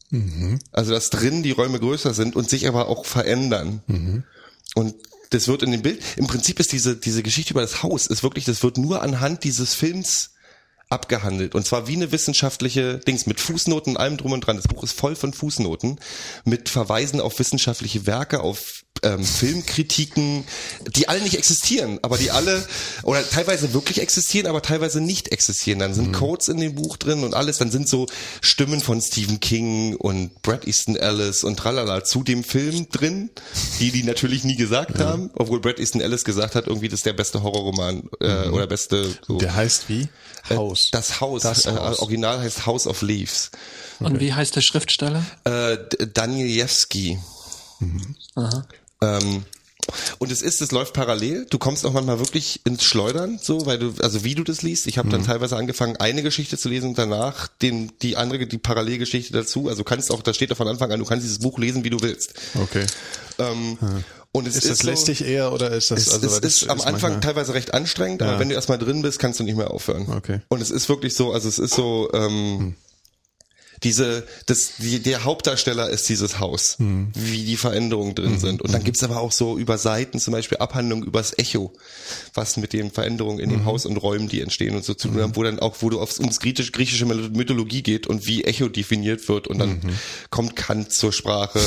Mhm. 0.10 0.60
Also 0.72 0.94
dass 0.94 1.10
drin 1.10 1.42
die 1.42 1.52
Räume 1.52 1.80
größer 1.80 2.14
sind 2.14 2.36
und 2.36 2.50
sich 2.50 2.68
aber 2.68 2.88
auch 2.88 3.06
verändern. 3.06 3.82
Mhm. 3.88 4.24
Und 4.76 4.96
das 5.30 5.48
wird 5.48 5.64
in 5.64 5.72
dem 5.72 5.82
Bild, 5.82 6.02
im 6.16 6.28
Prinzip 6.28 6.60
ist 6.60 6.72
diese, 6.72 6.96
diese 6.96 7.24
Geschichte 7.24 7.54
über 7.54 7.62
das 7.62 7.84
Haus, 7.84 8.08
ist 8.08 8.24
wirklich, 8.24 8.46
das 8.46 8.64
wird 8.64 8.78
nur 8.78 9.02
anhand 9.02 9.44
dieses 9.44 9.74
Films 9.74 10.32
abgehandelt. 10.90 11.54
Und 11.54 11.66
zwar 11.66 11.88
wie 11.88 11.96
eine 11.96 12.12
wissenschaftliche 12.12 13.00
Dings 13.00 13.26
mit 13.26 13.40
Fußnoten 13.40 13.98
allem 13.98 14.18
drum 14.18 14.32
und 14.32 14.42
dran. 14.42 14.56
Das 14.56 14.68
Buch 14.68 14.84
ist 14.84 14.98
voll 14.98 15.16
von 15.16 15.34
Fußnoten 15.34 16.00
mit 16.46 16.70
Verweisen 16.70 17.20
auf 17.20 17.40
wissenschaftliche 17.40 18.06
Werke, 18.06 18.40
auf 18.40 18.86
ähm, 19.04 19.24
Filmkritiken, 19.24 20.44
die 20.96 21.08
alle 21.10 21.22
nicht 21.22 21.38
existieren, 21.38 22.00
aber 22.02 22.18
die 22.18 22.32
alle 22.32 22.66
oder 23.04 23.28
teilweise 23.28 23.74
wirklich 23.74 24.02
existieren, 24.02 24.48
aber 24.48 24.62
teilweise 24.62 25.02
nicht 25.02 25.32
existieren. 25.32 25.80
Dann 25.80 25.94
sind 25.94 26.10
mhm. 26.10 26.14
Codes 26.14 26.48
in 26.48 26.58
dem 26.58 26.76
Buch 26.76 26.98
drin 26.98 27.24
und 27.24 27.34
alles. 27.34 27.58
Dann 27.58 27.72
sind 27.72 27.88
so 27.90 28.08
Stimmen 28.42 28.82
von 28.82 29.02
Stephen 29.02 29.40
King 29.40 29.96
und 29.96 30.42
Brad 30.42 30.68
Easton 30.68 30.96
Ellis 30.96 31.44
und 31.44 31.58
tralala 31.58 32.04
zu 32.04 32.24
dem 32.24 32.44
Film 32.44 32.90
drin, 32.90 33.30
die 33.80 33.92
die 33.92 34.04
natürlich 34.04 34.44
nie 34.44 34.56
gesagt 34.56 35.00
ja. 35.00 35.06
haben, 35.06 35.30
obwohl 35.34 35.60
Brad 35.60 35.80
Easton 35.80 36.02
Ellis 36.02 36.24
gesagt 36.24 36.56
hat, 36.56 36.68
irgendwie 36.68 36.88
das 36.88 37.00
ist 37.00 37.06
der 37.06 37.14
beste 37.14 37.44
Horrorroman 37.44 38.10
äh, 38.22 38.48
mhm. 38.48 38.54
oder 38.54 38.68
beste. 38.68 39.16
So. 39.28 39.38
Der 39.38 39.56
heißt 39.56 39.90
wie? 39.90 40.08
Äh, 40.50 40.56
Haus. 40.56 40.88
Äh, 40.88 40.90
das 40.92 41.22
Haus. 41.22 41.42
Das 41.44 41.66
äh, 41.66 41.72
Haus. 41.72 42.00
Original 42.00 42.40
heißt 42.40 42.66
House 42.66 42.88
of 42.88 43.02
Leaves. 43.02 43.52
Okay. 44.00 44.12
Und 44.12 44.20
wie 44.20 44.34
heißt 44.34 44.56
der 44.56 44.62
Schriftsteller? 44.62 45.26
Äh, 45.44 45.78
Danielewski. 46.14 47.20
Mhm. 47.80 48.16
Aha. 48.36 48.66
Ähm, 49.02 49.44
und 50.18 50.32
es 50.32 50.42
ist, 50.42 50.62
es 50.62 50.72
läuft 50.72 50.94
parallel. 50.94 51.46
Du 51.50 51.58
kommst 51.58 51.86
auch 51.86 51.94
manchmal 51.94 52.20
wirklich 52.20 52.62
ins 52.66 52.84
Schleudern, 52.84 53.40
so, 53.42 53.66
weil 53.66 53.80
du, 53.80 53.94
also 54.02 54.24
wie 54.24 54.36
du 54.36 54.44
das 54.44 54.62
liest. 54.62 54.88
Ich 54.88 54.98
habe 54.98 55.10
dann 55.10 55.22
mhm. 55.22 55.26
teilweise 55.26 55.56
angefangen, 55.56 55.98
eine 55.98 56.24
Geschichte 56.24 56.58
zu 56.58 56.70
lesen 56.70 56.90
und 56.90 56.98
danach 56.98 57.48
den, 57.48 57.92
die 58.02 58.18
andere, 58.18 58.48
die 58.48 58.58
Parallelgeschichte 58.58 59.34
dazu. 59.34 59.70
Also 59.70 59.84
kannst 59.84 60.12
auch, 60.12 60.22
da 60.22 60.34
steht 60.34 60.52
auch 60.52 60.58
von 60.58 60.68
Anfang 60.68 60.92
an, 60.92 61.00
du 61.00 61.06
kannst 61.06 61.24
dieses 61.24 61.40
Buch 61.40 61.58
lesen, 61.58 61.84
wie 61.84 61.90
du 61.90 62.02
willst. 62.02 62.34
Okay. 62.56 62.86
Ähm, 63.40 63.78
hm. 63.80 64.04
Und 64.34 64.48
es 64.48 64.56
ist, 64.56 64.66
ist 64.66 64.72
das 64.72 64.80
so, 64.80 64.90
lästig 64.90 65.26
eher 65.26 65.54
oder 65.54 65.72
ist 65.72 65.90
das 65.90 66.02
es, 66.02 66.14
also 66.14 66.28
es 66.28 66.40
ist, 66.40 66.64
ist 66.64 66.70
am 66.70 66.82
Anfang 66.82 67.22
teilweise 67.22 67.54
recht 67.54 67.74
anstrengend, 67.74 68.22
ja. 68.22 68.28
aber 68.28 68.40
wenn 68.40 68.50
du 68.50 68.56
erstmal 68.56 68.78
drin 68.78 69.02
bist, 69.02 69.20
kannst 69.20 69.40
du 69.40 69.44
nicht 69.44 69.58
mehr 69.58 69.72
aufhören. 69.72 70.08
Okay. 70.16 70.42
Und 70.50 70.62
es 70.62 70.70
ist 70.70 70.90
wirklich 70.90 71.16
so, 71.16 71.32
also 71.32 71.48
es 71.48 71.58
ist 71.58 71.74
so, 71.74 72.10
ähm, 72.14 72.60
hm 72.60 72.76
diese, 73.84 74.26
das, 74.46 74.74
die, 74.80 75.00
der 75.00 75.24
Hauptdarsteller 75.24 75.90
ist 75.90 76.10
dieses 76.10 76.40
Haus, 76.40 76.76
mhm. 76.80 77.10
wie 77.14 77.44
die 77.44 77.58
Veränderungen 77.58 78.16
drin 78.16 78.34
mhm. 78.34 78.40
sind. 78.40 78.62
Und 78.62 78.74
dann 78.74 78.82
mhm. 78.82 78.86
gibt's 78.86 79.04
aber 79.04 79.20
auch 79.20 79.32
so 79.32 79.58
über 79.58 79.78
Seiten 79.78 80.20
zum 80.20 80.32
Beispiel 80.32 80.58
Abhandlungen 80.58 81.06
übers 81.06 81.38
Echo, 81.38 81.74
was 82.34 82.58
mit 82.58 82.74
den 82.74 82.92
Veränderungen 82.92 83.40
in 83.40 83.50
dem 83.50 83.62
mhm. 83.62 83.66
Haus 83.66 83.86
und 83.86 83.98
Räumen, 83.98 84.30
die 84.30 84.42
entstehen 84.42 84.76
und 84.76 84.84
so 84.84 84.94
zu 84.94 85.10
tun 85.10 85.22
haben, 85.22 85.36
wo 85.36 85.44
dann 85.44 85.60
auch, 85.60 85.78
wo 85.82 85.90
du 85.90 86.00
aufs, 86.00 86.20
ums 86.20 86.40
griechisch, 86.40 86.72
griechische 86.72 87.06
Mythologie 87.06 87.84
geht 87.84 88.08
und 88.08 88.26
wie 88.26 88.44
Echo 88.44 88.68
definiert 88.68 89.28
wird 89.30 89.48
und 89.48 89.60
dann 89.60 89.70
mhm. 89.70 90.00
kommt 90.30 90.56
Kant 90.56 90.92
zur 90.92 91.14
Sprache 91.14 91.60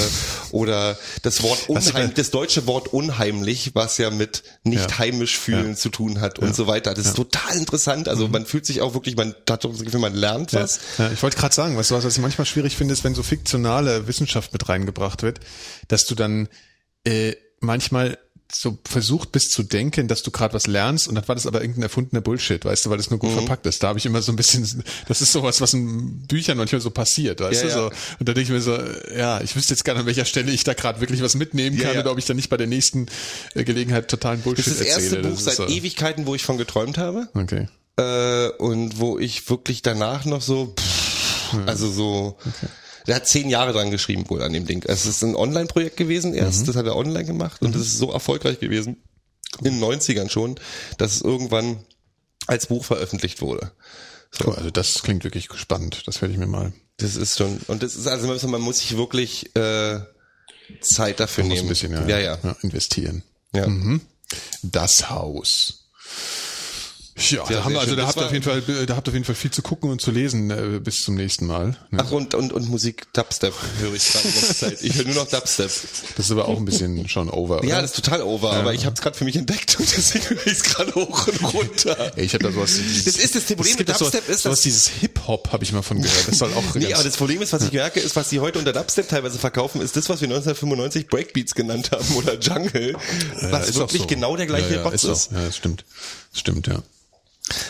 oder 0.51 0.99
das 1.23 1.43
Wort 1.43 1.69
unheimlich, 1.69 2.15
das 2.15 2.31
deutsche 2.31 2.66
Wort 2.66 2.93
unheimlich, 2.93 3.74
was 3.74 3.99
ja 3.99 4.11
mit 4.11 4.43
nicht 4.65 4.91
ja. 4.91 4.99
heimisch 4.99 5.39
fühlen 5.39 5.70
ja. 5.70 5.77
zu 5.77 5.91
tun 5.91 6.20
hat 6.20 6.39
und 6.39 6.49
ja. 6.49 6.55
so 6.55 6.66
weiter. 6.66 6.95
Das 6.95 7.07
ist 7.07 7.16
total 7.16 7.57
interessant. 7.57 8.09
Also 8.09 8.28
man 8.28 8.47
fühlt 8.47 8.66
sich 8.66 8.81
auch 8.81 8.95
wirklich, 8.95 9.16
man 9.16 9.35
hat 9.49 9.65
das 9.65 9.78
Gefühl, 9.78 10.01
man 10.01 10.15
lernt 10.15 10.53
was. 10.55 10.81
Ich 11.12 11.23
wollte 11.23 11.37
gerade 11.37 11.55
sagen, 11.55 11.77
was 11.77 11.89
du 11.89 11.99
was 12.05 12.16
ich 12.16 12.22
manchmal 12.22 12.47
schwierig 12.47 12.77
finde, 12.77 12.93
ist, 12.93 13.05
wenn 13.05 13.14
so 13.14 13.22
fiktionale 13.22 14.06
Wissenschaft 14.06 14.52
mit 14.52 14.68
reingebracht 14.68 15.22
wird, 15.22 15.40
dass 15.89 16.06
du 16.06 16.14
dann 16.14 16.48
äh, 17.05 17.35
manchmal 17.60 18.18
so 18.52 18.78
versucht 18.85 19.32
bist 19.32 19.52
zu 19.52 19.62
denken, 19.62 20.09
dass 20.09 20.22
du 20.22 20.31
gerade 20.31 20.55
was 20.55 20.66
lernst 20.66 21.09
und 21.09 21.14
dann 21.14 21.27
war 21.28 21.35
das 21.35 21.47
aber 21.47 21.60
irgendein 21.60 21.85
erfundener 21.85 22.20
Bullshit, 22.20 22.64
weißt 22.64 22.85
du, 22.85 22.90
weil 22.90 22.97
das 22.97 23.10
nur 23.10 23.18
gut 23.18 23.31
mhm. 23.31 23.39
verpackt 23.39 23.66
ist. 23.66 23.82
Da 23.82 23.89
habe 23.89 23.98
ich 23.98 24.06
immer 24.06 24.22
so 24.22 24.32
ein 24.32 24.36
bisschen, 24.36 24.82
das 25.09 25.20
ist 25.20 25.32
sowas, 25.32 25.60
was 25.60 25.74
in 25.74 26.27
Büchern 26.27 26.59
manchmal 26.59 26.81
so 26.81 26.90
passiert, 26.90 27.40
weißt 27.40 27.62
ja, 27.62 27.68
du, 27.68 27.74
so. 27.74 27.85
Und 27.86 28.28
da 28.28 28.32
denke 28.32 28.43
ich 28.43 28.48
mir 28.51 28.60
so, 28.60 28.77
ja, 29.16 29.40
ich 29.40 29.55
wüsste 29.55 29.74
jetzt 29.74 29.85
gar 29.85 29.94
nicht, 29.94 30.01
an 30.01 30.06
welcher 30.06 30.24
Stelle 30.24 30.51
ich 30.51 30.64
da 30.64 30.74
gerade 30.74 31.01
wirklich 31.01 31.22
was 31.22 31.35
mitnehmen 31.35 31.78
kann 31.78 31.94
ja, 31.94 32.01
oder 32.01 32.10
ob 32.10 32.18
ich 32.18 32.27
dann 32.27 32.36
nicht 32.36 32.51
bei 32.51 32.56
der 32.56 32.66
nächsten 32.66 33.06
äh, 33.55 33.64
Gelegenheit 33.64 34.09
totalen 34.09 34.40
Bullshit 34.40 34.66
erzähle. 34.66 34.85
Das 34.85 34.97
ist 34.97 35.06
das 35.06 35.12
erste 35.12 35.28
Buch 35.28 35.40
seit 35.40 35.55
so. 35.55 35.68
Ewigkeiten, 35.68 36.27
wo 36.27 36.35
ich 36.35 36.43
von 36.43 36.59
geträumt 36.59 36.98
habe. 36.98 37.28
Okay. 37.35 37.68
Äh, 37.97 38.48
und 38.59 38.98
wo 38.98 39.18
ich 39.18 39.48
wirklich 39.48 39.82
danach 39.82 40.24
noch 40.24 40.43
so, 40.43 40.74
pff, 40.78 40.99
also 41.66 41.90
so. 41.90 42.39
Okay. 42.39 42.66
Der 43.06 43.16
hat 43.16 43.27
zehn 43.27 43.48
Jahre 43.48 43.72
dran 43.72 43.90
geschrieben 43.90 44.28
wohl 44.28 44.43
an 44.43 44.52
dem 44.52 44.66
Ding. 44.66 44.85
Es 44.86 45.06
ist 45.06 45.22
ein 45.22 45.35
Online-Projekt 45.35 45.97
gewesen 45.97 46.35
erst, 46.35 46.62
mhm. 46.62 46.66
das 46.66 46.77
hat 46.77 46.86
er 46.86 46.97
online 46.97 47.24
gemacht 47.24 47.62
und 47.62 47.70
mhm. 47.70 47.72
das 47.72 47.82
ist 47.82 47.98
so 47.98 48.12
erfolgreich 48.12 48.60
gewesen, 48.60 49.02
in 49.59 49.64
den 49.64 49.82
90ern 49.82 50.28
schon, 50.28 50.56
dass 50.98 51.14
es 51.14 51.22
irgendwann 51.22 51.85
als 52.47 52.66
Buch 52.66 52.85
veröffentlicht 52.85 53.40
wurde. 53.40 53.72
So. 54.31 54.48
Cool, 54.48 54.55
also 54.55 54.70
das 54.70 55.02
klingt 55.02 55.24
wirklich 55.24 55.48
spannend. 55.55 56.02
Das 56.06 56.20
werde 56.20 56.35
ich 56.35 56.39
mir 56.39 56.47
mal. 56.47 56.72
Das 56.98 57.16
ist 57.16 57.39
schon, 57.39 57.59
und 57.66 57.82
das 57.82 57.97
ist 57.97 58.06
also, 58.06 58.48
man 58.48 58.60
muss 58.60 58.78
sich 58.78 58.97
wirklich 58.97 59.55
äh, 59.56 60.01
Zeit 60.81 61.20
dafür 61.20 61.44
man 61.44 61.55
nehmen. 61.55 61.68
Muss 61.68 61.82
ein 61.82 61.90
bisschen, 61.90 62.09
ja, 62.09 62.18
ja, 62.18 62.35
ja. 62.35 62.39
ja 62.43 62.56
investieren. 62.60 63.22
Ja. 63.52 63.66
Mhm. 63.66 64.02
Das 64.62 65.10
Haus. 65.10 65.89
Ja, 67.20 67.44
da, 67.48 67.64
haben 67.64 67.76
also 67.76 67.94
da 67.94 68.06
habt, 68.06 68.16
ihr 68.16 68.26
auf 68.26 68.32
jeden 68.32 68.44
Fall, 68.44 68.62
da 68.86 68.97
habt 68.97 69.06
ihr 69.06 69.10
auf 69.10 69.14
jeden 69.14 69.24
Fall 69.24 69.34
viel 69.34 69.51
zu 69.51 69.62
gucken 69.62 69.90
und 69.90 70.01
zu 70.01 70.10
lesen 70.10 70.51
äh, 70.51 70.80
bis 70.80 71.02
zum 71.02 71.14
nächsten 71.14 71.47
Mal. 71.47 71.76
Ne? 71.90 72.02
Ach, 72.02 72.10
und, 72.10 72.34
und, 72.34 72.52
und 72.52 72.68
Musik 72.68 73.12
Dubstep 73.12 73.52
höre 73.78 73.94
ich 73.94 74.10
gerade 74.10 74.28
die 74.28 74.55
Zeit. 74.55 74.82
Ich 74.82 74.94
höre 74.94 75.05
nur 75.05 75.16
noch 75.16 75.28
Dubstep. 75.28 75.70
Das 76.16 76.26
ist 76.26 76.32
aber 76.32 76.48
auch 76.48 76.56
ein 76.56 76.64
bisschen 76.64 77.09
schon 77.09 77.28
over, 77.28 77.59
oder? 77.59 77.68
Ja, 77.68 77.82
das 77.82 77.92
ist 77.92 78.05
total 78.05 78.22
over, 78.22 78.52
ja. 78.52 78.60
aber 78.60 78.72
ich 78.72 78.86
habe 78.86 78.94
es 78.94 79.02
gerade 79.02 79.16
für 79.16 79.24
mich 79.24 79.36
entdeckt 79.36 79.76
und 79.78 79.97
deswegen 79.97 80.24
höre 80.30 80.47
ich 80.47 80.52
es 80.52 80.62
gerade 80.62 80.94
hoch 80.94 81.28
und 81.28 81.55
runter. 81.55 82.12
Ja, 82.16 82.22
ich 82.22 82.32
habe 82.32 82.44
da 82.44 82.52
sowas... 82.52 82.80
Das 83.05 83.16
ist 83.16 83.34
das 83.34 83.44
Problem 83.44 83.76
mit 83.76 83.88
Dubstep 83.88 84.24
so, 84.26 84.32
ist, 84.32 84.42
sowas 84.42 84.60
dieses 84.62 84.88
Hip-Hop 84.88 85.52
habe 85.52 85.62
ich 85.64 85.72
mal 85.72 85.82
von 85.82 86.01
gehört. 86.01 86.28
Das 86.28 86.38
soll 86.38 86.52
auch 86.55 86.62
nee, 86.74 86.92
aber 86.94 87.05
das 87.05 87.16
Problem 87.16 87.42
ist, 87.42 87.52
was 87.52 87.64
ich 87.64 87.72
merke, 87.72 88.01
ist, 88.01 88.16
was 88.16 88.30
sie 88.30 88.40
heute 88.40 88.59
unter 88.59 88.72
Dubstep 88.72 89.09
teilweise 89.09 89.38
verkaufen, 89.38 89.82
ist 89.82 89.97
das, 89.97 90.09
was 90.09 90.20
wir 90.20 90.28
1995 90.28 91.09
Breakbeats 91.09 91.55
genannt 91.55 91.90
haben 91.92 92.14
oder 92.16 92.38
Jungle, 92.38 92.97
was 93.42 93.68
ja, 93.68 93.74
wirklich 93.76 94.02
so. 94.02 94.06
genau 94.06 94.36
der 94.36 94.47
gleiche 94.47 94.76
ja, 94.76 94.82
Box 94.82 95.05
ist. 95.05 95.10
ist. 95.10 95.32
Ja, 95.32 95.44
das 95.44 95.56
stimmt. 95.56 95.84
Das 96.32 96.40
stimmt, 96.40 96.66
ja. 96.66 96.82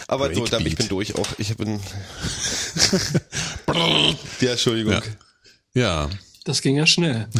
Aber 0.06 0.26
Breakbeat. 0.26 0.46
so, 0.46 0.50
damit 0.50 0.68
ich 0.68 0.76
bin 0.76 0.88
durch 0.88 1.14
auch. 1.16 1.26
Ich 1.38 1.56
bin. 1.56 1.80
ja, 4.40 4.50
Entschuldigung. 4.50 4.92
Ja. 4.92 5.02
ja. 5.74 6.10
Das 6.44 6.62
ging 6.62 6.76
ja 6.76 6.86
schnell. 6.86 7.28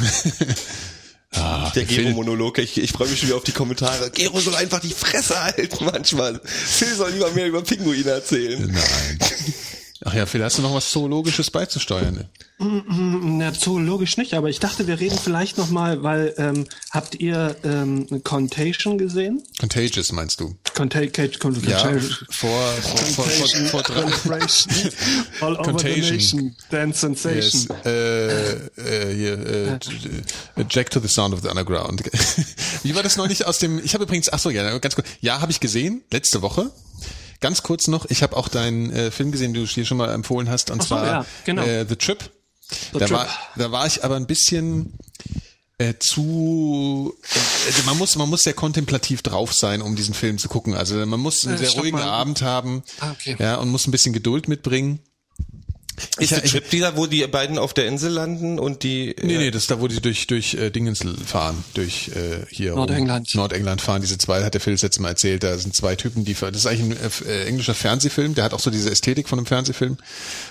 Ah, 1.32 1.70
der 1.76 1.84
Gero-Monolog, 1.84 2.58
ich, 2.58 2.76
ich 2.76 2.90
freue 2.90 3.08
mich 3.08 3.20
schon 3.20 3.28
wieder 3.28 3.36
auf 3.36 3.44
die 3.44 3.52
Kommentare. 3.52 4.10
Gero 4.10 4.40
soll 4.40 4.56
einfach 4.56 4.80
die 4.80 4.92
Fresse 4.92 5.40
halten 5.40 5.84
manchmal. 5.84 6.40
Phil 6.44 6.92
soll 6.92 7.12
lieber 7.12 7.30
mehr 7.30 7.46
über 7.46 7.62
Pinguine 7.62 8.10
erzählen. 8.10 8.66
Nein. 8.66 9.18
Ach 10.02 10.14
ja, 10.14 10.24
Phil, 10.24 10.42
hast 10.42 10.56
du 10.56 10.62
noch 10.62 10.74
was 10.74 10.90
Zoologisches 10.90 11.50
beizusteuern? 11.50 12.26
Na, 12.58 13.52
zoologisch 13.52 14.16
nicht, 14.16 14.32
aber 14.32 14.48
ich 14.48 14.58
dachte, 14.58 14.86
wir 14.86 14.98
reden 14.98 15.18
vielleicht 15.18 15.58
noch 15.58 15.70
mal, 15.70 16.02
weil 16.02 16.34
ähm, 16.38 16.66
habt 16.90 17.20
ihr 17.20 17.56
ähm, 17.64 18.06
Contagion 18.24 18.96
gesehen? 18.96 19.42
Contagious 19.58 20.12
meinst 20.12 20.40
du? 20.40 20.54
Contagion. 20.74 21.30
Cont 21.38 21.66
ja, 21.66 21.78
vor, 22.30 22.50
vor, 22.80 23.24
vor, 23.24 23.26
vor, 23.26 23.84
vor 24.10 24.38
All 25.40 25.54
over 25.54 25.62
Contagion. 25.62 26.02
the 26.02 26.12
nation. 26.12 26.56
Dance 26.70 27.00
sensation. 27.00 27.66
Yes. 27.68 27.86
Äh, 27.86 28.52
äh, 28.76 29.14
hier, 29.14 29.78
äh, 30.56 30.64
Jack 30.68 30.90
to 30.90 31.00
the 31.00 31.08
Sound 31.08 31.34
of 31.34 31.42
the 31.42 31.48
Underground. 31.48 32.02
Wie 32.82 32.94
war 32.94 33.02
das 33.02 33.16
neulich 33.16 33.46
aus 33.46 33.58
dem? 33.58 33.82
Ich 33.84 33.92
habe 33.92 34.04
übrigens, 34.04 34.32
ach 34.32 34.38
so, 34.38 34.48
ja, 34.48 34.78
ganz 34.78 34.94
kurz. 34.94 35.06
Ja, 35.20 35.42
habe 35.42 35.52
ich 35.52 35.60
gesehen 35.60 36.02
letzte 36.10 36.40
Woche. 36.40 36.70
Ganz 37.40 37.62
kurz 37.62 37.88
noch, 37.88 38.06
ich 38.10 38.22
habe 38.22 38.36
auch 38.36 38.48
deinen 38.48 38.92
äh, 38.92 39.10
Film 39.10 39.32
gesehen, 39.32 39.54
den 39.54 39.64
du 39.64 39.68
hier 39.68 39.86
schon 39.86 39.96
mal 39.96 40.12
empfohlen 40.12 40.50
hast, 40.50 40.70
und 40.70 40.82
so, 40.82 40.88
zwar 40.88 41.06
ja, 41.06 41.26
genau. 41.44 41.62
äh, 41.62 41.86
The 41.88 41.96
Trip. 41.96 42.30
The 42.92 42.98
da, 42.98 43.06
Trip. 43.06 43.10
War, 43.10 43.28
da 43.56 43.72
war 43.72 43.86
ich 43.86 44.04
aber 44.04 44.16
ein 44.16 44.26
bisschen 44.26 44.94
äh, 45.78 45.94
zu 45.98 47.16
äh, 47.22 47.82
man 47.86 47.96
muss 47.96 48.16
man 48.16 48.28
muss 48.28 48.42
sehr 48.42 48.52
kontemplativ 48.52 49.22
drauf 49.22 49.54
sein, 49.54 49.80
um 49.80 49.96
diesen 49.96 50.12
Film 50.12 50.36
zu 50.36 50.48
gucken. 50.48 50.74
Also 50.74 50.94
man 51.06 51.18
muss 51.18 51.46
einen 51.46 51.56
sehr 51.56 51.70
ruhigen 51.70 51.98
Abend 51.98 52.42
haben, 52.42 52.82
ah, 53.00 53.12
okay. 53.12 53.36
ja, 53.38 53.56
und 53.56 53.70
muss 53.70 53.86
ein 53.86 53.90
bisschen 53.90 54.12
Geduld 54.12 54.46
mitbringen. 54.46 55.00
Ist 56.18 56.32
der 56.32 56.44
Trip 56.44 56.68
dieser, 56.70 56.96
wo 56.96 57.06
die 57.06 57.26
beiden 57.26 57.58
auf 57.58 57.74
der 57.74 57.86
Insel 57.86 58.12
landen 58.12 58.58
und 58.58 58.82
die. 58.82 59.14
Nee, 59.22 59.38
nee, 59.38 59.50
das 59.50 59.62
ist 59.62 59.70
da, 59.70 59.80
wo 59.80 59.88
die 59.88 60.00
durch, 60.00 60.26
durch 60.26 60.54
äh, 60.54 60.70
Dingens 60.70 61.00
fahren, 61.24 61.62
durch 61.74 62.08
äh, 62.08 62.46
hier 62.50 62.74
Nordengland. 62.74 63.28
Um 63.34 63.40
Nordengland 63.40 63.80
fahren. 63.80 64.02
Diese 64.02 64.18
zwei, 64.18 64.42
hat 64.42 64.54
der 64.54 64.60
Phil 64.60 64.76
jetzt 64.76 65.00
Mal 65.00 65.10
erzählt, 65.10 65.42
da 65.42 65.56
sind 65.58 65.74
zwei 65.74 65.96
Typen, 65.96 66.24
die 66.24 66.34
das 66.34 66.56
ist 66.56 66.66
eigentlich 66.66 66.98
ein 66.98 67.28
äh, 67.28 67.44
englischer 67.44 67.74
Fernsehfilm, 67.74 68.34
der 68.34 68.44
hat 68.44 68.54
auch 68.54 68.60
so 68.60 68.70
diese 68.70 68.90
Ästhetik 68.90 69.28
von 69.28 69.38
einem 69.38 69.46
Fernsehfilm. 69.46 69.98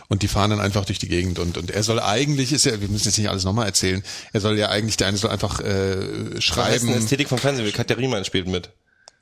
Und 0.08 0.22
die 0.22 0.28
fahren 0.28 0.52
dann 0.52 0.60
einfach 0.60 0.86
durch 0.86 1.00
die 1.00 1.08
Gegend 1.08 1.40
und, 1.40 1.58
und 1.58 1.72
er 1.72 1.84
soll 1.84 2.00
eigentlich, 2.00 2.52
ist 2.52 2.66
ja, 2.66 2.82
wir 2.82 2.88
müssen 2.88 3.06
jetzt 3.06 3.18
nicht 3.18 3.30
alles 3.30 3.44
nochmal 3.44 3.66
erzählen, 3.66 4.04
er 4.34 4.42
soll 4.42 4.58
ja 4.58 4.70
eigentlich, 4.70 4.98
der 4.98 5.08
eine 5.08 5.18
soll 5.18 5.32
einfach 5.32 5.60
äh, 5.60 6.42
schreiben. 6.42 6.74
Das 6.74 6.84
ist 6.84 6.90
eine 6.90 6.98
Ästhetik 6.98 7.30
vom 7.30 7.38
Fernsehen, 7.38 7.72
Katja 7.74 7.96
Riemann 7.96 8.26
spielt 8.26 8.48
mit. 8.48 8.70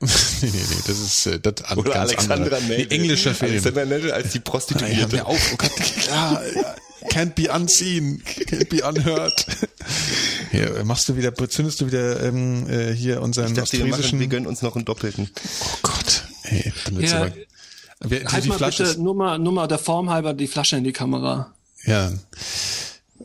nee, 0.00 0.08
nee, 0.42 0.50
nee, 0.50 0.76
das 0.86 1.00
ist 1.00 1.26
äh, 1.26 1.40
das 1.40 1.64
an, 1.64 1.78
Oder 1.78 1.94
ganz 1.94 2.12
Alexandra 2.12 2.60
Nell. 2.60 2.86
Englischer 2.90 3.34
Film. 3.34 3.50
Alexandra 3.50 3.84
Nell 3.84 4.12
als 4.12 4.30
die 4.30 4.38
Prostituierte. 4.38 5.16
Nein, 5.16 5.26
auf. 5.26 5.50
Oh 5.52 5.56
Gott, 5.56 5.72
ja, 6.06 6.40
ja. 6.54 6.76
Can't 7.10 7.34
be 7.34 7.52
unseen, 7.52 8.22
can't 8.24 8.68
be 8.68 8.84
unheard. 8.84 9.46
Hier, 10.52 10.82
machst 10.84 11.08
du 11.08 11.16
wieder, 11.16 11.34
zündest 11.48 11.80
du 11.80 11.86
wieder 11.86 12.22
ähm, 12.22 12.68
äh, 12.68 12.92
hier 12.94 13.22
unseren 13.22 13.48
ich 13.48 13.52
dachte, 13.54 13.62
ostfriesischen... 13.62 13.90
Wir, 13.90 13.96
machen, 13.96 14.20
wir 14.20 14.26
gönnen 14.28 14.46
uns 14.46 14.62
noch 14.62 14.76
einen 14.76 14.84
Doppelten. 14.84 15.30
Oh 15.60 15.78
Gott, 15.82 16.24
hey, 16.42 16.72
ja, 16.98 17.16
aber, 17.16 18.10
wir, 18.10 18.24
halt 18.24 18.44
die 18.44 18.48
mal 18.48 18.58
Flasche 18.58 18.84
bitte 18.84 19.02
nur 19.02 19.14
mal, 19.14 19.38
nur 19.38 19.52
mal 19.52 19.66
der 19.66 19.78
Form 19.78 20.10
halber 20.10 20.32
die 20.32 20.46
Flasche 20.46 20.76
in 20.76 20.84
die 20.84 20.92
Kamera. 20.92 21.52
Ja 21.84 22.12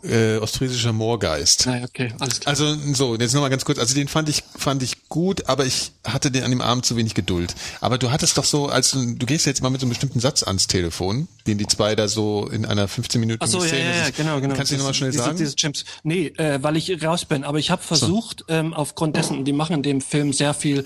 äh, 0.01 0.37
ostfriesischer 0.37 0.91
Moorgeist. 0.91 1.65
Naja, 1.67 1.85
okay, 1.85 2.11
alles 2.19 2.39
klar. 2.39 2.49
Also 2.49 2.75
so, 2.93 3.15
jetzt 3.15 3.33
nochmal 3.33 3.49
ganz 3.49 3.63
kurz. 3.63 3.77
Also 3.77 3.93
den 3.93 4.07
fand 4.07 4.27
ich 4.27 4.43
fand 4.57 4.81
ich 4.81 5.07
gut, 5.07 5.47
aber 5.47 5.65
ich 5.65 5.91
hatte 6.03 6.31
den 6.31 6.43
an 6.43 6.49
dem 6.49 6.61
Abend 6.61 6.85
zu 6.85 6.95
wenig 6.95 7.13
Geduld. 7.13 7.53
Aber 7.79 7.97
du 7.97 8.11
hattest 8.11 8.37
doch 8.37 8.43
so, 8.43 8.67
als 8.67 8.91
du, 8.91 9.15
du 9.15 9.25
gehst 9.25 9.45
jetzt 9.45 9.61
mal 9.61 9.69
mit 9.69 9.81
so 9.81 9.85
einem 9.85 9.91
bestimmten 9.91 10.19
Satz 10.19 10.43
ans 10.43 10.67
Telefon, 10.67 11.27
den 11.47 11.57
die 11.57 11.67
zwei 11.67 11.95
da 11.95 12.07
so 12.07 12.49
in 12.51 12.65
einer 12.65 12.87
15 12.87 13.19
Minuten 13.19 13.45
so, 13.45 13.59
Szene. 13.59 13.79
Ja, 13.79 13.95
ja, 14.05 14.09
genau, 14.09 14.41
genau. 14.41 14.55
Kannst 14.55 14.71
du 14.71 14.77
nochmal 14.77 14.93
schnell 14.93 15.11
diese, 15.11 15.23
sagen? 15.23 15.37
Diese 15.37 15.55
Chips. 15.55 15.85
Nee, 16.03 16.27
äh, 16.37 16.61
weil 16.61 16.75
ich 16.75 17.03
raus 17.03 17.25
bin. 17.25 17.43
Aber 17.43 17.59
ich 17.59 17.69
habe 17.69 17.83
versucht, 17.83 18.43
so. 18.47 18.53
ähm, 18.53 18.73
aufgrund 18.73 19.15
dessen, 19.15 19.45
die 19.45 19.53
machen 19.53 19.75
in 19.75 19.83
dem 19.83 20.01
Film 20.01 20.33
sehr 20.33 20.53
viel, 20.53 20.85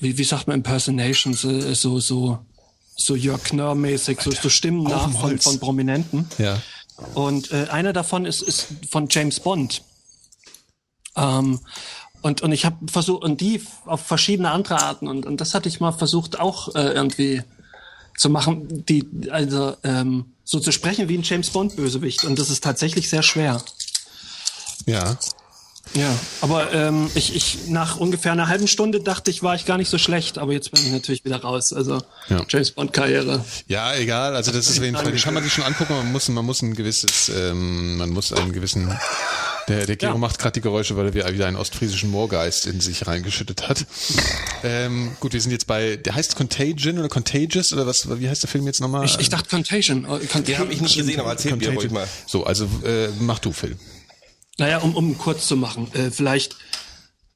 wie, 0.00 0.16
wie 0.16 0.24
sagt 0.24 0.48
man, 0.48 0.56
Impersonations, 0.56 1.44
äh, 1.44 1.74
so 1.74 2.00
so 2.00 2.38
so 3.00 3.14
Jörg 3.14 3.44
Knörr-mäßig, 3.44 4.20
so, 4.20 4.32
so 4.32 4.48
Stimmen 4.48 4.82
nach 4.82 5.10
von, 5.12 5.38
von 5.38 5.60
Prominenten. 5.60 6.28
Ja. 6.38 6.60
Und 7.14 7.52
äh, 7.52 7.68
einer 7.70 7.92
davon 7.92 8.24
ist, 8.24 8.42
ist 8.42 8.68
von 8.90 9.08
James 9.08 9.40
Bond. 9.40 9.82
Ähm, 11.16 11.60
und, 12.22 12.42
und 12.42 12.52
ich 12.52 12.64
habe 12.64 12.76
versucht, 12.90 13.22
und 13.22 13.40
die 13.40 13.62
auf 13.86 14.00
verschiedene 14.00 14.50
andere 14.50 14.82
Arten. 14.82 15.06
Und, 15.06 15.24
und 15.26 15.40
das 15.40 15.54
hatte 15.54 15.68
ich 15.68 15.80
mal 15.80 15.92
versucht, 15.92 16.40
auch 16.40 16.74
äh, 16.74 16.92
irgendwie 16.92 17.42
zu 18.16 18.30
machen, 18.30 18.84
die, 18.86 19.30
also 19.30 19.76
ähm, 19.84 20.32
so 20.44 20.58
zu 20.58 20.72
sprechen 20.72 21.08
wie 21.08 21.16
ein 21.16 21.22
James 21.22 21.50
Bond-Bösewicht. 21.50 22.24
Und 22.24 22.38
das 22.38 22.50
ist 22.50 22.64
tatsächlich 22.64 23.08
sehr 23.08 23.22
schwer. 23.22 23.62
Ja. 24.86 25.16
Ja, 25.94 26.14
aber 26.40 26.72
ähm, 26.72 27.10
ich, 27.14 27.34
ich 27.34 27.68
nach 27.68 27.96
ungefähr 27.96 28.32
einer 28.32 28.48
halben 28.48 28.68
Stunde 28.68 29.00
dachte 29.00 29.30
ich, 29.30 29.42
war 29.42 29.54
ich 29.54 29.64
gar 29.64 29.78
nicht 29.78 29.88
so 29.88 29.98
schlecht, 29.98 30.38
aber 30.38 30.52
jetzt 30.52 30.70
bin 30.70 30.84
ich 30.84 30.92
natürlich 30.92 31.24
wieder 31.24 31.40
raus. 31.40 31.72
Also 31.72 32.00
ja. 32.28 32.44
James 32.48 32.70
Bond 32.72 32.92
Karriere. 32.92 33.44
Ja, 33.66 33.94
egal. 33.94 34.36
Also 34.36 34.52
das 34.52 34.68
ist 34.68 34.78
auf 34.78 34.84
jeden 34.84 34.96
Fall, 34.96 35.10
den 35.10 35.20
kann 35.20 35.34
man 35.34 35.42
sich 35.42 35.52
schon 35.52 35.64
angucken. 35.64 35.94
Man 35.94 36.12
muss, 36.12 36.28
man 36.28 36.44
muss 36.44 36.62
ein 36.62 36.74
gewisses, 36.74 37.30
ähm, 37.34 37.96
man 37.96 38.10
muss 38.10 38.32
einen 38.32 38.52
gewissen. 38.52 38.96
Der, 39.68 39.84
der 39.84 39.96
Gero 39.96 40.12
ja. 40.12 40.18
macht 40.18 40.38
gerade 40.38 40.54
die 40.54 40.60
Geräusche, 40.62 40.96
weil 40.96 41.14
er 41.14 41.34
wieder 41.34 41.46
einen 41.46 41.56
ostfriesischen 41.56 42.10
Moorgeist 42.10 42.66
in 42.66 42.80
sich 42.80 43.06
reingeschüttet 43.06 43.68
hat. 43.68 43.84
Ähm, 44.62 45.16
gut, 45.20 45.34
wir 45.34 45.40
sind 45.42 45.52
jetzt 45.52 45.66
bei, 45.66 45.96
der 45.96 46.14
heißt 46.14 46.36
Contagion 46.36 46.98
oder 46.98 47.10
Contagious 47.10 47.72
oder 47.74 47.86
was? 47.86 48.08
Wie 48.18 48.28
heißt 48.28 48.42
der 48.42 48.48
Film 48.48 48.66
jetzt 48.66 48.80
nochmal? 48.80 49.04
Ich, 49.04 49.18
ich 49.18 49.28
dachte 49.28 49.48
Contagion. 49.48 50.04
Contagion. 50.04 50.44
Den 50.44 50.58
habe 50.58 50.72
ich 50.72 50.80
nicht 50.80 50.96
gesehen, 50.96 51.20
aber 51.20 51.30
erzähl 51.30 51.54
mir 51.56 51.70
ruhig 51.70 51.90
mal. 51.90 52.08
So, 52.26 52.44
also 52.44 52.64
äh, 52.84 53.08
mach 53.20 53.40
du, 53.40 53.52
Film. 53.52 53.78
Naja, 54.58 54.78
um, 54.78 54.94
um 54.94 55.16
kurz 55.16 55.46
zu 55.46 55.56
machen, 55.56 55.92
äh, 55.94 56.10
vielleicht 56.10 56.56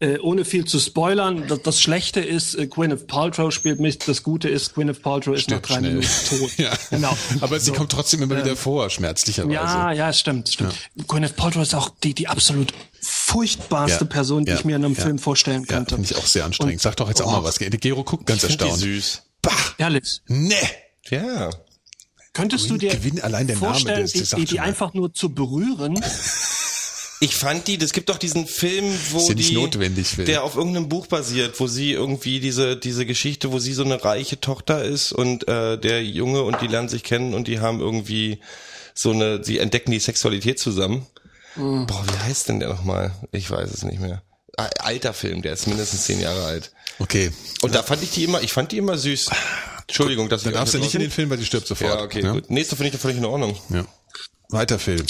äh, 0.03 0.19
ohne 0.19 0.45
viel 0.45 0.65
zu 0.65 0.81
spoilern, 0.81 1.47
das, 1.47 1.63
das 1.63 1.81
Schlechte 1.81 2.19
ist, 2.19 2.57
äh, 2.57 2.67
Gwyneth 2.67 3.07
Paltrow 3.07 3.55
spielt 3.55 3.79
mit, 3.79 4.09
das 4.09 4.25
Gute 4.25 4.49
ist, 4.49 4.75
Gwyneth 4.75 5.01
Paltrow 5.01 5.37
ist 5.37 5.49
nach 5.49 5.61
drei 5.61 5.79
schnell. 5.79 5.95
Minuten 5.95 6.11
tot. 6.29 6.51
ja. 6.57 6.73
Genau. 6.91 7.17
Aber 7.41 7.61
sie 7.61 7.67
so. 7.67 7.73
kommt 7.75 7.93
trotzdem 7.93 8.21
immer 8.21 8.37
wieder 8.37 8.57
vor, 8.57 8.91
schmerzlicherweise. 8.91 9.55
Ja, 9.55 9.93
ja, 9.93 10.13
stimmt, 10.13 10.49
stimmt. 10.49 10.75
Ja. 10.97 11.05
Gwyneth 11.07 11.37
Paltrow 11.37 11.63
ist 11.63 11.75
auch 11.75 11.91
die, 12.03 12.15
die 12.15 12.27
absolut 12.27 12.75
furchtbarste 13.01 14.05
ja. 14.05 14.11
Person, 14.11 14.45
die 14.45 14.51
ja. 14.51 14.59
ich 14.59 14.65
mir 14.65 14.75
in 14.75 14.85
einem 14.85 14.97
Film 14.97 15.21
vorstellen 15.21 15.69
könnte. 15.69 15.93
Ja, 15.93 15.97
finde 15.97 16.11
ich 16.11 16.17
auch 16.17 16.27
sehr 16.27 16.45
anstrengend. 16.45 16.75
Und, 16.75 16.83
Sag 16.83 16.97
doch 16.97 17.09
jetzt 17.09 17.23
auch 17.23 17.29
oh. 17.29 17.37
mal 17.37 17.45
was. 17.45 17.55
Der 17.57 17.71
Gero 17.71 18.03
guckt 18.03 18.27
ganz 18.27 18.43
erstaunt. 18.43 18.81
süß. 18.81 19.23
Bah! 19.41 19.53
Ehrlich? 19.79 20.21
Nee. 20.27 20.57
Ja. 21.11 21.51
Könntest 22.33 22.65
Gewinn, 22.65 22.79
du 22.81 22.87
dir 22.89 22.97
Gewinn, 22.97 23.21
allein 23.21 23.47
der 23.47 23.57
vorstellen, 23.57 23.99
Name, 23.99 24.11
das, 24.13 24.31
das 24.31 24.39
die, 24.39 24.47
die 24.47 24.59
einfach 24.59 24.95
nur 24.95 25.15
zu 25.15 25.33
berühren 25.33 26.03
Ich 27.23 27.37
fand 27.37 27.69
die, 27.69 27.81
es 27.81 27.93
gibt 27.93 28.09
doch 28.09 28.19
diesen 28.19 28.49
Film, 28.49 28.93
wo 29.13 29.19
ist 29.19 29.29
ja 29.29 29.35
die, 29.37 29.55
notwendig, 29.55 30.17
der 30.27 30.43
auf 30.43 30.57
irgendeinem 30.57 30.89
Buch 30.89 31.07
basiert, 31.07 31.61
wo 31.61 31.69
sie 31.69 31.93
irgendwie 31.93 32.41
diese 32.41 32.77
diese 32.77 33.07
Geschichte, 33.07 33.53
wo 33.53 33.61
sie 33.61 33.75
so 33.75 33.85
eine 33.85 34.05
reiche 34.05 34.41
Tochter 34.41 34.83
ist 34.83 35.13
und 35.13 35.47
äh, 35.47 35.79
der 35.79 36.05
Junge 36.05 36.43
und 36.43 36.61
die 36.61 36.67
lernen 36.67 36.89
sich 36.89 37.05
kennen 37.05 37.33
und 37.33 37.47
die 37.47 37.61
haben 37.61 37.79
irgendwie 37.79 38.41
so 38.93 39.13
eine, 39.13 39.45
sie 39.45 39.61
entdecken 39.61 39.93
die 39.93 40.01
Sexualität 40.01 40.59
zusammen. 40.59 41.07
Mhm. 41.55 41.87
Boah, 41.87 42.05
wie 42.09 42.29
heißt 42.29 42.49
denn 42.49 42.59
der 42.59 42.71
nochmal? 42.71 43.15
Ich 43.31 43.49
weiß 43.49 43.71
es 43.71 43.85
nicht 43.85 44.01
mehr. 44.01 44.23
Alter 44.57 45.15
Film, 45.15 45.43
der 45.43 45.53
ist 45.53 45.69
mindestens 45.69 46.03
zehn 46.03 46.21
Jahre 46.21 46.45
alt. 46.45 46.73
Okay. 46.99 47.31
Und 47.63 47.77
da 47.77 47.85
fand 47.85 48.03
ich 48.03 48.11
die 48.11 48.25
immer, 48.25 48.43
ich 48.43 48.53
fand 48.53 48.73
die 48.73 48.79
immer 48.79 48.99
süß. 48.99 49.31
Entschuldigung, 49.87 50.29
dass 50.29 50.43
Dann 50.43 50.55
darfst 50.55 50.75
du 50.75 50.79
nicht 50.79 50.95
in 50.95 51.01
den 51.01 51.11
Film, 51.13 51.31
weil 51.31 51.39
die 51.39 51.47
stirbt 51.47 51.69
sofort. 51.69 51.95
Ja, 51.95 52.03
okay, 52.03 52.23
ja? 52.23 52.33
gut. 52.33 52.51
Nächster 52.51 52.75
finde 52.75 52.93
ich 52.93 53.01
völlig 53.01 53.19
in 53.19 53.25
Ordnung. 53.25 53.57
Ja. 53.71 53.85
Weiter 54.49 54.81
Film. 54.81 55.07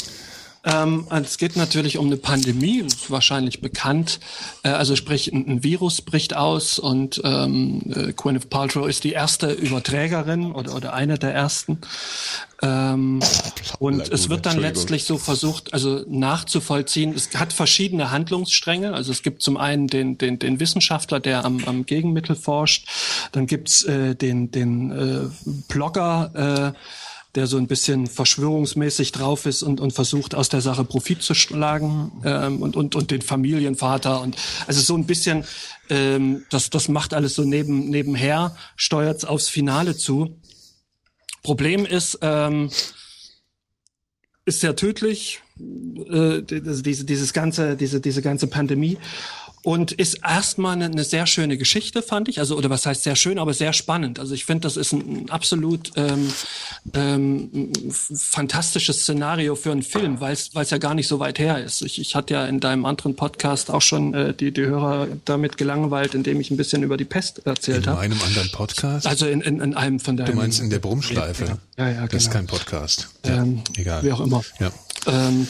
Ähm, 0.65 1.07
es 1.11 1.39
geht 1.39 1.57
natürlich 1.57 1.99
um 1.99 2.07
eine 2.07 2.17
Pandemie, 2.17 2.85
wahrscheinlich 3.09 3.61
bekannt. 3.61 4.21
Äh, 4.63 4.69
also 4.69 4.95
sprich, 4.95 5.33
ein, 5.33 5.49
ein, 5.49 5.65
Virus 5.65 6.03
bricht 6.03 6.37
aus 6.37 6.79
und 6.79 7.21
ähm, 7.25 7.83
äh, 7.93 8.13
Gwyneth 8.13 8.49
Paltrow 8.49 8.89
ist 8.89 9.03
die 9.03 9.13
erste 9.13 9.51
Überträgerin 9.51 10.53
oder, 10.53 10.77
oder 10.77 10.93
eine 10.93 11.19
der 11.19 11.35
ersten. 11.35 11.79
Ähm, 12.63 13.21
und 13.81 14.09
es 14.09 14.29
wird 14.29 14.47
dann 14.47 14.61
letztlich 14.61 15.03
so 15.03 15.19
versucht, 15.19 15.75
also 15.75 16.05
nachzuvollziehen. 16.09 17.13
Es 17.13 17.29
hat 17.35 17.53
verschiedene 17.53 18.13
Handlungsstränge. 18.13 18.95
Also 18.95 19.11
es 19.11 19.23
gibt 19.23 19.43
zum 19.43 19.57
einen 19.57 19.89
den, 19.89 20.17
den, 20.17 20.39
den 20.39 20.61
Wissenschaftler, 20.61 21.19
der 21.19 21.45
am, 21.45 21.65
am 21.67 21.87
Gegenmittel 21.87 22.37
forscht. 22.37 22.87
Dann 23.33 23.49
gibt's 23.49 23.83
äh, 23.83 24.15
den, 24.15 24.53
den 24.53 24.93
äh, 24.93 25.51
Blogger, 25.67 26.75
äh, 26.75 26.79
der 27.35 27.47
so 27.47 27.57
ein 27.57 27.67
bisschen 27.67 28.07
verschwörungsmäßig 28.07 29.13
drauf 29.13 29.47
ist 29.47 29.63
und, 29.63 29.81
und 29.81 29.93
versucht 29.93 30.35
aus 30.35 30.51
der 30.51 30.61
Sache 30.61 30.85
Profit 30.85 31.23
zu 31.23 31.35
schlagen 31.35 32.13
ähm, 32.25 32.61
und, 32.61 32.77
und, 32.77 32.95
und 32.95 33.11
den 33.11 33.23
Familienvater 33.23 34.21
und 34.21 34.37
also 34.67 34.81
so 34.81 34.95
ein 34.95 35.07
bisschen, 35.07 35.45
ähm, 35.89 36.45
das, 36.51 36.69
das 36.69 36.89
macht 36.89 37.15
alles 37.15 37.35
so 37.35 37.45
neben, 37.45 37.89
nebenher, 37.89 38.55
steuert 38.77 39.27
aufs 39.27 39.49
Finale 39.49 39.97
zu. 39.97 40.39
Problem 41.43 41.87
ist, 41.87 42.19
ähm, 42.21 42.71
ist 44.45 44.61
sehr 44.61 44.77
tödlich, 44.77 45.41
äh, 45.59 46.43
diese, 46.43 47.05
dieses 47.05 47.33
ganze, 47.33 47.77
diese, 47.77 48.01
diese 48.01 48.23
ganze 48.23 48.47
Pandemie 48.47 48.99
und 49.63 49.93
ist 49.93 50.19
erstmal 50.25 50.75
eine, 50.75 50.87
eine 50.87 51.05
sehr 51.05 51.27
schöne 51.27 51.57
Geschichte, 51.57 52.03
fand 52.03 52.29
ich. 52.29 52.41
Also, 52.41 52.57
oder 52.57 52.69
was 52.69 52.85
heißt 52.85 53.05
sehr 53.05 53.17
schön, 53.17 53.39
aber 53.39 53.55
sehr 53.55 53.73
spannend. 53.73 54.19
Also 54.19 54.35
ich 54.35 54.45
finde, 54.45 54.63
das 54.63 54.77
ist 54.77 54.93
ein, 54.93 55.25
ein 55.25 55.31
absolut 55.31 55.93
ähm, 55.97 56.33
ähm, 56.95 57.73
fantastisches 57.91 59.03
Szenario 59.03 59.55
für 59.55 59.71
einen 59.71 59.83
Film, 59.83 60.21
weil 60.21 60.33
es 60.33 60.71
ja 60.71 60.79
gar 60.79 60.95
nicht 60.95 61.07
so 61.07 61.21
weit 61.21 61.39
her 61.39 61.63
ist. 61.63 61.83
Ich, 61.83 62.01
ich 62.01 62.15
hatte 62.17 62.35
ja 62.35 62.47
in 62.47 62.61
deinem 62.61 62.85
anderen 62.85 63.15
Podcast 63.15 63.71
auch 63.71 63.83
schon 63.83 64.15
äh, 64.15 64.35
die, 64.35 64.53
die 64.53 64.63
Hörer 64.63 65.09
damit 65.25 65.57
gelangweilt, 65.57 66.15
indem 66.15 66.41
ich 66.41 66.51
ein 66.51 66.57
bisschen 66.57 66.83
über 66.83 66.97
die 66.97 67.05
Pest 67.05 67.47
erzählt 67.47 67.87
habe. 67.87 68.05
In 68.05 68.13
hab. 68.13 68.19
einem 68.19 68.27
anderen 68.27 68.51
Podcast? 68.51 69.07
Also 69.07 69.27
in, 69.27 69.41
in, 69.41 69.61
in 69.61 69.75
einem 69.75 70.01
von 70.01 70.17
deinen... 70.17 70.33
Du 70.33 70.37
meinst 70.37 70.61
in 70.61 70.71
der 70.71 70.81
Brummschleife? 70.81 71.45
Ja, 71.45 71.59
ja, 71.79 71.87
ja 71.87 71.93
genau. 71.93 72.07
Das 72.07 72.23
ist 72.23 72.31
genau. 72.31 72.39
kein 72.39 72.47
Podcast. 72.49 73.09
Ja, 73.25 73.43
ähm, 73.43 73.63
egal. 73.77 74.03
Wie 74.03 74.13
auch 74.13 74.21
immer. 74.21 74.43
Ja. 74.59 74.73
Ähm, 75.07 75.47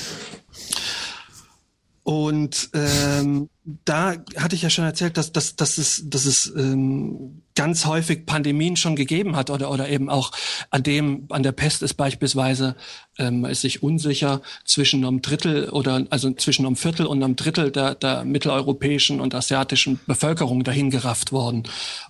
und 2.04 2.70
ähm, 2.74 3.48
da 3.84 4.14
hatte 4.36 4.56
ich 4.56 4.62
ja 4.62 4.70
schon 4.70 4.84
erzählt, 4.84 5.16
dass, 5.16 5.30
dass, 5.30 5.54
dass 5.54 5.78
es, 5.78 6.02
dass 6.06 6.24
es 6.24 6.52
ähm, 6.56 7.42
ganz 7.54 7.86
häufig 7.86 8.26
Pandemien 8.26 8.74
schon 8.74 8.96
gegeben 8.96 9.36
hat 9.36 9.50
oder, 9.50 9.70
oder 9.70 9.88
eben 9.88 10.10
auch 10.10 10.32
an 10.70 10.82
dem, 10.82 11.26
an 11.30 11.44
der 11.44 11.52
Pest 11.52 11.80
ist 11.82 11.94
beispielsweise, 11.94 12.74
ähm, 13.18 13.44
ist 13.44 13.60
sich 13.60 13.84
unsicher 13.84 14.42
zwischen 14.64 15.04
einem 15.04 15.22
Drittel 15.22 15.68
oder 15.68 16.04
also 16.10 16.32
zwischen 16.32 16.66
einem 16.66 16.74
Viertel 16.74 17.06
und 17.06 17.22
einem 17.22 17.36
Drittel 17.36 17.70
der, 17.70 17.94
der 17.94 18.24
mitteleuropäischen 18.24 19.20
und 19.20 19.32
asiatischen 19.36 20.00
Bevölkerung 20.06 20.64
dahin 20.64 20.90
gerafft 20.90 21.30
worden. 21.30 21.62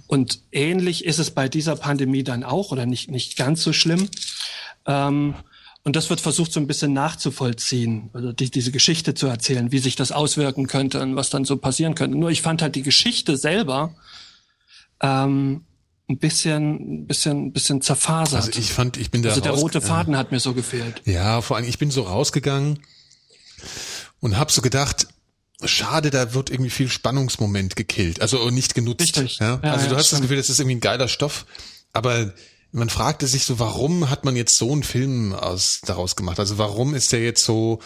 Und 0.06 0.40
ähnlich 0.52 1.05
ist 1.05 1.19
es 1.19 1.32
bei 1.32 1.51
dieser 1.51 1.77
Pandemie 1.77 2.24
dann 2.24 2.44
auch 2.44 2.73
oder 2.73 2.86
nicht, 2.86 3.10
nicht 3.10 3.36
ganz 3.36 3.62
so 3.62 3.74
schlimm. 3.74 4.09
Ähm, 4.86 5.35
und 5.85 5.97
das 5.97 6.11
wird 6.11 6.21
versucht, 6.21 6.53
so 6.53 6.61
ein 6.61 6.67
bisschen 6.67 6.93
nachzuvollziehen, 6.93 8.11
also 8.13 8.33
die, 8.33 8.51
diese 8.51 8.71
Geschichte 8.71 9.15
zu 9.15 9.27
erzählen, 9.27 9.73
wie 9.73 9.79
sich 9.79 9.97
das 9.97 10.13
auswirken 10.13 10.69
könnte 10.69 11.01
und 11.01 11.17
was 11.17 11.31
dann 11.31 11.45
so 11.45 11.57
passieren 11.57 11.95
könnte. 11.95 12.17
Nur 12.17 12.31
ich 12.31 12.43
fand 12.43 12.63
halt 12.63 12.77
die 12.77 12.83
Geschichte 12.83 13.37
selber 13.37 13.95
ähm, 15.01 15.65
ein 16.09 16.19
bisschen, 16.19 17.03
ein 17.03 17.07
bisschen, 17.07 17.47
ein 17.47 17.53
bisschen 17.53 17.83
zerfasert. 17.83 18.47
Also 18.47 18.59
ich 18.59 18.73
fand, 18.73 18.97
ich 18.97 19.11
bin 19.11 19.23
da 19.23 19.31
Also 19.31 19.41
der 19.41 19.53
rote 19.53 19.81
Faden 19.81 20.17
hat 20.17 20.31
mir 20.31 20.41
so 20.41 20.55
gefehlt. 20.55 21.03
Ja, 21.05 21.41
vor 21.41 21.57
allem, 21.57 21.69
ich 21.69 21.79
bin 21.79 21.91
so 21.91 22.03
rausgegangen 22.03 22.79
und 24.21 24.39
habe 24.39 24.53
so 24.53 24.63
gedacht, 24.63 25.09
schade, 25.65 26.11
da 26.11 26.33
wird 26.35 26.51
irgendwie 26.51 26.71
viel 26.71 26.89
Spannungsmoment 26.89 27.75
gekillt, 27.75 28.21
also 28.21 28.51
nicht 28.51 28.75
genutzt. 28.75 29.01
Richtig. 29.01 29.39
Ja? 29.39 29.61
ja 29.63 29.73
also 29.73 29.89
du 29.89 29.97
hast 29.97 30.07
stimmt. 30.07 30.21
das 30.21 30.23
Gefühl, 30.23 30.37
das 30.37 30.51
ist 30.51 30.61
irgendwie 30.61 30.77
ein 30.77 30.81
geiler 30.81 31.09
Stoff, 31.09 31.45
aber 31.93 32.33
man 32.73 32.89
fragte 32.89 33.27
sich 33.27 33.44
so, 33.44 33.59
warum 33.59 34.11
hat 34.11 34.24
man 34.24 34.35
jetzt 34.35 34.57
so 34.57 34.73
einen 34.73 34.82
Film 34.82 35.35
aus, 35.35 35.81
daraus 35.85 36.16
gemacht? 36.16 36.40
Also 36.40 36.59
warum 36.59 36.94
ist 36.94 37.12
der 37.12 37.23
jetzt 37.23 37.44
so, 37.44 37.81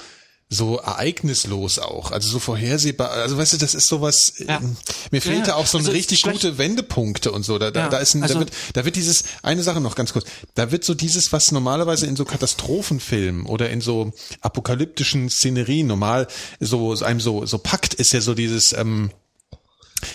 so 0.48 0.76
ereignislos 0.76 1.80
auch, 1.80 2.12
also 2.12 2.30
so 2.30 2.38
vorhersehbar, 2.38 3.10
also 3.10 3.36
weißt 3.36 3.54
du, 3.54 3.56
das 3.56 3.74
ist 3.74 3.88
sowas, 3.88 4.34
ja. 4.38 4.58
Ähm, 4.58 4.76
mir 5.10 5.20
fehlte 5.20 5.48
ja, 5.48 5.54
auch 5.56 5.66
so 5.66 5.78
also 5.78 5.90
richtig 5.90 6.22
gute 6.22 6.56
Wendepunkte 6.56 7.32
und 7.32 7.44
so, 7.44 7.58
da, 7.58 7.72
da, 7.72 7.80
ja, 7.80 7.88
da 7.88 7.98
ist 7.98 8.14
ein, 8.14 8.22
also 8.22 8.34
da 8.34 8.40
wird, 8.40 8.52
da 8.74 8.84
wird 8.84 8.94
dieses, 8.94 9.24
eine 9.42 9.64
Sache 9.64 9.80
noch 9.80 9.96
ganz 9.96 10.12
kurz, 10.12 10.26
da 10.54 10.70
wird 10.70 10.84
so 10.84 10.94
dieses, 10.94 11.32
was 11.32 11.50
normalerweise 11.50 12.06
in 12.06 12.14
so 12.14 12.24
Katastrophenfilmen 12.24 13.44
oder 13.46 13.70
in 13.70 13.80
so 13.80 14.12
apokalyptischen 14.40 15.30
Szenerien 15.30 15.88
normal 15.88 16.28
so, 16.60 16.94
einem 16.94 17.20
so, 17.20 17.44
so 17.44 17.58
packt, 17.58 17.94
ist 17.94 18.12
ja 18.12 18.20
so 18.20 18.34
dieses, 18.34 18.72
ähm, 18.72 19.10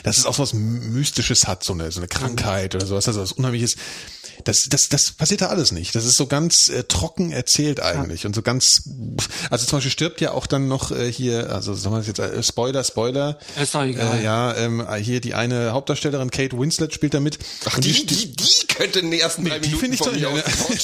dass 0.03 0.17
es 0.17 0.25
auch 0.25 0.35
so 0.35 0.43
was 0.43 0.53
Mystisches 0.53 1.47
hat, 1.47 1.63
so 1.63 1.73
eine, 1.73 1.91
so 1.91 1.99
eine 1.99 2.07
Krankheit 2.07 2.75
oder 2.75 2.85
sowas, 2.85 3.07
also 3.07 3.21
was 3.21 3.31
Unheimliches 3.31 3.75
das, 4.43 4.67
das, 4.69 4.89
das 4.89 5.11
passiert 5.11 5.41
da 5.41 5.47
alles 5.47 5.71
nicht. 5.71 5.95
Das 5.95 6.05
ist 6.05 6.17
so 6.17 6.27
ganz 6.27 6.69
äh, 6.69 6.83
trocken 6.83 7.31
erzählt 7.31 7.79
eigentlich 7.79 8.23
ja. 8.23 8.27
und 8.27 8.35
so 8.35 8.41
ganz, 8.41 8.83
also 9.49 9.65
zum 9.65 9.77
Beispiel 9.77 9.91
stirbt 9.91 10.21
ja 10.21 10.31
auch 10.31 10.47
dann 10.47 10.67
noch 10.67 10.91
äh, 10.91 11.11
hier, 11.11 11.51
also 11.51 11.73
sagen 11.73 11.95
wir 11.95 12.01
jetzt 12.01 12.19
äh, 12.19 12.41
Spoiler, 12.43 12.83
Spoiler. 12.83 13.37
Ist 13.61 13.75
doch 13.75 13.83
egal. 13.83 14.19
Äh, 14.19 14.23
ja, 14.23 14.55
ähm, 14.55 14.85
hier 14.97 15.21
die 15.21 15.33
eine 15.33 15.71
Hauptdarstellerin 15.71 16.31
Kate 16.31 16.57
Winslet 16.57 16.93
spielt 16.93 17.13
damit. 17.13 17.39
Ach, 17.65 17.79
die, 17.79 17.91
die, 17.91 18.05
die, 18.05 18.35
die 18.35 18.67
könnte 18.67 18.99
in 18.99 19.11
den 19.11 19.19
ersten 19.19 19.45
drei 19.45 19.59
die 19.59 19.69
Minuten 19.69 19.93
ich 19.93 19.99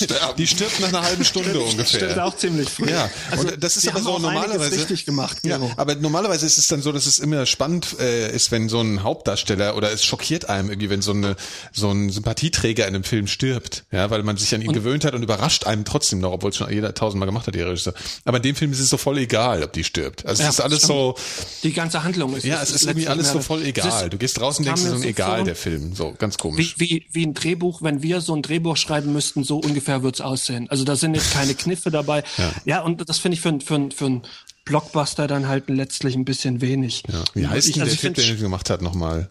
doch, 0.08 0.36
Die 0.38 0.48
stirbt 0.48 0.80
nach 0.80 0.90
einer 0.90 1.04
halben 1.04 1.24
Stunde 1.24 1.60
ungefähr. 1.60 2.00
Stimmt 2.00 2.20
auch 2.20 2.36
ziemlich 2.36 2.70
früh. 2.70 2.90
Ja, 2.90 3.10
also 3.32 3.48
und 3.48 3.64
das 3.64 3.78
ist 3.78 3.88
aber 3.88 4.02
so 4.02 4.20
normalerweise 4.20 4.78
richtig 4.78 5.06
gemacht. 5.06 5.40
Ja, 5.44 5.60
aber 5.78 5.96
normalerweise 5.96 6.46
ist 6.46 6.58
es 6.58 6.68
dann 6.68 6.82
so, 6.82 6.92
dass 6.92 7.06
es 7.06 7.20
immer 7.20 7.46
spannend 7.46 8.00
äh, 8.00 8.32
ist, 8.34 8.52
wenn 8.52 8.70
so 8.70 8.82
ein 8.82 8.87
Hauptdarsteller 9.04 9.76
oder 9.76 9.92
es 9.92 10.04
schockiert 10.04 10.50
einem 10.50 10.70
irgendwie, 10.70 10.90
wenn 10.90 11.02
so 11.02 11.12
eine 11.12 11.36
so 11.72 11.92
ein 11.92 12.10
Sympathieträger 12.10 12.88
in 12.88 12.96
einem 12.96 13.04
Film 13.04 13.28
stirbt, 13.28 13.86
ja, 13.92 14.10
weil 14.10 14.24
man 14.24 14.38
sich 14.38 14.54
an 14.54 14.62
ihn 14.62 14.70
und 14.70 14.74
gewöhnt 14.74 15.06
hat 15.06 15.14
und 15.14 15.24
überrascht 15.24 15.66
einem 15.66 15.86
trotzdem 15.86 16.20
noch, 16.20 16.32
obwohl 16.32 16.52
es 16.52 16.58
schon 16.58 16.72
jeder 16.72 16.94
tausendmal 16.94 17.28
gemacht 17.28 17.48
hat, 17.48 17.56
die 17.56 17.62
Regisseur. 17.62 17.94
Aber 18.26 18.38
in 18.38 18.44
dem 18.44 18.56
Film 18.56 18.72
ist 18.72 18.80
es 18.80 18.90
so 18.90 18.98
voll 18.98 19.18
egal, 19.18 19.64
ob 19.64 19.74
die 19.74 19.84
stirbt. 19.84 20.26
Also 20.26 20.44
ja, 20.44 20.50
es 20.50 20.56
ist 20.56 20.62
alles 20.62 20.82
so. 20.82 21.16
Die 21.64 21.74
ganze 21.74 22.04
Handlung 22.04 22.36
ist. 22.36 22.46
Ja, 22.46 22.62
es 22.62 22.72
ist 22.72 22.86
irgendwie 22.86 23.08
alles 23.08 23.32
so 23.32 23.42
voll 23.42 23.64
egal. 23.64 24.10
Du 24.10 24.18
gehst 24.18 24.40
draußen 24.40 24.64
und 24.64 24.66
denkst, 24.66 24.82
es 24.84 24.94
ist 24.94 25.02
so 25.02 25.08
egal, 25.08 25.44
der 25.44 25.56
Film. 25.56 25.96
So, 25.96 26.14
ganz 26.18 26.38
komisch. 26.38 26.76
Wie, 26.78 26.90
wie, 26.90 27.06
wie 27.12 27.26
ein 27.26 27.34
Drehbuch, 27.34 27.82
wenn 27.82 28.02
wir 28.02 28.22
so 28.22 28.36
ein 28.36 28.42
Drehbuch 28.42 28.78
schreiben 28.78 29.14
müssten, 29.14 29.44
so 29.44 29.58
ungefähr 29.58 30.04
wird's 30.04 30.22
aussehen. 30.22 30.70
Also 30.70 30.84
da 30.84 30.96
sind 30.96 31.16
jetzt 31.16 31.34
keine 31.34 31.54
Kniffe 31.56 31.92
dabei. 31.92 32.24
Ja, 32.38 32.52
ja 32.66 32.82
und 32.82 33.08
das 33.08 33.20
finde 33.20 33.36
ich 33.36 33.42
für, 33.42 33.60
für, 33.60 33.90
für 33.92 34.06
ein 34.06 34.22
Blockbuster 34.68 35.28
dann 35.28 35.48
halt 35.48 35.70
letztlich 35.70 36.16
ein 36.16 36.26
bisschen 36.26 36.62
wenig. 36.62 37.04
Ja. 37.12 37.24
Wie 37.34 37.48
heißt 37.48 37.76
denn 37.76 37.82
also 37.82 37.96
der 37.96 38.02
Typ, 38.02 38.16
der 38.16 38.26
den 38.26 38.40
gemacht 38.40 38.70
hat, 38.70 38.82
nochmal? 38.82 39.30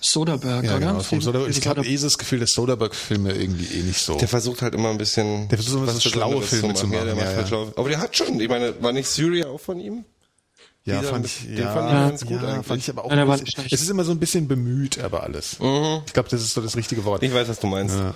Soderbergh, 0.00 0.66
ja, 0.66 0.76
oder? 0.76 0.86
Genau, 0.86 1.00
vom 1.00 1.20
Soderbergh. 1.20 1.50
Ich 1.50 1.66
habe 1.66 1.86
eh 1.86 1.96
das 1.98 2.16
Gefühl, 2.16 2.40
dass 2.40 2.52
Soderbergh-Filme 2.52 3.32
irgendwie 3.32 3.66
eh 3.78 3.82
nicht 3.82 4.00
so. 4.00 4.16
Der 4.16 4.28
versucht 4.28 4.62
halt 4.62 4.74
immer 4.74 4.90
ein 4.90 4.98
bisschen. 4.98 5.48
Der 5.48 5.58
versucht 5.58 5.82
immer 5.82 5.92
so 5.92 6.00
schlaue 6.00 6.42
Filme 6.42 6.74
zu 6.74 6.86
machen. 6.86 7.06
Ja, 7.08 7.14
ja, 7.14 7.42
ja. 7.42 7.72
Aber 7.76 7.88
der 7.88 7.98
hat 7.98 8.16
schon, 8.16 8.40
ich 8.40 8.48
meine, 8.48 8.80
war 8.82 8.92
nicht 8.92 9.08
Syria 9.08 9.48
auch 9.48 9.60
von 9.60 9.78
ihm? 9.78 10.04
Ja, 10.86 11.00
Dieser, 11.00 11.10
fand 11.10 11.26
ich, 11.26 11.40
den 11.40 11.58
ja, 11.58 11.72
fand 11.72 11.88
ich 11.88 11.94
ganz 11.94 12.26
gut 12.26 12.42
ja, 12.42 12.48
eigentlich. 12.48 12.66
Fand 12.66 12.80
ich 12.80 12.90
aber 12.90 13.04
auch 13.04 13.10
ja, 13.10 13.24
bisschen, 13.24 13.64
es 13.68 13.82
ist 13.82 13.90
immer 13.90 14.04
so 14.04 14.12
ein 14.12 14.20
bisschen 14.20 14.46
bemüht, 14.46 15.00
aber 15.00 15.24
alles. 15.24 15.58
Mhm. 15.58 16.02
Ich 16.06 16.12
glaube, 16.12 16.28
das 16.28 16.40
ist 16.40 16.54
so 16.54 16.60
das 16.60 16.76
richtige 16.76 17.04
Wort. 17.04 17.24
Ich 17.24 17.34
weiß, 17.34 17.48
was 17.48 17.58
du 17.58 17.66
meinst. 17.66 17.96
Ja. 17.96 18.14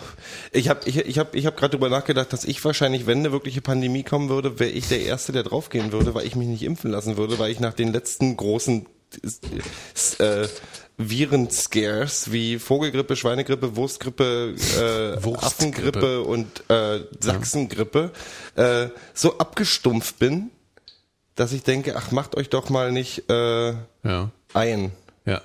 Ich 0.52 0.68
habe 0.68 0.88
ich, 0.88 0.98
ich 0.98 1.18
hab, 1.18 1.34
ich 1.34 1.47
hab 1.47 1.56
gerade 1.56 1.72
drüber 1.72 1.88
nachgedacht, 1.88 2.32
dass 2.32 2.44
ich 2.44 2.64
wahrscheinlich, 2.64 3.09
wenn 3.09 3.18
eine 3.18 3.32
wirkliche 3.32 3.60
Pandemie 3.60 4.05
kommen 4.05 4.28
würde, 4.28 4.60
wäre 4.60 4.70
ich 4.70 4.86
der 4.86 5.02
Erste, 5.02 5.32
der 5.32 5.42
draufgehen 5.42 5.90
würde, 5.90 6.14
weil 6.14 6.24
ich 6.24 6.36
mich 6.36 6.47
nicht 6.47 6.62
impfen 6.62 6.92
lassen 6.92 7.16
würde, 7.16 7.40
weil 7.40 7.51
ich 7.51 7.59
nach 7.59 7.74
den 7.74 7.92
letzten 7.92 8.36
großen 8.36 8.86
äh, 10.20 10.47
Virenscares 10.97 12.30
wie 12.30 12.60
Vogelgrippe, 12.60 13.16
Schweinegrippe, 13.16 13.74
Wurstgrippe, 13.74 14.55
äh, 14.55 15.24
Wurstgrippe. 15.24 15.44
Affengrippe 15.44 16.20
und 16.22 16.70
äh, 16.70 17.01
Sachsengrippe 17.18 18.12
äh, 18.55 18.88
so 19.12 19.38
abgestumpft 19.38 20.20
bin, 20.20 20.51
dass 21.40 21.52
ich 21.52 21.62
denke, 21.62 21.96
ach, 21.96 22.10
macht 22.10 22.36
euch 22.36 22.50
doch 22.50 22.68
mal 22.68 22.92
nicht 22.92 23.30
äh, 23.30 23.70
ja. 24.04 24.30
ein. 24.52 24.92
Ja. 25.24 25.40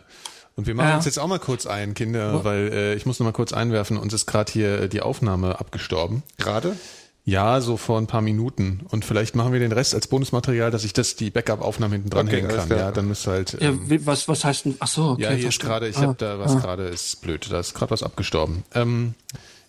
Und 0.58 0.68
wir 0.68 0.76
machen 0.76 0.90
ja. 0.90 0.96
uns 0.98 1.06
jetzt 1.06 1.18
auch 1.18 1.28
mal 1.28 1.40
kurz 1.40 1.66
ein, 1.66 1.94
Kinder, 1.94 2.44
weil 2.44 2.70
äh, 2.74 2.96
ich 2.96 3.06
muss 3.06 3.18
noch 3.20 3.26
mal 3.26 3.32
kurz 3.32 3.54
einwerfen, 3.54 3.98
uns 3.98 4.14
ist 4.14 4.26
gerade 4.26 4.52
hier 4.52 4.90
die 4.90 5.02
Aufnahme 5.02 5.58
abgestorben. 5.58 6.24
Gerade? 6.38 6.76
Ja, 7.24 7.62
so 7.62 7.78
vor 7.78 7.98
ein 7.98 8.08
paar 8.08 8.22
Minuten. 8.22 8.82
Und 8.90 9.06
vielleicht 9.06 9.36
machen 9.36 9.54
wir 9.54 9.62
den 9.62 9.72
Rest 9.72 9.96
als 9.96 10.08
Bonusmaterial, 10.08 10.70
dass 10.70 10.84
ich 10.84 10.92
das 10.92 11.16
die 11.16 11.32
Backup-Aufnahme 11.32 11.96
hinten 11.96 12.10
dran 12.10 12.28
okay, 12.28 12.42
hängen 12.42 12.50
kann. 12.50 12.70
Ja, 12.70 12.92
dann 12.92 13.08
müsst 13.08 13.26
halt. 13.26 13.58
Ähm, 13.62 13.86
ja, 13.90 13.98
was 14.06 14.28
was 14.28 14.44
heißt 14.44 14.66
denn? 14.66 14.76
Ach 14.80 14.88
so. 14.88 15.12
Okay, 15.12 15.24
ja, 15.24 15.30
hier 15.32 15.48
ist 15.48 15.62
gerade. 15.62 15.88
Ich 15.88 15.98
ah, 15.98 16.02
habe 16.02 16.16
da 16.18 16.40
was 16.40 16.58
ah. 16.58 16.60
gerade 16.60 16.84
ist 16.84 17.22
blöd. 17.22 17.48
Da 17.50 17.60
ist 17.62 17.74
gerade 17.74 17.92
was 17.92 18.04
abgestorben. 18.04 18.64
Ähm, 18.74 19.16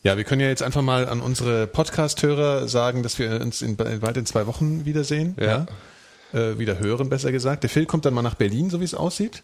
ja, 0.02 0.16
wir 0.16 0.24
können 0.24 0.40
ja 0.40 0.48
jetzt 0.48 0.62
einfach 0.62 0.82
mal 0.82 1.08
an 1.08 1.20
unsere 1.20 1.68
Podcast-Hörer 1.68 2.68
sagen, 2.68 3.02
dass 3.02 3.18
wir 3.18 3.40
uns 3.40 3.62
in, 3.62 3.76
bald 3.76 4.16
in 4.16 4.26
zwei 4.26 4.46
Wochen 4.48 4.84
wiedersehen. 4.84 5.36
Ja. 5.38 5.46
ja? 5.46 5.66
Äh, 6.36 6.58
wieder 6.58 6.78
hören, 6.78 7.08
besser 7.08 7.32
gesagt. 7.32 7.62
Der 7.62 7.70
Phil 7.70 7.86
kommt 7.86 8.04
dann 8.04 8.12
mal 8.12 8.22
nach 8.22 8.34
Berlin, 8.34 8.68
so 8.68 8.80
wie 8.80 8.84
es 8.84 8.94
aussieht. 8.94 9.42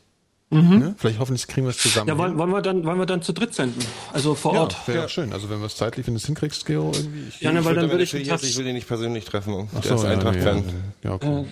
Ne? 0.50 0.94
Vielleicht 0.98 1.18
hoffentlich 1.18 1.46
kriegen 1.46 1.66
wir 1.66 1.70
es 1.70 1.78
zusammen. 1.78 2.08
Ja, 2.08 2.18
wollen, 2.18 2.36
wollen 2.36 2.50
wir 2.50 2.60
dann, 2.60 2.84
wollen 2.84 2.98
wir 2.98 3.06
dann 3.06 3.22
zu 3.22 3.32
dritt 3.32 3.54
senden? 3.54 3.80
Also 4.12 4.34
vor 4.34 4.52
ja, 4.52 4.60
Ort. 4.60 4.76
wäre 4.86 5.06
auch 5.06 5.08
schön. 5.08 5.32
Also 5.32 5.48
wenn 5.48 5.60
wir 5.60 5.66
es 5.66 5.76
zeitlich, 5.76 6.06
wenn 6.06 6.12
du 6.12 6.18
es 6.18 6.26
hinkriegst, 6.26 6.66
Gero, 6.66 6.92
irgendwie. 6.94 7.28
Ich, 7.30 7.40
Ja, 7.40 7.52
ne, 7.52 7.64
weil 7.64 7.74
dann 7.74 7.90
würde 7.90 8.04
ich, 8.04 8.12
ich, 8.12 8.30
einen 8.30 8.42
ich 8.42 8.58
will 8.58 8.66
den 8.66 8.74
nicht 8.74 8.86
persönlich 8.86 9.24
treffen. 9.24 9.70
Ach 9.74 9.80
Der 9.80 9.94
ist 9.94 10.02
ja, 10.02 10.10
Eintracht-Fan. 10.10 10.58
Ja, 11.02 11.08
ja, 11.08 11.14
okay. 11.14 11.26
ja, 11.26 11.44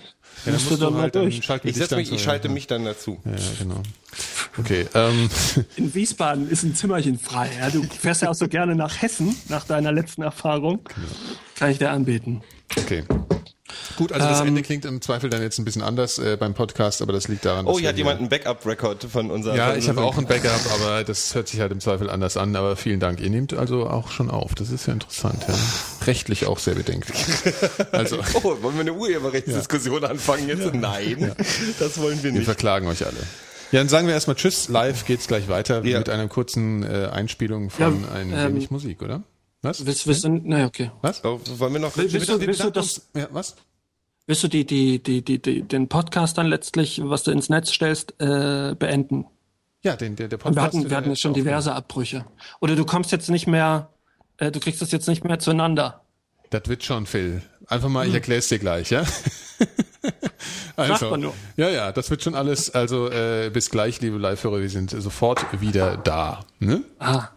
dann 0.45 0.53
musst 0.53 0.71
du 0.71 0.77
dann 0.77 0.93
mal 0.93 1.01
halt, 1.01 1.15
dann 1.15 1.23
durch. 1.23 1.49
wir 1.49 1.71
Ich, 1.71 1.89
dann 1.89 1.99
mich, 1.99 2.13
ich 2.13 2.23
schalte 2.23 2.51
mich 2.51 2.67
dann 2.67 2.85
dazu. 2.85 3.19
Ja, 3.25 3.31
ja, 3.31 3.39
genau. 3.59 3.83
Okay, 4.59 4.87
ähm, 4.93 5.31
In 5.77 5.95
Wiesbaden 5.95 6.51
ist 6.51 6.63
ein 6.65 6.75
Zimmerchen 6.75 7.19
frei. 7.19 7.49
Ja, 7.59 7.71
du 7.71 7.83
fährst 7.85 8.21
ja 8.21 8.29
auch 8.29 8.35
so 8.35 8.49
gerne 8.49 8.75
nach 8.75 9.01
Hessen, 9.01 9.35
nach 9.49 9.65
deiner 9.65 9.93
letzten 9.93 10.21
Erfahrung. 10.21 10.81
Kann 11.55 11.71
ich 11.71 11.79
dir 11.79 11.91
anbieten. 11.91 12.43
okay. 12.77 13.05
Gut, 13.97 14.13
also 14.13 14.27
Ähm, 14.27 14.33
das 14.33 14.41
Ende 14.41 14.63
klingt 14.63 14.85
im 14.85 15.01
Zweifel 15.01 15.31
dann 15.31 15.43
jetzt 15.43 15.59
ein 15.59 15.65
bisschen 15.65 15.83
anders 15.83 16.19
äh, 16.19 16.37
beim 16.39 16.55
Podcast, 16.55 17.03
aber 17.03 17.13
das 17.13 17.29
liegt 17.29 17.45
daran, 17.45 17.67
dass 17.67 17.75
Oh, 17.75 17.77
wir 17.77 17.81
hier 17.81 17.89
hat 17.89 17.97
hier- 17.97 18.05
jemand 18.05 18.21
einen 18.21 18.29
Backup-Record 18.29 19.05
von 19.05 19.31
unserer. 19.31 19.57
Ja, 19.57 19.75
ich 19.75 19.89
habe 19.89 20.03
auch 20.03 20.17
ein 20.19 20.27
Backup, 20.27 20.61
aber 20.75 21.05
das 21.05 21.35
hört 21.35 21.49
sich 21.49 21.61
halt 21.61 21.73
im 21.73 21.81
Zweifel 21.81 22.09
anders 22.11 22.37
an. 22.37 22.55
Aber 22.57 22.77
vielen 22.77 23.01
Dank. 23.01 23.21
Ihr 23.21 23.31
nehmt 23.31 23.53
also 23.55 23.87
auch 23.89 24.11
schon 24.11 24.31
auf. 24.31 24.55
Das 24.55 24.71
ist 24.71 24.87
ja 24.87 24.93
interessant. 24.93 25.45
Ja. 25.47 25.55
Rechtlich 26.07 26.47
auch 26.47 26.59
sehr 26.59 26.75
bedenklich. 26.75 27.19
Also 27.93 28.19
Oh, 28.43 28.57
wollen 28.63 28.75
wir 28.75 28.81
eine 28.81 28.93
Urheberrechtsdiskussion 28.95 30.05
anfangen 30.05 30.49
jetzt? 30.49 30.73
Nein, 30.75 31.33
das 31.79 31.99
wollen 31.99 32.19
wir 32.19 32.25
wir 32.25 32.33
nicht. 32.33 32.45
verklagen 32.45 32.87
euch 32.89 33.05
alle. 33.05 33.17
Ja, 33.73 33.81
dann 33.81 33.89
sagen 33.89 34.07
wir 34.07 34.15
erstmal 34.15 34.37
Tschüss. 34.37 34.69
Live 34.69 35.05
geht's 35.07 35.27
gleich 35.29 35.49
weiter 35.49 35.85
Ja. 35.85 35.99
mit 35.99 36.09
einer 36.09 36.29
kurzen 36.29 36.83
äh, 36.83 37.07
Einspielung 37.13 37.71
von 37.71 38.03
Ja, 38.03 38.09
ein 38.15 38.33
ähm, 38.33 38.55
wenig 38.55 38.71
Musik, 38.71 39.03
oder? 39.03 39.23
Was? 39.63 39.85
Willst, 39.85 40.07
willst 40.07 40.25
du, 40.25 40.29
naja, 40.31 40.67
okay. 40.67 40.91
Was? 41.03 41.23
Oh, 41.25 41.39
wollen 41.59 41.73
wir 41.75 41.81
noch? 41.81 41.97
Willst 41.97 42.15
du, 42.29 42.41
willst 42.41 42.63
du 42.65 42.71
das, 42.71 43.03
Ja, 43.15 43.29
was? 43.31 43.57
Willst 44.31 44.45
du 44.45 44.49
die, 44.49 44.65
die, 44.65 45.03
die, 45.03 45.23
die, 45.23 45.43
die, 45.43 45.63
den 45.63 45.89
Podcast 45.89 46.39
dann 46.39 46.47
letztlich, 46.47 47.01
was 47.05 47.25
du 47.25 47.33
ins 47.33 47.49
Netz 47.49 47.73
stellst, 47.73 48.15
äh, 48.21 48.77
beenden? 48.79 49.27
Ja, 49.83 49.97
den, 49.97 50.15
der, 50.15 50.29
der 50.29 50.39
Und 50.39 50.55
Podcast. 50.55 50.57
wir 50.57 50.63
hatten, 50.63 50.91
wir 50.91 50.97
hatten 50.97 51.09
jetzt 51.11 51.21
schon 51.21 51.33
aufgenommen. 51.33 51.49
diverse 51.49 51.75
Abbrüche. 51.75 52.25
Oder 52.61 52.77
du 52.77 52.85
kommst 52.85 53.11
jetzt 53.11 53.29
nicht 53.29 53.49
mehr, 53.49 53.91
äh, 54.39 54.53
du 54.53 54.61
kriegst 54.61 54.81
das 54.81 54.93
jetzt 54.93 55.09
nicht 55.09 55.25
mehr 55.25 55.41
zueinander. 55.41 56.05
Das 56.51 56.63
wird 56.67 56.85
schon, 56.85 57.07
Phil. 57.07 57.43
Einfach 57.67 57.89
mal, 57.89 58.07
ich 58.07 58.15
erkläre 58.15 58.39
es 58.39 58.49
dir 58.49 58.61
gleich, 58.61 58.91
ja? 58.91 59.01
also, 60.77 60.95
Sagt 60.95 61.11
man 61.11 61.21
nur. 61.21 61.35
Ja, 61.57 61.69
ja, 61.69 61.91
das 61.91 62.09
wird 62.11 62.23
schon 62.23 62.37
alles. 62.37 62.71
Also 62.71 63.11
äh, 63.11 63.51
bis 63.53 63.71
gleich, 63.71 64.01
liebe 64.01 64.19
Live-Hörer, 64.19 64.61
wir 64.61 64.71
sind 64.71 64.91
sofort 64.91 65.61
wieder 65.61 65.97
da. 65.97 66.45
Ne? 66.61 66.85
Ah, 67.01 67.29